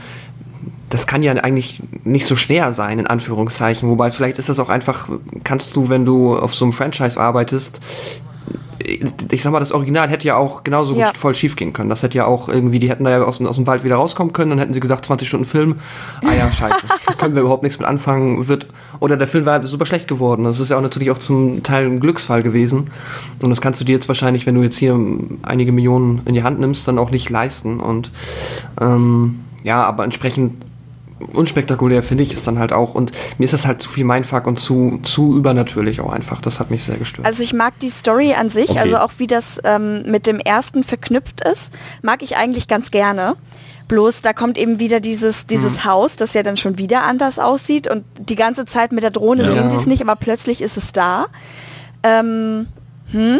[0.89, 3.89] das kann ja eigentlich nicht so schwer sein, in Anführungszeichen.
[3.89, 5.09] Wobei vielleicht ist das auch einfach,
[5.43, 7.81] kannst du, wenn du auf so einem Franchise arbeitest,
[9.31, 11.11] ich sag mal, das Original hätte ja auch genauso Ja.
[11.17, 11.89] voll schief gehen können.
[11.89, 14.31] Das hätte ja auch irgendwie, die hätten da ja aus, aus dem Wald wieder rauskommen
[14.33, 15.75] können, dann hätten sie gesagt, 20 Stunden Film.
[16.23, 16.85] Ah ja, scheiße.
[17.17, 18.47] können wir überhaupt nichts mit anfangen.
[18.47, 18.67] Wird,
[18.99, 20.43] oder der Film war super schlecht geworden.
[20.43, 22.91] Das ist ja auch natürlich auch zum Teil ein Glücksfall gewesen.
[23.41, 24.99] Und das kannst du dir jetzt wahrscheinlich, wenn du jetzt hier
[25.41, 27.79] einige Millionen in die Hand nimmst, dann auch nicht leisten.
[27.79, 28.11] Und
[28.79, 30.63] ähm, ja, aber entsprechend
[31.33, 32.95] unspektakulär finde ich es dann halt auch.
[32.95, 36.41] Und mir ist das halt zu viel Mindfuck und zu, zu übernatürlich auch einfach.
[36.41, 37.25] Das hat mich sehr gestört.
[37.27, 38.79] Also ich mag die Story an sich, Okay.
[38.79, 41.71] also auch wie das ähm, mit dem ersten verknüpft ist,
[42.01, 43.35] mag ich eigentlich ganz gerne.
[43.87, 45.91] Bloß da kommt eben wieder dieses, dieses Hm.
[45.91, 49.43] Haus, das ja dann schon wieder anders aussieht und die ganze Zeit mit der Drohne
[49.43, 49.51] Ja.
[49.51, 51.27] sehen sie es nicht, aber plötzlich ist es da.
[52.01, 52.67] Ähm,
[53.11, 53.39] hm?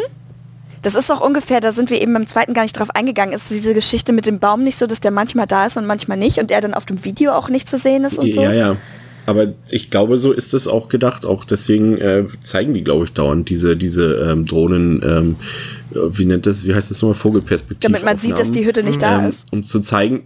[0.86, 3.50] Das ist doch ungefähr, da sind wir eben beim zweiten gar nicht drauf eingegangen, ist
[3.50, 6.38] diese Geschichte mit dem Baum nicht so, dass der manchmal da ist und manchmal nicht
[6.38, 8.44] und er dann auf dem Video auch nicht zu sehen ist und so?
[8.44, 8.78] Ja, ja.
[9.26, 11.26] Aber ich glaube, so ist es auch gedacht.
[11.26, 15.36] Auch deswegen äh, zeigen die, glaube ich, dauernd diese, diese ähm, Drohnen, ähm,
[15.92, 17.92] äh, wie nennt das, wie heißt das nochmal, Vogelperspektive.
[17.92, 19.52] Damit man sieht, dass die Hütte nicht da ähm, ist.
[19.52, 20.26] Um zu zeigen,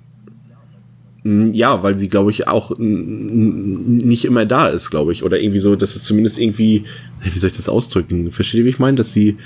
[1.24, 5.24] ja, weil sie, glaube ich, auch nicht immer da ist, glaube ich.
[5.24, 6.84] Oder irgendwie so, dass es zumindest irgendwie,
[7.24, 8.30] wie soll ich das ausdrücken?
[8.34, 8.98] Versteht ihr, wie ich meine?
[8.98, 9.38] Dass sie,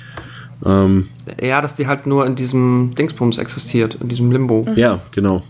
[0.65, 1.07] ähm,
[1.41, 4.65] Ja, dass die halt nur in diesem Dingsbums existiert, in diesem Limbo.
[4.75, 5.43] ja, genau.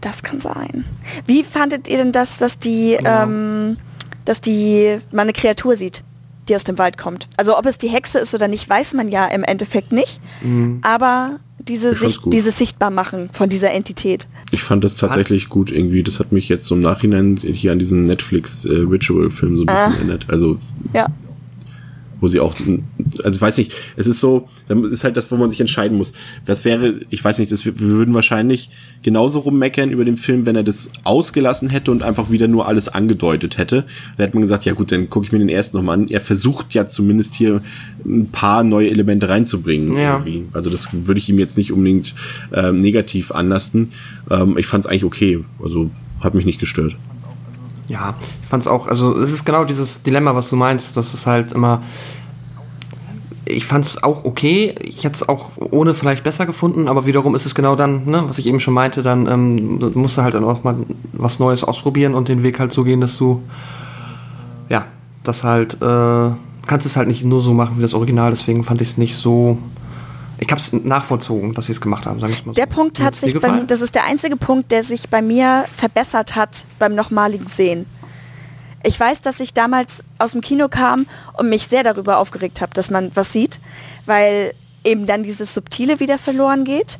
[0.00, 0.84] Das kann sein.
[1.26, 3.22] Wie fandet ihr denn das, dass die, Genau.
[3.24, 3.76] ähm,
[4.24, 6.02] dass die man eine Kreatur sieht,
[6.48, 7.28] die aus dem Wald kommt?
[7.36, 10.18] Also ob es die Hexe ist oder nicht, weiß man ja im Endeffekt nicht.
[10.82, 12.32] Aber diese Ich fand's Sicht, gut.
[12.32, 14.26] dieses Sichtbarmachen von dieser Entität.
[14.50, 16.02] Ich fand das tatsächlich gut irgendwie.
[16.02, 19.94] Das hat mich jetzt so im Nachhinein hier an diesen Netflix-Ritual-Film so ein bisschen Ah.
[19.94, 20.26] erinnert.
[20.28, 20.58] Also
[20.92, 21.06] Ja.
[22.22, 22.54] Wo sie auch,
[23.24, 25.98] also ich weiß nicht, es ist so, dann ist halt das, wo man sich entscheiden
[25.98, 26.12] muss.
[26.46, 28.70] Das wäre, ich weiß nicht, das, wir würden wahrscheinlich
[29.02, 32.88] genauso rummeckern über den Film, wenn er das ausgelassen hätte und einfach wieder nur alles
[32.88, 33.84] angedeutet hätte.
[34.16, 36.08] Da hätte man gesagt, ja gut, dann gucke ich mir den ersten nochmal an.
[36.08, 37.60] Er versucht ja zumindest hier
[38.06, 39.96] ein paar neue Elemente reinzubringen.
[39.96, 40.18] Ja.
[40.18, 40.44] Irgendwie.
[40.52, 42.14] Also das würde ich ihm jetzt nicht unbedingt
[42.52, 43.90] ähm, negativ anlasten.
[44.30, 45.44] Ähm, ich fand es eigentlich okay.
[45.60, 45.90] Also
[46.20, 46.94] hat mich nicht gestört.
[47.88, 51.26] Ja, ich fand's auch, also es ist genau dieses Dilemma, was du meinst, dass es
[51.26, 51.82] halt immer.
[53.44, 57.44] Ich fand's auch okay, ich hätte es auch ohne vielleicht besser gefunden, aber wiederum ist
[57.44, 60.44] es genau dann, ne, was ich eben schon meinte, dann ähm, musst du halt dann
[60.44, 60.76] auch mal
[61.12, 63.42] was Neues ausprobieren und den Weg halt so gehen, dass du,
[64.68, 64.86] ja,
[65.24, 66.30] das halt, äh,
[66.66, 69.16] kannst es halt nicht nur so machen wie das Original, deswegen fand ich es nicht
[69.16, 69.58] so.
[70.42, 72.56] Ich habe es nachvollzogen, dass sie es gemacht haben, sage ich mal so.
[72.56, 76.34] Der Punkt hat sich, bei, das ist der einzige Punkt, der sich bei mir verbessert
[76.34, 77.86] hat beim nochmaligen Sehen.
[78.82, 82.74] Ich weiß, dass ich damals aus dem Kino kam und mich sehr darüber aufgeregt habe,
[82.74, 83.60] dass man was sieht,
[84.04, 86.98] weil eben dann dieses Subtile wieder verloren geht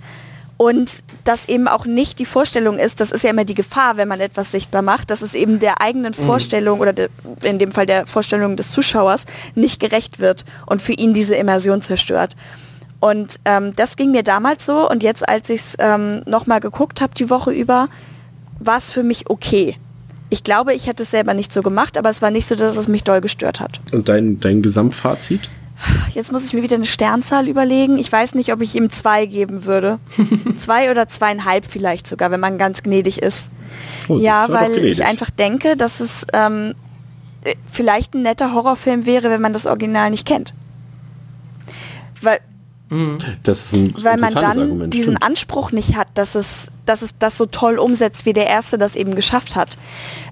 [0.57, 4.07] und dass eben auch nicht die Vorstellung ist, das ist ja immer die Gefahr, wenn
[4.07, 7.09] man etwas sichtbar macht, dass es eben der eigenen Vorstellung oder de,
[7.43, 9.25] in dem Fall der Vorstellung des Zuschauers
[9.57, 12.37] nicht gerecht wird und für ihn diese Immersion zerstört.
[13.03, 17.01] Und ähm, das ging mir damals so und jetzt, als ich es ähm, nochmal geguckt
[17.01, 17.89] habe die Woche über,
[18.61, 19.77] war es für mich okay.
[20.31, 22.77] Ich glaube, ich hätte es selber nicht so gemacht, aber es war nicht so, dass
[22.77, 23.81] es mich doll gestört hat.
[23.91, 25.51] Und dein, dein Gesamtfazit?
[26.15, 27.99] Jetzt muss ich mir wieder eine Sternzahl überlegen.
[27.99, 29.99] Ich weiß nicht, ob ich ihm zwei geben würde.
[30.57, 33.51] zwei oder zweieinhalb vielleicht sogar, wenn man ganz gnädig ist.
[34.07, 36.77] Oh, ja, weil ich einfach denke, dass es ähm,
[37.43, 40.55] äh, vielleicht ein netter Horrorfilm wäre, wenn man das Original nicht kennt.
[42.21, 42.39] Weil,
[43.43, 44.93] Das ist ein weil man dann Argument.
[44.93, 45.23] diesen stimmt.
[45.23, 48.97] Anspruch nicht hat, dass es, dass es das so toll umsetzt, wie der Erste das
[48.97, 49.79] eben geschafft hat.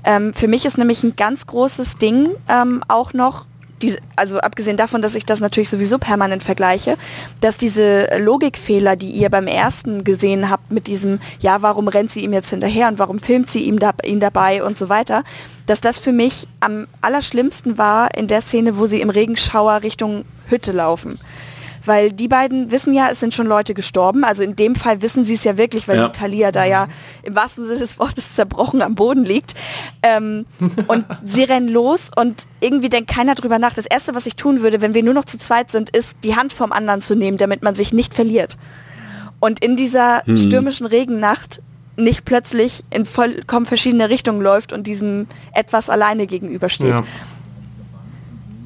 [0.04, 3.46] Ähm, für mich ist nämlich ein ganz großes Ding ähm, auch noch,
[3.80, 6.98] diese, also abgesehen davon, dass ich das natürlich sowieso permanent vergleiche,
[7.40, 12.22] dass diese Logikfehler, die ihr beim Ersten gesehen habt mit diesem, ja, warum rennt sie
[12.22, 15.24] ihm jetzt hinterher und warum filmt sie ihm da, ihn dabei und so weiter,
[15.64, 20.26] dass das für mich am allerschlimmsten war in der Szene, wo sie im Regenschauer Richtung
[20.48, 21.18] Hütte laufen.
[21.86, 24.24] Weil die beiden wissen ja, es sind schon Leute gestorben.
[24.24, 26.08] Also in dem Fall wissen sie es ja wirklich, weil Ja.
[26.08, 26.88] die Thalia da ja
[27.22, 29.54] im wahrsten Sinne des Wortes zerbrochen am Boden liegt.
[30.02, 30.46] Ähm,
[30.88, 33.74] und sie rennen los und irgendwie denkt keiner drüber nach.
[33.74, 36.36] Das Erste, was ich tun würde, wenn wir nur noch zu zweit sind, ist, die
[36.36, 38.56] Hand vom anderen zu nehmen, damit man sich nicht verliert.
[39.40, 41.62] Und in dieser stürmischen Regennacht
[41.96, 46.90] nicht plötzlich in vollkommen verschiedene Richtungen läuft und diesem etwas alleine gegenübersteht.
[46.90, 47.02] Ja.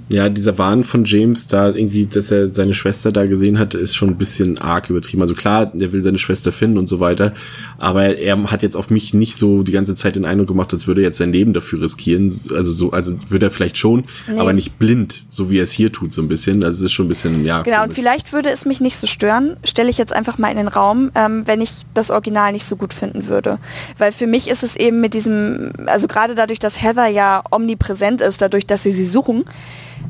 [0.09, 3.97] Ja, dieser Wahn von James, da irgendwie, dass er seine Schwester da gesehen hat, ist
[3.97, 5.23] schon ein bisschen arg übertrieben.
[5.23, 7.33] Also klar, er will seine Schwester finden und so weiter,
[7.79, 10.87] aber er hat jetzt auf mich nicht so die ganze Zeit den Eindruck gemacht, als
[10.87, 12.39] würde er jetzt sein Leben dafür riskieren.
[12.55, 14.39] Also so, also würde er vielleicht schon, nee.
[14.39, 16.63] aber nicht blind, so wie er es hier tut, so ein bisschen.
[16.65, 17.63] Also es ist schon ein bisschen, ja.
[17.63, 17.89] Genau, komisch.
[17.89, 20.69] und vielleicht würde es mich nicht so stören, stelle ich jetzt einfach mal in den
[20.69, 23.59] Raum, ähm, wenn ich das Original nicht so gut finden würde.
[23.97, 28.21] Weil für mich ist es eben mit diesem, also gerade dadurch, dass Heather ja omnipräsent
[28.21, 29.45] ist, dadurch, dass sie sie suchen,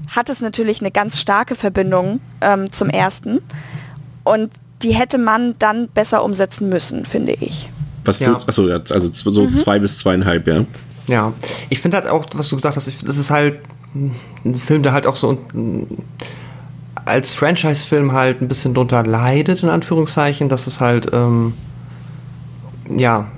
[0.08, 3.40] hat es natürlich eine ganz starke Verbindung ähm, zum ersten.
[4.24, 4.50] Und
[4.82, 7.70] die hätte man dann besser umsetzen müssen, finde ich.
[8.04, 8.36] Was für, ja.
[8.46, 9.54] achso, also so mhm.
[9.54, 10.64] zwei bis zweieinhalb, ja.
[11.06, 11.32] Ja,
[11.68, 13.60] ich finde halt auch, was du gesagt hast, das ist halt
[13.94, 15.38] ein Film, der halt auch so
[17.04, 21.54] als Franchise-Film halt ein bisschen drunter leidet, in Anführungszeichen, dass es halt, ähm,
[22.94, 23.30] ja,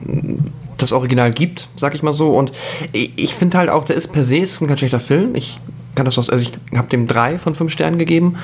[0.79, 2.37] das Original gibt, sag ich mal so.
[2.37, 2.53] Und
[2.93, 5.35] ich finde halt auch, der ist per se ist ein ganz schlechter Film.
[5.35, 5.59] Ich
[5.97, 8.37] kann das also ich habe dem drei von fünf Sternen gegeben,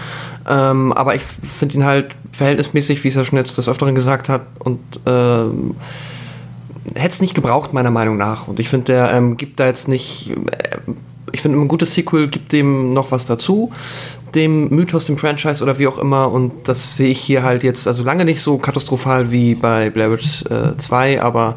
[0.49, 4.29] ähm, aber ich finde ihn halt verhältnismäßig, wie es ja schon jetzt des Öfteren gesagt
[4.29, 5.45] hat, und äh,
[6.95, 8.49] hätte es nicht gebraucht, meiner Meinung nach.
[8.49, 10.31] Und ich finde, der ähm, gibt da jetzt nicht.
[10.31, 10.79] Äh,
[11.35, 13.73] ich finde, ein gutes Sequel gibt dem noch was dazu,
[14.35, 16.31] dem Mythos, dem Franchise oder wie auch immer.
[16.31, 20.11] Und das sehe ich hier halt jetzt, also lange nicht so katastrophal wie bei Blair
[20.11, 21.57] Witch äh, 2, aber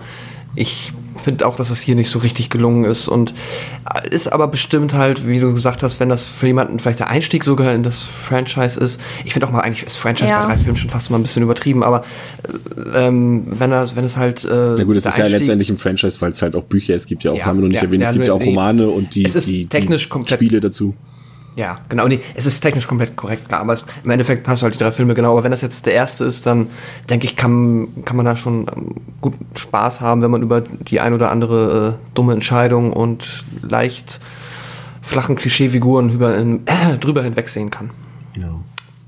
[0.55, 0.93] ich
[1.25, 3.33] finde auch, dass es hier nicht so richtig gelungen ist und
[3.93, 7.09] äh, ist aber bestimmt halt, wie du gesagt hast, wenn das für jemanden vielleicht der
[7.09, 9.01] Einstieg sogar in das Franchise ist.
[9.25, 10.41] Ich finde auch mal eigentlich ist Franchise ja.
[10.41, 12.05] bei drei Filmen schon fast mal ein bisschen übertrieben, aber
[12.93, 14.45] äh, ähm, wenn das, wenn es halt.
[14.45, 17.07] Äh, Na gut, es ist ja letztendlich ein Franchise, weil es halt auch Bücher, es
[17.07, 18.87] gibt ja auch, ja, haben wir noch nicht ja, erwähnt, es gibt ja auch Romane
[18.87, 20.95] und die, die, die Spiele dazu.
[21.55, 22.07] Ja, genau.
[22.07, 23.61] Nee, es ist technisch komplett korrekt, klar.
[23.61, 25.31] Aber es, im Endeffekt hast du halt die drei Filme, genau.
[25.31, 26.67] Aber wenn das jetzt der erste ist, dann
[27.09, 30.99] denke ich, kann, kann man da schon ähm, gut Spaß haben, wenn man über die
[30.99, 34.19] ein oder andere äh, dumme Entscheidung und leicht
[35.01, 36.59] flachen Klischeefiguren über, äh,
[36.99, 37.91] drüber hinwegsehen kann.
[38.35, 38.59] Ja,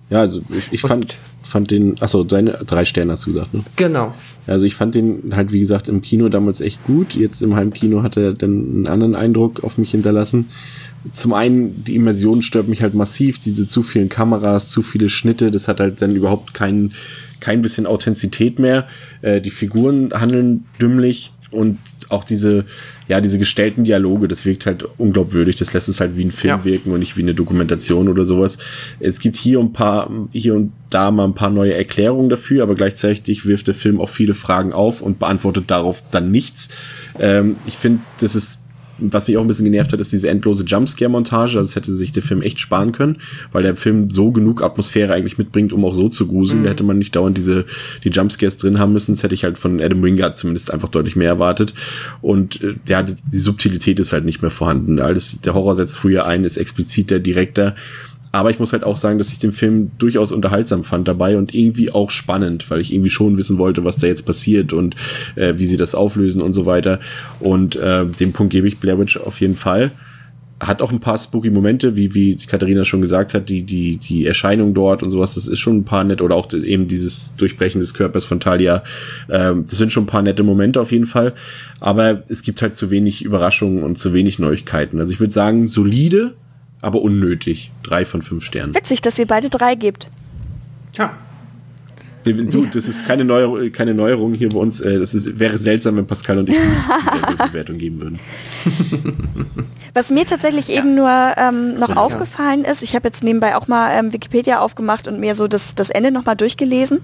[0.09, 1.17] ja also ich, ich fand,
[1.47, 3.63] fand den, achso, deine drei Sterne hast du gesagt, ne?
[3.75, 4.13] Genau.
[4.45, 7.15] Also ich fand den halt, wie gesagt, im Kino damals echt gut.
[7.15, 10.47] Jetzt im Heimkino hat er dann einen anderen Eindruck auf mich hinterlassen
[11.13, 15.51] zum einen, die Immersion stört mich halt massiv, diese zu vielen Kameras, zu viele Schnitte,
[15.51, 16.93] das hat halt dann überhaupt kein,
[17.39, 18.87] kein bisschen Authentizität mehr.
[19.21, 21.77] Äh, die Figuren handeln dümmlich und
[22.09, 22.65] auch diese,
[23.07, 25.55] ja, diese gestellten Dialoge, das wirkt halt unglaubwürdig.
[25.55, 26.65] Das lässt es halt wie ein Film ja.
[26.65, 28.57] wirken und nicht wie eine Dokumentation oder sowas.
[28.99, 32.75] Es gibt hier ein paar, hier und da mal ein paar neue Erklärungen dafür, aber
[32.75, 36.69] gleichzeitig wirft der Film auch viele Fragen auf und beantwortet darauf dann nichts.
[37.19, 38.61] Ähm, ich finde, das ist
[38.99, 41.57] was mich auch ein bisschen genervt hat, ist diese endlose Jumpscare-Montage.
[41.57, 43.17] Also das hätte sich der Film echt sparen können,
[43.51, 46.61] weil der Film so genug Atmosphäre eigentlich mitbringt, um auch so zu gruseln.
[46.61, 46.63] Mhm.
[46.65, 47.65] Da hätte man nicht dauernd diese,
[48.03, 49.13] die Jumpscares drin haben müssen.
[49.13, 51.73] Das hätte ich halt von Adam Wingard zumindest einfach deutlich mehr erwartet.
[52.21, 54.99] Und äh, ja, die, die Subtilität ist halt nicht mehr vorhanden.
[54.99, 57.75] Alles, der Horror setzt früher ein, ist expliziter, direkter.
[58.31, 61.55] Aber ich muss halt auch sagen, dass ich den Film durchaus unterhaltsam fand dabei und
[61.55, 64.95] irgendwie auch spannend, weil ich irgendwie schon wissen wollte, was da jetzt passiert und
[65.35, 66.99] äh, wie sie das auflösen und so weiter.
[67.39, 69.91] Und äh, den Punkt gebe ich Blair Witch auf jeden Fall.
[70.59, 74.25] Hat auch ein paar spooky Momente, wie, wie Katharina schon gesagt hat, die, die, die
[74.25, 77.79] Erscheinung dort und sowas, das ist schon ein paar nett, oder auch eben dieses Durchbrechen
[77.79, 78.83] des Körpers von Talia,
[79.29, 81.33] ähm, das sind schon ein paar nette Momente auf jeden Fall.
[81.79, 84.99] Aber es gibt halt zu wenig Überraschungen und zu wenig Neuigkeiten.
[84.99, 86.33] Also ich würde sagen, solide,
[86.81, 87.71] aber unnötig.
[87.83, 88.75] Drei von fünf Sternen.
[88.75, 90.09] Witzig, dass ihr beide drei gebt.
[90.97, 91.15] Ja.
[92.23, 94.81] Du, das ist keine, Neuer keine Neuerung hier bei uns.
[94.81, 98.19] Äh, das ist, wäre seltsam, wenn Pascal und ich die Bewertung geben würden.
[99.93, 100.79] Was mir tatsächlich ja.
[100.79, 104.59] eben nur ähm, noch ja, aufgefallen ist, ich habe jetzt nebenbei auch mal ähm, Wikipedia
[104.59, 106.99] aufgemacht und mir so das, das Ende nochmal durchgelesen.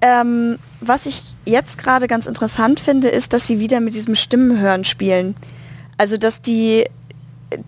[0.00, 4.84] Ähm, was ich jetzt gerade ganz interessant finde, ist, dass sie wieder mit diesem Stimmenhören
[4.84, 5.34] spielen.
[5.98, 6.86] Also, dass die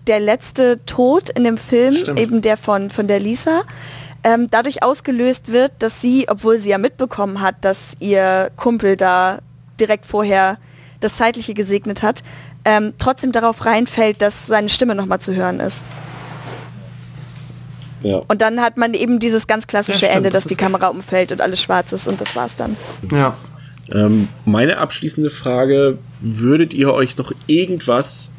[0.07, 2.19] der letzte Tod in dem Film, Stimmt.
[2.19, 3.63] eben der von, von der Lisa,
[4.23, 9.39] ähm, dadurch ausgelöst wird, dass sie, obwohl sie ja mitbekommen hat, dass ihr Kumpel da
[9.79, 10.57] direkt vorher
[10.99, 12.23] das Zeitliche gesegnet hat,
[12.65, 15.85] ähm, trotzdem darauf reinfällt, dass seine Stimme nochmal zu hören ist.
[18.01, 18.21] Ja.
[18.27, 21.31] Und dann hat man eben dieses ganz klassische ja, Ende, dass das die Kamera umfällt
[21.31, 22.75] und alles schwarz ist und das war's dann.
[23.11, 23.35] Ja.
[23.91, 28.34] Ähm, meine abschließende Frage, würdet ihr euch noch irgendwas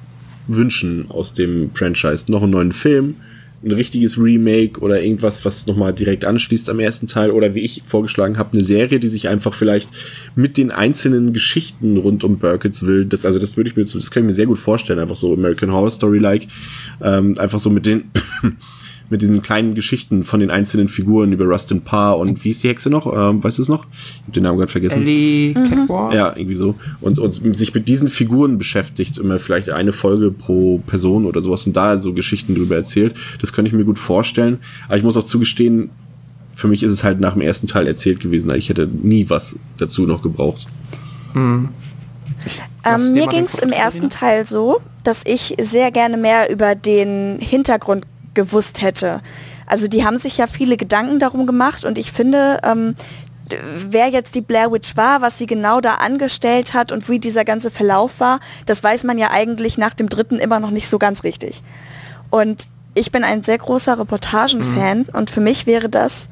[0.48, 2.30] wünschen aus dem Franchise?
[2.30, 3.16] Noch einen neuen Film,
[3.64, 7.82] ein richtiges Remake oder irgendwas, was nochmal direkt anschließt am ersten Teil oder wie ich
[7.86, 9.90] vorgeschlagen habe, eine Serie, die sich einfach vielleicht
[10.34, 13.04] mit den einzelnen Geschichten rund um will.
[13.06, 15.32] Das, also das würde ich mir, das kann ich mir sehr gut vorstellen, einfach so
[15.32, 16.48] American Horror Story like,
[17.02, 18.04] ähm, einfach so mit den
[19.08, 22.68] mit diesen kleinen Geschichten von den einzelnen Figuren über Rustin Parr und wie ist die
[22.68, 23.06] Hexe noch?
[23.06, 23.86] Ähm, weißt du es noch?
[23.92, 25.02] Ich hab den Namen gerade vergessen.
[25.02, 26.12] Ellie Catwalk?
[26.12, 26.74] Ja, irgendwie so.
[27.00, 31.66] Und, und sich mit diesen Figuren beschäftigt, immer vielleicht eine Folge pro Person oder sowas
[31.66, 33.14] und da so Geschichten drüber erzählt.
[33.40, 34.58] Das könnte ich mir gut vorstellen.
[34.86, 35.90] Aber ich muss auch zugestehen,
[36.54, 38.52] für mich ist es halt nach dem ersten Teil erzählt gewesen.
[38.54, 40.66] Ich hätte nie was dazu noch gebraucht.
[41.34, 41.68] Du
[42.84, 44.10] Ähm, mir ging es im ersten?
[44.10, 48.06] Teil so, dass ich sehr gerne mehr über den Hintergrund
[48.36, 49.20] gewusst hätte.
[49.66, 52.94] Also die haben sich ja viele Gedanken darum gemacht und ich finde, ähm,
[53.76, 57.44] wer jetzt die Blair Witch war, was sie genau da angestellt hat und wie dieser
[57.44, 60.98] ganze Verlauf war, das weiß man ja eigentlich nach dem dritten immer noch nicht so
[60.98, 61.62] ganz richtig.
[62.30, 66.28] Und ich bin ein sehr großer Reportagenfan und für mich wäre das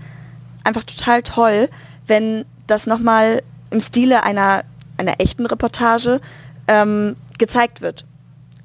[0.64, 1.68] einfach total toll,
[2.06, 4.64] wenn das nochmal im Stile einer,
[4.96, 6.20] einer echten Reportage
[6.68, 8.06] ähm, gezeigt wird.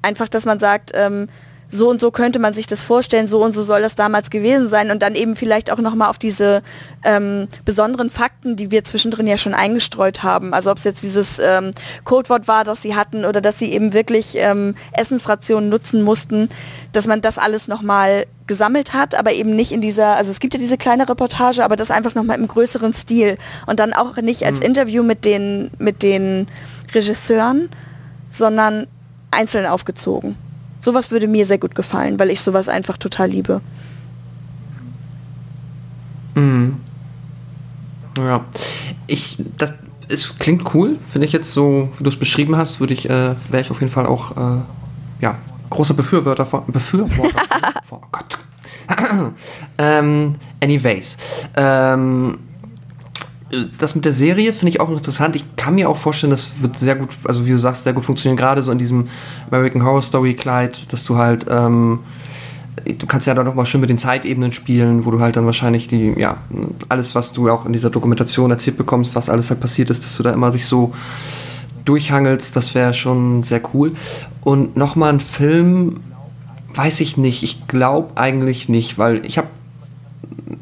[0.02, 1.28] Einfach, dass man sagt, ähm,
[1.70, 4.68] so und so könnte man sich das vorstellen, so und so soll das damals gewesen
[4.68, 6.62] sein und dann eben vielleicht auch nochmal auf diese
[7.04, 10.52] ähm, besonderen Fakten, die wir zwischendrin ja schon eingestreut haben.
[10.52, 11.70] Also ob es jetzt dieses ähm,
[12.04, 16.50] Codewort war, das sie hatten oder dass sie eben wirklich ähm, Essensrationen nutzen mussten,
[16.92, 20.54] dass man das alles nochmal gesammelt hat, aber eben nicht in dieser, also es gibt
[20.54, 24.44] ja diese kleine Reportage, aber das einfach nochmal im größeren Stil und dann auch nicht
[24.44, 26.48] als Interview mit den, mit den
[26.92, 27.70] Regisseuren,
[28.28, 28.88] sondern
[29.30, 30.36] einzeln aufgezogen.
[30.80, 33.60] Sowas würde mir sehr gut gefallen, weil ich sowas einfach total liebe.
[36.34, 36.76] Mhm.
[38.18, 38.44] Ja.
[39.06, 39.74] Ich, das
[40.10, 43.34] es klingt cool, finde ich jetzt so, wie du es beschrieben hast, würde ich, äh,
[43.48, 44.60] wäre ich auf jeden Fall auch, äh,
[45.20, 45.38] ja,
[45.70, 47.40] großer Befürworter von, Befürworter
[47.86, 48.38] von, oh Gott.
[49.78, 51.16] ähm, anyways,
[51.56, 52.38] ähm,
[53.78, 55.36] das mit der Serie finde ich auch interessant.
[55.36, 58.04] Ich kann mir auch vorstellen, das wird sehr gut, also wie du sagst, sehr gut
[58.04, 59.08] funktionieren, gerade so in diesem
[59.50, 62.00] American Horror Story Kleid, dass du halt, ähm,
[62.84, 65.46] du kannst ja dann noch mal schön mit den Zeitebenen spielen, wo du halt dann
[65.46, 66.36] wahrscheinlich die, ja,
[66.88, 70.16] alles, was du auch in dieser Dokumentation erzählt bekommst, was alles halt passiert ist, dass
[70.16, 70.94] du da immer sich so
[71.84, 73.90] durchhangelst, das wäre schon sehr cool.
[74.42, 76.00] Und nochmal ein Film,
[76.74, 79.48] weiß ich nicht, ich glaube eigentlich nicht, weil ich habe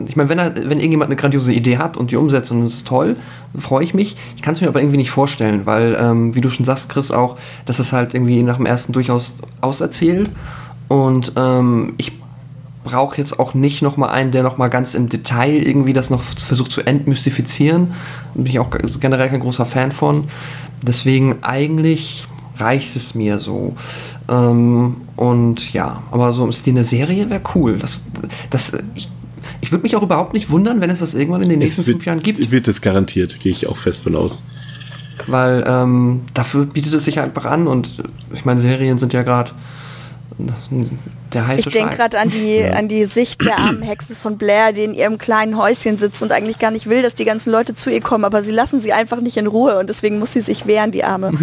[0.06, 2.86] ich meine, wenn, wenn irgendjemand eine grandiose Idee hat und die umsetzt und es ist
[2.86, 3.16] toll,
[3.58, 4.16] freue ich mich.
[4.36, 7.10] Ich kann es mir aber irgendwie nicht vorstellen, weil, ähm, wie du schon sagst, Chris,
[7.10, 7.36] auch,
[7.66, 10.30] dass es halt irgendwie nach dem ersten durchaus auserzählt.
[10.88, 12.12] Und ähm, ich
[12.84, 16.72] brauche jetzt auch nicht nochmal einen, der nochmal ganz im Detail irgendwie das noch versucht
[16.72, 17.92] zu entmystifizieren.
[18.34, 18.70] Bin ich auch
[19.00, 20.24] generell kein großer Fan von.
[20.82, 23.74] Deswegen eigentlich reicht es mir so.
[24.28, 27.78] Ähm, und ja, aber so im Stil eine Serie wäre cool.
[27.78, 28.02] Das,
[28.50, 29.08] das, ich
[29.68, 31.96] ich würde mich auch überhaupt nicht wundern, wenn es das irgendwann in den nächsten wird,
[31.96, 32.50] fünf Jahren gibt.
[32.50, 34.42] Wird es garantiert, gehe ich auch fest von aus.
[35.26, 39.52] Weil ähm, dafür bietet es sich einfach an und ich meine, Serien sind ja gerade
[41.34, 44.72] der heiße Ich denke gerade an die, an die Sicht der armen Hexe von Blair,
[44.72, 47.74] die in ihrem kleinen Häuschen sitzt und eigentlich gar nicht will, dass die ganzen Leute
[47.74, 50.40] zu ihr kommen, aber sie lassen sie einfach nicht in Ruhe und deswegen muss sie
[50.40, 51.32] sich wehren, die Arme.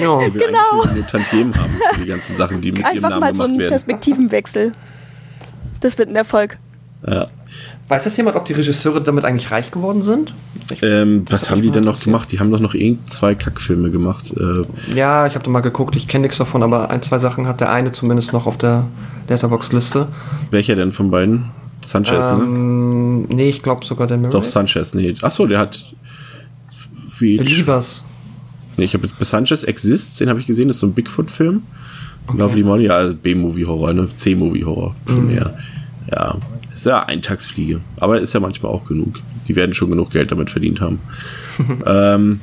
[0.00, 0.18] Ja.
[0.18, 0.84] Genau.
[0.92, 3.54] nur Tantiemen haben für die ganzen Sachen, die mit ihrem Einfach Namen mal so gemacht
[3.54, 3.70] ein werden.
[3.70, 4.72] Perspektivenwechsel.
[5.86, 6.58] Das wird ein Erfolg.
[7.06, 7.26] Ja.
[7.86, 10.34] Weiß das jemand, ob die Regisseure damit eigentlich reich geworden sind?
[10.82, 12.32] Ähm, was haben die denn noch gemacht?
[12.32, 14.34] Die haben doch noch irgend zwei Kackfilme gemacht.
[14.36, 17.46] Äh, ja, ich habe da mal geguckt, ich kenne nichts davon, aber ein, zwei Sachen
[17.46, 18.86] hat der eine zumindest noch auf der
[19.28, 20.08] Letterbox-Liste.
[20.50, 21.44] welcher denn von beiden?
[21.84, 22.42] Sanchez, ne?
[22.42, 24.44] Ähm, nee, ich glaube sogar der Doch, Murray.
[24.44, 25.14] Sanchez, nee.
[25.22, 25.84] Achso, der hat.
[27.20, 28.04] Wie, Believers.
[28.76, 30.92] nee, ich habe jetzt bei Sanchez Exists, den habe ich gesehen, das ist so ein
[30.94, 31.62] Bigfoot-Film.
[32.34, 34.08] Lovely Molly, ja, also B-Movie-Horror, ne?
[34.12, 35.30] C-Movie-Horror, schon Mhm.
[35.38, 35.56] eher.
[36.10, 36.38] Ja,
[36.74, 37.80] ist ja Eintagsfliege.
[37.96, 39.20] Aber ist ja manchmal auch genug.
[39.48, 41.00] Die werden schon genug Geld damit verdient haben.
[41.86, 42.40] ähm,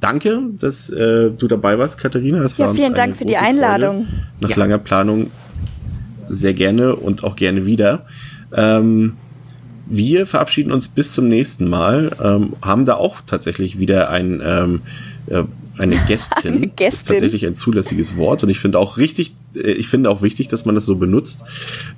[0.00, 2.40] danke, dass äh, du dabei warst, Katharina.
[2.40, 4.06] Das Ja, war vielen Dank für die Einladung.
[4.06, 4.22] Freude.
[4.40, 4.56] Nach Ja.
[4.56, 5.30] langer Planung
[6.28, 8.06] sehr gerne und auch gerne wieder.
[8.52, 9.12] Ähm,
[9.88, 12.10] wir verabschieden uns bis zum nächsten Mal.
[12.22, 14.80] Ähm, haben da auch tatsächlich wieder ein, ähm,
[15.28, 15.44] äh,
[15.78, 16.54] eine Gästin.
[16.54, 16.76] Eine Gästin.
[16.76, 20.22] Das ist tatsächlich ein zulässiges Wort und ich finde auch richtig, äh, ich finde auch
[20.22, 21.44] wichtig, dass man das so benutzt.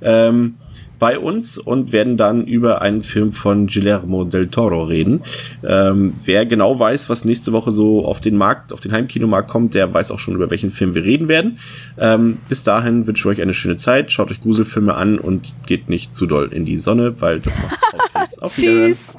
[0.01, 0.55] Ähm,
[0.99, 5.21] bei uns und werden dann über einen Film von Guillermo del Toro reden.
[5.65, 9.73] Ähm, wer genau weiß, was nächste Woche so auf den Markt, auf den Heimkinomarkt kommt,
[9.73, 11.59] der weiß auch schon, über welchen Film wir reden werden.
[11.97, 14.11] Ähm, bis dahin wünsche ich euch eine schöne Zeit.
[14.11, 17.79] Schaut euch Gruselfilme an und geht nicht zu doll in die Sonne, weil das macht
[17.93, 18.37] Hautkrebs.
[18.41, 18.55] Auf.
[18.55, 19.15] Tschüss.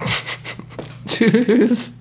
[1.06, 1.99] Tschüss.